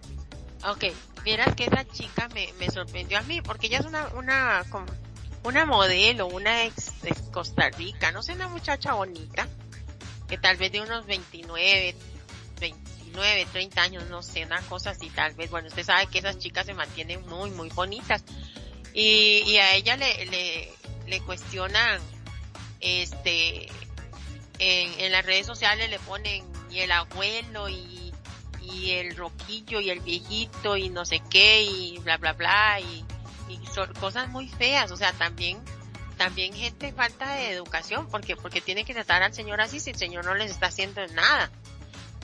Ok, 0.67 0.85
miras 1.25 1.55
que 1.55 1.65
esa 1.65 1.85
chica 1.85 2.29
me, 2.29 2.53
me 2.59 2.71
sorprendió 2.71 3.19
a 3.19 3.23
mí, 3.23 3.43
porque 3.43 3.67
ella 3.67 3.81
es 3.81 3.87
una, 3.87 4.09
una, 4.15 4.65
una 5.43 5.67
modelo, 5.67 6.27
una 6.27 6.65
ex, 6.65 6.93
Costa 7.33 7.69
Rica, 7.71 8.13
no 8.13 8.23
sé, 8.23 8.33
una 8.33 8.49
muchacha 8.49 8.95
bonita, 8.95 9.47
que 10.29 10.39
tal 10.39 10.57
vez 10.57 10.73
de 10.73 10.81
unos 10.81 11.05
29, 11.07 11.95
29, 12.61 13.47
30 13.53 13.83
años, 13.83 14.05
no 14.09 14.23
sé, 14.23 14.45
una 14.45 14.63
cosa 14.63 14.91
así, 14.91 15.11
tal 15.11 15.35
vez, 15.35 15.51
bueno, 15.51 15.69
usted 15.69 15.85
sabe 15.85 16.07
que 16.07 16.21
esas 16.21 16.39
chicas 16.39 16.65
se 16.65 16.75
mantienen 16.75 17.27
muy, 17.27 17.51
muy 17.51 17.69
bonitas. 17.71 18.25
Y, 18.95 19.43
y 19.47 19.57
a 19.59 19.75
ella 19.75 19.97
le, 19.97 20.27
le, 20.27 20.73
le 21.07 21.21
cuestionan, 21.23 22.01
este, 22.81 23.69
en, 24.59 25.01
en 25.01 25.13
las 25.13 25.27
redes 25.27 25.47
sociales 25.47 25.91
le 25.91 25.99
ponen 25.99 26.45
y 26.71 26.81
el 26.81 26.93
abuelo 26.93 27.69
y 27.69 28.04
y 28.73 28.93
el 28.93 29.17
roquillo 29.17 29.81
y 29.81 29.91
el 29.91 30.01
viejito 30.01 30.77
y 30.77 30.89
no 30.89 31.05
sé 31.05 31.23
qué 31.31 31.63
y 31.63 31.99
bla 31.99 32.17
bla 32.17 32.33
bla 32.33 32.81
y, 32.81 33.05
son 33.73 33.93
cosas 33.95 34.29
muy 34.29 34.49
feas, 34.49 34.91
o 34.93 34.97
sea, 34.97 35.13
también 35.13 35.61
también 36.17 36.55
gente 36.55 36.93
falta 36.93 37.35
de 37.35 37.51
educación 37.51 38.09
porque 38.09 38.37
porque 38.37 38.61
tiene 38.61 38.85
que 38.85 38.95
tratar 38.95 39.23
al 39.23 39.35
señor 39.35 39.61
así 39.61 39.81
si 39.81 39.91
el 39.91 39.97
señor 39.97 40.25
no 40.25 40.35
les 40.35 40.51
está 40.51 40.67
haciendo 40.67 41.05
nada. 41.09 41.51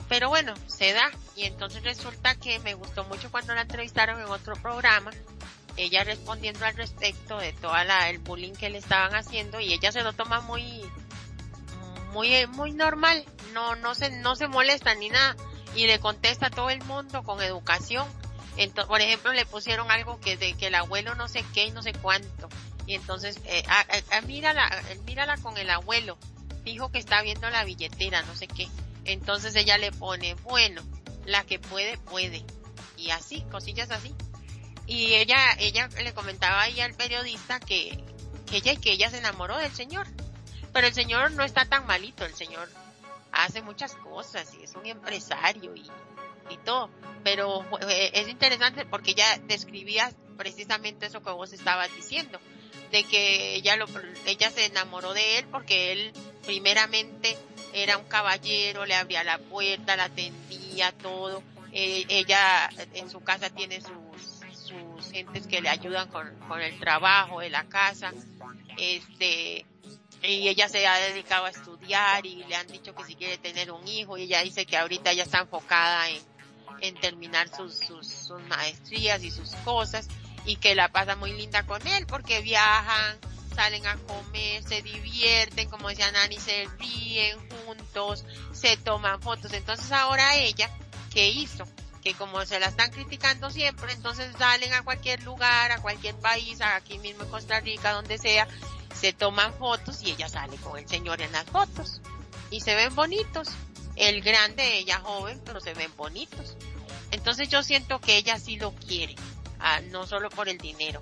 Pero 0.07 0.29
bueno, 0.29 0.53
se 0.67 0.93
da. 0.93 1.09
Y 1.35 1.43
entonces 1.43 1.83
resulta 1.83 2.35
que 2.35 2.59
me 2.59 2.73
gustó 2.73 3.03
mucho 3.05 3.31
cuando 3.31 3.53
la 3.53 3.61
entrevistaron 3.61 4.19
en 4.19 4.25
otro 4.25 4.55
programa, 4.55 5.11
ella 5.77 6.03
respondiendo 6.03 6.65
al 6.65 6.75
respecto 6.75 7.37
de 7.37 7.53
toda 7.53 7.83
la 7.83 8.09
el 8.09 8.19
bullying 8.19 8.53
que 8.53 8.69
le 8.69 8.77
estaban 8.77 9.13
haciendo 9.15 9.59
y 9.59 9.73
ella 9.73 9.91
se 9.91 10.03
lo 10.03 10.13
toma 10.13 10.41
muy 10.41 10.81
muy 12.13 12.45
muy 12.47 12.71
normal, 12.71 13.25
no 13.53 13.75
no 13.75 13.93
se 13.95 14.09
no 14.09 14.35
se 14.35 14.47
molesta 14.47 14.95
ni 14.95 15.09
nada 15.09 15.35
y 15.75 15.87
le 15.87 15.99
contesta 15.99 16.47
a 16.47 16.49
todo 16.49 16.69
el 16.69 16.83
mundo 16.83 17.23
con 17.23 17.41
educación. 17.41 18.07
Por 18.87 19.01
ejemplo, 19.01 19.31
le 19.33 19.45
pusieron 19.45 19.89
algo 19.89 20.19
que 20.19 20.37
de 20.37 20.53
que 20.53 20.67
el 20.67 20.75
abuelo 20.75 21.15
no 21.15 21.27
sé 21.27 21.43
qué 21.53 21.65
y 21.65 21.71
no 21.71 21.81
sé 21.81 21.93
cuánto. 21.93 22.49
Y 22.85 22.95
entonces, 22.95 23.39
eh, 23.45 23.63
mírala, 24.27 24.69
mírala 25.05 25.37
con 25.37 25.57
el 25.57 25.69
abuelo. 25.69 26.17
Dijo 26.63 26.91
que 26.91 26.99
está 26.99 27.21
viendo 27.21 27.49
la 27.49 27.63
billetera, 27.63 28.21
no 28.23 28.35
sé 28.35 28.47
qué. 28.47 28.67
Entonces 29.05 29.55
ella 29.55 29.77
le 29.77 29.91
pone, 29.91 30.35
bueno, 30.35 30.81
la 31.25 31.43
que 31.43 31.59
puede, 31.59 31.97
puede. 31.97 32.43
Y 32.97 33.11
así, 33.11 33.41
cosillas 33.49 33.89
así. 33.91 34.13
Y 34.85 35.13
ella, 35.13 35.37
ella 35.57 35.87
le 36.03 36.13
comentaba 36.13 36.61
ahí 36.61 36.81
al 36.81 36.93
periodista 36.93 37.59
que, 37.59 38.03
que 38.45 38.57
ella, 38.57 38.75
que 38.75 38.91
ella 38.91 39.09
se 39.09 39.19
enamoró 39.19 39.57
del 39.57 39.73
señor. 39.73 40.07
Pero 40.73 40.87
el 40.87 40.93
señor 40.93 41.31
no 41.31 41.43
está 41.43 41.65
tan 41.65 41.85
malito, 41.87 42.25
el 42.25 42.35
señor 42.35 42.69
hace 43.31 43.61
muchas 43.61 43.95
cosas 43.95 44.53
y 44.59 44.63
es 44.63 44.75
un 44.75 44.85
empresario 44.85 45.75
y, 45.75 45.89
y 46.49 46.57
todo. 46.57 46.89
Pero 47.23 47.63
eh, 47.87 48.11
es 48.13 48.27
interesante 48.27 48.85
porque 48.85 49.11
ella 49.11 49.39
describía 49.47 50.11
precisamente 50.37 51.05
eso 51.05 51.21
que 51.21 51.31
vos 51.31 51.53
estabas 51.53 51.93
diciendo, 51.95 52.39
de 52.91 53.03
que 53.03 53.55
ella, 53.55 53.75
lo, 53.75 53.85
ella 54.25 54.49
se 54.49 54.65
enamoró 54.65 55.13
de 55.13 55.39
él 55.39 55.45
porque 55.51 55.91
él 55.91 56.13
primeramente 56.45 57.37
era 57.73 57.97
un 57.97 58.05
caballero, 58.05 58.85
le 58.85 58.95
abría 58.95 59.23
la 59.23 59.37
puerta, 59.37 59.95
la 59.95 60.05
atendía, 60.05 60.91
todo. 60.91 61.43
Eh, 61.71 62.05
ella 62.09 62.69
en 62.93 63.09
su 63.09 63.21
casa 63.21 63.49
tiene 63.49 63.79
sus, 63.81 64.57
sus 64.57 65.11
gentes 65.11 65.47
que 65.47 65.61
le 65.61 65.69
ayudan 65.69 66.09
con, 66.09 66.27
con 66.47 66.59
el 66.61 66.77
trabajo 66.79 67.39
de 67.39 67.49
la 67.49 67.65
casa. 67.65 68.11
Este, 68.77 69.65
y 70.23 70.47
ella 70.47 70.69
se 70.69 70.85
ha 70.87 70.97
dedicado 70.97 71.45
a 71.45 71.49
estudiar 71.49 72.25
y 72.25 72.43
le 72.43 72.55
han 72.55 72.67
dicho 72.67 72.93
que 72.93 73.03
si 73.03 73.15
quiere 73.15 73.37
tener 73.37 73.71
un 73.71 73.87
hijo 73.87 74.17
y 74.17 74.23
ella 74.23 74.41
dice 74.41 74.65
que 74.65 74.77
ahorita 74.77 75.11
ella 75.11 75.23
está 75.23 75.39
enfocada 75.39 76.09
en, 76.09 76.21
en 76.81 76.95
terminar 76.95 77.49
sus, 77.49 77.77
sus, 77.77 78.07
sus, 78.07 78.41
maestrías 78.43 79.23
y 79.23 79.31
sus 79.31 79.51
cosas 79.63 80.07
y 80.45 80.57
que 80.57 80.75
la 80.75 80.89
pasa 80.89 81.15
muy 81.15 81.33
linda 81.33 81.65
con 81.65 81.85
él 81.87 82.05
porque 82.05 82.41
viajan, 82.41 83.17
salen 83.55 83.85
a 83.87 83.95
comer, 83.97 84.63
se 84.63 84.81
divierten, 84.81 85.69
como 85.69 85.89
decía 85.89 86.11
Nani, 86.11 86.37
se 86.37 86.67
ríen 86.79 87.37
juntos, 87.65 88.25
se 88.53 88.77
toman 88.77 89.21
fotos. 89.21 89.53
Entonces 89.53 89.91
ahora 89.91 90.35
ella, 90.35 90.69
¿qué 91.13 91.29
hizo? 91.29 91.65
Que 92.03 92.13
como 92.13 92.43
se 92.45 92.59
la 92.59 92.67
están 92.67 92.91
criticando 92.91 93.49
siempre, 93.51 93.93
entonces 93.93 94.33
salen 94.37 94.73
a 94.73 94.83
cualquier 94.83 95.21
lugar, 95.23 95.71
a 95.71 95.81
cualquier 95.81 96.15
país, 96.15 96.59
aquí 96.61 96.97
mismo 96.99 97.23
en 97.23 97.29
Costa 97.29 97.59
Rica, 97.59 97.91
donde 97.91 98.17
sea, 98.17 98.47
se 99.01 99.13
toman 99.13 99.51
fotos 99.55 100.03
y 100.03 100.11
ella 100.11 100.29
sale 100.29 100.55
con 100.57 100.77
el 100.77 100.87
señor 100.87 101.21
en 101.21 101.31
las 101.31 101.45
fotos 101.45 102.01
y 102.51 102.61
se 102.61 102.75
ven 102.75 102.93
bonitos. 102.93 103.47
El 103.95 104.21
grande, 104.21 104.77
ella 104.77 104.99
joven, 104.99 105.41
pero 105.43 105.59
se 105.59 105.73
ven 105.73 105.91
bonitos. 105.97 106.55
Entonces 107.09 107.49
yo 107.49 107.63
siento 107.63 107.99
que 107.99 108.17
ella 108.17 108.37
sí 108.37 108.57
lo 108.57 108.73
quiere, 108.75 109.15
ah, 109.59 109.81
no 109.89 110.05
solo 110.05 110.29
por 110.29 110.47
el 110.49 110.59
dinero 110.59 111.01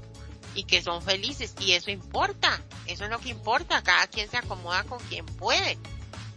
y 0.55 0.63
que 0.63 0.81
son 0.81 1.01
felices 1.01 1.53
y 1.59 1.73
eso 1.73 1.91
importa, 1.91 2.61
eso 2.87 3.03
es 3.03 3.09
lo 3.11 3.19
que 3.19 3.29
importa, 3.29 3.83
cada 3.83 4.07
quien 4.07 4.29
se 4.29 4.37
acomoda 4.37 4.85
con 4.85 4.99
quien 5.01 5.25
puede. 5.25 5.77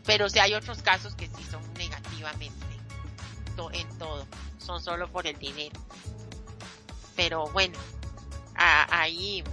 Pero 0.05 0.29
si 0.29 0.41
hay 0.41 0.55
otros 0.55 0.83
casos 0.83 1.15
que 1.15 1.29
sí 1.29 1.45
son 1.49 1.63
negativamente 1.75 2.57
en 3.73 3.99
todo, 3.99 4.27
son 4.59 4.83
solo 4.83 5.09
por 5.13 5.29
el 5.29 5.39
dinero. 5.39 5.79
Pero 7.15 7.47
bueno, 7.51 7.79
ahí 8.57 9.45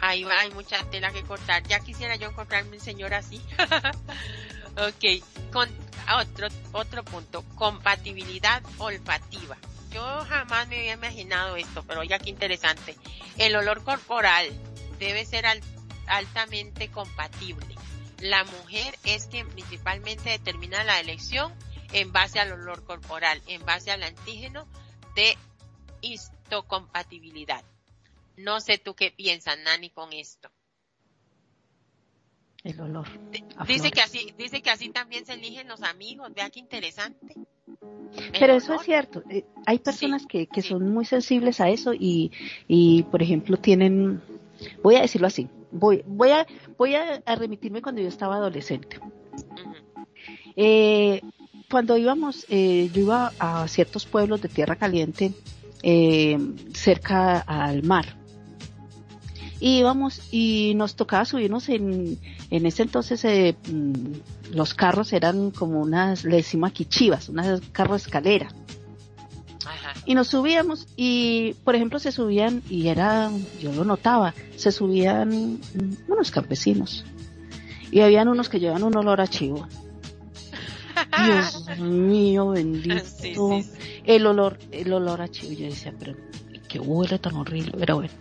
Ahí 0.00 0.24
va, 0.24 0.40
hay 0.40 0.50
mucha 0.50 0.82
tela 0.90 1.12
que 1.12 1.22
cortar. 1.22 1.62
Ya 1.64 1.80
quisiera 1.80 2.16
yo 2.16 2.28
encontrarme 2.28 2.76
un 2.76 2.82
señor 2.82 3.14
así. 3.14 3.40
ok, 4.76 5.52
con 5.52 5.68
otro, 6.20 6.48
otro 6.72 7.04
punto, 7.04 7.42
compatibilidad 7.54 8.62
olfativa. 8.78 9.56
Yo 9.90 10.02
jamás 10.26 10.68
me 10.68 10.78
había 10.78 10.94
imaginado 10.94 11.56
esto, 11.56 11.82
pero 11.86 12.02
ya 12.02 12.18
qué 12.18 12.30
interesante. 12.30 12.96
El 13.36 13.56
olor 13.56 13.82
corporal 13.82 14.48
debe 14.98 15.24
ser 15.24 15.46
altamente 16.06 16.90
compatible. 16.90 17.74
La 18.20 18.44
mujer 18.44 18.98
es 19.04 19.26
quien 19.26 19.48
principalmente 19.48 20.30
determina 20.30 20.84
la 20.84 21.00
elección 21.00 21.54
en 21.92 22.12
base 22.12 22.40
al 22.40 22.52
olor 22.52 22.84
corporal, 22.84 23.40
en 23.46 23.64
base 23.64 23.90
al 23.90 24.02
antígeno 24.02 24.66
de 25.14 25.36
histocompatibilidad. 26.02 27.64
No 28.38 28.60
sé 28.60 28.78
tú 28.78 28.94
qué 28.94 29.10
piensas, 29.10 29.58
Nani, 29.64 29.90
con 29.90 30.12
esto. 30.12 30.50
El 32.64 32.80
olor. 32.80 33.06
Dice 33.66 33.90
que 33.90 34.00
así, 34.00 34.34
dice 34.36 34.62
que 34.62 34.70
así 34.70 34.90
también 34.90 35.24
se 35.24 35.34
eligen 35.34 35.68
los 35.68 35.82
amigos. 35.82 36.32
Vea 36.34 36.50
qué 36.50 36.60
interesante. 36.60 37.34
Pero 38.38 38.54
eso 38.54 38.74
es 38.74 38.82
cierto. 38.82 39.22
Eh, 39.30 39.44
hay 39.66 39.78
personas 39.78 40.26
que, 40.26 40.46
que 40.46 40.62
son 40.62 40.92
muy 40.92 41.04
sensibles 41.04 41.60
a 41.60 41.68
eso 41.68 41.92
y, 41.94 42.32
y, 42.66 43.04
por 43.04 43.22
ejemplo, 43.22 43.56
tienen, 43.56 44.20
voy 44.82 44.96
a 44.96 45.02
decirlo 45.02 45.26
así, 45.26 45.48
voy, 45.70 46.02
voy 46.06 46.30
a, 46.30 46.46
voy 46.76 46.94
a, 46.94 47.22
remitirme 47.36 47.82
cuando 47.82 48.00
yo 48.00 48.08
estaba 48.08 48.36
adolescente. 48.36 48.98
eh, 50.56 51.20
cuando 51.70 51.96
íbamos, 51.96 52.46
eh, 52.48 52.90
yo 52.92 53.02
iba 53.02 53.32
a 53.38 53.68
ciertos 53.68 54.06
pueblos 54.06 54.40
de 54.40 54.48
tierra 54.48 54.76
caliente 54.76 55.32
eh, 55.82 56.38
cerca 56.72 57.40
al 57.40 57.82
mar. 57.82 58.17
Y 59.60 59.78
íbamos 59.78 60.20
y 60.32 60.74
nos 60.76 60.94
tocaba 60.94 61.24
subirnos 61.24 61.68
en, 61.68 62.18
en 62.50 62.66
ese 62.66 62.82
entonces 62.82 63.24
eh, 63.24 63.56
mm, 63.70 64.54
los 64.54 64.74
carros 64.74 65.12
eran 65.12 65.50
como 65.50 65.80
unas, 65.80 66.24
le 66.24 66.36
decimos 66.36 66.70
aquí 66.70 66.84
chivas, 66.84 67.28
unas 67.28 67.60
carros 67.72 68.02
escalera. 68.02 68.48
Y 70.04 70.14
nos 70.14 70.28
subíamos 70.28 70.86
y, 70.96 71.54
por 71.64 71.74
ejemplo, 71.74 71.98
se 71.98 72.12
subían, 72.12 72.62
y 72.68 72.88
era, 72.88 73.30
yo 73.60 73.72
lo 73.72 73.84
notaba, 73.84 74.34
se 74.56 74.72
subían 74.72 75.54
mm, 75.54 75.96
unos 76.08 76.30
campesinos. 76.30 77.04
Y 77.90 78.00
habían 78.00 78.28
unos 78.28 78.48
que 78.48 78.60
llevaban 78.60 78.84
un 78.84 78.96
olor 78.96 79.20
a 79.20 79.26
chivo. 79.26 79.66
Dios 81.24 81.78
mío, 81.78 82.48
bendito. 82.54 83.60
El 84.04 84.26
olor, 84.26 84.58
el 84.70 84.92
olor 84.92 85.22
a 85.22 85.28
chivo. 85.28 85.52
Yo 85.52 85.66
decía, 85.66 85.94
pero 85.98 86.14
qué 86.68 86.78
huele 86.78 87.18
tan 87.18 87.36
horrible, 87.36 87.72
pero 87.78 87.96
bueno. 87.96 88.12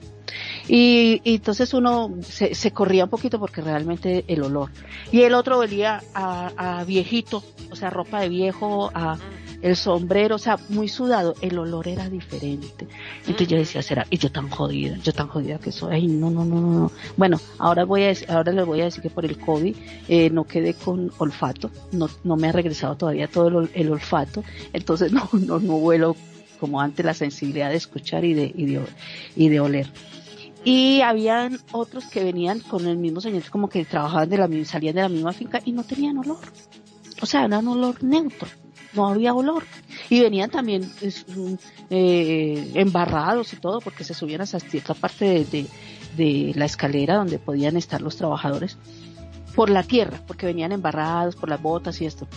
Y, 0.68 1.22
entonces 1.23 1.73
uno 1.73 2.14
se, 2.22 2.56
se, 2.56 2.72
corría 2.72 3.06
un 3.06 3.10
poquito 3.10 3.39
porque 3.39 3.61
realmente 3.61 4.26
el 4.27 4.44
olor. 4.44 4.69
Y 5.11 5.22
el 5.22 5.34
otro 5.34 5.60
olía 5.60 6.03
a, 6.14 6.80
a 6.80 6.84
viejito, 6.84 7.44
o 7.72 7.76
sea, 7.76 7.89
ropa 7.89 8.22
de 8.22 8.30
viejo, 8.30 8.91
a 8.94 9.18
el 9.61 9.76
sombrero, 9.76 10.35
o 10.35 10.39
sea, 10.39 10.57
muy 10.69 10.88
sudado. 10.88 11.35
El 11.41 11.57
olor 11.57 11.88
era 11.88 12.10
diferente. 12.10 12.88
Entonces 13.22 13.48
yo 13.48 13.57
decía, 13.57 13.81
será, 13.81 14.06
y 14.10 14.18
yo 14.18 14.31
tan 14.31 14.49
jodida, 14.49 14.98
yo 14.98 15.14
tan 15.14 15.27
jodida 15.27 15.60
que 15.60 15.72
soy. 15.72 15.95
Ay, 15.95 16.07
no, 16.07 16.30
no, 16.30 16.45
no, 16.45 16.61
no. 16.61 16.91
Bueno, 17.15 17.39
ahora 17.57 17.85
voy 17.85 18.03
a 18.03 18.14
ahora 18.30 18.52
les 18.52 18.65
voy 18.65 18.81
a 18.81 18.85
decir 18.85 19.02
que 19.02 19.10
por 19.10 19.26
el 19.26 19.38
COVID 19.38 19.76
eh, 20.07 20.30
no 20.30 20.45
quedé 20.45 20.73
con 20.73 21.11
olfato, 21.18 21.72
no, 21.91 22.10
no 22.23 22.35
me 22.35 22.49
ha 22.49 22.52
regresado 22.52 22.95
todavía 22.95 23.27
todo 23.27 23.61
el, 23.61 23.69
el 23.73 23.91
olfato, 23.91 24.44
entonces 24.73 25.11
no, 25.14 25.30
no, 25.34 25.60
no 25.60 25.73
vuelo 25.77 26.15
como 26.60 26.81
antes 26.81 27.06
la 27.06 27.14
sensibilidad 27.14 27.69
de 27.69 27.77
escuchar 27.77 28.26
y 28.26 28.34
de, 28.34 28.52
y 28.56 28.65
de, 28.65 28.81
y 29.35 29.49
de 29.49 29.60
oler. 29.60 29.88
Y 30.63 31.01
habían 31.01 31.59
otros 31.71 32.05
que 32.05 32.23
venían 32.23 32.59
con 32.59 32.88
el 32.88 32.97
mismo 32.97 33.21
señor, 33.21 33.43
como 33.49 33.69
que 33.69 33.85
trabajaban 33.85 34.29
de 34.29 34.38
la 34.38 34.47
misma, 34.47 34.65
salían 34.65 34.95
de 34.95 35.01
la 35.01 35.09
misma 35.09 35.34
finca 35.34 35.61
y 35.63 35.71
no 35.71 35.84
tenían 35.84 36.17
olor. 36.17 36.39
O 37.21 37.25
sea, 37.25 37.45
era 37.45 37.59
un 37.59 37.67
olor 37.69 38.03
neutro, 38.03 38.49
no 38.93 39.07
había 39.07 39.34
olor. 39.34 39.63
Y 40.09 40.21
venían 40.21 40.49
también 40.49 40.91
eh, 41.89 42.71
embarrados 42.75 43.53
y 43.53 43.57
todo, 43.57 43.79
porque 43.79 44.03
se 44.03 44.13
subían 44.13 44.41
hasta 44.41 44.59
cierta 44.59 44.93
parte 44.93 45.45
de, 45.45 45.67
de 46.17 46.53
la 46.55 46.65
escalera 46.65 47.15
donde 47.15 47.39
podían 47.39 47.77
estar 47.77 48.01
los 48.01 48.17
trabajadores 48.17 48.77
por 49.55 49.69
la 49.69 49.84
tierra, 49.84 50.21
porque 50.27 50.45
venían 50.45 50.71
embarrados 50.71 51.35
por 51.35 51.49
las 51.49 51.61
botas 51.61 51.99
y 52.01 52.05
esto 52.05 52.27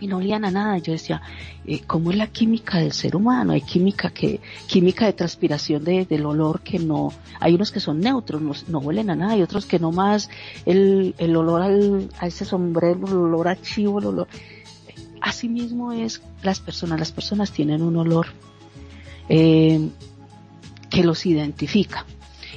y 0.00 0.06
no 0.06 0.18
olían 0.18 0.44
a 0.44 0.50
nada. 0.50 0.78
Yo 0.78 0.92
decía, 0.92 1.22
eh, 1.66 1.80
¿cómo 1.86 2.10
es 2.10 2.16
la 2.16 2.26
química 2.26 2.78
del 2.78 2.92
ser 2.92 3.16
humano? 3.16 3.52
Hay 3.52 3.62
química 3.62 4.10
que, 4.10 4.40
química 4.66 5.06
de 5.06 5.12
transpiración 5.12 5.84
de, 5.84 6.04
del 6.04 6.26
olor 6.26 6.60
que 6.60 6.78
no, 6.78 7.12
hay 7.40 7.54
unos 7.54 7.70
que 7.70 7.80
son 7.80 8.00
neutros, 8.00 8.42
no, 8.42 8.52
no 8.68 8.78
huelen 8.78 9.10
a 9.10 9.16
nada, 9.16 9.36
y 9.36 9.42
otros 9.42 9.66
que 9.66 9.78
no 9.78 9.92
más 9.92 10.30
el, 10.64 11.14
el 11.18 11.36
olor 11.36 11.62
al, 11.62 12.10
a 12.18 12.26
ese 12.26 12.44
sombrero, 12.44 13.06
el 13.06 13.14
olor 13.14 13.48
a 13.48 13.60
chivo, 13.60 13.98
el 13.98 14.06
olor. 14.06 14.28
Así 15.20 15.48
mismo 15.48 15.92
es 15.92 16.22
las 16.42 16.60
personas, 16.60 17.00
las 17.00 17.12
personas 17.12 17.50
tienen 17.50 17.82
un 17.82 17.96
olor 17.96 18.28
eh, 19.28 19.88
que 20.88 21.02
los 21.02 21.26
identifica. 21.26 22.04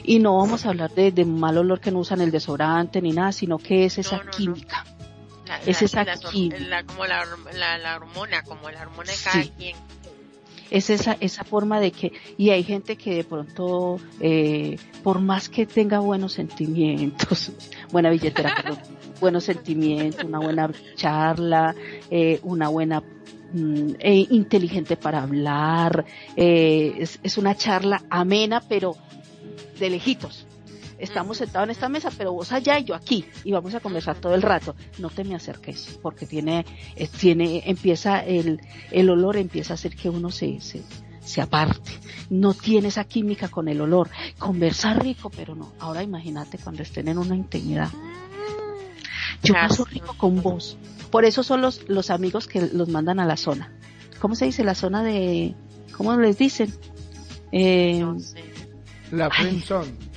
Y 0.04 0.20
no 0.20 0.38
vamos 0.38 0.66
a 0.66 0.70
hablar 0.70 0.92
de, 0.94 1.12
de, 1.12 1.26
mal 1.26 1.58
olor 1.58 1.80
que 1.80 1.92
no 1.92 2.00
usan 2.00 2.22
el 2.22 2.32
desodorante 2.32 3.02
ni 3.02 3.12
nada, 3.12 3.32
sino 3.32 3.58
que 3.58 3.86
es 3.86 3.98
esa 3.98 4.22
química 4.30 4.86
es 5.66 5.82
esa 5.82 6.04
la, 6.04 6.84
como 6.84 7.06
la, 7.06 7.26
la, 7.78 7.96
hormona, 7.96 8.44
como 8.44 8.70
la 8.70 8.82
hormona 8.82 9.12
de 9.12 9.18
cada 9.24 9.44
quien. 9.44 9.76
Es 10.70 10.92
esa, 10.92 11.18
esa 11.20 11.44
forma 11.44 11.80
de 11.80 11.92
que, 11.92 12.12
y 12.38 12.52
hay 12.52 12.64
gente 12.64 12.96
que 12.96 13.16
de 13.16 13.24
pronto, 13.24 14.00
eh, 14.20 14.78
por 15.04 15.20
más 15.20 15.50
que 15.50 15.66
tenga 15.66 16.00
buenos 16.00 16.34
sentimientos, 16.34 17.52
buena 17.92 18.12
billetera, 18.12 18.54
perdón, 18.56 18.80
buenos 19.20 19.44
sentimientos, 19.46 20.24
una 20.24 20.40
buena 20.40 20.70
charla, 20.96 21.74
eh, 22.12 22.40
una 22.44 22.68
buena 22.68 23.02
mm, 23.02 23.94
e 23.98 24.28
inteligente 24.30 24.96
para 24.96 25.24
hablar, 25.24 26.06
eh, 26.36 26.94
es, 27.00 27.20
es, 27.24 27.38
una 27.40 27.56
charla 27.56 28.04
amena, 28.10 28.62
pero 28.62 28.96
de 29.80 29.90
lejitos 29.90 30.46
estamos 31.00 31.38
sentados 31.38 31.68
en 31.68 31.72
esta 31.72 31.90
mesa, 31.90 32.10
pero 32.16 32.34
vos 32.34 32.52
allá 32.52 32.78
y 32.80 32.84
yo 32.86 32.96
aquí, 32.96 33.26
y 33.44 33.52
vamos 33.52 33.74
a 33.74 33.80
conversar 33.80 34.18
todo 34.18 34.36
el 34.36 34.42
rato. 34.42 34.76
No 34.98 35.10
te 35.10 35.24
me 35.24 35.36
acerques, 35.36 36.00
porque 36.02 36.26
tiene, 36.26 36.66
eh, 36.96 37.08
tiene, 37.08 37.64
empieza 37.66 38.20
el, 38.20 38.62
el 38.92 39.10
olor 39.10 39.38
empieza 39.38 39.74
a 39.74 39.76
hacer 39.76 39.96
que 39.96 40.10
uno 40.10 40.30
se, 40.32 40.60
se, 40.62 40.84
se 41.22 41.42
aparte. 41.42 41.92
No 42.30 42.54
tiene 42.54 42.90
esa 42.90 43.04
química 43.06 43.48
con 43.50 43.68
el 43.68 43.82
olor. 43.82 44.10
Conversar 44.38 45.02
rico, 45.02 45.30
pero 45.30 45.56
no. 45.56 45.74
Ahora 45.80 46.04
imagínate 46.04 46.58
cuando 46.58 46.84
estén 46.84 47.08
en 47.08 47.18
una 47.18 47.36
intimidad. 47.36 47.90
Yo 49.44 49.54
paso 49.54 49.86
rico 49.86 50.16
con 50.18 50.42
vos. 50.42 50.78
Por 51.12 51.26
eso 51.26 51.44
son 51.44 51.62
los, 51.62 51.88
los 51.90 52.10
amigos 52.10 52.48
que 52.48 52.70
los 52.74 52.90
mandan 52.90 53.20
a 53.20 53.26
la 53.26 53.38
zona. 53.38 53.72
¿Cómo 54.20 54.36
se 54.36 54.46
dice? 54.46 54.64
La 54.64 54.76
zona 54.76 55.02
de, 55.04 55.56
¿cómo 55.96 56.16
les 56.18 56.38
dicen? 56.38 56.74
Eh, 57.52 58.06
la 59.12 59.30
friendzone. 59.30 60.09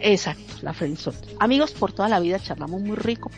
Exacto, 0.00 0.54
la 0.62 0.72
friendzone. 0.72 1.18
Amigos 1.38 1.72
por 1.72 1.92
toda 1.92 2.08
la 2.08 2.20
vida, 2.20 2.38
charlamos 2.38 2.80
muy 2.80 2.96
rico, 2.96 3.30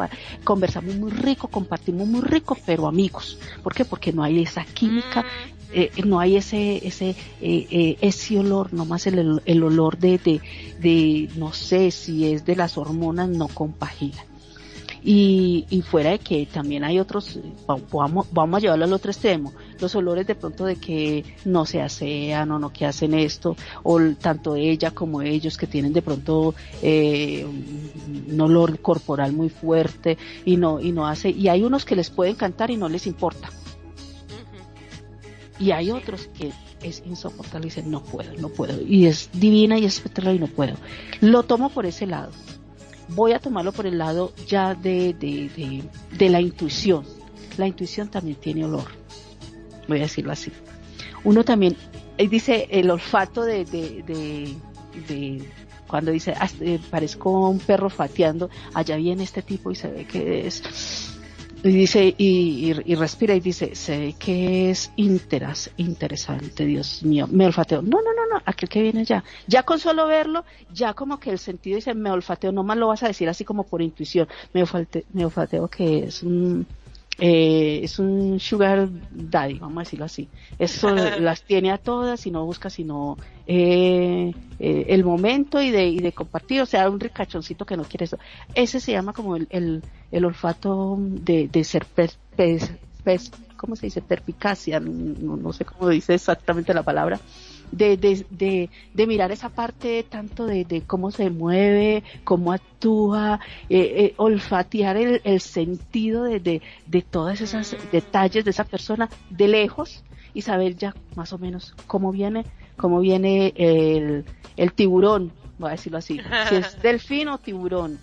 conversamos 0.44 0.94
muy 0.94 1.10
rico, 1.10 1.48
compartimos 1.48 2.06
muy 2.06 2.20
rico, 2.20 2.56
pero 2.64 2.86
amigos. 2.86 3.38
¿Por 3.62 3.74
qué? 3.74 3.84
Porque 3.84 4.12
no 4.12 4.22
hay 4.22 4.42
esa 4.42 4.64
química, 4.64 5.22
mm. 5.22 5.26
eh, 5.74 5.90
no 6.04 6.20
hay 6.20 6.36
ese 6.36 6.86
ese 6.86 7.10
eh, 7.40 7.66
eh, 7.70 7.96
ese 8.00 8.38
olor, 8.38 8.72
nomás 8.72 9.06
el, 9.08 9.42
el 9.44 9.62
olor 9.64 9.98
de, 9.98 10.18
de, 10.18 10.40
de, 10.80 11.28
no 11.36 11.52
sé 11.52 11.90
si 11.90 12.32
es 12.32 12.44
de 12.44 12.54
las 12.56 12.78
hormonas, 12.78 13.28
no 13.28 13.48
compagina. 13.48 14.24
Y, 15.04 15.66
y 15.68 15.82
fuera 15.82 16.10
de 16.10 16.20
que 16.20 16.46
también 16.46 16.84
hay 16.84 17.00
otros, 17.00 17.40
vamos, 17.92 18.28
vamos 18.30 18.58
a 18.58 18.60
llevarlo 18.60 18.84
al 18.84 18.92
otro 18.92 19.10
extremo, 19.10 19.52
los 19.82 19.94
olores 19.94 20.26
de 20.26 20.34
pronto 20.34 20.64
de 20.64 20.76
que 20.76 21.24
no 21.44 21.66
se 21.66 21.82
asean 21.82 22.50
o 22.50 22.58
no 22.58 22.72
que 22.72 22.86
hacen 22.86 23.12
esto, 23.14 23.56
o 23.82 24.00
tanto 24.18 24.56
ella 24.56 24.92
como 24.92 25.20
ellos 25.20 25.58
que 25.58 25.66
tienen 25.66 25.92
de 25.92 26.00
pronto 26.00 26.54
eh, 26.80 27.44
un 27.44 28.40
olor 28.40 28.80
corporal 28.80 29.32
muy 29.32 29.50
fuerte 29.50 30.16
y 30.44 30.56
no, 30.56 30.80
y 30.80 30.92
no 30.92 31.06
hace, 31.06 31.30
y 31.30 31.48
hay 31.48 31.62
unos 31.62 31.84
que 31.84 31.96
les 31.96 32.08
pueden 32.08 32.36
cantar 32.36 32.70
y 32.70 32.76
no 32.76 32.88
les 32.88 33.06
importa. 33.06 33.50
Y 35.58 35.70
hay 35.70 35.90
otros 35.90 36.28
que 36.28 36.50
es 36.82 37.02
insoportable 37.04 37.66
y 37.66 37.70
dicen 37.70 37.90
no 37.90 38.02
puedo, 38.02 38.32
no 38.38 38.48
puedo. 38.48 38.80
Y 38.84 39.06
es 39.06 39.30
divina 39.32 39.78
y 39.78 39.84
es 39.84 39.96
espectacular 39.96 40.34
y 40.34 40.38
no 40.40 40.48
puedo. 40.48 40.74
Lo 41.20 41.44
tomo 41.44 41.68
por 41.68 41.86
ese 41.86 42.06
lado 42.06 42.32
voy 43.14 43.32
a 43.32 43.38
tomarlo 43.38 43.72
por 43.72 43.86
el 43.86 43.98
lado 43.98 44.32
ya 44.46 44.74
de, 44.74 45.14
de, 45.14 45.82
de, 46.16 46.30
la 46.30 46.40
intuición. 46.40 47.04
La 47.56 47.66
intuición 47.66 48.08
también 48.08 48.36
tiene 48.36 48.64
olor, 48.64 48.84
voy 49.88 49.98
a 49.98 50.02
decirlo 50.02 50.32
así. 50.32 50.52
Uno 51.24 51.44
también, 51.44 51.76
dice 52.16 52.68
el 52.70 52.90
olfato 52.90 53.44
de, 53.44 53.64
de, 53.64 54.02
de 55.08 55.48
cuando 55.86 56.10
dice, 56.10 56.34
ah, 56.38 56.48
eh, 56.60 56.78
parezco 56.90 57.50
un 57.50 57.58
perro 57.58 57.90
fateando, 57.90 58.50
allá 58.74 58.96
viene 58.96 59.24
este 59.24 59.42
tipo 59.42 59.70
y 59.70 59.74
se 59.74 59.88
ve 59.88 60.04
que 60.06 60.46
es 60.46 60.62
y 61.64 61.68
dice, 61.68 62.12
y, 62.18 62.74
y, 62.84 62.94
respira 62.96 63.36
y 63.36 63.40
dice, 63.40 63.76
sé 63.76 64.16
que 64.18 64.70
es 64.70 64.90
interas, 64.96 65.70
interesante, 65.76 66.66
Dios 66.66 67.04
mío, 67.04 67.28
me 67.30 67.46
olfateo. 67.46 67.82
No, 67.82 67.98
no, 68.02 68.12
no, 68.12 68.26
no, 68.34 68.42
aquel 68.44 68.68
que 68.68 68.82
viene 68.82 69.04
ya. 69.04 69.22
Ya 69.46 69.62
con 69.62 69.78
solo 69.78 70.08
verlo, 70.08 70.44
ya 70.72 70.92
como 70.92 71.20
que 71.20 71.30
el 71.30 71.38
sentido 71.38 71.76
dice, 71.76 71.94
me 71.94 72.10
olfateo, 72.10 72.50
no 72.50 72.64
más 72.64 72.76
lo 72.78 72.88
vas 72.88 73.04
a 73.04 73.06
decir 73.06 73.28
así 73.28 73.44
como 73.44 73.62
por 73.62 73.80
intuición. 73.80 74.26
Me 74.52 74.62
olfateo, 74.62 75.02
me 75.12 75.24
olfateo 75.24 75.68
que 75.68 76.04
es 76.04 76.24
un, 76.24 76.66
eh, 77.24 77.84
es 77.84 78.00
un 78.00 78.40
sugar 78.40 78.88
daddy, 79.12 79.60
vamos 79.60 79.76
a 79.76 79.80
decirlo 79.82 80.06
así. 80.06 80.28
Eso 80.58 80.92
las 81.20 81.44
tiene 81.44 81.70
a 81.70 81.78
todas 81.78 82.26
y 82.26 82.32
no 82.32 82.44
busca 82.44 82.68
sino 82.68 83.16
eh, 83.46 84.32
eh, 84.58 84.86
el 84.88 85.04
momento 85.04 85.62
y 85.62 85.70
de, 85.70 85.86
y 85.86 86.00
de 86.00 86.10
compartir, 86.10 86.62
o 86.62 86.66
sea, 86.66 86.90
un 86.90 86.98
ricachoncito 86.98 87.64
que 87.64 87.76
no 87.76 87.84
quiere 87.84 88.06
eso. 88.06 88.18
Ese 88.56 88.80
se 88.80 88.90
llama 88.90 89.12
como 89.12 89.36
el, 89.36 89.46
el, 89.50 89.84
el 90.10 90.24
olfato 90.24 90.96
de, 90.98 91.46
de 91.46 91.62
ser 91.62 91.86
pez, 91.86 92.18
pez, 92.34 93.30
¿cómo 93.56 93.76
se 93.76 93.86
dice? 93.86 94.02
Perpicacia, 94.02 94.80
no, 94.80 95.36
no 95.36 95.52
sé 95.52 95.64
cómo 95.64 95.90
dice 95.90 96.14
exactamente 96.14 96.74
la 96.74 96.82
palabra 96.82 97.20
de, 97.72 97.96
de, 97.96 98.24
de, 98.30 98.70
de 98.94 99.06
mirar 99.06 99.32
esa 99.32 99.48
parte 99.48 100.04
tanto 100.08 100.46
de, 100.46 100.64
de, 100.64 100.82
cómo 100.82 101.10
se 101.10 101.30
mueve, 101.30 102.04
cómo 102.22 102.52
actúa, 102.52 103.40
eh, 103.68 103.92
eh, 103.96 104.14
olfatear 104.18 104.96
el, 104.98 105.20
el 105.24 105.40
sentido 105.40 106.24
de, 106.24 106.38
de, 106.38 106.62
de 106.86 107.02
todos 107.02 107.40
esos 107.40 107.76
detalles 107.90 108.44
de 108.44 108.50
esa 108.50 108.64
persona 108.64 109.08
de 109.30 109.48
lejos 109.48 110.04
y 110.34 110.42
saber 110.42 110.76
ya 110.76 110.94
más 111.16 111.32
o 111.32 111.38
menos 111.38 111.74
cómo 111.86 112.12
viene, 112.12 112.44
cómo 112.76 113.00
viene 113.00 113.52
el, 113.56 114.24
el 114.56 114.72
tiburón, 114.72 115.32
voy 115.58 115.68
a 115.68 115.72
decirlo 115.72 115.98
así, 115.98 116.20
si 116.48 116.56
es 116.56 116.80
delfín 116.82 117.28
o 117.28 117.38
tiburón, 117.38 117.98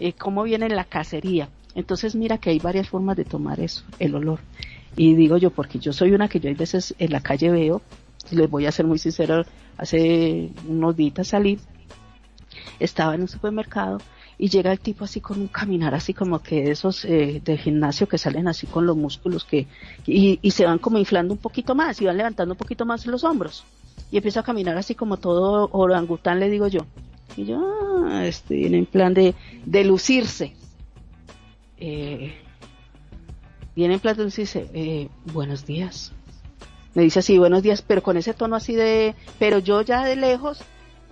eh, 0.00 0.12
cómo 0.12 0.42
viene 0.42 0.68
la 0.68 0.84
cacería. 0.84 1.48
Entonces 1.74 2.14
mira 2.14 2.38
que 2.38 2.50
hay 2.50 2.58
varias 2.58 2.88
formas 2.88 3.16
de 3.16 3.24
tomar 3.24 3.60
eso, 3.60 3.84
el 3.98 4.14
olor. 4.14 4.40
Y 4.94 5.14
digo 5.14 5.38
yo, 5.38 5.50
porque 5.50 5.78
yo 5.78 5.92
soy 5.92 6.12
una 6.12 6.28
que 6.28 6.38
yo 6.38 6.50
a 6.50 6.54
veces 6.54 6.94
en 6.98 7.12
la 7.12 7.20
calle 7.20 7.50
veo 7.50 7.80
les 8.30 8.48
voy 8.48 8.66
a 8.66 8.72
ser 8.72 8.86
muy 8.86 8.98
sincero, 8.98 9.44
hace 9.76 10.50
unos 10.68 10.96
días 10.96 11.28
salí, 11.28 11.58
estaba 12.78 13.14
en 13.14 13.22
un 13.22 13.28
supermercado 13.28 13.98
y 14.38 14.48
llega 14.48 14.72
el 14.72 14.80
tipo 14.80 15.04
así 15.04 15.20
con 15.20 15.40
un 15.40 15.48
caminar 15.48 15.94
así 15.94 16.14
como 16.14 16.42
que 16.42 16.70
esos 16.70 17.04
eh, 17.04 17.40
de 17.44 17.56
gimnasio 17.58 18.08
que 18.08 18.18
salen 18.18 18.48
así 18.48 18.66
con 18.66 18.86
los 18.86 18.96
músculos 18.96 19.44
que 19.44 19.66
y, 20.06 20.38
se 20.50 20.64
van 20.64 20.78
como 20.78 20.98
inflando 20.98 21.34
un 21.34 21.38
poquito 21.38 21.74
más 21.74 22.00
y 22.00 22.06
van 22.06 22.16
levantando 22.16 22.54
un 22.54 22.58
poquito 22.58 22.84
más 22.84 23.06
los 23.06 23.24
hombros. 23.24 23.64
Y 24.10 24.16
empieza 24.16 24.40
a 24.40 24.42
caminar 24.42 24.76
así 24.76 24.94
como 24.94 25.18
todo 25.18 25.68
orangután 25.72 26.40
le 26.40 26.50
digo 26.50 26.66
yo. 26.66 26.80
Y 27.36 27.44
yo 27.44 28.06
ah, 28.06 28.26
este 28.26 28.66
en 28.66 28.86
plan 28.86 29.14
de, 29.14 29.34
de 29.64 29.84
lucirse 29.84 30.54
eh, 31.78 32.34
viene 33.74 33.94
en 33.94 34.00
plan 34.00 34.16
de 34.16 34.24
lucirse 34.24 34.68
eh, 34.74 35.08
buenos 35.32 35.64
días 35.66 36.12
me 36.94 37.02
dice 37.02 37.20
así, 37.20 37.38
buenos 37.38 37.62
días, 37.62 37.82
pero 37.82 38.02
con 38.02 38.16
ese 38.16 38.34
tono 38.34 38.56
así 38.56 38.74
de, 38.74 39.14
pero 39.38 39.58
yo 39.58 39.82
ya 39.82 40.04
de 40.04 40.16
lejos 40.16 40.62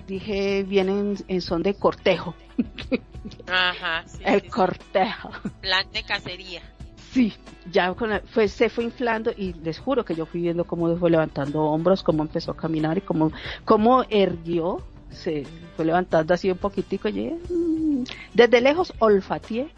dije, 0.06 0.64
vienen 0.64 1.16
en 1.28 1.40
son 1.40 1.62
de 1.62 1.74
cortejo. 1.74 2.34
Ajá, 3.46 4.04
el 4.24 4.48
cortejo. 4.50 5.30
Plan 5.60 5.86
de 5.92 6.02
cacería. 6.02 6.62
Sí, 7.12 7.32
ya 7.70 7.92
con 7.94 8.20
fue, 8.26 8.48
se 8.48 8.68
fue 8.68 8.84
inflando 8.84 9.32
y 9.36 9.52
les 9.54 9.78
juro 9.78 10.04
que 10.04 10.14
yo 10.14 10.26
fui 10.26 10.42
viendo 10.42 10.64
cómo 10.64 10.94
fue 10.96 11.10
levantando 11.10 11.62
hombros, 11.62 12.02
cómo 12.02 12.22
empezó 12.22 12.52
a 12.52 12.56
caminar 12.56 12.98
y 12.98 13.00
cómo, 13.00 13.32
cómo 13.64 14.04
erguió, 14.08 14.82
se 15.10 15.44
fue 15.76 15.84
levantando 15.86 16.34
así 16.34 16.50
un 16.50 16.58
poquitico 16.58 17.08
y 17.08 17.30
mm, 17.30 18.04
desde 18.34 18.60
lejos 18.60 18.92
olfateé 19.00 19.70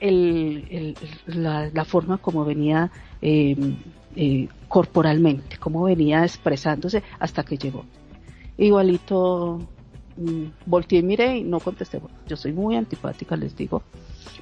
el, 0.00 0.66
el, 0.70 1.42
la, 1.42 1.70
la, 1.72 1.84
forma 1.86 2.18
como 2.18 2.44
venía 2.44 2.90
eh, 3.22 3.56
eh, 4.14 4.48
corporalmente, 4.68 5.58
cómo 5.58 5.84
venía 5.84 6.22
expresándose 6.24 7.02
hasta 7.18 7.44
que 7.44 7.56
llegó. 7.56 7.84
Igualito 8.58 9.60
mm, 10.16 10.44
volteé 10.66 11.00
y 11.00 11.02
miré 11.02 11.38
y 11.38 11.44
no 11.44 11.60
contesté. 11.60 12.00
Yo 12.26 12.36
soy 12.36 12.52
muy 12.52 12.76
antipática, 12.76 13.36
les 13.36 13.56
digo. 13.56 13.82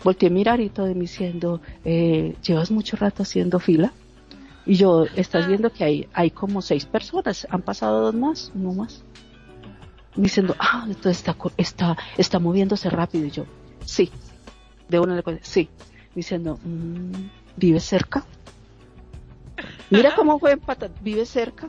Volteé 0.02 0.28
a 0.28 0.32
mirar 0.32 0.60
y 0.60 0.68
todo 0.68 0.86
diciendo, 0.86 1.60
eh, 1.84 2.36
llevas 2.42 2.70
mucho 2.70 2.96
rato 2.96 3.22
haciendo 3.22 3.58
fila. 3.58 3.92
Y 4.66 4.76
yo, 4.76 5.04
estás 5.14 5.46
viendo 5.46 5.70
que 5.70 5.84
hay, 5.84 6.08
hay 6.14 6.30
como 6.30 6.62
seis 6.62 6.86
personas, 6.86 7.46
han 7.50 7.60
pasado 7.60 8.00
dos 8.00 8.14
más, 8.14 8.52
no 8.54 8.72
más. 8.72 9.02
Diciendo, 10.16 10.54
ah, 10.58 10.84
entonces 10.86 11.18
está, 11.18 11.36
está, 11.56 11.96
está 12.16 12.38
moviéndose 12.38 12.88
rápido. 12.88 13.26
Y 13.26 13.30
yo, 13.30 13.44
sí. 13.84 14.10
De 14.88 15.00
una 15.00 15.16
le 15.16 15.22
sí. 15.42 15.68
Diciendo, 16.14 16.58
mmm, 16.64 17.28
¿vives 17.56 17.84
cerca? 17.84 18.24
Mira 19.90 20.14
cómo 20.14 20.38
fue 20.38 20.58
vive 21.00 21.26
cerca. 21.26 21.68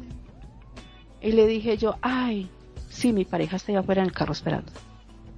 Y 1.21 1.31
le 1.31 1.47
dije 1.47 1.77
yo, 1.77 1.95
ay, 2.01 2.49
sí, 2.89 3.11
mi 3.13 3.25
pareja 3.25 3.55
está 3.55 3.71
allá 3.71 3.79
afuera 3.79 4.01
en 4.01 4.07
el 4.07 4.13
carro 4.13 4.33
esperando. 4.33 4.71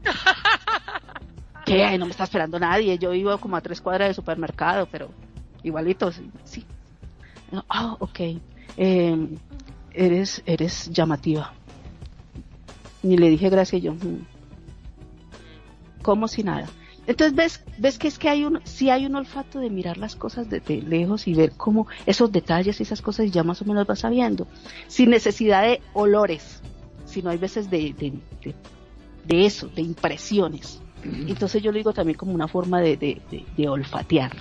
¿Qué? 1.65 1.97
No 1.97 2.05
me 2.05 2.11
está 2.11 2.23
esperando 2.23 2.59
nadie. 2.59 2.97
Yo 2.97 3.11
vivo 3.11 3.37
como 3.37 3.57
a 3.57 3.61
tres 3.61 3.81
cuadras 3.81 4.09
de 4.09 4.13
supermercado, 4.13 4.87
pero 4.89 5.09
igualito, 5.63 6.11
sí. 6.43 6.65
Ah, 7.69 7.95
oh, 7.99 8.05
ok. 8.05 8.19
Eh, 8.77 9.27
eres, 9.93 10.43
eres 10.45 10.89
llamativa. 10.89 11.53
Y 13.03 13.17
le 13.17 13.29
dije 13.29 13.49
gracias 13.49 13.81
yo. 13.81 13.93
Mm". 13.93 14.25
Como 16.01 16.27
si 16.27 16.43
nada. 16.43 16.67
Entonces 17.07 17.35
ves, 17.35 17.63
ves 17.77 17.97
que 17.97 18.09
es 18.09 18.19
que 18.19 18.27
hay 18.27 18.43
un, 18.43 18.59
sí 18.65 18.89
hay 18.89 19.05
un 19.05 19.15
olfato 19.15 19.59
de 19.59 19.69
mirar 19.69 19.97
las 19.97 20.17
cosas 20.17 20.49
desde 20.49 20.81
lejos 20.81 21.25
y 21.27 21.33
ver 21.33 21.53
cómo 21.53 21.87
esos 22.05 22.31
detalles 22.31 22.79
y 22.79 22.83
esas 22.83 23.01
cosas 23.01 23.31
ya 23.31 23.43
más 23.43 23.61
o 23.61 23.65
menos 23.65 23.87
vas 23.87 23.99
sabiendo, 23.99 24.45
sin 24.87 25.09
necesidad 25.09 25.63
de 25.63 25.81
olores, 25.93 26.61
sino 27.05 27.29
hay 27.29 27.37
veces 27.37 27.69
de, 27.69 27.93
de, 27.97 28.13
de, 28.43 28.55
de 29.25 29.45
eso, 29.45 29.69
de 29.69 29.81
impresiones. 29.81 30.81
Entonces 31.03 31.63
yo 31.63 31.71
lo 31.71 31.77
digo 31.77 31.93
también 31.93 32.17
como 32.17 32.33
una 32.33 32.49
forma 32.49 32.81
de, 32.81 32.97
de, 32.97 33.45
de 33.55 33.69
olfatear. 33.69 34.35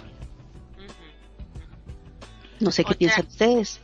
No 2.59 2.73
sé 2.73 2.85
qué 2.85 2.95
O 2.95 2.99
piensan 2.99 3.27
ustedes. 3.27 3.81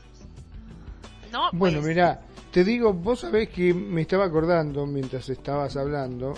No, 1.31 1.51
Bueno, 1.53 1.79
pues, 1.79 1.89
mira, 1.89 2.23
te 2.51 2.65
digo, 2.65 2.93
vos 2.93 3.21
sabés 3.21 3.49
que 3.51 3.73
me 3.73 4.03
estaba 4.03 4.25
acordando 4.25 4.87
mientras 4.87 5.29
estabas 5.29 5.77
hablando, 5.77 6.35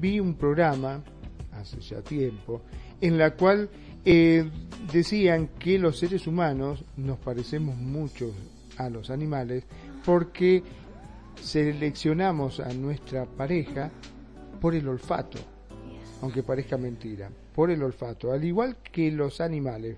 vi 0.00 0.18
un 0.18 0.34
programa 0.34 1.02
hace 1.58 1.80
ya 1.80 2.02
tiempo, 2.02 2.62
en 3.00 3.18
la 3.18 3.34
cual 3.34 3.68
eh, 4.04 4.48
decían 4.92 5.48
que 5.58 5.78
los 5.78 5.98
seres 5.98 6.26
humanos 6.26 6.84
nos 6.96 7.18
parecemos 7.18 7.76
mucho 7.76 8.32
a 8.78 8.88
los 8.88 9.10
animales 9.10 9.64
porque 10.04 10.62
seleccionamos 11.42 12.60
a 12.60 12.72
nuestra 12.72 13.24
pareja 13.24 13.90
por 14.60 14.74
el 14.74 14.88
olfato, 14.88 15.38
aunque 16.22 16.42
parezca 16.42 16.76
mentira, 16.76 17.30
por 17.54 17.70
el 17.70 17.82
olfato, 17.82 18.32
al 18.32 18.44
igual 18.44 18.76
que 18.82 19.10
los 19.10 19.40
animales. 19.40 19.96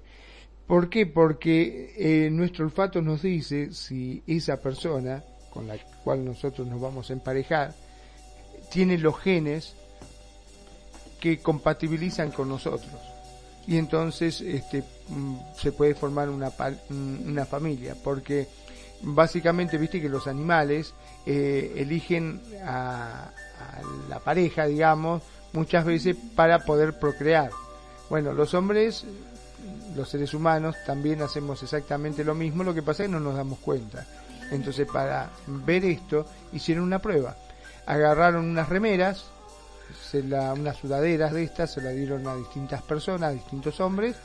¿Por 0.66 0.90
qué? 0.90 1.06
Porque 1.06 1.94
eh, 1.96 2.30
nuestro 2.30 2.64
olfato 2.64 3.00
nos 3.00 3.22
dice 3.22 3.72
si 3.72 4.22
esa 4.26 4.60
persona 4.60 5.22
con 5.50 5.66
la 5.66 5.76
cual 6.04 6.24
nosotros 6.24 6.66
nos 6.68 6.80
vamos 6.80 7.08
a 7.08 7.14
emparejar 7.14 7.74
tiene 8.70 8.98
los 8.98 9.18
genes 9.18 9.74
que 11.20 11.38
compatibilizan 11.38 12.30
con 12.30 12.48
nosotros. 12.48 12.92
Y 13.66 13.76
entonces 13.76 14.40
este 14.40 14.82
mm, 15.08 15.36
se 15.54 15.72
puede 15.72 15.94
formar 15.94 16.30
una 16.30 16.48
mm, 16.48 17.28
una 17.28 17.44
familia 17.44 17.94
porque 18.02 18.48
básicamente 19.02 19.76
viste 19.78 20.00
que 20.00 20.08
los 20.08 20.26
animales 20.26 20.94
eh, 21.26 21.74
eligen 21.76 22.40
a, 22.64 23.24
a, 23.24 24.08
la 24.08 24.20
pareja 24.20 24.66
digamos 24.66 25.22
muchas 25.52 25.84
veces 25.84 26.16
para 26.34 26.60
poder 26.60 26.98
procrear. 26.98 27.50
Bueno 28.08 28.32
los 28.32 28.54
hombres 28.54 29.04
los 29.94 30.08
seres 30.08 30.32
humanos 30.32 30.76
también 30.86 31.20
hacemos 31.20 31.62
exactamente 31.62 32.24
lo 32.24 32.34
mismo 32.34 32.64
lo 32.64 32.72
que 32.72 32.82
pasa 32.82 33.02
es 33.02 33.08
que 33.08 33.12
no 33.12 33.20
nos 33.20 33.36
damos 33.36 33.58
cuenta. 33.58 34.06
Entonces 34.50 34.88
para 34.90 35.30
ver 35.46 35.84
esto 35.84 36.24
hicieron 36.54 36.84
una 36.84 37.00
prueba. 37.00 37.36
Agarraron 37.84 38.46
unas 38.46 38.68
remeras 38.70 39.26
se 40.02 40.22
la, 40.22 40.52
unas 40.52 40.76
sudaderas 40.76 41.32
de 41.32 41.44
estas 41.44 41.72
se 41.72 41.82
la 41.82 41.90
dieron 41.90 42.26
a 42.26 42.34
distintas 42.34 42.82
personas, 42.82 43.30
a 43.30 43.32
distintos 43.32 43.80
hombres, 43.80 44.16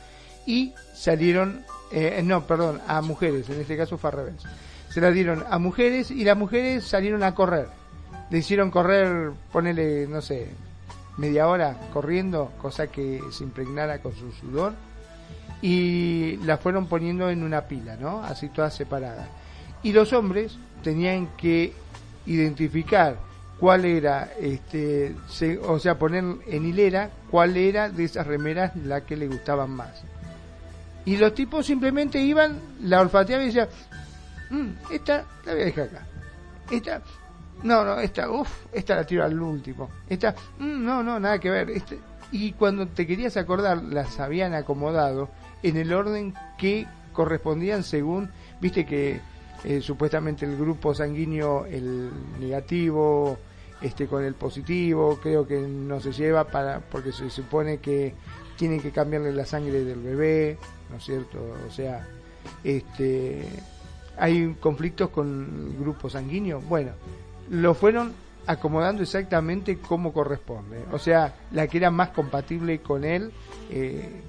y 0.45 0.73
salieron, 0.93 1.63
eh, 1.91 2.21
no, 2.23 2.45
perdón, 2.45 2.81
a 2.87 3.01
mujeres, 3.01 3.49
en 3.49 3.61
este 3.61 3.77
caso 3.77 3.97
fue 3.97 4.09
al 4.09 4.17
revés. 4.17 4.35
Se 4.89 5.01
la 5.01 5.11
dieron 5.11 5.43
a 5.49 5.57
mujeres 5.57 6.11
y 6.11 6.23
las 6.23 6.37
mujeres 6.37 6.83
salieron 6.83 7.23
a 7.23 7.33
correr. 7.33 7.67
Le 8.29 8.37
hicieron 8.37 8.71
correr, 8.71 9.31
ponele, 9.51 10.07
no 10.07 10.21
sé, 10.21 10.49
media 11.17 11.47
hora 11.47 11.77
corriendo, 11.91 12.51
cosa 12.61 12.87
que 12.87 13.21
se 13.31 13.43
impregnara 13.43 13.99
con 13.99 14.13
su 14.15 14.31
sudor, 14.31 14.73
y 15.61 16.37
la 16.43 16.57
fueron 16.57 16.87
poniendo 16.87 17.29
en 17.29 17.43
una 17.43 17.67
pila, 17.67 17.95
¿no? 17.95 18.23
Así 18.23 18.49
todas 18.49 18.75
separadas. 18.75 19.27
Y 19.81 19.93
los 19.93 20.13
hombres 20.13 20.57
tenían 20.83 21.27
que 21.37 21.73
identificar 22.25 23.17
cuál 23.63 23.85
era, 23.85 24.33
este, 24.41 25.15
o 25.65 25.79
sea, 25.79 25.97
poner 25.97 26.21
en 26.47 26.65
hilera 26.65 27.09
cuál 27.31 27.55
era 27.55 27.87
de 27.87 28.03
esas 28.03 28.27
remeras 28.27 28.75
la 28.75 29.05
que 29.05 29.15
le 29.15 29.25
gustaban 29.25 29.71
más. 29.71 30.03
Y 31.05 31.15
los 31.15 31.33
tipos 31.33 31.65
simplemente 31.65 32.19
iban, 32.19 32.59
la 32.81 32.99
olfateaban 32.99 33.45
y 33.45 33.53
decían, 33.53 33.69
mmm, 34.49 34.67
esta 34.91 35.25
la 35.45 35.53
voy 35.53 35.61
a 35.61 35.65
dejar 35.65 35.85
acá. 35.85 36.05
Esta, 36.69 37.01
no, 37.63 37.85
no, 37.85 38.01
esta, 38.01 38.29
uff, 38.29 38.49
esta 38.73 38.97
la 38.97 39.05
tiro 39.05 39.23
al 39.23 39.41
último. 39.41 39.89
Esta, 40.09 40.35
mmm, 40.59 40.83
no, 40.83 41.01
no, 41.01 41.17
nada 41.17 41.39
que 41.39 41.49
ver. 41.49 41.69
Este, 41.69 41.97
y 42.33 42.51
cuando 42.51 42.85
te 42.89 43.07
querías 43.07 43.37
acordar 43.37 43.81
las 43.81 44.19
habían 44.19 44.55
acomodado 44.55 45.29
en 45.61 45.77
el 45.77 45.93
orden 45.93 46.33
que 46.57 46.85
correspondían 47.13 47.83
según, 47.83 48.29
viste 48.59 48.85
que 48.85 49.21
eh, 49.63 49.79
supuestamente 49.79 50.45
el 50.45 50.57
grupo 50.57 50.93
sanguíneo, 50.93 51.65
el 51.65 52.11
negativo, 52.41 53.39
este 53.83 54.07
con 54.07 54.23
el 54.23 54.33
positivo, 54.33 55.19
creo 55.21 55.45
que 55.45 55.59
no 55.59 55.99
se 55.99 56.11
lleva 56.11 56.45
para 56.45 56.79
porque 56.79 57.11
se 57.11 57.29
supone 57.29 57.77
que 57.77 58.15
tienen 58.57 58.81
que 58.81 58.91
cambiarle 58.91 59.33
la 59.33 59.45
sangre 59.45 59.83
del 59.83 59.99
bebé, 59.99 60.57
¿no 60.89 60.97
es 60.97 61.03
cierto? 61.03 61.37
O 61.67 61.71
sea, 61.71 62.07
este 62.63 63.45
hay 64.17 64.55
conflictos 64.59 65.09
con 65.09 65.75
grupos 65.79 66.13
sanguíneos. 66.13 66.65
Bueno, 66.67 66.91
lo 67.49 67.73
fueron 67.73 68.13
acomodando 68.47 69.03
exactamente 69.03 69.77
como 69.77 70.13
corresponde. 70.13 70.83
O 70.91 70.99
sea, 70.99 71.35
la 71.51 71.67
que 71.67 71.77
era 71.77 71.91
más 71.91 72.09
compatible 72.09 72.79
con 72.79 73.03
él 73.03 73.31
eh, 73.69 74.21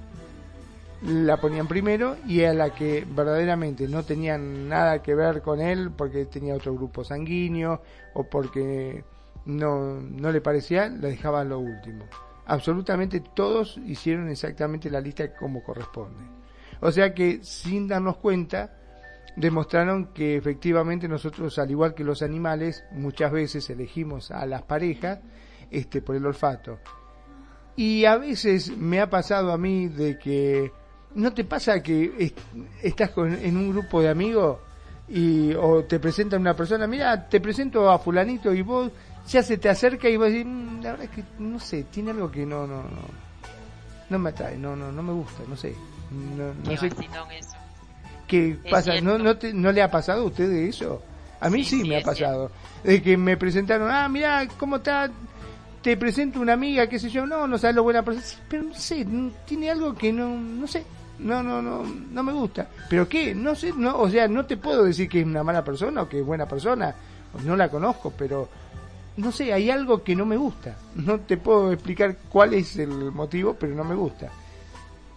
la 1.03 1.37
ponían 1.37 1.69
primero 1.69 2.17
y 2.27 2.43
a 2.45 2.55
la 2.55 2.71
que 2.71 3.07
verdaderamente 3.09 3.89
no 3.89 4.05
tenían 4.05 4.69
nada 4.69 5.03
que 5.03 5.15
ver 5.15 5.43
con 5.43 5.61
él 5.61 5.91
porque 5.97 6.25
tenía 6.25 6.55
otro 6.55 6.75
grupo 6.75 7.05
sanguíneo 7.05 7.83
o 8.15 8.25
porque 8.25 9.05
no, 9.47 10.01
no 10.01 10.33
le 10.33 10.41
parecía, 10.41 10.89
la 10.89 11.09
dejaban 11.09 11.49
lo 11.49 11.59
último. 11.59 12.07
Absolutamente 12.47 13.21
todos 13.21 13.79
hicieron 13.87 14.29
exactamente 14.29 14.91
la 14.91 15.01
lista 15.01 15.35
como 15.35 15.63
corresponde. 15.63 16.23
O 16.81 16.93
sea 16.93 17.15
que 17.15 17.41
sin 17.43 17.89
darnos 17.89 18.17
cuenta, 18.19 18.77
demostraron 19.37 20.13
que 20.13 20.37
efectivamente 20.37 21.09
nosotros, 21.09 21.59
al 21.59 21.71
igual 21.71 21.95
que 21.95 22.05
los 22.05 22.23
animales, 22.23 22.85
muchas 22.93 23.33
veces 23.33 23.69
elegimos 23.71 24.31
a 24.31 24.45
las 24.47 24.63
parejas 24.63 25.21
este, 25.71 26.03
por 26.03 26.17
el 26.17 26.27
olfato. 26.27 26.79
Y 27.77 28.05
a 28.05 28.17
veces 28.19 28.77
me 28.77 29.01
ha 29.01 29.11
pasado 29.11 29.53
a 29.53 29.59
mí 29.59 29.89
de 29.89 30.19
que 30.19 30.71
no 31.15 31.33
te 31.33 31.45
pasa 31.45 31.83
que 31.83 32.33
estás 32.83 33.11
en 33.17 33.57
un 33.57 33.71
grupo 33.71 34.01
de 34.01 34.09
amigos 34.09 34.59
y 35.09 35.53
o 35.55 35.85
te 35.85 35.99
presentan 35.99 36.41
una 36.41 36.55
persona, 36.55 36.87
mira, 36.87 37.29
te 37.29 37.41
presento 37.41 37.91
a 37.91 37.99
fulanito 37.99 38.55
y 38.55 38.63
vos 38.63 38.91
ya 39.29 39.43
se 39.43 39.59
te 39.59 39.69
acerca 39.69 40.09
y 40.09 40.17
vos 40.17 40.29
decís, 40.29 40.47
mm, 40.47 40.83
la 40.83 40.91
verdad 40.93 41.07
es 41.07 41.11
que 41.11 41.25
no 41.39 41.59
sé, 41.59 41.85
tiene 41.85 42.11
algo 42.11 42.31
que 42.31 42.45
no 42.45 42.67
no 42.67 42.83
no 42.83 43.25
no 44.11 44.19
me 44.19 44.31
atrae, 44.31 44.57
no 44.57 44.77
no 44.77 44.93
no 44.93 45.03
me 45.03 45.13
gusta, 45.13 45.43
no 45.49 45.57
sé. 45.57 45.75
No, 46.11 46.53
no 46.55 46.77
sé. 46.77 46.87
Eso 46.87 46.97
¿Qué 48.27 48.57
pasa? 48.71 49.01
¿No, 49.01 49.19
no, 49.19 49.37
¿No 49.53 49.73
le 49.73 49.83
ha 49.83 49.91
pasado 49.91 50.23
a 50.23 50.25
usted 50.25 50.49
de 50.49 50.69
eso? 50.69 51.03
A 51.41 51.51
mí 51.51 51.63
sí, 51.65 51.85
me 51.85 51.99
ha 51.99 52.03
pasado. 52.03 52.51
De 52.83 53.03
que 53.03 53.17
me 53.17 53.37
presentaron, 53.37 53.91
ah, 53.91 54.09
mira, 54.09 54.47
¿cómo 54.59 54.77
está? 54.77 55.11
Te 55.83 55.97
presento 55.97 56.41
una 56.41 56.55
amiga, 56.55 56.87
qué 56.87 56.99
sé 56.99 57.11
yo, 57.11 57.27
no, 57.27 57.47
no 57.47 57.59
sabes 57.59 57.77
lo 57.77 57.83
buena 57.83 58.03
persona. 58.03 58.27
Pero 58.49 58.63
no 58.63 58.75
sé, 58.75 59.07
tiene 59.45 59.71
algo 59.71 59.95
que 59.95 60.13
no, 60.13 60.39
no 60.39 60.67
sé, 60.67 60.85
no, 61.19 61.43
no, 61.43 61.61
no, 61.61 61.83
no 61.85 62.23
me 62.23 62.33
gusta. 62.33 62.67
¿Pero 62.89 63.07
qué? 63.07 63.35
No 63.35 63.55
sé, 63.55 63.73
no, 63.77 63.99
o 63.99 64.09
sea, 64.09 64.27
no 64.27 64.47
te 64.47 64.57
puedo 64.57 64.85
decir 64.85 65.09
que 65.09 65.21
es 65.21 65.27
una 65.27 65.43
mala 65.43 65.63
persona 65.63 66.03
o 66.03 66.09
que 66.09 66.21
es 66.21 66.27
buena 66.27 66.47
persona. 66.47 66.95
No 67.45 67.57
la 67.57 67.69
conozco, 67.69 68.13
pero 68.17 68.49
no 69.17 69.33
sé, 69.33 69.53
hay 69.53 69.71
algo 69.71 70.03
que 70.03 70.17
no 70.17 70.27
me 70.27 70.37
gusta. 70.37 70.77
No 70.95 71.21
te 71.21 71.37
puedo 71.37 71.73
explicar 71.73 72.17
cuál 72.29 72.55
es 72.55 72.77
el 72.77 73.13
motivo, 73.13 73.55
pero 73.59 73.75
no 73.75 73.85
me 73.85 73.95
gusta 73.95 74.31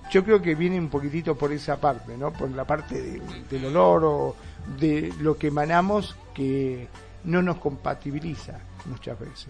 yo 0.09 0.23
creo 0.23 0.41
que 0.41 0.55
viene 0.55 0.79
un 0.79 0.89
poquitito 0.89 1.37
por 1.37 1.51
esa 1.51 1.79
parte, 1.79 2.17
¿no? 2.17 2.31
Por 2.31 2.49
la 2.51 2.65
parte 2.65 3.21
del 3.49 3.65
olor 3.65 4.05
o 4.05 4.35
de 4.79 5.13
lo 5.19 5.37
que 5.37 5.47
emanamos 5.47 6.15
que 6.33 6.87
no 7.23 7.41
nos 7.41 7.57
compatibiliza 7.57 8.59
muchas 8.85 9.19
veces. 9.19 9.49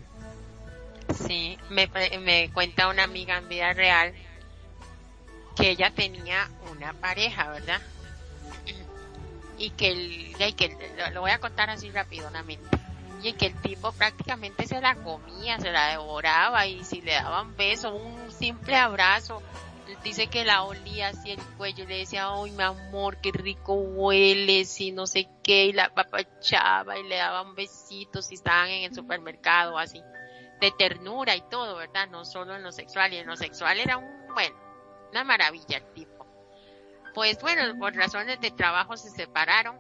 Sí, 1.25 1.57
me, 1.69 1.89
me 2.19 2.49
cuenta 2.51 2.89
una 2.89 3.03
amiga 3.03 3.37
en 3.37 3.47
vida 3.47 3.73
real 3.73 4.13
que 5.55 5.71
ella 5.71 5.91
tenía 5.91 6.49
una 6.71 6.93
pareja, 6.93 7.49
¿verdad? 7.49 7.81
Y 9.59 9.71
que, 9.71 9.87
el, 9.87 10.35
y 10.39 10.53
que 10.53 10.77
lo 11.13 11.21
voy 11.21 11.31
a 11.31 11.39
contar 11.39 11.71
así 11.71 11.89
rápidamente. 11.89 12.77
Y 13.23 13.33
que 13.33 13.47
el 13.47 13.61
tipo 13.61 13.91
prácticamente 13.91 14.67
se 14.67 14.79
la 14.79 14.95
comía, 14.95 15.59
se 15.59 15.71
la 15.71 15.87
devoraba 15.87 16.67
y 16.67 16.83
si 16.83 17.01
le 17.01 17.13
daban 17.13 17.55
beso, 17.57 17.93
un 17.93 18.31
simple 18.31 18.75
abrazo, 18.75 19.41
dice 20.03 20.27
que 20.27 20.45
la 20.45 20.63
olía 20.63 21.09
así 21.09 21.31
el 21.31 21.41
cuello 21.57 21.83
y 21.83 21.87
le 21.87 21.97
decía, 21.99 22.27
ay 22.29 22.51
mi 22.51 22.63
amor, 22.63 23.17
qué 23.21 23.31
rico 23.31 23.73
hueles 23.73 24.79
y 24.79 24.91
no 24.91 25.07
sé 25.07 25.27
qué, 25.43 25.65
y 25.65 25.73
la 25.73 25.93
papachaba 25.93 26.97
y 26.97 27.03
le 27.03 27.17
daban 27.17 27.55
besitos 27.55 28.31
y 28.31 28.35
estaban 28.35 28.69
en 28.69 28.83
el 28.83 28.95
supermercado 28.95 29.77
así, 29.77 30.01
de 30.61 30.71
ternura 30.71 31.35
y 31.35 31.41
todo, 31.49 31.75
¿verdad? 31.75 32.07
No 32.09 32.25
solo 32.25 32.55
en 32.55 32.63
lo 32.63 32.71
sexual, 32.71 33.13
y 33.13 33.17
en 33.17 33.27
lo 33.27 33.35
sexual 33.35 33.79
era 33.79 33.97
un, 33.97 34.27
bueno, 34.33 34.55
una 35.11 35.23
maravilla 35.23 35.77
el 35.77 35.93
tipo. 35.93 36.25
Pues 37.13 37.41
bueno, 37.41 37.77
por 37.79 37.95
razones 37.95 38.39
de 38.39 38.51
trabajo 38.51 38.95
se 38.95 39.09
separaron, 39.09 39.79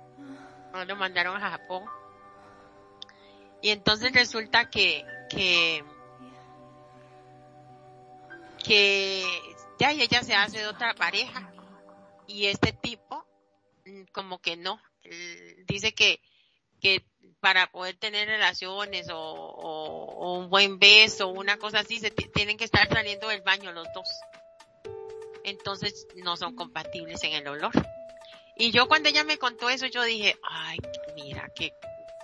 lo 0.87 0.95
mandaron 0.95 1.41
a 1.41 1.51
Japón. 1.51 1.83
Y 3.67 3.71
entonces 3.71 4.13
resulta 4.13 4.69
que, 4.69 5.05
que, 5.29 5.83
que 8.63 9.25
ya 9.77 9.91
y 9.91 10.01
ella 10.01 10.23
se 10.23 10.35
hace 10.35 10.59
de 10.59 10.67
otra 10.67 10.93
pareja. 10.93 11.51
Y 12.27 12.45
este 12.45 12.71
tipo 12.71 13.25
mm, 13.85 14.03
como 14.13 14.39
que 14.39 14.55
no. 14.55 14.81
Dice 15.67 15.93
que 15.93 16.21
que 16.79 17.03
para 17.41 17.69
poder 17.69 17.97
tener 17.97 18.29
relaciones 18.29 19.09
o, 19.11 20.37
un 20.37 20.49
buen 20.49 20.79
beso 20.79 21.27
o 21.27 21.33
una 21.33 21.57
cosa 21.57 21.79
así 21.79 21.99
se 21.99 22.09
tienen 22.09 22.55
que 22.55 22.63
estar 22.63 22.87
saliendo 22.87 23.27
del 23.27 23.41
baño 23.41 23.73
los 23.73 23.89
dos. 23.93 24.07
Entonces 25.43 26.07
no 26.15 26.37
son 26.37 26.55
compatibles 26.55 27.21
en 27.25 27.33
el 27.33 27.45
olor. 27.49 27.73
Y 28.55 28.71
yo 28.71 28.87
cuando 28.87 29.09
ella 29.09 29.25
me 29.25 29.37
contó 29.37 29.69
eso 29.69 29.87
yo 29.87 30.03
dije 30.03 30.39
ay 30.41 30.77
mira 31.17 31.51
qué 31.53 31.73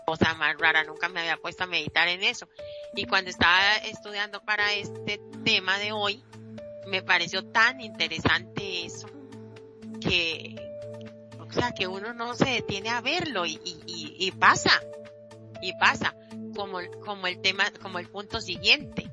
cosa 0.05 0.33
más 0.35 0.57
rara 0.57 0.83
nunca 0.83 1.09
me 1.09 1.21
había 1.21 1.37
puesto 1.37 1.63
a 1.63 1.67
meditar 1.67 2.07
en 2.07 2.23
eso 2.23 2.47
y 2.95 3.05
cuando 3.05 3.29
estaba 3.29 3.77
estudiando 3.77 4.41
para 4.41 4.73
este 4.73 5.19
tema 5.43 5.77
de 5.79 5.91
hoy 5.91 6.23
me 6.87 7.01
pareció 7.01 7.45
tan 7.45 7.81
interesante 7.81 8.85
eso 8.85 9.07
que, 10.03 10.55
o 11.39 11.51
sea, 11.51 11.71
que 11.71 11.87
uno 11.87 12.13
no 12.13 12.35
se 12.35 12.45
detiene 12.45 12.89
a 12.89 13.01
verlo 13.01 13.45
y, 13.45 14.31
pasa, 14.39 14.81
y 15.61 15.73
pasa, 15.77 16.15
como, 16.55 16.79
como 17.05 17.27
el 17.27 17.41
tema, 17.41 17.65
como 17.81 17.99
el 17.99 18.09
punto 18.09 18.41
siguiente, 18.41 19.09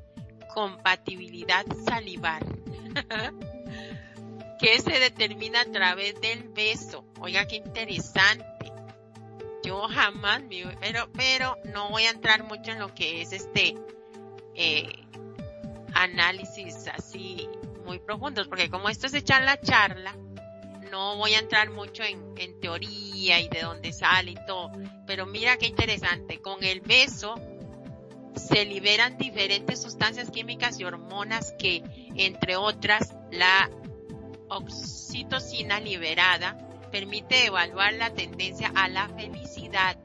compatibilidad 0.52 1.64
salivar, 1.88 2.44
que 4.60 4.78
se 4.80 4.98
determina 4.98 5.62
a 5.62 5.72
través 5.72 6.20
del 6.20 6.48
beso. 6.48 7.04
Oiga, 7.20 7.46
qué 7.46 7.56
interesante. 7.56 8.69
Yo 9.70 9.86
jamás 9.86 10.42
me, 10.42 10.64
pero, 10.80 11.08
pero 11.12 11.56
no 11.66 11.90
voy 11.90 12.02
a 12.02 12.10
entrar 12.10 12.42
mucho 12.42 12.72
en 12.72 12.80
lo 12.80 12.92
que 12.92 13.22
es 13.22 13.32
este, 13.32 13.76
eh, 14.56 14.88
análisis 15.94 16.88
así 16.88 17.48
muy 17.84 18.00
profundos, 18.00 18.48
porque 18.48 18.68
como 18.68 18.88
esto 18.88 19.06
es 19.06 19.14
echar 19.14 19.42
la 19.42 19.60
charla, 19.60 20.12
no 20.90 21.14
voy 21.18 21.34
a 21.34 21.38
entrar 21.38 21.70
mucho 21.70 22.02
en, 22.02 22.34
en 22.36 22.58
teoría 22.58 23.38
y 23.38 23.48
de 23.48 23.60
dónde 23.60 23.92
sale 23.92 24.32
y 24.32 24.44
todo, 24.44 24.72
pero 25.06 25.24
mira 25.24 25.56
qué 25.56 25.66
interesante, 25.66 26.40
con 26.40 26.64
el 26.64 26.80
beso 26.80 27.36
se 28.34 28.64
liberan 28.64 29.18
diferentes 29.18 29.80
sustancias 29.80 30.32
químicas 30.32 30.80
y 30.80 30.84
hormonas 30.84 31.54
que, 31.60 31.84
entre 32.16 32.56
otras, 32.56 33.14
la 33.30 33.70
oxitocina 34.48 35.78
liberada 35.78 36.69
permite 36.90 37.46
evaluar 37.46 37.94
la 37.94 38.10
tendencia 38.10 38.72
a 38.74 38.88
la 38.88 39.08
felicidad. 39.08 39.96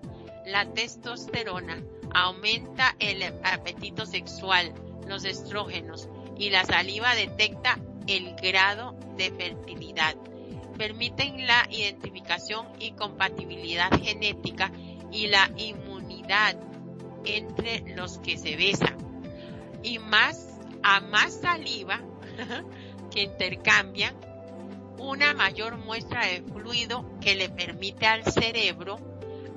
La 0.46 0.66
testosterona 0.66 1.82
aumenta 2.14 2.96
el 3.00 3.24
apetito 3.44 4.06
sexual, 4.06 4.74
los 5.08 5.26
estrógenos 5.26 6.10
y 6.38 6.50
la 6.50 6.64
saliva 6.66 7.16
detecta 7.16 7.80
el 8.08 8.36
grado 8.36 8.96
de 9.18 9.32
fertilidad. 9.32 10.16
Permiten 10.78 11.48
la 11.48 11.68
identificación 11.70 12.68
y 12.80 12.92
compatibilidad 12.92 13.90
genética 14.02 14.72
y 15.12 15.28
la 15.28 15.50
inmunidad 15.58 16.58
entre 17.24 17.96
los 17.96 18.20
que 18.20 18.38
se 18.38 18.56
besan. 18.56 18.98
Y 19.84 20.00
más, 20.00 20.60
a 20.84 21.00
más 21.00 21.42
saliva 21.42 22.02
que 23.12 23.24
intercambian, 23.24 24.16
una 24.98 25.34
mayor 25.34 25.78
muestra 25.78 26.26
de 26.26 26.42
fluido 26.42 27.06
que 27.22 27.36
le 27.36 27.50
permite 27.50 28.06
al 28.06 28.24
cerebro 28.24 28.98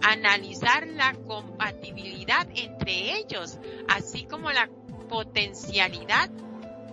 analizar 0.02 0.86
la 0.86 1.15
compatibilidad 1.15 2.47
entre 2.55 3.16
ellos, 3.19 3.59
así 3.89 4.24
como 4.24 4.51
la 4.51 4.69
potencialidad 5.09 6.31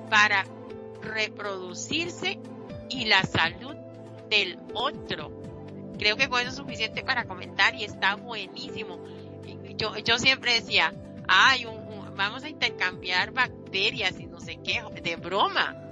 para 0.09 0.45
reproducirse 1.01 2.39
y 2.89 3.05
la 3.05 3.23
salud 3.23 3.75
del 4.29 4.57
otro. 4.73 5.31
Creo 5.97 6.17
que 6.17 6.29
con 6.29 6.41
eso 6.41 6.49
es 6.49 6.55
suficiente 6.55 7.03
para 7.03 7.25
comentar 7.25 7.75
y 7.75 7.83
está 7.83 8.15
buenísimo. 8.15 8.99
Yo, 9.77 9.97
yo 9.97 10.17
siempre 10.17 10.53
decía, 10.53 10.93
ay, 11.27 11.65
vamos 12.15 12.43
a 12.43 12.49
intercambiar 12.49 13.31
bacterias 13.31 14.19
y 14.19 14.25
no 14.25 14.39
sé 14.39 14.57
qué, 14.63 14.83
de 15.01 15.15
broma. 15.15 15.84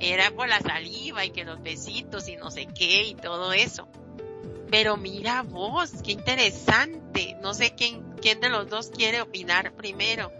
Era 0.00 0.30
por 0.30 0.48
la 0.48 0.60
saliva 0.60 1.24
y 1.24 1.30
que 1.30 1.44
los 1.44 1.62
besitos 1.62 2.28
y 2.28 2.36
no 2.36 2.50
sé 2.50 2.66
qué 2.66 3.04
y 3.04 3.14
todo 3.14 3.52
eso. 3.52 3.88
Pero 4.70 4.96
mira 4.96 5.42
vos, 5.42 5.90
qué 6.04 6.12
interesante. 6.12 7.36
No 7.42 7.54
sé 7.54 7.74
quién, 7.74 8.02
quién 8.20 8.40
de 8.40 8.48
los 8.48 8.68
dos 8.68 8.90
quiere 8.90 9.20
opinar 9.20 9.72
primero. 9.72 10.30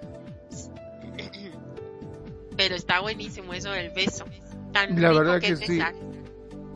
Pero 2.57 2.75
está 2.75 3.01
buenísimo 3.01 3.55
eso 3.55 3.71
del 3.71 3.91
beso. 3.91 4.25
Tan 4.73 5.01
La 5.01 5.11
rico 5.11 5.21
verdad 5.21 5.41
que, 5.41 5.49
que 5.49 5.67
sí. 5.67 5.81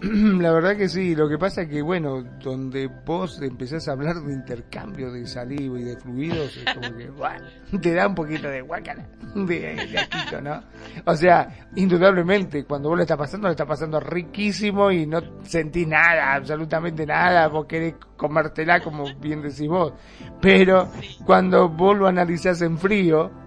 La 0.41 0.51
verdad 0.51 0.77
que 0.77 0.89
sí, 0.89 1.15
lo 1.15 1.29
que 1.29 1.39
pasa 1.39 1.63
es 1.63 1.69
que, 1.69 1.81
bueno, 1.81 2.25
donde 2.43 2.89
vos 3.07 3.41
empezás 3.41 3.87
a 3.87 3.93
hablar 3.93 4.17
de 4.17 4.33
intercambio 4.33 5.13
de 5.13 5.27
saliva 5.27 5.79
y 5.79 5.85
de 5.85 5.97
fluidos, 5.97 6.57
es 6.57 6.75
como 6.75 6.97
que, 6.97 7.79
te 7.79 7.95
da 7.95 8.09
un 8.09 8.15
poquito 8.15 8.49
de 8.49 8.63
guacala, 8.63 9.07
de, 9.35 9.77
de 9.77 10.43
¿no? 10.43 10.61
O 11.05 11.15
sea, 11.15 11.69
indudablemente, 11.77 12.65
cuando 12.65 12.89
vos 12.89 12.97
lo 12.97 13.03
estás 13.03 13.19
pasando, 13.19 13.47
lo 13.47 13.53
estás 13.53 13.69
pasando 13.69 14.01
riquísimo 14.01 14.91
y 14.91 15.07
no 15.07 15.21
sentís 15.45 15.87
nada, 15.87 16.35
absolutamente 16.35 17.07
nada, 17.07 17.47
vos 17.47 17.67
querés 17.67 17.95
comértela 18.17 18.81
como 18.81 19.05
bien 19.21 19.41
decís 19.41 19.69
vos. 19.69 19.93
Pero 20.41 20.89
cuando 21.25 21.69
vos 21.69 21.97
lo 21.97 22.09
analizás 22.09 22.61
en 22.63 22.77
frío, 22.77 23.42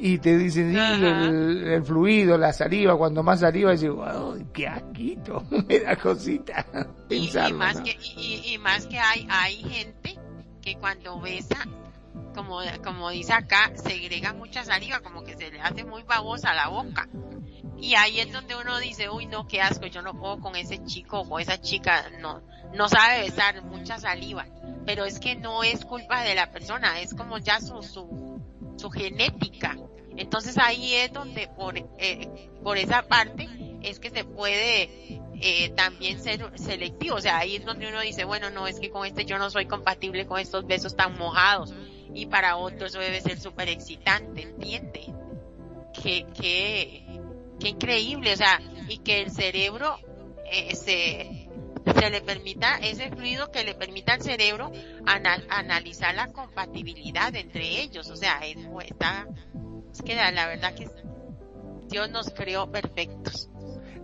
y 0.00 0.18
te 0.18 0.36
dicen 0.38 0.72
sí, 0.72 0.78
el, 1.04 1.64
el 1.68 1.84
fluido, 1.84 2.38
la 2.38 2.52
saliva, 2.52 2.96
cuando 2.96 3.22
más 3.22 3.40
saliva, 3.40 3.70
decís, 3.72 3.90
wow, 3.90 4.36
qué 4.52 4.66
asquito, 4.66 5.44
me 5.68 5.78
da 5.80 5.94
cosita 5.96 6.64
Y, 7.10 7.30
más 7.52 7.76
¿no? 7.76 7.84
que 7.84 7.96
y, 8.16 8.42
y- 8.54 8.58
más 8.58 8.86
que 8.86 8.98
hay 8.98 9.26
hay 9.30 9.56
gente 9.56 10.18
que 10.62 10.76
cuando 10.76 11.20
besa 11.20 11.66
como 12.34 12.60
como 12.84 13.10
dice 13.10 13.32
acá 13.32 13.72
segrega 13.76 14.32
mucha 14.32 14.64
saliva 14.64 15.00
como 15.00 15.22
que 15.24 15.36
se 15.36 15.50
le 15.50 15.60
hace 15.60 15.84
muy 15.84 16.02
babosa 16.02 16.54
la 16.54 16.68
boca. 16.68 17.08
Y 17.78 17.94
ahí 17.94 18.20
es 18.20 18.30
donde 18.32 18.54
uno 18.56 18.78
dice 18.78 19.08
uy 19.08 19.26
no 19.26 19.46
qué 19.46 19.60
asco 19.62 19.86
yo 19.86 20.02
no 20.02 20.12
puedo 20.14 20.38
con 20.38 20.54
ese 20.54 20.84
chico 20.84 21.20
o 21.20 21.38
esa 21.38 21.60
chica 21.60 22.04
no 22.20 22.42
no 22.74 22.88
sabe 22.88 23.22
besar 23.22 23.62
mucha 23.64 23.98
saliva 23.98 24.46
pero 24.86 25.04
es 25.04 25.18
que 25.18 25.34
no 25.36 25.62
es 25.64 25.84
culpa 25.84 26.22
de 26.22 26.34
la 26.34 26.50
persona 26.50 27.00
es 27.00 27.14
como 27.14 27.38
ya 27.38 27.58
su 27.60 27.82
su 27.82 28.29
su 28.80 28.90
genética. 28.90 29.76
Entonces 30.16 30.58
ahí 30.58 30.94
es 30.94 31.12
donde 31.12 31.48
por 31.48 31.78
eh, 31.78 32.50
por 32.62 32.78
esa 32.78 33.02
parte 33.02 33.48
es 33.82 34.00
que 34.00 34.10
se 34.10 34.24
puede 34.24 35.20
eh, 35.40 35.70
también 35.70 36.20
ser 36.20 36.50
selectivo, 36.58 37.16
o 37.16 37.20
sea, 37.20 37.38
ahí 37.38 37.56
es 37.56 37.64
donde 37.64 37.88
uno 37.88 38.00
dice, 38.00 38.24
bueno, 38.24 38.50
no, 38.50 38.66
es 38.66 38.78
que 38.78 38.90
con 38.90 39.06
este 39.06 39.24
yo 39.24 39.38
no 39.38 39.48
soy 39.50 39.66
compatible 39.66 40.26
con 40.26 40.38
estos 40.38 40.66
besos 40.66 40.96
tan 40.96 41.16
mojados, 41.16 41.72
y 42.12 42.26
para 42.26 42.56
otro 42.56 42.86
eso 42.86 42.98
debe 42.98 43.20
ser 43.22 43.40
súper 43.40 43.70
excitante, 43.70 44.42
¿entiende? 44.42 45.14
Que, 45.94 46.26
que, 46.38 47.06
que 47.58 47.68
increíble, 47.68 48.34
o 48.34 48.36
sea, 48.36 48.60
y 48.88 48.98
que 48.98 49.22
el 49.22 49.30
cerebro 49.30 49.96
eh, 50.52 50.74
se, 50.74 51.48
se 51.84 52.10
le 52.10 52.20
permita, 52.20 52.76
ese 52.78 53.10
fluido 53.10 53.50
que 53.50 53.64
le 53.64 53.74
permita 53.74 54.14
al 54.14 54.22
cerebro 54.22 54.70
anal- 55.06 55.46
analizar 55.48 56.14
la 56.14 56.28
compatibilidad 56.32 57.34
entre 57.34 57.80
ellos, 57.80 58.08
o 58.10 58.16
sea, 58.16 58.38
es, 58.44 58.56
está, 58.86 59.26
es 59.92 60.02
que 60.02 60.14
la, 60.14 60.30
la 60.30 60.46
verdad 60.46 60.74
que 60.74 60.88
Dios 61.88 62.10
nos 62.10 62.30
creó 62.30 62.70
perfectos. 62.70 63.50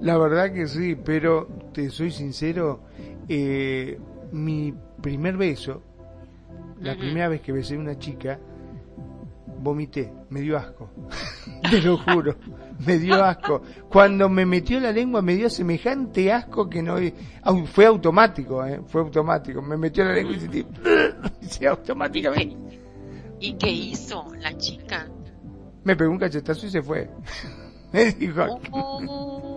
La 0.01 0.19
verdad 0.19 0.53
que 0.53 0.67
sí, 0.67 0.95
pero 0.95 1.49
te 1.73 1.89
soy 1.91 2.11
sincero, 2.11 2.83
eh, 3.29 3.99
mi 4.33 4.75
primer 5.01 5.37
beso, 5.37 5.83
la 6.81 6.95
primera 6.97 7.29
vez 7.29 7.41
que 7.41 7.53
besé 7.53 7.77
a 7.77 7.79
una 7.79 7.99
chica, 7.99 8.39
vomité, 9.59 10.13
me 10.31 10.41
dio 10.41 10.57
asco, 10.57 10.91
te 11.71 11.81
lo 11.81 11.97
juro, 11.99 12.37
me 12.87 12.99
dio 12.99 13.23
asco. 13.25 13.63
Cuando 13.89 14.29
me 14.29 14.45
metió 14.45 14.79
la 14.81 14.93
lengua 14.93 15.23
me 15.23 15.35
dio 15.35 15.49
semejante 15.49 16.33
asco 16.33 16.69
que 16.69 16.83
no... 16.83 16.97
au- 16.99 17.67
Fue 17.67 17.87
automático, 17.87 18.65
eh, 18.65 18.81
fue 18.87 19.01
automático, 19.03 19.63
me 19.63 19.77
metió 19.77 20.05
la 20.05 20.13
lengua 20.15 20.35
y 20.37 20.41
sentí... 20.41 20.67
sí, 21.43 21.67
automáticamente. 21.67 22.81
¿Y 23.41 23.55
qué 23.55 23.71
hizo 23.71 24.27
la 24.41 24.57
chica? 24.57 25.07
Me 25.85 25.95
pegó 25.97 26.11
un 26.11 26.19
cachetazo 26.19 26.67
y 26.67 26.71
se 26.71 26.83
fue. 26.83 27.09
me 27.93 28.13
dijo... 28.13 28.43
Oh. 28.73 29.56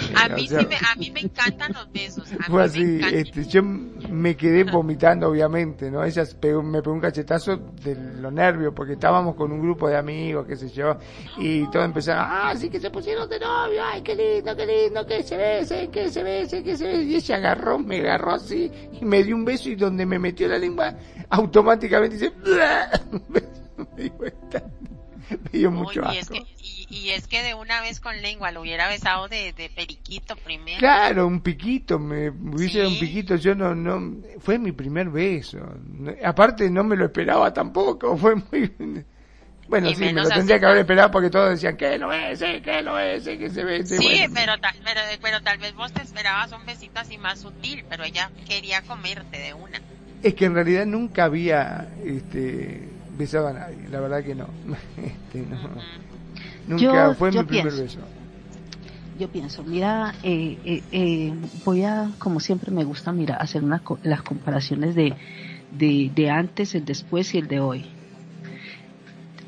A 0.16 0.28
mí, 0.28 0.44
O 0.44 0.48
sea, 0.48 0.60
sí 0.60 0.66
me, 0.66 0.76
a 0.76 0.94
mí 0.96 1.10
me 1.10 1.20
encantan 1.20 1.72
los 1.72 1.92
besos. 1.92 2.28
A 2.40 2.50
Fue 2.50 2.62
así, 2.64 3.00
este, 3.12 3.44
yo 3.44 3.62
me 3.62 4.36
quedé 4.36 4.64
vomitando 4.64 5.28
obviamente, 5.28 5.90
¿no? 5.90 6.04
Ella 6.04 6.24
pegó- 6.40 6.62
me 6.62 6.82
pegó 6.82 6.94
un 6.94 7.00
cachetazo 7.00 7.56
de 7.56 7.94
los 8.20 8.32
nervios 8.32 8.72
porque 8.74 8.94
estábamos 8.94 9.34
con 9.36 9.52
un 9.52 9.60
grupo 9.60 9.88
de 9.88 9.96
amigos, 9.96 10.46
qué 10.46 10.56
sé 10.56 10.68
yo, 10.70 10.96
y 11.38 11.66
todos 11.70 11.84
empezaron, 11.84 12.24
ah, 12.28 12.52
sí 12.56 12.68
que 12.68 12.80
se 12.80 12.90
pusieron 12.90 13.28
de 13.28 13.38
novio, 13.38 13.82
ay, 13.84 14.02
qué 14.02 14.14
lindo, 14.14 14.56
qué 14.56 14.66
lindo, 14.66 15.06
que 15.06 15.22
se 15.22 15.36
besen, 15.36 15.90
que 15.90 16.08
se 16.10 16.22
besen, 16.22 16.64
que 16.64 16.76
se 16.76 16.84
besen, 16.86 17.10
y 17.10 17.14
ella 17.14 17.36
agarró, 17.36 17.78
me 17.78 18.00
agarró 18.00 18.32
así, 18.32 18.70
y 19.00 19.04
me 19.04 19.22
dio 19.22 19.36
un 19.36 19.44
beso 19.44 19.68
y 19.68 19.76
donde 19.76 20.04
me 20.06 20.18
metió 20.18 20.48
la 20.48 20.58
lengua, 20.58 20.94
automáticamente 21.30 22.16
dice, 22.16 22.32
me 23.28 23.40
di 24.02 24.10
cuenta, 24.10 24.62
me 25.30 25.50
dio 25.58 25.70
mucho 25.70 26.02
es 26.10 26.22
asco. 26.22 26.34
que, 26.34 26.44
y, 26.90 27.10
es 27.10 27.26
que 27.26 27.42
de 27.42 27.54
una 27.54 27.80
vez 27.80 28.00
con 28.00 28.20
lengua 28.20 28.50
lo 28.50 28.62
hubiera 28.62 28.88
besado 28.88 29.28
de, 29.28 29.52
de 29.52 29.70
periquito 29.70 30.36
primero. 30.36 30.78
Claro, 30.78 31.26
un 31.26 31.40
piquito, 31.40 31.98
me 31.98 32.30
hubiese 32.30 32.78
dado 32.78 32.90
un 32.90 32.96
Sí. 32.96 33.00
piquito, 33.06 33.36
yo 33.36 33.54
no, 33.54 33.74
no, 33.74 34.16
fue 34.40 34.58
mi 34.58 34.72
primer 34.72 35.08
beso. 35.08 35.58
Aparte 36.24 36.68
no 36.70 36.84
me 36.84 36.96
lo 36.96 37.06
esperaba 37.06 37.52
tampoco, 37.52 38.16
fue 38.18 38.34
muy... 38.36 39.04
Bueno, 39.68 39.88
Y 39.88 39.94
sí, 39.94 40.00
me 40.06 40.12
lo 40.14 40.28
tendría 40.28 40.58
que 40.58 40.66
haber 40.66 40.78
esperado 40.78 41.12
porque 41.12 41.30
todos 41.30 41.50
decían 41.50 41.76
que 41.76 41.96
lo 41.96 42.08
bese, 42.08 42.60
que 42.60 42.82
lo 42.82 42.94
bese, 42.94 43.38
que 43.38 43.50
se 43.50 43.62
bese. 43.62 43.98
Sí, 43.98 44.04
bueno. 44.04 44.34
pero, 44.34 44.58
tal, 44.58 44.74
pero, 44.84 45.00
pero 45.22 45.40
tal 45.42 45.58
vez 45.58 45.74
vos 45.76 45.92
te 45.92 46.02
esperabas 46.02 46.50
un 46.50 46.66
besito 46.66 46.98
así 46.98 47.18
más 47.18 47.38
sutil, 47.40 47.84
pero 47.88 48.02
ella 48.02 48.32
quería 48.48 48.82
comerte 48.82 49.38
de 49.38 49.54
una. 49.54 49.80
Es 50.24 50.34
que 50.34 50.46
en 50.46 50.54
realidad 50.54 50.86
nunca 50.86 51.22
había 51.22 51.88
este, 52.04 52.88
besado 53.16 53.46
a 53.46 53.52
nadie, 53.52 53.88
la 53.88 54.00
verdad 54.00 54.24
que 54.24 54.34
no. 54.34 54.48
Este, 54.96 55.48
no. 55.48 55.56
Ujú. 55.56 56.09
Nunca 56.66 57.06
Yo- 57.08 57.14
fue 57.14 57.32
yo 57.32 57.40
mi 57.40 57.46
primer 57.46 57.64
pienso. 57.72 57.82
beso. 57.82 58.08
Yo 59.18 59.28
pienso, 59.28 59.64
mira, 59.64 60.14
eh, 60.22 60.56
eh, 60.64 60.82
eh, 60.92 61.32
voy 61.64 61.82
a, 61.82 62.14
como 62.18 62.38
siempre 62.40 62.70
me 62.70 62.84
gusta, 62.84 63.12
mira, 63.12 63.34
hacer 63.36 63.62
una, 63.64 63.80
co- 63.80 63.98
las 64.02 64.22
comparaciones 64.22 64.94
de, 64.94 65.14
de, 65.72 66.10
de 66.14 66.30
antes, 66.30 66.74
el 66.76 66.84
después 66.84 67.34
y 67.34 67.38
el 67.38 67.48
de 67.48 67.58
hoy. 67.60 67.86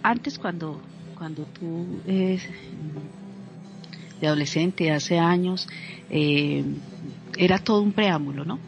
Antes 0.02 0.36
cuando, 0.36 0.82
cuando 1.16 1.44
tú 1.46 2.02
de 2.04 2.40
adolescente, 4.26 4.90
hace 4.90 5.18
años, 5.18 5.68
eh, 6.10 6.64
era 7.36 7.58
todo 7.58 7.82
un 7.82 7.92
preámbulo, 7.92 8.44
¿no? 8.44 8.58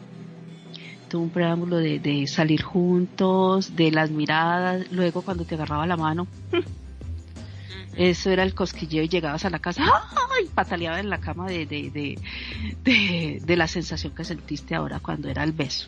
Todo 1.09 1.21
un 1.21 1.29
preámbulo 1.29 1.77
de, 1.77 1.99
de 1.99 2.25
salir 2.27 2.61
juntos, 2.63 3.75
de 3.75 3.91
las 3.91 4.11
miradas, 4.11 4.89
luego 4.91 5.21
cuando 5.21 5.43
te 5.45 5.55
agarraba 5.55 5.85
la 5.85 5.97
mano. 5.97 6.27
eso 7.97 8.29
era 8.29 8.43
el 8.43 8.53
cosquilleo 8.53 9.03
y 9.03 9.09
llegabas 9.09 9.45
a 9.45 9.49
la 9.49 9.59
casa, 9.59 9.83
¡ay! 9.83 10.47
pataleaba 10.53 10.99
en 10.99 11.09
la 11.09 11.19
cama 11.19 11.47
de, 11.47 11.65
de, 11.65 11.89
de, 12.83 13.41
de, 13.41 13.55
la 13.55 13.67
sensación 13.67 14.13
que 14.13 14.23
sentiste 14.25 14.75
ahora 14.75 14.99
cuando 14.99 15.29
era 15.29 15.43
el 15.43 15.51
beso. 15.51 15.87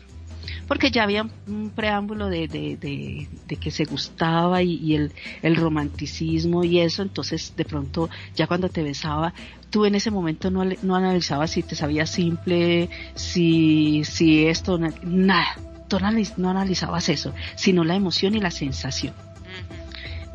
Porque 0.66 0.90
ya 0.90 1.02
había 1.02 1.26
un 1.46 1.70
preámbulo 1.74 2.28
de, 2.28 2.48
de, 2.48 3.56
que 3.58 3.70
se 3.70 3.84
gustaba 3.84 4.62
y, 4.62 4.74
y 4.76 4.94
el, 4.94 5.12
el 5.42 5.56
romanticismo 5.56 6.64
y 6.64 6.80
eso, 6.80 7.02
entonces 7.02 7.54
de 7.56 7.64
pronto 7.64 8.08
ya 8.34 8.46
cuando 8.46 8.68
te 8.68 8.82
besaba, 8.82 9.34
tú 9.70 9.84
en 9.84 9.94
ese 9.94 10.10
momento 10.10 10.50
no, 10.50 10.64
no 10.82 10.96
analizabas 10.96 11.50
si 11.50 11.62
te 11.62 11.74
sabía 11.74 12.06
simple, 12.06 12.88
si, 13.14 14.04
si 14.04 14.46
esto, 14.46 14.78
na- 14.78 14.94
nada, 15.02 15.58
tú 15.88 15.98
no 16.36 16.50
analizabas 16.50 17.08
eso, 17.08 17.34
sino 17.56 17.84
la 17.84 17.94
emoción 17.94 18.34
y 18.34 18.40
la 18.40 18.50
sensación. 18.50 19.14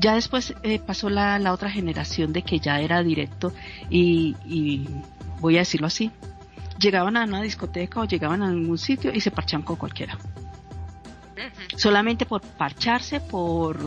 Ya 0.03 0.15
después 0.15 0.53
eh, 0.63 0.79
pasó 0.79 1.09
la, 1.09 1.39
la 1.39 1.53
otra 1.53 1.69
generación 1.69 2.33
de 2.33 2.41
que 2.41 2.59
ya 2.59 2.81
era 2.81 3.01
directo 3.01 3.53
y, 3.89 4.35
y 4.45 4.85
voy 5.39 5.55
a 5.55 5.59
decirlo 5.59 5.87
así, 5.87 6.11
llegaban 6.77 7.15
a 7.15 7.23
una 7.23 7.41
discoteca 7.41 8.01
o 8.01 8.03
llegaban 8.03 8.43
a 8.43 8.49
algún 8.49 8.77
sitio 8.77 9.13
y 9.13 9.21
se 9.21 9.31
parchaban 9.31 9.63
con 9.63 9.77
cualquiera. 9.77 10.17
Solamente 11.77 12.25
por 12.25 12.41
parcharse, 12.41 13.21
por, 13.21 13.77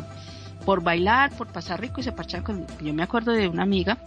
por 0.64 0.82
bailar, 0.82 1.36
por 1.36 1.48
pasar 1.48 1.82
rico 1.82 2.00
y 2.00 2.04
se 2.04 2.12
parchaban 2.12 2.44
con... 2.44 2.66
Yo 2.82 2.94
me 2.94 3.02
acuerdo 3.02 3.32
de 3.32 3.46
una 3.46 3.64
amiga 3.64 3.98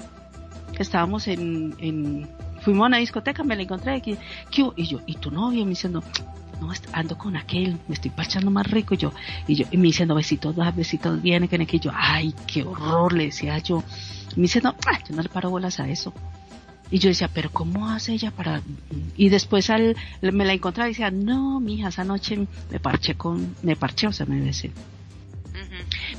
que 0.76 0.82
estábamos 0.82 1.28
en... 1.28 1.76
en 1.78 2.28
fuimos 2.62 2.86
a 2.86 2.88
una 2.88 2.98
discoteca, 2.98 3.44
me 3.44 3.56
la 3.56 3.62
encontré 3.62 3.94
aquí, 3.94 4.18
y 4.76 4.86
yo, 4.88 5.00
¿y 5.06 5.16
tu 5.18 5.30
novio? 5.30 5.64
Me 5.64 5.70
diciendo, 5.70 6.04
no, 6.60 6.72
ando 6.94 7.18
con 7.18 7.36
aquel, 7.36 7.78
me 7.88 7.96
estoy 7.96 8.12
parchando 8.12 8.52
más 8.52 8.70
rico 8.70 8.94
y 8.94 8.98
yo, 8.98 9.12
y 9.48 9.56
yo, 9.56 9.66
y 9.72 9.78
me 9.78 9.84
diciendo, 9.84 10.16
besitos, 10.16 10.56
vas, 10.56 10.76
besitos, 10.76 11.22
viene, 11.22 11.48
que 11.48 11.66
que 11.66 11.80
yo, 11.80 11.92
ay, 11.94 12.34
qué 12.48 12.64
horror, 12.64 13.14
le 13.14 13.26
decía 13.26 13.58
yo, 13.60 13.84
y 14.36 14.40
me 14.40 14.44
diciendo, 14.44 14.76
ah, 14.88 15.00
yo 15.08 15.16
no 15.16 15.22
le 15.22 15.30
paro 15.30 15.50
bolas 15.50 15.80
a 15.80 15.90
eso. 15.90 16.14
Y 16.92 16.98
yo 16.98 17.10
decía, 17.10 17.30
pero 17.32 17.52
¿cómo 17.52 17.88
hace 17.88 18.14
ella 18.14 18.32
para...? 18.32 18.64
Y 19.16 19.30
después 19.30 19.70
al, 19.70 19.96
me 20.22 20.44
la 20.44 20.54
encontraba 20.54 20.90
y 20.90 20.94
decía, 20.94 21.12
no, 21.12 21.60
mija, 21.60 21.90
esa 21.90 22.04
noche 22.04 22.48
me 22.72 22.80
parché 22.80 23.14
con, 23.16 23.56
me 23.62 23.76
parché, 23.76 24.08
o 24.08 24.12
sea, 24.12 24.26
me 24.26 24.42
besé. 24.42 24.72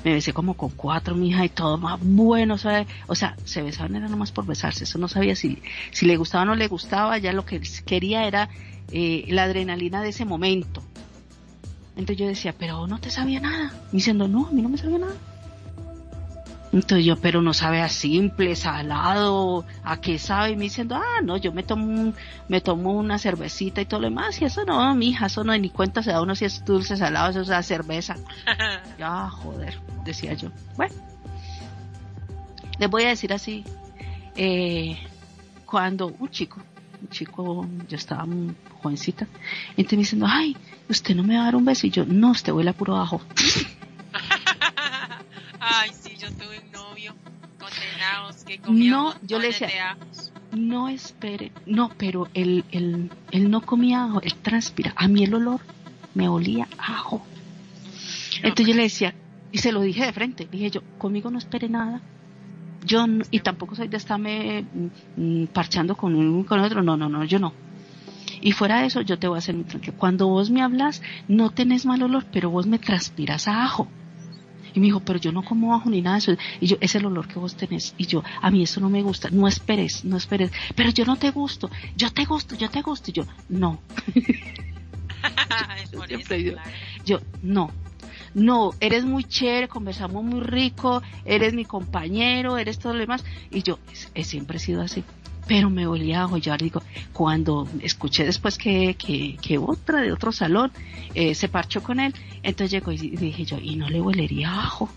Me 0.05 0.15
besé 0.15 0.33
como 0.33 0.55
con 0.55 0.71
cuatro, 0.71 1.15
mi 1.15 1.29
hija, 1.29 1.45
y 1.45 1.49
todo 1.49 1.79
más 1.79 1.99
bueno. 2.01 2.55
O 2.55 3.15
sea, 3.15 3.37
se 3.45 3.63
besaban 3.63 3.97
era 3.97 4.09
nomás 4.09 4.33
por 4.33 4.47
besarse, 4.47 4.85
eso 4.85 4.99
no 4.99 5.09
sabía 5.09 5.37
si, 5.37 5.63
si 5.91 6.07
le 6.07 6.17
gustaba 6.17 6.43
o 6.43 6.47
no 6.47 6.55
le 6.55 6.69
gustaba, 6.69 7.19
ya 7.19 7.33
lo 7.33 7.45
que 7.45 7.61
quería 7.85 8.27
era 8.27 8.49
eh, 8.93 9.25
la 9.29 9.45
adrenalina 9.45 10.03
de 10.03 10.11
ese 10.11 10.25
momento. 10.25 10.83
Entonces 11.97 12.17
yo 12.17 12.27
decía, 12.27 12.55
pero 12.57 12.87
no 12.87 12.99
te 12.99 13.11
sabía 13.11 13.41
nada. 13.41 13.73
Diciendo, 13.93 14.27
no, 14.27 14.47
a 14.47 14.53
mí 14.53 14.63
no 14.63 14.69
me 14.69 14.79
sabía 14.79 14.99
nada. 14.99 15.15
Entonces 16.73 17.05
yo, 17.05 17.17
pero 17.17 17.43
no 17.43 17.53
sabe 17.53 17.81
a 17.83 17.89
simple, 17.89 18.55
salado, 18.55 19.65
a 19.83 20.01
qué 20.01 20.19
sabe, 20.19 20.51
y 20.51 20.57
me 20.57 20.65
diciendo, 20.65 20.95
ah, 20.95 21.21
no, 21.23 21.37
yo 21.37 21.53
me 21.53 21.65
tomo, 21.65 22.13
me 22.49 22.61
tomo 22.61 22.93
una 22.93 23.19
cervecita 23.19 23.81
y 23.81 23.87
todo 23.87 24.01
lo 24.01 24.07
demás, 24.07 24.41
y 24.41 24.45
eso 24.45 24.65
no, 24.65 24.95
mi 24.95 25.09
hija, 25.09 25.27
eso 25.27 25.43
no, 25.43 25.57
ni 25.59 25.71
cuenta 25.71 26.03
se 26.03 26.13
da 26.13 26.23
uno 26.23 26.37
si 26.37 26.45
es 26.45 26.65
dulce, 26.65 26.97
salado, 26.97 27.31
eso 27.31 27.41
es 27.41 27.49
la 27.49 27.63
cerveza. 27.65 28.17
ya, 28.99 29.29
joder, 29.31 29.81
decía 30.05 30.35
yo. 30.35 30.51
Bueno, 30.77 30.95
les 32.79 32.89
voy 32.89 33.03
a 33.03 33.09
decir 33.09 33.33
así, 33.33 33.65
eh, 34.37 34.97
cuando 35.67 36.15
un 36.21 36.29
chico, 36.29 36.61
un 37.03 37.09
chico, 37.09 37.67
yo 37.89 37.97
estaba 37.97 38.27
muy 38.27 38.55
jovencita, 38.81 39.27
entonces 39.71 39.93
me 39.93 39.99
diciendo, 39.99 40.27
ay, 40.29 40.57
usted 40.89 41.17
no 41.17 41.25
me 41.25 41.35
va 41.35 41.43
a 41.43 41.45
dar 41.47 41.57
un 41.57 41.65
beso, 41.65 41.89
y 41.89 41.91
yo, 41.91 42.05
no, 42.07 42.31
usted 42.31 42.53
huele 42.53 42.71
a 42.71 42.75
puro 42.75 42.97
ajo. 42.97 43.21
ay, 45.61 45.91
sí, 45.93 46.17
yo 46.17 46.29
tuve 46.33 46.61
no, 48.69 49.15
yo 49.23 49.39
le 49.39 49.49
decía, 49.49 49.97
no 50.53 50.89
espere, 50.89 51.53
no, 51.67 51.93
pero 51.97 52.29
él, 52.35 52.65
él, 52.71 53.11
él 53.31 53.51
no 53.51 53.61
comía 53.61 54.05
ajo, 54.05 54.21
él 54.23 54.35
transpira. 54.35 54.93
A 54.97 55.09
mí 55.09 55.25
el 55.25 55.35
olor 55.35 55.61
me 56.15 56.29
olía 56.29 56.69
ajo. 56.79 57.25
Entonces 58.43 58.67
yo 58.67 58.75
le 58.75 58.83
decía, 58.83 59.15
y 59.53 59.59
se 59.59 59.73
lo 59.73 59.83
dije 59.83 60.07
de 60.07 60.13
frente, 60.13 60.49
dije 60.51 60.71
yo, 60.71 60.83
conmigo 60.99 61.31
no 61.31 61.39
espere 61.39 61.69
nada. 61.69 62.01
Yo, 62.85 63.05
y 63.31 63.41
tampoco 63.41 63.75
soy 63.75 63.89
de 63.89 63.99
estarme 63.99 64.65
mm, 65.17 65.47
parchando 65.47 65.95
con 65.95 66.15
uno 66.15 66.47
con 66.47 66.61
otro, 66.61 66.83
no, 66.83 66.97
no, 66.97 67.09
no, 67.09 67.25
yo 67.25 67.39
no. 67.39 67.53
Y 68.41 68.53
fuera 68.53 68.81
de 68.81 68.87
eso, 68.87 69.03
yo 69.03 69.19
te 69.19 69.29
voy 69.29 69.37
a 69.37 69.39
hacer 69.41 69.55
muy 69.55 69.65
tranquilo. 69.65 69.95
Cuando 69.99 70.29
vos 70.29 70.51
me 70.51 70.63
hablas, 70.63 71.03
no 71.29 71.51
tenés 71.51 71.85
mal 71.85 72.03
olor, 72.03 72.25
pero 72.33 72.49
vos 72.49 72.67
me 72.67 72.79
transpiras 72.79 73.49
a 73.49 73.65
ajo. 73.65 73.87
Y 74.75 74.81
me 74.81 74.87
dijo, 74.87 75.01
pero 75.01 75.19
yo 75.19 75.33
no 75.33 75.43
como 75.43 75.75
ajo 75.75 75.91
ni 75.91 76.03
nada 76.03 76.17
de 76.17 76.21
eso. 76.21 76.37
Y 76.61 76.67
yo, 76.67 76.77
es 76.81 76.95
el 76.95 77.07
olor 77.07 77.29
que 77.29 77.39
vos 77.39 77.57
tenés. 77.57 77.95
Y 77.99 78.07
yo, 78.07 78.23
a 78.41 78.51
mí 78.51 78.63
eso 78.63 78.81
no 78.81 78.89
me 78.89 79.03
gusta. 79.03 79.29
No 79.31 79.49
esperes, 79.49 80.05
no 80.05 80.17
esperes. 80.17 80.53
Pero 80.75 80.91
yo 80.91 81.05
no 81.05 81.17
te 81.17 81.31
gusto. 81.31 81.71
Yo 81.97 82.13
te 82.13 82.25
gusto, 82.25 82.55
yo 82.57 82.71
te 82.71 82.83
gusto. 82.83 83.11
Y 83.11 83.15
yo, 83.15 83.25
no. 83.49 83.81
yo, 85.93 86.01
yo, 87.05 87.21
no. 87.43 87.71
No, 88.33 88.71
eres 88.79 89.05
muy 89.05 89.25
chévere, 89.25 89.67
conversamos 89.67 90.23
muy 90.23 90.41
rico, 90.41 91.03
eres 91.25 91.53
mi 91.53 91.65
compañero, 91.65 92.59
eres 92.59 92.79
todo 92.79 92.93
lo 92.93 93.01
demás. 93.01 93.25
Y 93.51 93.63
yo, 93.63 93.81
he 94.15 94.23
siempre 94.23 94.59
he 94.59 94.61
sido 94.61 94.83
así 94.83 95.03
pero 95.51 95.69
me 95.69 95.85
olía 95.85 96.23
ajo. 96.23 96.37
Yo 96.37 96.57
digo, 96.57 96.81
cuando 97.13 97.69
escuché 97.83 98.25
después 98.25 98.57
que, 98.57 98.95
que, 98.95 99.37
que 99.43 99.59
otra 99.59 100.01
de 100.01 100.13
otro 100.13 100.31
salón 100.31 100.71
eh, 101.13 101.35
se 101.35 101.49
parchó 101.49 101.83
con 101.83 101.99
él, 101.99 102.15
entonces 102.45 102.71
llegó 102.71 102.93
y 102.93 102.97
dije 102.97 103.45
yo, 103.45 103.59
¿y 103.59 103.75
no 103.75 103.91
le 103.91 104.01
huelería 104.01 104.49
ajo? 104.49 104.89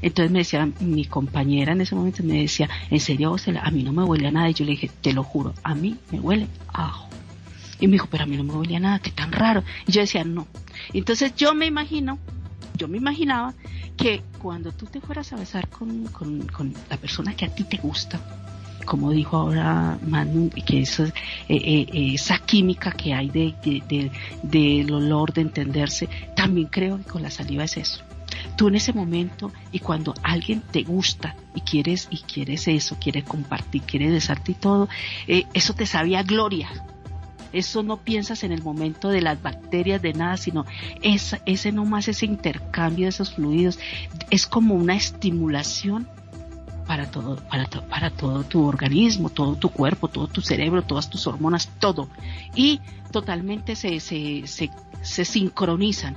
Entonces 0.00 0.30
me 0.30 0.38
decía, 0.38 0.68
mi 0.78 1.04
compañera 1.06 1.72
en 1.72 1.80
ese 1.80 1.96
momento 1.96 2.22
me 2.22 2.42
decía, 2.42 2.70
¿en 2.90 3.00
serio 3.00 3.34
a 3.60 3.70
mí 3.72 3.82
no 3.82 3.92
me 3.92 4.04
huele 4.04 4.28
a 4.28 4.30
nada? 4.30 4.50
Y 4.50 4.54
yo 4.54 4.64
le 4.64 4.70
dije, 4.70 4.88
te 5.00 5.12
lo 5.12 5.24
juro, 5.24 5.52
a 5.64 5.74
mí 5.74 5.96
me 6.12 6.20
huele 6.20 6.46
ajo. 6.72 7.08
Y 7.80 7.88
me 7.88 7.94
dijo, 7.94 8.06
pero 8.08 8.22
a 8.22 8.26
mí 8.26 8.36
no 8.36 8.44
me 8.44 8.52
huele 8.52 8.76
a 8.76 8.80
nada, 8.80 8.98
qué 9.00 9.10
tan 9.10 9.32
raro. 9.32 9.64
Y 9.88 9.90
yo 9.90 10.00
decía, 10.00 10.22
no. 10.22 10.46
Entonces 10.92 11.34
yo 11.34 11.54
me 11.54 11.66
imagino, 11.66 12.20
yo 12.76 12.86
me 12.86 12.98
imaginaba 12.98 13.52
que 13.96 14.22
cuando 14.38 14.70
tú 14.70 14.86
te 14.86 15.00
fueras 15.00 15.32
a 15.32 15.36
besar 15.36 15.68
con, 15.68 16.06
con, 16.06 16.46
con 16.46 16.72
la 16.88 16.98
persona 16.98 17.34
que 17.34 17.46
a 17.46 17.52
ti 17.52 17.64
te 17.64 17.78
gusta, 17.78 18.20
como 18.84 19.10
dijo 19.10 19.36
ahora 19.36 19.98
Manu, 20.06 20.50
que 20.50 20.80
eso, 20.80 21.04
eh, 21.04 21.12
eh, 21.48 22.14
esa 22.14 22.38
química 22.38 22.92
que 22.92 23.14
hay 23.14 23.28
de, 23.28 23.54
de, 23.64 24.10
del 24.42 24.92
olor, 24.92 25.32
de 25.32 25.42
entenderse, 25.42 26.08
también 26.36 26.68
creo 26.68 26.98
que 26.98 27.04
con 27.04 27.22
la 27.22 27.30
saliva 27.30 27.64
es 27.64 27.76
eso. 27.76 28.02
Tú 28.56 28.68
en 28.68 28.74
ese 28.76 28.92
momento 28.92 29.52
y 29.70 29.78
cuando 29.78 30.14
alguien 30.22 30.62
te 30.62 30.82
gusta 30.82 31.36
y 31.54 31.60
quieres 31.60 32.08
y 32.10 32.18
quieres 32.18 32.68
eso, 32.68 32.96
quieres 33.00 33.24
compartir, 33.24 33.82
quieres 33.82 34.12
besarte 34.12 34.52
y 34.52 34.54
todo, 34.54 34.88
eh, 35.26 35.44
eso 35.54 35.74
te 35.74 35.86
sabía 35.86 36.22
gloria. 36.22 36.68
Eso 37.52 37.82
no 37.82 37.98
piensas 37.98 38.44
en 38.44 38.52
el 38.52 38.62
momento 38.62 39.10
de 39.10 39.20
las 39.20 39.42
bacterias, 39.42 40.00
de 40.00 40.14
nada, 40.14 40.38
sino 40.38 40.64
esa, 41.02 41.40
ese 41.44 41.70
nomás, 41.70 42.08
ese 42.08 42.24
intercambio 42.24 43.04
de 43.04 43.10
esos 43.10 43.34
fluidos, 43.34 43.78
es 44.30 44.46
como 44.46 44.74
una 44.74 44.94
estimulación 44.94 46.08
para 46.86 47.10
todo, 47.10 47.36
para, 47.48 47.66
para 47.66 48.10
todo 48.10 48.44
tu 48.44 48.64
organismo, 48.64 49.30
todo 49.30 49.56
tu 49.56 49.70
cuerpo, 49.70 50.08
todo 50.08 50.26
tu 50.26 50.40
cerebro, 50.40 50.82
todas 50.82 51.08
tus 51.08 51.26
hormonas, 51.26 51.70
todo. 51.78 52.08
Y 52.54 52.80
totalmente 53.10 53.76
se, 53.76 54.00
se, 54.00 54.46
se, 54.46 54.70
se 55.02 55.24
sincronizan. 55.24 56.16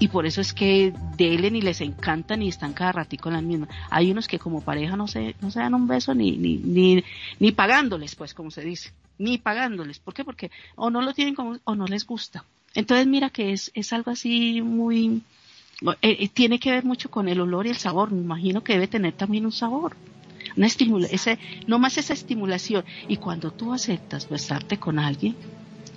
Y 0.00 0.08
por 0.08 0.26
eso 0.26 0.40
es 0.40 0.52
que 0.52 0.94
delen 1.16 1.56
y 1.56 1.60
les 1.60 1.80
encantan 1.80 2.42
y 2.42 2.48
están 2.48 2.72
cada 2.72 2.92
ratico 2.92 3.28
en 3.28 3.34
la 3.34 3.42
misma. 3.42 3.68
Hay 3.90 4.10
unos 4.10 4.28
que 4.28 4.38
como 4.38 4.60
pareja 4.60 4.96
no 4.96 5.08
se, 5.08 5.34
no 5.40 5.50
se 5.50 5.58
dan 5.58 5.74
un 5.74 5.88
beso 5.88 6.14
ni, 6.14 6.36
ni, 6.36 6.56
ni, 6.58 7.04
ni 7.40 7.52
pagándoles, 7.52 8.14
pues, 8.14 8.32
como 8.32 8.50
se 8.50 8.62
dice. 8.62 8.92
Ni 9.18 9.38
pagándoles. 9.38 9.98
¿Por 9.98 10.14
qué? 10.14 10.24
Porque 10.24 10.52
o 10.76 10.90
no 10.90 11.02
lo 11.02 11.14
tienen 11.14 11.34
como, 11.34 11.58
o 11.64 11.74
no 11.74 11.86
les 11.86 12.06
gusta. 12.06 12.44
Entonces 12.74 13.08
mira 13.08 13.30
que 13.30 13.52
es, 13.52 13.72
es 13.74 13.92
algo 13.92 14.12
así 14.12 14.62
muy, 14.62 15.22
eh, 15.80 15.96
eh, 16.02 16.28
tiene 16.28 16.58
que 16.58 16.72
ver 16.72 16.84
mucho 16.84 17.10
con 17.10 17.28
el 17.28 17.40
olor 17.40 17.66
y 17.66 17.70
el 17.70 17.76
sabor. 17.76 18.10
Me 18.10 18.20
imagino 18.20 18.62
que 18.64 18.74
debe 18.74 18.88
tener 18.88 19.12
también 19.12 19.44
un 19.44 19.52
sabor. 19.52 19.96
Una 20.56 20.66
estimula 20.66 21.06
ese, 21.10 21.38
no 21.66 21.78
más 21.78 21.98
esa 21.98 22.12
estimulación. 22.12 22.84
Y 23.06 23.18
cuando 23.18 23.52
tú 23.52 23.72
aceptas 23.72 24.28
besarte 24.28 24.78
con 24.78 24.98
alguien, 24.98 25.36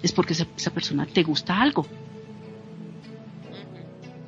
es 0.03 0.11
porque 0.11 0.33
esa, 0.33 0.71
persona 0.71 1.05
te 1.05 1.23
gusta 1.23 1.59
algo. 1.59 1.87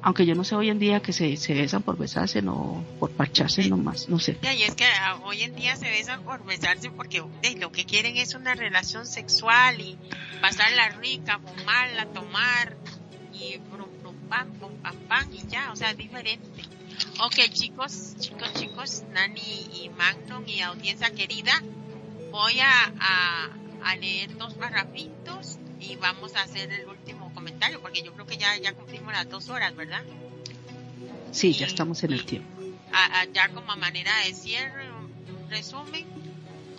Aunque 0.05 0.25
yo 0.25 0.35
no 0.35 0.43
sé 0.43 0.55
hoy 0.55 0.69
en 0.69 0.79
día 0.79 0.99
que 0.99 1.13
se, 1.13 1.37
se 1.37 1.53
besan 1.53 1.81
por 1.81 1.97
besarse, 1.97 2.41
no 2.41 2.83
por 2.99 3.11
parcharse 3.11 3.69
nomás, 3.69 4.09
no 4.09 4.19
sé. 4.19 4.37
Y 4.41 4.63
es 4.63 4.75
que 4.75 4.83
ah, 4.83 5.17
hoy 5.23 5.43
en 5.43 5.55
día 5.55 5.77
se 5.77 5.89
besan 5.89 6.23
por 6.23 6.43
besarse 6.45 6.89
porque 6.89 7.23
lo 7.57 7.71
que 7.71 7.85
quieren 7.85 8.17
es 8.17 8.35
una 8.35 8.53
relación 8.53 9.05
sexual 9.05 9.79
y 9.79 9.97
pasarla 10.41 10.89
rica, 10.89 11.39
fumarla, 11.39 12.07
tomar 12.07 12.75
y 13.33 13.59
pam, 14.33 14.49
pam, 14.81 14.97
pam, 15.07 15.33
y 15.33 15.47
ya, 15.47 15.71
o 15.71 15.75
sea, 15.75 15.93
diferente. 15.93 16.63
Ok, 17.21 17.35
chicos, 17.51 18.15
chicos, 18.19 18.51
chicos, 18.53 19.03
Nani 19.11 19.67
y 19.73 19.89
Magnum 19.89 20.43
y 20.47 20.61
audiencia 20.61 21.11
querida, 21.11 21.53
voy 22.31 22.59
a, 22.59 23.49
a, 23.83 23.95
leer 23.95 24.35
dos 24.37 24.55
parrafitos 24.55 25.59
y 25.79 25.97
vamos 25.97 26.35
a 26.35 26.41
hacer 26.41 26.71
el 26.71 26.87
último 26.87 27.31
comentario, 27.35 27.79
porque 27.79 28.01
yo 28.01 28.11
creo 28.13 28.25
que 28.25 28.37
ya, 28.37 28.57
ya 28.57 28.73
cumplimos 28.73 29.13
las 29.13 29.29
dos 29.29 29.49
horas, 29.49 29.75
¿verdad? 29.75 30.03
Sí, 31.31 31.53
ya 31.53 31.67
estamos 31.67 32.03
en 32.03 32.13
el 32.13 32.25
tiempo. 32.25 32.49
ya 33.33 33.49
como 33.49 33.71
a 33.71 33.75
manera 33.75 34.11
de 34.25 34.33
cierre, 34.33 34.91
un 34.91 35.49
resumen 35.49 36.05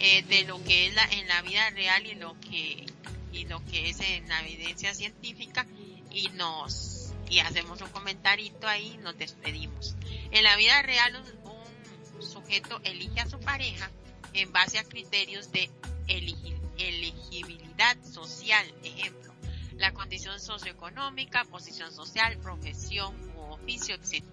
eh, 0.01 0.23
de 0.23 0.43
lo 0.45 0.63
que 0.65 0.89
es 0.89 0.95
la, 0.95 1.05
en 1.05 1.29
la 1.29 1.43
vida 1.43 1.71
real 1.71 2.05
y 2.05 2.15
lo 2.17 2.35
que 2.41 2.85
y 3.33 3.47
lo 3.47 3.65
que 3.67 3.91
es 3.91 4.01
en 4.01 4.29
la 4.29 4.41
evidencia 4.43 4.95
científica 4.95 5.67
y 6.13 6.29
nos 6.31 6.94
y 7.29 7.41
hacemos 7.41 7.81
un 7.81 7.89
comentarito 7.89 8.69
ahí 8.69 8.99
nos 9.03 9.17
despedimos. 9.17 9.97
En 10.31 10.45
la 10.45 10.57
vida 10.57 10.83
real 10.83 11.23
un, 11.45 12.23
sujeto 12.23 12.81
elige 12.85 13.21
a 13.21 13.29
su 13.29 13.39
pareja 13.41 13.91
en 14.33 14.51
base 14.53 14.79
a 14.79 14.85
criterios 14.85 15.53
de 15.53 15.71
elegibilidad 16.09 17.97
social, 18.03 18.67
ejemplo, 18.83 19.33
la 19.77 19.93
condición 19.93 20.41
socioeconómica, 20.41 21.45
posición 21.45 21.93
social, 21.93 22.39
profesión 22.39 23.15
u 23.37 23.41
oficio, 23.53 23.95
etc. 23.95 24.25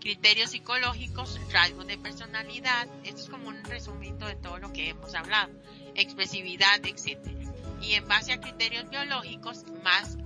Criterios 0.00 0.50
psicológicos, 0.50 1.38
rasgos 1.52 1.86
de 1.86 1.98
personalidad, 1.98 2.88
esto 3.04 3.22
es 3.22 3.28
como 3.28 3.48
un 3.48 3.62
resumito 3.64 4.26
de 4.26 4.36
todo 4.36 4.58
lo 4.58 4.72
que 4.72 4.90
hemos 4.90 5.14
hablado, 5.14 5.52
expresividad, 5.94 6.80
etc. 6.84 7.18
Y 7.82 7.94
en 7.94 8.06
base 8.08 8.32
a 8.32 8.40
criterios 8.40 8.88
biológicos, 8.88 9.64
más 9.82 10.16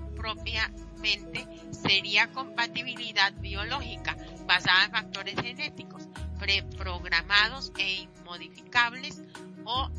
sería 1.70 2.30
compatibilidad 2.32 3.32
biológica 3.34 4.16
basada 4.46 4.84
en 4.84 4.90
factores 4.92 5.34
genéticos 5.40 6.08
preprogramados 6.38 7.72
e 7.78 8.02
inmodificables 8.02 9.22
o 9.64 9.90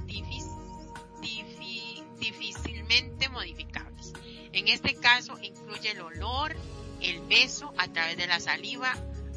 difícilmente 2.19 3.29
modificables. 3.29 4.13
En 4.51 4.67
este 4.67 4.95
caso 4.95 5.37
incluye 5.41 5.91
el 5.91 6.01
olor, 6.01 6.55
el 7.01 7.21
beso 7.27 7.73
a 7.77 7.87
través 7.87 8.17
de 8.17 8.27
la 8.27 8.39
saliva, 8.39 8.93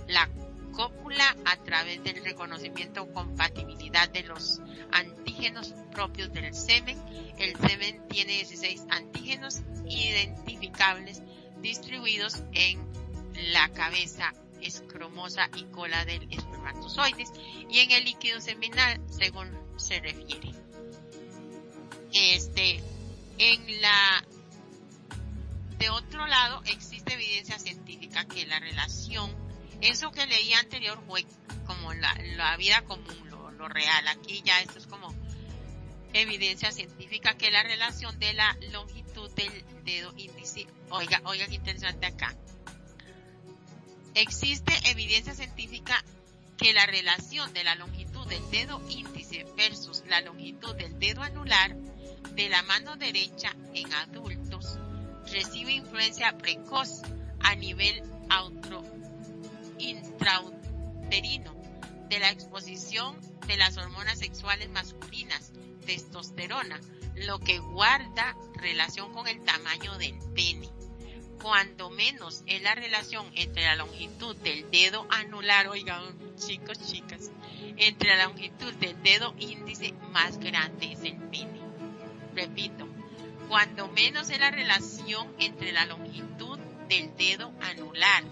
la 0.09 0.29
cópula 0.73 1.37
a 1.47 1.57
través 1.57 2.05
del 2.05 2.23
reconocimiento 2.23 3.03
o 3.03 3.13
compatibilidad 3.13 4.09
de 4.11 4.25
los 4.25 4.61
antígenos 4.93 5.75
propios 5.91 6.33
del 6.33 6.55
semen. 6.55 6.99
El 7.39 7.57
semen 7.57 8.07
tiene 8.09 8.33
16 8.33 8.85
antígenos 8.91 9.63
identificables 9.89 11.23
distribuidos 11.61 12.43
en 12.53 12.81
la 13.53 13.69
cabeza, 13.71 14.33
escromosa 14.61 15.49
y 15.57 15.65
cola 15.65 16.05
del 16.05 16.33
espermatozoides 16.33 17.31
y 17.69 17.81
en 17.81 17.91
el 17.91 18.05
líquido 18.05 18.41
seminal 18.41 19.01
según 19.11 19.51
se 19.77 20.01
refiere. 20.01 20.53
Este, 22.13 22.83
en 23.39 23.83
la, 23.83 24.25
de 25.79 25.91
otro 25.91 26.27
lado 26.27 26.63
existe 26.65 27.15
evidencia 27.15 27.59
científica 27.59 28.25
que 28.25 28.47
la 28.47 28.59
relación, 28.59 29.31
eso 29.83 30.11
que 30.11 30.27
leí 30.27 30.53
anterior 30.55 31.03
fue 31.07 31.25
como 31.67 31.93
la, 31.93 32.57
vida 32.57 32.83
común, 32.85 33.29
lo, 33.29 33.51
lo 33.51 33.69
real. 33.69 34.09
Aquí 34.09 34.43
ya 34.45 34.61
esto 34.61 34.79
es 34.79 34.87
como 34.87 35.15
evidencia 36.13 36.73
científica 36.73 37.37
que 37.37 37.51
la 37.51 37.63
relación 37.63 38.19
de 38.19 38.33
la 38.33 38.57
longitud 38.73 39.06
del 39.37 39.65
dedo 39.85 40.13
índice, 40.17 40.67
oiga, 40.91 41.21
oiga 41.25 41.47
qué 41.47 41.55
interesante 41.55 42.07
acá. 42.07 42.35
Existe 44.15 44.73
evidencia 44.91 45.35
científica 45.35 46.03
que 46.57 46.73
la 46.73 46.87
relación 46.87 47.53
de 47.53 47.65
la 47.65 47.75
longitud 47.75 48.27
del 48.27 48.51
dedo 48.51 48.81
índice 48.89 49.47
versus 49.57 50.03
la 50.09 50.23
longitud 50.23 50.75
del 50.75 50.99
dedo 50.99 51.23
anular 51.23 51.77
de 52.35 52.49
la 52.49 52.63
mano 52.63 52.97
derecha 52.97 53.55
en 53.75 53.93
adultos 53.93 54.79
recibe 55.31 55.73
influencia 55.73 56.37
precoz 56.39 57.03
a 57.41 57.55
nivel 57.55 58.03
intrauterino 59.79 61.55
de 62.09 62.19
la 62.19 62.31
exposición 62.31 63.17
de 63.47 63.57
las 63.57 63.77
hormonas 63.77 64.19
sexuales 64.19 64.71
masculinas, 64.71 65.53
testosterona, 65.87 66.81
lo 67.15 67.39
que 67.39 67.59
guarda 67.59 68.37
relación 68.55 69.13
con 69.13 69.27
el 69.27 69.43
tamaño 69.43 69.97
del 69.99 70.19
pene. 70.35 70.69
Cuando 71.41 71.91
menos 71.91 72.43
es 72.47 72.63
la 72.63 72.75
relación 72.75 73.31
entre 73.35 73.65
la 73.65 73.77
longitud 73.77 74.37
del 74.37 74.71
dedo 74.71 75.07
anular, 75.11 75.69
oigan 75.69 76.03
chicos, 76.37 76.79
chicas, 76.91 77.31
entre 77.77 78.17
la 78.17 78.27
longitud 78.27 78.73
del 78.75 79.01
dedo 79.03 79.35
índice 79.39 79.93
más 80.13 80.39
grande 80.39 80.93
es 80.93 81.03
el 81.05 81.17
pene. 81.17 81.61
Repito, 82.35 82.87
cuando 83.49 83.89
menos 83.89 84.29
es 84.31 84.41
la 84.41 84.51
relación 84.51 85.33
entre 85.39 85.73
la 85.73 85.87
longitud 85.87 86.59
del 86.89 87.17
dedo 87.17 87.53
anular, 87.61 88.25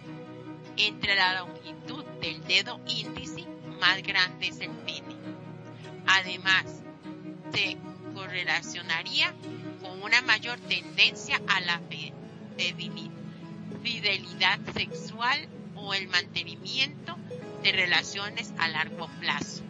entre 0.77 1.15
la 1.15 1.41
longitud 1.41 2.05
del 2.21 2.43
dedo 2.45 2.81
índice 2.87 3.45
más 3.81 4.03
grande 4.03 4.49
es 4.49 4.61
el 4.61 4.71
pene. 4.71 5.15
Además, 6.07 6.84
se 7.55 7.77
correlacionaría 8.15 9.33
con 9.81 10.03
una 10.03 10.21
mayor 10.23 10.59
tendencia 10.61 11.41
a 11.49 11.61
la 11.61 11.81
fidelidad 13.83 14.59
sexual 14.75 15.39
o 15.77 15.95
el 15.95 16.09
mantenimiento 16.09 17.17
de 17.63 17.73
relaciones 17.73 18.53
a 18.59 18.69
largo 18.69 19.09
plazo. 19.21 19.63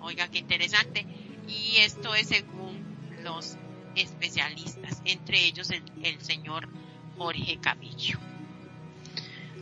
Oiga, 0.00 0.28
qué 0.28 0.38
interesante. 0.38 1.06
Y 1.48 1.76
esto 1.78 2.14
es 2.14 2.28
según 2.28 2.82
los 3.22 3.56
especialistas, 3.94 5.00
entre 5.04 5.44
ellos 5.44 5.70
el, 5.70 5.82
el 6.02 6.20
señor 6.20 6.68
Jorge 7.16 7.58
Cabillo. 7.60 8.18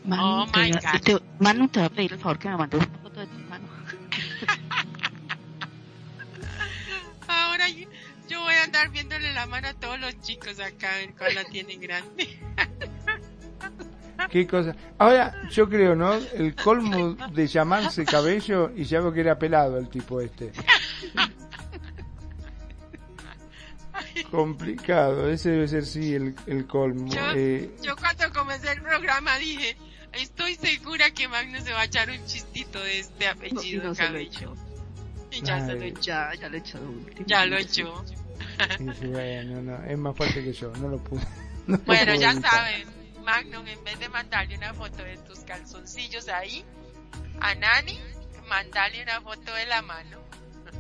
Manu, 0.04 0.22
Oh 0.42 0.46
te, 0.50 0.60
my 0.60 0.70
voy 0.70 0.80
a- 0.84 0.92
God. 0.92 1.00
te- 1.00 1.22
Manu, 1.38 1.68
te 1.68 1.80
voy 1.80 1.86
a 1.86 1.90
pedir 1.90 2.12
el 2.12 2.18
favor 2.18 2.38
que 2.38 2.48
me 2.48 2.56
mandes 2.56 2.80
una 2.86 2.98
foto 2.98 3.20
de 3.20 3.26
yo, 8.30 8.40
voy 8.40 8.54
a 8.54 8.64
andar 8.64 8.90
viéndole 8.90 9.32
la 9.32 9.46
mano 9.46 9.68
a 9.68 9.74
todos 9.74 9.98
los 10.00 10.20
chicos 10.20 10.58
acá, 10.60 10.92
a 10.94 10.96
ver 10.98 11.14
cuál 11.16 11.34
la 11.34 11.44
tienen 11.44 11.80
grande. 11.80 12.38
Qué 14.30 14.46
cosa. 14.46 14.76
Ahora, 14.98 15.34
yo 15.50 15.68
creo, 15.68 15.96
¿no? 15.96 16.12
El 16.14 16.54
colmo 16.54 17.14
de 17.32 17.46
llamarse 17.46 18.04
cabello 18.04 18.70
y 18.76 18.84
ya 18.84 19.00
veo 19.00 19.12
que 19.12 19.20
era 19.20 19.38
pelado 19.38 19.78
el 19.78 19.88
tipo 19.88 20.20
este. 20.20 20.52
Complicado, 24.30 25.28
ese 25.30 25.50
debe 25.50 25.68
ser 25.68 25.84
sí 25.86 26.14
el, 26.14 26.34
el 26.46 26.66
colmo. 26.66 27.08
Yo, 27.12 27.20
Eh, 27.34 27.70
yo 27.82 27.96
cuando 27.96 28.30
comencé 28.32 28.72
el 28.72 28.82
programa 28.82 29.36
dije, 29.38 29.76
estoy 30.12 30.54
segura 30.54 31.10
que 31.10 31.26
Magno 31.28 31.60
se 31.60 31.72
va 31.72 31.80
a 31.80 31.84
echar 31.84 32.10
un 32.10 32.24
chistito 32.26 32.80
de 32.82 33.00
este 33.00 33.24
No, 33.24 33.24
y 33.24 33.26
apellido 33.48 33.84
no 33.84 33.94
se 33.94 34.02
lo 34.10 34.18
he 34.18 34.28
Cabello. 34.28 34.52
hecho. 34.52 34.56
Y 35.32 35.42
ya 35.42 35.64
se 35.64 35.74
lo 35.74 35.82
echó. 35.82 36.00
Ya, 36.02 36.30
ya 36.34 36.48
lo 36.48 36.56
he 36.56 36.58
echado 36.60 36.90
último. 36.90 37.26
Ya 37.26 37.46
lo 37.46 37.56
echó. 37.58 38.04
Dice, 38.78 39.06
bueno, 39.06 39.62
no, 39.62 39.84
es 39.84 39.98
más 39.98 40.16
fuerte 40.16 40.42
que 40.44 40.52
yo, 40.52 40.72
no 40.76 40.88
lo 40.88 40.98
pude. 40.98 41.22
no 41.66 41.78
Bueno, 41.78 42.14
ya 42.14 42.32
evitar. 42.32 42.50
saben, 42.50 42.88
Magnum, 43.24 43.66
en 43.66 43.84
vez 43.84 43.98
de 43.98 44.08
mandarle 44.08 44.56
una 44.56 44.74
foto 44.74 45.02
de 45.02 45.16
tus 45.18 45.40
calzoncillos 45.40 46.28
ahí, 46.28 46.64
a 47.40 47.54
Nani, 47.54 47.98
mandarle 48.48 49.02
una 49.02 49.20
foto 49.20 49.54
de 49.54 49.66
la 49.66 49.82
mano. 49.82 50.18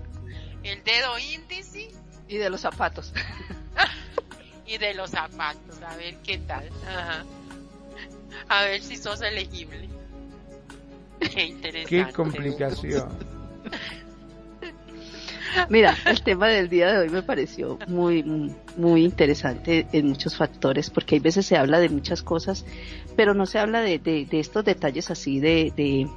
El 0.62 0.82
dedo 0.84 1.18
índice 1.18 1.90
Y 2.28 2.36
de 2.36 2.50
los 2.50 2.60
zapatos. 2.60 3.12
y 4.66 4.78
de 4.78 4.94
los 4.94 5.10
zapatos, 5.10 5.80
a 5.82 5.96
ver 5.96 6.16
qué 6.18 6.38
tal. 6.38 6.68
Ajá. 6.86 7.24
A 8.48 8.62
ver 8.62 8.82
si 8.82 8.96
sos 8.96 9.20
elegible. 9.22 9.88
Qué 11.20 11.44
interesante. 11.44 12.06
Qué 12.06 12.12
complicación. 12.12 13.08
Mira, 15.68 15.96
el 16.06 16.22
tema 16.22 16.48
del 16.48 16.68
día 16.68 16.92
de 16.92 16.98
hoy 16.98 17.08
me 17.10 17.22
pareció 17.22 17.78
muy, 17.88 18.22
muy 18.76 19.04
interesante 19.04 19.86
en 19.92 20.08
muchos 20.08 20.36
factores, 20.36 20.90
porque 20.90 21.16
hay 21.16 21.20
veces 21.20 21.46
se 21.46 21.56
habla 21.56 21.78
de 21.80 21.88
muchas 21.88 22.22
cosas, 22.22 22.64
pero 23.16 23.34
no 23.34 23.46
se 23.46 23.58
habla 23.58 23.80
de, 23.80 23.98
de, 23.98 24.26
de 24.26 24.40
estos 24.40 24.64
detalles 24.64 25.10
así 25.10 25.40
de, 25.40 25.72
de, 25.76 26.08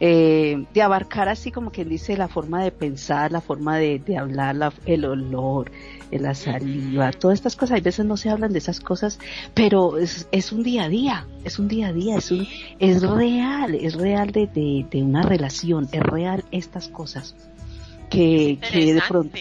eh, 0.00 0.64
de 0.74 0.82
abarcar 0.82 1.28
así 1.28 1.50
como 1.50 1.70
quien 1.70 1.88
dice 1.88 2.16
la 2.16 2.28
forma 2.28 2.62
de 2.62 2.70
pensar, 2.70 3.32
la 3.32 3.40
forma 3.40 3.76
de, 3.78 3.98
de 3.98 4.16
hablar, 4.18 4.54
la- 4.56 4.72
el 4.84 5.04
olor, 5.04 5.70
la 6.10 6.34
saliva, 6.34 7.10
todas 7.12 7.38
estas 7.38 7.56
cosas. 7.56 7.76
Hay 7.76 7.80
veces 7.80 8.04
no 8.06 8.16
se 8.16 8.30
hablan 8.30 8.52
de 8.52 8.58
esas 8.58 8.80
cosas, 8.80 9.18
pero 9.54 9.98
es, 9.98 10.28
es 10.32 10.52
un 10.52 10.62
día 10.62 10.84
a 10.84 10.88
día, 10.88 11.26
es 11.44 11.58
un 11.58 11.68
día 11.68 11.88
a 11.88 11.92
día, 11.92 12.16
es 12.18 12.30
un, 12.30 12.46
es 12.78 13.02
real, 13.02 13.74
es 13.74 13.94
real 13.94 14.30
de, 14.32 14.46
de 14.46 15.02
una 15.02 15.22
relación, 15.22 15.88
es 15.92 16.02
real 16.02 16.44
estas 16.52 16.88
cosas 16.88 17.34
que, 18.08 18.58
que 18.72 18.94
de 18.94 19.02
pronto 19.08 19.36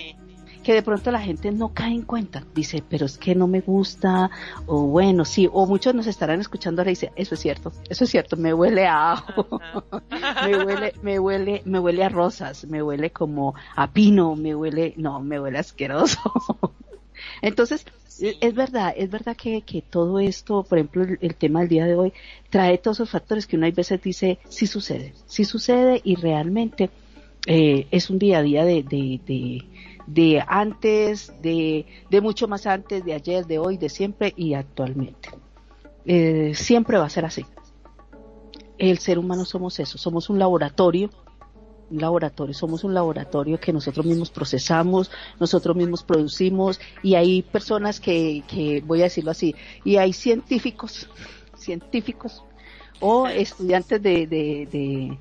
que 0.65 0.73
de 0.73 0.81
pronto 0.81 1.11
la 1.11 1.21
gente 1.21 1.51
no 1.51 1.69
cae 1.69 1.93
en 1.93 2.01
cuenta. 2.01 2.43
Dice, 2.55 2.83
pero 2.89 3.05
es 3.05 3.19
que 3.19 3.35
no 3.35 3.45
me 3.45 3.61
gusta, 3.61 4.31
o 4.65 4.87
bueno, 4.87 5.23
sí, 5.23 5.47
o 5.53 5.67
muchos 5.67 5.93
nos 5.93 6.07
estarán 6.07 6.41
escuchando 6.41 6.81
ahora 6.81 6.89
y 6.89 6.93
dice, 6.95 7.11
eso 7.15 7.35
es 7.35 7.39
cierto, 7.41 7.71
eso 7.87 8.03
es 8.03 8.09
cierto, 8.09 8.35
me 8.35 8.51
huele 8.51 8.87
a 8.87 9.11
ajo, 9.11 9.61
me 10.43 10.65
huele, 10.65 10.95
me 11.03 11.19
huele, 11.19 11.61
me 11.65 11.79
huele 11.79 12.03
a 12.03 12.09
rosas, 12.09 12.65
me 12.65 12.81
huele 12.81 13.11
como 13.11 13.53
a 13.75 13.91
pino, 13.91 14.35
me 14.35 14.55
huele, 14.55 14.95
no, 14.97 15.19
me 15.19 15.39
huele 15.39 15.59
asqueroso. 15.59 16.19
Entonces, 17.43 17.85
Sí. 18.07 18.37
es 18.39 18.55
verdad, 18.55 18.93
es 18.95 19.11
verdad 19.11 19.35
que, 19.35 19.61
que 19.63 19.81
todo 19.81 20.19
esto, 20.19 20.63
por 20.63 20.77
ejemplo, 20.77 21.03
el, 21.03 21.17
el 21.19 21.35
tema 21.35 21.59
del 21.59 21.67
día 21.67 21.85
de 21.85 21.95
hoy, 21.95 22.13
trae 22.49 22.77
todos 22.77 22.97
esos 22.97 23.09
factores 23.09 23.45
que 23.45 23.57
uno 23.57 23.65
hay 23.65 23.73
veces 23.73 24.01
dice, 24.01 24.39
sí 24.47 24.67
sucede, 24.67 25.13
sí 25.25 25.43
sucede 25.43 25.99
y 26.01 26.15
realmente 26.15 26.89
eh, 27.45 27.88
es 27.91 28.09
un 28.09 28.19
día 28.19 28.39
a 28.39 28.41
día 28.41 28.65
de, 28.65 28.84
de, 28.84 29.19
de, 29.26 29.65
de 30.07 30.43
antes, 30.47 31.34
de, 31.41 31.85
mucho 32.22 32.47
más 32.47 32.65
antes, 32.65 33.03
de 33.05 33.13
ayer, 33.13 33.45
de 33.45 33.59
hoy, 33.59 33.77
de 33.77 33.89
siempre 33.89 34.34
y 34.35 34.53
actualmente. 34.53 35.30
Eh, 36.05 36.53
siempre 36.55 36.97
va 36.97 37.05
a 37.05 37.09
ser 37.09 37.26
así. 37.26 37.45
El 38.77 38.99
ser 38.99 39.17
humano 39.19 39.45
somos 39.45 39.80
eso, 39.80 39.97
somos 39.97 40.30
un 40.30 40.38
laboratorio, 40.38 41.09
un 41.89 42.01
laboratorio, 42.01 42.53
somos 42.53 42.84
un 42.84 42.93
laboratorio 42.93 43.59
que 43.59 43.72
nosotros 43.72 44.05
mismos 44.05 44.31
procesamos, 44.31 45.11
nosotros 45.39 45.76
mismos 45.76 46.03
producimos 46.03 46.80
y 47.01 47.15
hay 47.15 47.41
personas 47.41 47.99
que, 47.99 48.43
que 48.47 48.81
voy 48.85 49.01
a 49.01 49.05
decirlo 49.05 49.31
así, 49.31 49.55
y 49.84 49.97
hay 49.97 50.11
científicos, 50.11 51.07
científicos 51.57 52.43
o 52.99 53.27
estudiantes 53.27 54.01
de, 54.01 54.27
de, 54.27 55.17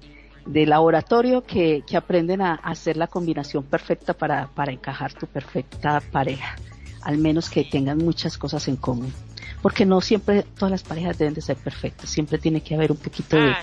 de 0.47 0.67
laboratorio 0.67 1.43
que, 1.43 1.83
que 1.87 1.97
aprenden 1.97 2.43
a, 2.43 2.53
a 2.55 2.71
hacer 2.71 2.97
la 2.97 3.07
combinación 3.07 3.65
perfecta 3.65 4.13
para, 4.15 4.49
para 4.49 4.73
encajar 4.73 5.13
tu 5.15 5.27
perfecta 5.27 6.01
pareja, 6.13 6.57
al 7.03 7.19
menos 7.19 7.49
que 7.49 7.65
tengan 7.65 7.99
muchas 7.99 8.37
cosas 8.39 8.69
en 8.69 8.77
común. 8.77 9.13
Porque 9.63 9.87
no 9.87 10.01
siempre 10.01 10.45
todas 10.59 10.71
las 10.71 10.83
parejas 10.83 11.17
deben 11.19 11.35
de 11.35 11.41
ser 11.41 11.57
perfectas, 11.57 12.11
siempre 12.11 12.39
tiene 12.39 12.61
que 12.61 12.75
haber 12.75 12.93
un 12.93 12.99
poquito 12.99 13.37
de, 13.37 13.51
Ah, 13.51 13.63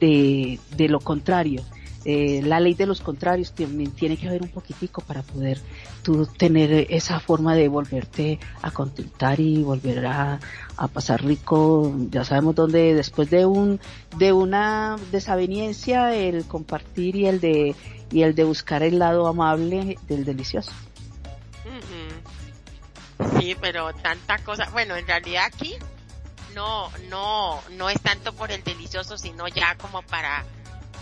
de, 0.00 0.58
de 0.76 0.88
lo 0.88 1.00
contrario. 1.00 1.62
Eh, 2.04 2.42
la 2.44 2.58
ley 2.58 2.74
de 2.74 2.86
los 2.86 3.00
contrarios 3.00 3.52
también 3.52 3.92
tiene 3.92 4.16
que 4.16 4.28
haber 4.28 4.42
un 4.42 4.48
poquitico 4.48 5.02
para 5.02 5.22
poder 5.22 5.60
tú 6.02 6.26
tener 6.26 6.86
esa 6.90 7.20
forma 7.20 7.54
de 7.54 7.68
volverte 7.68 8.40
a 8.60 8.70
contentar 8.70 9.38
y 9.38 9.62
volver 9.62 10.06
a, 10.06 10.40
pasar 10.92 11.24
rico. 11.24 11.94
Ya 12.10 12.24
sabemos 12.24 12.56
dónde 12.56 12.94
después 12.94 13.30
de 13.30 13.46
un 13.46 13.78
de 14.16 14.32
una 14.32 14.96
desaveniencia 15.12 16.12
el 16.14 16.44
compartir 16.44 17.14
y 17.14 17.26
el 17.26 17.40
de 17.40 17.76
y 18.10 18.22
el 18.22 18.34
de 18.34 18.44
buscar 18.44 18.82
el 18.82 18.98
lado 18.98 19.28
amable 19.28 19.96
del 20.08 20.24
delicioso. 20.24 20.72
Sí, 23.38 23.56
pero 23.60 23.92
tanta 23.94 24.38
cosa. 24.38 24.68
Bueno, 24.70 24.96
en 24.96 25.06
realidad 25.06 25.44
aquí 25.46 25.76
no, 26.54 26.90
no, 27.08 27.60
no 27.70 27.88
es 27.88 28.00
tanto 28.00 28.32
por 28.32 28.50
el 28.52 28.62
delicioso, 28.62 29.16
sino 29.16 29.48
ya 29.48 29.76
como 29.76 30.02
para 30.02 30.44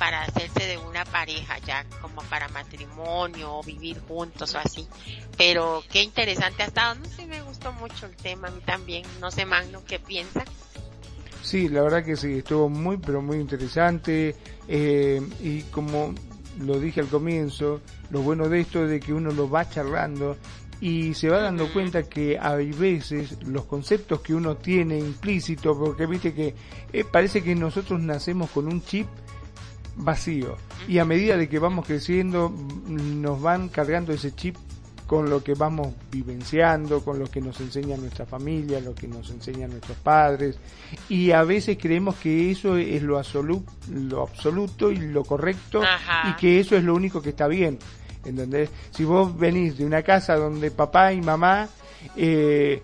para 0.01 0.23
hacerse 0.23 0.67
de 0.67 0.79
una 0.79 1.05
pareja 1.05 1.59
ya 1.59 1.85
como 2.01 2.23
para 2.23 2.49
matrimonio 2.49 3.57
o 3.57 3.63
vivir 3.63 4.01
juntos 4.09 4.55
o 4.55 4.59
así. 4.59 4.89
Pero 5.37 5.85
qué 5.93 6.03
interesante 6.03 6.63
ha 6.63 6.67
estado. 6.67 6.95
No 6.95 7.05
sé, 7.05 7.27
me 7.27 7.43
gustó 7.43 7.71
mucho 7.73 8.07
el 8.07 8.17
tema 8.17 8.49
a 8.49 8.51
mí 8.51 8.63
también. 8.65 9.05
No 9.21 9.31
sé, 9.31 9.45
Magno, 9.45 9.83
¿qué 9.87 9.99
piensa? 9.99 10.43
Sí, 11.43 11.69
la 11.69 11.83
verdad 11.83 12.03
que 12.03 12.17
sí, 12.17 12.39
estuvo 12.39 12.71
muy, 12.71 12.97
pero 12.97 13.21
muy 13.21 13.37
interesante. 13.37 14.35
Eh, 14.67 15.21
y 15.43 15.65
como 15.65 16.15
lo 16.61 16.81
dije 16.81 17.01
al 17.03 17.09
comienzo, 17.09 17.83
lo 18.09 18.23
bueno 18.23 18.49
de 18.49 18.61
esto 18.61 18.83
es 18.85 18.91
de 18.91 19.01
que 19.01 19.13
uno 19.13 19.31
lo 19.33 19.51
va 19.51 19.69
charlando 19.69 20.39
y 20.81 21.13
se 21.13 21.29
va 21.29 21.43
dando 21.43 21.71
cuenta 21.75 22.05
que 22.05 22.39
hay 22.39 22.73
veces 22.73 23.37
los 23.43 23.67
conceptos 23.67 24.23
que 24.23 24.35
uno 24.35 24.57
tiene 24.57 24.99
implícito, 24.99 25.79
porque 25.79 26.07
viste 26.07 26.33
que 26.33 26.55
eh, 26.91 27.05
parece 27.05 27.43
que 27.43 27.55
nosotros 27.55 28.01
nacemos 28.01 28.49
con 28.49 28.67
un 28.67 28.83
chip 28.83 29.07
vacío 29.97 30.57
y 30.89 30.99
a 30.99 31.05
medida 31.05 31.37
de 31.37 31.49
que 31.49 31.59
vamos 31.59 31.87
creciendo 31.87 32.53
nos 32.89 33.41
van 33.41 33.69
cargando 33.69 34.13
ese 34.13 34.35
chip 34.35 34.57
con 35.07 35.29
lo 35.29 35.43
que 35.43 35.55
vamos 35.55 35.89
vivenciando, 36.09 37.03
con 37.03 37.19
lo 37.19 37.27
que 37.27 37.41
nos 37.41 37.61
enseña 37.61 37.97
nuestra 37.97 38.27
familia, 38.27 38.79
lo 38.79 38.95
que 38.95 39.09
nos 39.09 39.29
enseñan 39.31 39.71
nuestros 39.71 39.99
padres 39.99 40.57
y 41.09 41.33
a 41.33 41.43
veces 41.43 41.79
creemos 41.81 42.15
que 42.17 42.53
eso 42.53 42.77
es 42.77 43.03
lo 43.03 43.19
absoluto, 43.19 43.73
lo 43.93 44.23
absoluto 44.23 44.93
y 44.93 44.99
lo 44.99 45.25
correcto 45.25 45.83
y 46.29 46.33
que 46.35 46.61
eso 46.61 46.77
es 46.77 46.85
lo 46.85 46.95
único 46.95 47.21
que 47.21 47.31
está 47.31 47.49
bien. 47.49 47.79
¿Entendés? 48.25 48.71
Si 48.91 49.03
vos 49.03 49.37
venís 49.37 49.79
de 49.79 49.85
una 49.85 50.03
casa 50.03 50.37
donde 50.37 50.71
papá 50.71 51.13
y 51.13 51.23
mamá 51.23 51.69
eh, 52.17 52.83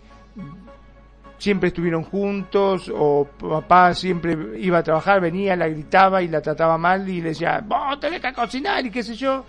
siempre 1.38 1.68
estuvieron 1.68 2.02
juntos 2.04 2.90
o 2.94 3.26
papá 3.38 3.94
siempre 3.94 4.36
iba 4.58 4.78
a 4.78 4.82
trabajar, 4.82 5.20
venía, 5.20 5.56
la 5.56 5.68
gritaba 5.68 6.22
y 6.22 6.28
la 6.28 6.40
trataba 6.40 6.78
mal 6.78 7.08
y 7.08 7.20
le 7.20 7.30
decía, 7.30 7.62
vos 7.66 8.00
tenés 8.00 8.20
que 8.20 8.32
cocinar 8.32 8.84
y 8.86 8.90
qué 8.90 9.02
sé 9.02 9.14
yo. 9.14 9.44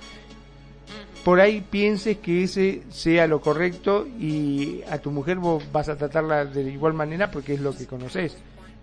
Por 1.24 1.42
ahí 1.42 1.62
pienses 1.62 2.18
que 2.18 2.44
ese 2.44 2.84
sea 2.90 3.28
lo 3.28 3.42
correcto 3.42 4.08
y 4.20 4.82
a 4.90 4.98
tu 5.00 5.12
mujer 5.12 5.38
vos 5.38 5.64
vas 5.72 5.90
a 5.90 5.98
tratarla 5.98 6.46
de 6.46 6.62
igual 6.62 6.94
manera 6.94 7.30
porque 7.30 7.54
es 7.54 7.60
lo 7.60 7.76
que 7.76 7.86
conoces, 7.86 8.38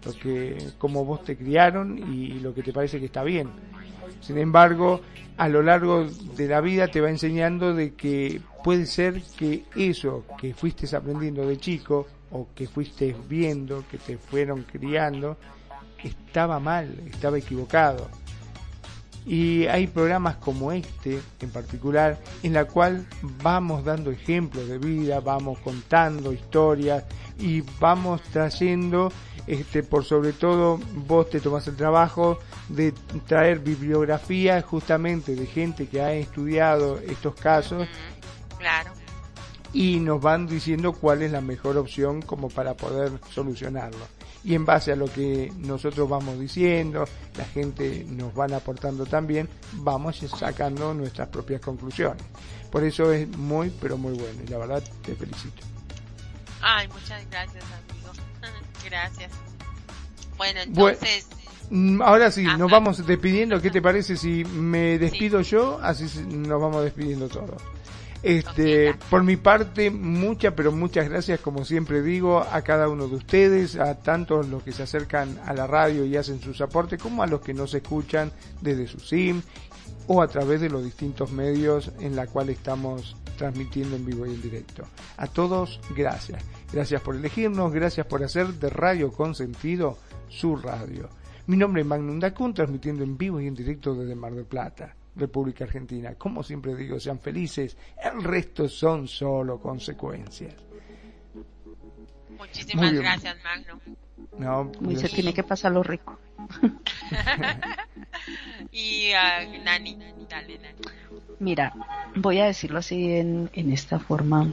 lo 0.04 0.12
que, 0.12 0.58
como 0.78 1.04
vos 1.04 1.24
te 1.24 1.36
criaron 1.36 1.98
y 2.12 2.40
lo 2.40 2.52
que 2.52 2.62
te 2.62 2.72
parece 2.72 3.00
que 3.00 3.06
está 3.06 3.22
bien. 3.22 3.48
Sin 4.20 4.36
embargo, 4.38 5.00
a 5.36 5.48
lo 5.48 5.62
largo 5.62 6.06
de 6.36 6.48
la 6.48 6.60
vida 6.60 6.88
te 6.88 7.00
va 7.00 7.08
enseñando 7.08 7.74
de 7.74 7.94
que 7.94 8.40
puede 8.62 8.86
ser 8.86 9.22
que 9.38 9.64
eso 9.74 10.24
que 10.38 10.54
fuiste 10.54 10.94
aprendiendo 10.94 11.46
de 11.46 11.56
chico 11.56 12.06
o 12.34 12.48
que 12.54 12.66
fuiste 12.66 13.16
viendo, 13.28 13.84
que 13.88 13.96
te 13.96 14.18
fueron 14.18 14.64
criando, 14.64 15.36
estaba 16.02 16.58
mal, 16.58 17.00
estaba 17.06 17.38
equivocado. 17.38 18.10
Y 19.24 19.66
hay 19.68 19.86
programas 19.86 20.36
como 20.36 20.70
este 20.72 21.20
en 21.40 21.50
particular 21.50 22.18
en 22.42 22.52
la 22.52 22.66
cual 22.66 23.06
vamos 23.42 23.84
dando 23.84 24.10
ejemplos 24.10 24.68
de 24.68 24.78
vida, 24.78 25.20
vamos 25.20 25.60
contando 25.60 26.32
historias 26.32 27.04
y 27.38 27.62
vamos 27.80 28.20
trayendo, 28.32 29.10
este, 29.46 29.82
por 29.82 30.04
sobre 30.04 30.32
todo 30.32 30.78
vos 31.06 31.30
te 31.30 31.40
tomas 31.40 31.66
el 31.68 31.76
trabajo 31.76 32.38
de 32.68 32.92
traer 33.26 33.60
bibliografía 33.60 34.60
justamente 34.60 35.36
de 35.36 35.46
gente 35.46 35.86
que 35.86 36.02
ha 36.02 36.12
estudiado 36.12 36.98
estos 36.98 37.34
casos. 37.36 37.88
Claro 38.58 39.03
y 39.74 39.98
nos 39.98 40.22
van 40.22 40.46
diciendo 40.46 40.92
cuál 40.92 41.22
es 41.22 41.32
la 41.32 41.40
mejor 41.40 41.76
opción 41.76 42.22
como 42.22 42.48
para 42.48 42.74
poder 42.74 43.12
solucionarlo. 43.30 44.06
Y 44.44 44.54
en 44.54 44.64
base 44.64 44.92
a 44.92 44.96
lo 44.96 45.06
que 45.06 45.52
nosotros 45.58 46.08
vamos 46.08 46.38
diciendo, 46.38 47.04
la 47.36 47.44
gente 47.44 48.06
nos 48.08 48.32
van 48.34 48.54
aportando 48.54 49.04
también, 49.04 49.48
vamos 49.72 50.18
sacando 50.38 50.94
nuestras 50.94 51.28
propias 51.28 51.60
conclusiones. 51.60 52.22
Por 52.70 52.84
eso 52.84 53.10
es 53.12 53.28
muy, 53.36 53.70
pero 53.80 53.98
muy 53.98 54.12
bueno 54.14 54.42
y 54.44 54.46
la 54.46 54.58
verdad 54.58 54.82
te 55.02 55.14
felicito. 55.16 55.62
Ay, 56.60 56.86
muchas 56.88 57.28
gracias, 57.30 57.64
amigo. 57.64 58.12
gracias. 58.84 59.32
Bueno, 60.36 60.60
entonces... 60.60 61.26
Mm, 61.70 62.02
ahora 62.02 62.30
sí, 62.30 62.44
nos 62.44 62.70
vamos 62.70 63.04
despidiendo. 63.04 63.60
¿Qué 63.60 63.70
te 63.70 63.82
parece 63.82 64.16
si 64.16 64.44
me 64.44 64.98
despido 64.98 65.40
yo? 65.40 65.80
Así 65.82 66.04
nos 66.26 66.60
vamos 66.60 66.84
despidiendo 66.84 67.28
todos. 67.28 67.60
Este, 68.24 68.94
por 69.10 69.22
mi 69.22 69.36
parte, 69.36 69.90
muchas, 69.90 70.54
pero 70.54 70.72
muchas 70.72 71.10
gracias, 71.10 71.40
como 71.40 71.66
siempre 71.66 72.00
digo, 72.00 72.40
a 72.40 72.62
cada 72.62 72.88
uno 72.88 73.06
de 73.06 73.16
ustedes, 73.16 73.76
a 73.76 73.98
tantos 73.98 74.48
los 74.48 74.62
que 74.62 74.72
se 74.72 74.82
acercan 74.82 75.38
a 75.44 75.52
la 75.52 75.66
radio 75.66 76.06
y 76.06 76.16
hacen 76.16 76.40
sus 76.40 76.62
aportes, 76.62 76.98
como 77.02 77.22
a 77.22 77.26
los 77.26 77.42
que 77.42 77.52
nos 77.52 77.74
escuchan 77.74 78.32
desde 78.62 78.86
su 78.86 78.98
SIM 78.98 79.42
o 80.06 80.22
a 80.22 80.28
través 80.28 80.62
de 80.62 80.70
los 80.70 80.82
distintos 80.82 81.32
medios 81.32 81.92
en 82.00 82.16
la 82.16 82.26
cual 82.26 82.48
estamos 82.48 83.14
transmitiendo 83.36 83.94
en 83.94 84.06
vivo 84.06 84.24
y 84.24 84.30
en 84.30 84.40
directo. 84.40 84.84
A 85.18 85.26
todos, 85.26 85.78
gracias. 85.94 86.42
Gracias 86.72 87.02
por 87.02 87.16
elegirnos, 87.16 87.74
gracias 87.74 88.06
por 88.06 88.24
hacer 88.24 88.54
de 88.54 88.70
Radio 88.70 89.12
Consentido 89.12 89.98
su 90.30 90.56
radio. 90.56 91.10
Mi 91.46 91.58
nombre 91.58 91.82
es 91.82 91.86
Magnum 91.86 92.20
Dacun, 92.20 92.54
transmitiendo 92.54 93.04
en 93.04 93.18
vivo 93.18 93.38
y 93.38 93.48
en 93.48 93.54
directo 93.54 93.94
desde 93.94 94.14
Mar 94.14 94.32
del 94.32 94.46
Plata. 94.46 94.96
República 95.16 95.64
Argentina. 95.64 96.14
Como 96.14 96.42
siempre 96.42 96.74
digo, 96.74 96.98
sean 96.98 97.20
felices, 97.20 97.76
el 98.02 98.22
resto 98.22 98.68
son 98.68 99.08
solo 99.08 99.60
consecuencias. 99.60 100.54
Muchísimas 102.36 102.92
gracias, 102.92 103.36
Magno. 103.42 103.80
No, 104.38 104.70
se 104.96 105.08
tiene 105.08 105.32
que 105.32 105.42
pasar 105.42 105.72
lo 105.72 105.82
rico. 105.82 106.18
y 108.72 109.10
uh, 109.12 109.64
Nani, 109.64 109.98
dale, 110.28 110.58
Nani. 110.58 110.78
Mira, 111.38 111.72
voy 112.16 112.40
a 112.40 112.46
decirlo 112.46 112.78
así 112.78 113.12
en, 113.12 113.50
en 113.54 113.72
esta 113.72 113.98
forma. 113.98 114.52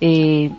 Eh, 0.00 0.50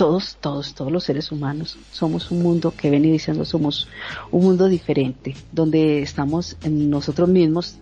todos, 0.00 0.38
todos, 0.40 0.72
todos 0.72 0.90
los 0.90 1.04
seres 1.04 1.30
humanos 1.30 1.76
somos 1.92 2.30
un 2.30 2.42
mundo 2.42 2.72
que 2.74 2.88
ven 2.88 3.04
y 3.04 3.12
diciendo 3.12 3.44
somos 3.44 3.86
un 4.30 4.44
mundo 4.44 4.66
diferente, 4.66 5.36
donde 5.52 6.00
estamos 6.00 6.56
en 6.62 6.88
nosotros 6.88 7.28
mismos. 7.28 7.76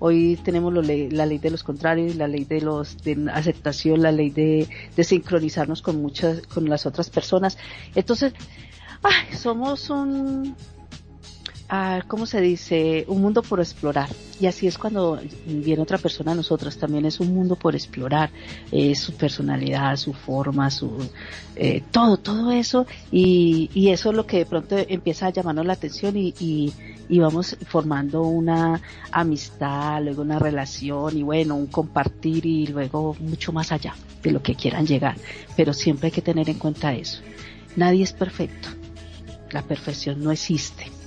Hoy 0.00 0.36
tenemos 0.42 0.74
la 0.74 1.26
ley 1.26 1.38
de 1.38 1.50
los 1.50 1.62
contrarios, 1.62 2.16
la 2.16 2.26
ley 2.26 2.44
de 2.44 2.60
los 2.60 3.00
de 3.04 3.30
aceptación, 3.32 4.02
la 4.02 4.10
ley 4.10 4.30
de, 4.30 4.68
de 4.96 5.04
sincronizarnos 5.04 5.80
con 5.80 6.02
muchas, 6.02 6.42
con 6.48 6.68
las 6.68 6.86
otras 6.86 7.08
personas. 7.08 7.56
Entonces, 7.94 8.32
ay, 9.04 9.36
somos 9.36 9.90
un, 9.90 10.56
¿cómo 12.08 12.26
se 12.26 12.40
dice? 12.40 13.04
Un 13.06 13.22
mundo 13.22 13.42
por 13.42 13.60
explorar. 13.60 14.08
Y 14.40 14.46
así 14.46 14.66
es 14.66 14.76
cuando 14.76 15.20
viene 15.46 15.82
otra 15.82 15.98
persona 15.98 16.32
a 16.32 16.34
nosotros. 16.34 16.76
También 16.76 17.04
es 17.04 17.20
un 17.20 17.32
mundo 17.32 17.54
por 17.54 17.76
explorar 17.76 18.30
eh, 18.72 18.94
su 18.96 19.14
personalidad, 19.14 19.96
su 19.96 20.12
forma, 20.12 20.70
su 20.70 20.90
eh, 21.54 21.82
todo, 21.92 22.16
todo 22.16 22.50
eso. 22.50 22.86
Y, 23.12 23.70
y, 23.72 23.90
eso 23.90 24.10
es 24.10 24.16
lo 24.16 24.26
que 24.26 24.38
de 24.38 24.46
pronto 24.46 24.76
empieza 24.76 25.26
a 25.26 25.30
llamarnos 25.30 25.64
la 25.64 25.74
atención 25.74 26.16
y, 26.16 26.34
y, 26.40 26.72
y, 27.08 27.18
vamos 27.20 27.56
formando 27.68 28.22
una 28.22 28.80
amistad, 29.12 30.02
luego 30.02 30.22
una 30.22 30.40
relación 30.40 31.16
y 31.16 31.22
bueno, 31.22 31.54
un 31.54 31.66
compartir 31.66 32.46
y 32.46 32.66
luego 32.66 33.14
mucho 33.20 33.52
más 33.52 33.70
allá 33.70 33.94
de 34.22 34.32
lo 34.32 34.42
que 34.42 34.56
quieran 34.56 34.86
llegar. 34.86 35.16
Pero 35.56 35.72
siempre 35.72 36.06
hay 36.06 36.12
que 36.12 36.22
tener 36.22 36.48
en 36.50 36.58
cuenta 36.58 36.94
eso. 36.94 37.22
Nadie 37.76 38.02
es 38.02 38.12
perfecto. 38.12 38.68
La 39.52 39.62
perfección 39.62 40.22
no 40.22 40.32
existe 40.32 40.99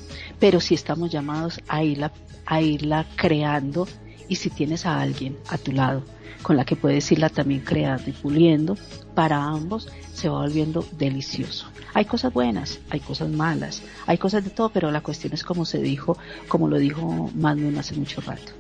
pero 0.44 0.60
si 0.60 0.74
estamos 0.74 1.10
llamados 1.10 1.62
a 1.70 1.86
irla, 1.86 2.12
a 2.46 2.60
irla 2.62 3.06
creando 3.16 3.88
y 4.28 4.36
si 4.36 4.50
tienes 4.50 4.86
a 4.86 5.00
alguien 5.00 5.38
a 5.48 5.58
tu 5.58 5.72
lado 5.72 6.04
con 6.42 6.58
la 6.58 6.66
que 6.66 6.76
puedes 6.76 7.10
irla 7.14 7.30
también 7.30 7.62
creando 7.62 8.10
y 8.10 8.12
puliendo, 8.12 8.78
para 9.16 9.42
ambos 9.42 9.88
se 10.14 10.28
va 10.28 10.42
volviendo 10.42 10.86
delicioso. 10.98 11.68
Hay 11.94 12.04
cosas 12.04 12.34
buenas, 12.34 12.82
hay 12.90 13.00
cosas 13.00 13.30
malas, 13.30 13.84
hay 14.06 14.18
cosas 14.18 14.44
de 14.44 14.50
todo, 14.50 14.68
pero 14.68 14.92
la 14.92 15.00
cuestión 15.00 15.32
es 15.32 15.46
como 15.46 15.64
se 15.64 15.82
dijo, 15.82 16.18
como 16.50 16.68
lo 16.68 16.78
dijo 16.78 17.32
Magnum 17.36 17.78
hace 17.78 17.96
mucho 17.96 18.20
rato, 18.20 18.52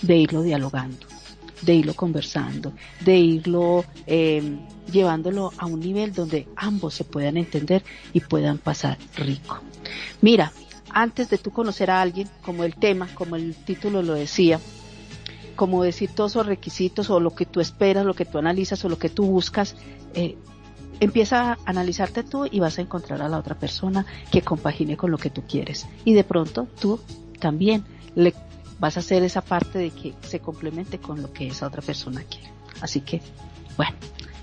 de 0.00 0.18
irlo 0.18 0.42
dialogando, 0.42 1.08
de 1.62 1.74
irlo 1.74 1.94
conversando, 1.94 2.72
de 3.00 3.16
irlo 3.16 3.84
eh, 4.06 4.58
llevándolo 4.92 5.52
a 5.58 5.66
un 5.66 5.80
nivel 5.80 6.12
donde 6.12 6.46
ambos 6.54 6.94
se 6.94 7.02
puedan 7.02 7.36
entender 7.36 7.82
y 8.12 8.20
puedan 8.20 8.58
pasar 8.58 8.96
rico. 9.16 9.60
Mira, 10.20 10.52
antes 10.94 11.30
de 11.30 11.38
tú 11.38 11.50
conocer 11.50 11.90
a 11.90 12.00
alguien, 12.00 12.28
como 12.42 12.64
el 12.64 12.74
tema, 12.76 13.08
como 13.14 13.36
el 13.36 13.54
título 13.54 14.02
lo 14.02 14.14
decía, 14.14 14.60
como 15.56 15.82
decir 15.82 16.10
todos 16.14 16.32
esos 16.32 16.46
requisitos 16.46 17.10
o 17.10 17.20
lo 17.20 17.34
que 17.34 17.46
tú 17.46 17.60
esperas, 17.60 18.04
lo 18.04 18.14
que 18.14 18.24
tú 18.24 18.38
analizas 18.38 18.84
o 18.84 18.88
lo 18.88 18.98
que 18.98 19.08
tú 19.08 19.24
buscas, 19.24 19.76
eh, 20.14 20.36
empieza 21.00 21.52
a 21.52 21.58
analizarte 21.64 22.22
tú 22.22 22.46
y 22.50 22.60
vas 22.60 22.78
a 22.78 22.82
encontrar 22.82 23.22
a 23.22 23.28
la 23.28 23.38
otra 23.38 23.56
persona 23.56 24.06
que 24.30 24.42
compagine 24.42 24.96
con 24.96 25.10
lo 25.10 25.18
que 25.18 25.30
tú 25.30 25.42
quieres. 25.42 25.86
Y 26.04 26.14
de 26.14 26.24
pronto 26.24 26.68
tú 26.80 27.00
también 27.40 27.84
le 28.14 28.34
vas 28.78 28.96
a 28.96 29.00
hacer 29.00 29.22
esa 29.22 29.42
parte 29.42 29.78
de 29.78 29.90
que 29.90 30.14
se 30.22 30.40
complemente 30.40 30.98
con 30.98 31.20
lo 31.22 31.32
que 31.32 31.48
esa 31.48 31.66
otra 31.66 31.82
persona 31.82 32.22
quiere. 32.22 32.52
Así 32.80 33.00
que, 33.00 33.20
bueno, 33.76 33.96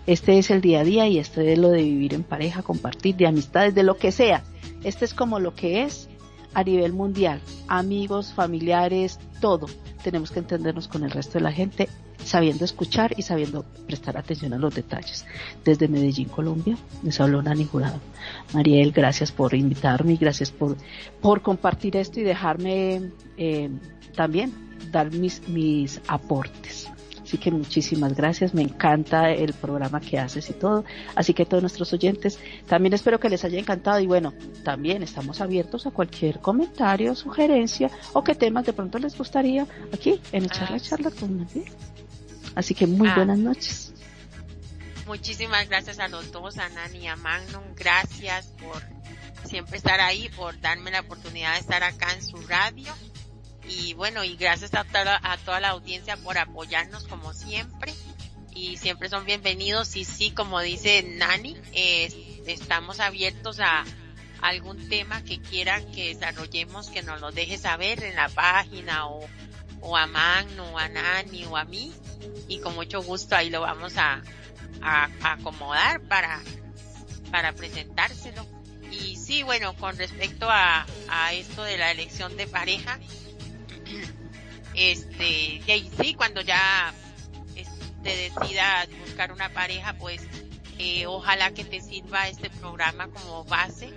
Este 0.06 0.40
es 0.40 0.50
el 0.50 0.60
día 0.60 0.80
a 0.80 0.84
día 0.84 1.08
y 1.08 1.20
este 1.20 1.54
es 1.54 1.60
lo 1.60 1.70
de 1.70 1.84
vivir 1.84 2.16
en 2.16 2.24
pareja, 2.24 2.64
compartir, 2.64 3.16
de 3.16 3.28
amistades, 3.28 3.76
de 3.76 3.84
lo 3.84 3.98
que 3.98 4.12
sea. 4.12 4.44
Este 4.84 5.06
es 5.06 5.14
como 5.14 5.40
lo 5.40 5.54
que 5.54 5.84
es 5.84 6.09
a 6.54 6.64
nivel 6.64 6.94
mundial. 6.94 7.42
Amigos, 7.68 8.34
familiares, 8.34 9.20
todo. 9.40 9.68
Tenemos 10.04 10.32
que 10.32 10.40
entendernos 10.40 10.88
con 10.88 11.04
el 11.04 11.12
resto 11.12 11.34
de 11.34 11.42
la 11.42 11.52
gente, 11.52 11.90
sabiendo 12.24 12.66
escuchar 12.66 13.14
y 13.18 13.22
sabiendo 13.22 13.64
prestar 13.86 14.18
atención 14.18 14.54
a 14.54 14.58
los 14.58 14.74
detalles. 14.74 15.26
Desde 15.64 15.88
Medellín, 15.88 16.30
Colombia, 16.30 16.78
les 17.04 17.20
habló 17.20 17.42
Nani 17.42 17.66
Jurado. 17.66 18.00
Mariel, 18.54 18.92
gracias 18.92 19.32
por 19.32 19.54
invitarme 19.54 20.16
gracias 20.16 20.52
por, 20.52 20.78
por 21.22 21.42
compartir 21.42 21.96
esto 21.98 22.20
y 22.20 22.24
dejarme 22.24 23.12
eh, 23.38 23.70
también 24.16 24.54
dar 24.92 25.12
mis, 25.12 25.48
mis 25.48 26.02
aportes. 26.08 26.90
Así 27.30 27.38
que 27.38 27.52
muchísimas 27.52 28.16
gracias, 28.16 28.56
me 28.56 28.64
encanta 28.64 29.30
el 29.30 29.54
programa 29.54 30.02
que 30.02 30.18
haces 30.18 30.50
y 30.50 30.54
todo. 30.54 30.84
Así 31.14 31.36
que 31.36 31.46
todos 31.46 31.62
nuestros 31.62 31.94
oyentes, 31.94 32.40
también 32.66 32.94
espero 32.94 33.20
que 33.20 33.30
les 33.30 33.46
haya 33.46 33.60
encantado 33.60 34.00
y 34.00 34.08
bueno, 34.08 34.34
también 34.64 35.04
estamos 35.04 35.40
abiertos 35.40 35.86
a 35.86 35.92
cualquier 35.92 36.40
comentario, 36.40 37.14
sugerencia 37.14 37.92
o 38.14 38.24
qué 38.24 38.34
temas 38.34 38.66
de 38.66 38.74
pronto 38.74 38.98
les 38.98 39.16
gustaría 39.16 39.68
aquí 39.94 40.20
en 40.32 40.46
el 40.46 40.50
charla 40.50 40.78
ah, 40.78 40.80
charla 40.80 41.12
con. 41.12 41.48
Así 42.56 42.74
que 42.74 42.88
muy 42.88 43.08
ah. 43.08 43.14
buenas 43.18 43.38
noches. 43.38 43.94
Muchísimas 45.06 45.70
gracias 45.70 46.00
a 46.00 46.08
los 46.08 46.32
dos, 46.32 46.58
a 46.58 46.68
Nani 46.70 46.98
y 46.98 47.06
a 47.06 47.16
Magnum. 47.16 47.62
Gracias 47.76 48.48
por 48.60 48.82
siempre 49.48 49.78
estar 49.78 50.02
ahí, 50.02 50.30
por 50.30 50.60
darme 50.62 50.90
la 50.90 51.02
oportunidad 51.02 51.54
de 51.54 51.60
estar 51.60 51.84
acá 51.84 52.12
en 52.12 52.24
su 52.24 52.38
radio 52.48 52.92
y 53.70 53.94
bueno, 53.94 54.24
y 54.24 54.36
gracias 54.36 54.74
a 54.74 54.84
toda, 54.84 55.20
a 55.22 55.38
toda 55.38 55.60
la 55.60 55.70
audiencia 55.70 56.18
por 56.18 56.38
apoyarnos 56.38 57.06
como 57.06 57.34
siempre. 57.34 57.94
Y 58.52 58.78
siempre 58.78 59.10
son 59.10 59.26
bienvenidos. 59.26 59.96
Y 59.96 60.06
sí, 60.06 60.32
como 60.32 60.60
dice 60.60 61.04
Nani, 61.04 61.56
estamos 62.48 63.00
abiertos 63.00 63.60
a 63.60 63.86
algún 64.42 64.90
tema 64.90 65.24
que 65.24 65.40
quieran 65.40 65.92
que 65.92 66.16
desarrollemos, 66.16 66.90
que 66.90 67.04
nos 67.04 67.22
lo 67.22 67.32
deje 67.32 67.58
saber 67.58 68.04
en 68.04 68.16
la 68.16 68.30
página 68.30 69.08
o, 69.08 69.28
o 69.82 69.96
a 69.96 70.08
Magno, 70.08 70.66
o 70.72 70.78
a 70.78 70.90
Nani 70.90 71.46
o 71.46 71.56
a 71.56 71.66
mí. 71.66 71.94
Y 72.48 72.60
con 72.60 72.74
mucho 72.74 73.04
gusto 73.04 73.36
ahí 73.36 73.52
lo 73.52 73.62
vamos 73.62 73.94
a, 73.98 74.24
acomodar 75.22 76.02
para, 76.02 76.42
para 77.32 77.54
presentárselo. 77.54 78.46
Y 78.92 79.16
sí, 79.18 79.44
bueno, 79.44 79.76
con 79.76 79.96
respecto 79.98 80.48
a 80.50 80.86
esto 81.34 81.64
de 81.64 81.78
la 81.78 81.92
elección 81.92 82.36
de 82.36 82.48
pareja, 82.48 83.00
este, 84.80 85.62
que 85.66 85.90
sí, 86.02 86.14
cuando 86.14 86.40
ya 86.42 86.94
te 88.02 88.16
decidas 88.16 88.88
buscar 89.06 89.34
una 89.34 89.50
pareja, 89.50 89.94
pues 90.00 90.22
eh, 90.78 91.06
ojalá 91.06 91.52
que 91.52 91.66
te 91.66 91.82
sirva 91.82 92.30
este 92.30 92.50
programa 92.50 93.10
como 93.10 93.44
base 93.44 93.92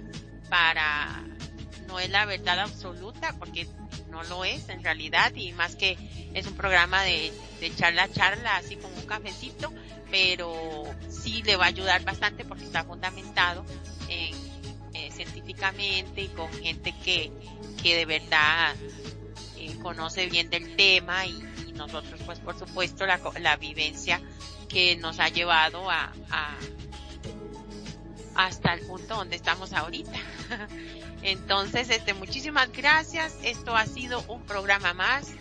para, 0.49 1.25
no 1.87 2.01
es 2.01 2.11
la 2.11 2.25
verdad 2.25 2.59
absoluta, 2.59 3.35
porque 3.39 3.69
no 4.11 4.25
lo 4.25 4.45
es 4.45 4.69
en 4.71 4.83
realidad, 4.83 5.33
y 5.37 5.53
más 5.53 5.77
que 5.77 5.97
es 6.35 6.47
un 6.49 6.55
programa 6.55 7.03
de, 7.05 7.33
de 7.61 7.75
charla 7.77 8.11
charla, 8.11 8.57
así 8.57 8.75
como 8.75 8.97
un 8.97 9.07
cafecito, 9.07 9.73
pero 10.11 10.85
sí 11.09 11.45
le 11.45 11.55
va 11.55 11.67
a 11.67 11.69
ayudar 11.69 12.03
bastante 12.03 12.45
porque 12.45 12.65
está 12.65 12.83
fundamentado 12.83 13.65
en, 14.09 14.35
eh, 14.95 15.11
científicamente 15.13 16.23
y 16.23 16.29
con 16.29 16.53
gente 16.53 16.93
que, 17.05 17.31
que 17.83 17.97
de 17.97 18.05
verdad 18.05 18.75
conoce 19.83 20.27
bien 20.27 20.51
del 20.51 20.77
tema 20.77 21.27
y, 21.27 21.49
nosotros 21.75 22.21
pues 22.27 22.39
por 22.39 22.57
supuesto 22.57 23.07
la, 23.07 23.19
la, 23.41 23.57
vivencia 23.57 24.21
que 24.69 24.95
nos 24.97 25.19
ha 25.19 25.31
llevado 25.31 25.91
a, 25.91 26.13
hasta 28.35 28.75
el 28.75 28.81
punto 28.87 29.17
donde 29.17 29.37
estamos 29.37 29.73
ahorita. 29.73 30.13
Entonces, 31.23 31.91
este, 31.91 32.15
muchísimas 32.15 32.71
gracias. 32.73 33.37
Esto 33.43 33.75
ha 33.75 33.87
sido 33.87 34.23
un 34.29 34.43
programa 34.43 34.93
más 34.93 35.33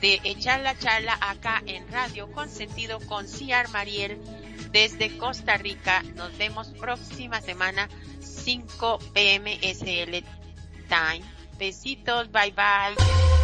de 0.00 0.20
Echar 0.24 0.60
la 0.60 0.78
Charla 0.78 1.16
acá 1.20 1.62
en 1.66 1.90
Radio 1.90 2.30
con 2.32 2.48
sentido 2.48 3.00
con 3.00 3.26
Ciar 3.26 3.68
Mariel 3.70 4.20
desde 4.70 5.16
Costa 5.16 5.56
Rica. 5.56 6.02
Nos 6.14 6.36
vemos 6.36 6.68
próxima 6.68 7.40
semana 7.40 7.88
5 8.20 8.98
pm 9.14 9.58
SL 9.62 10.24
Time. 10.88 11.24
Besitos, 11.58 12.30
bye 12.30 12.52
bye. 12.52 13.43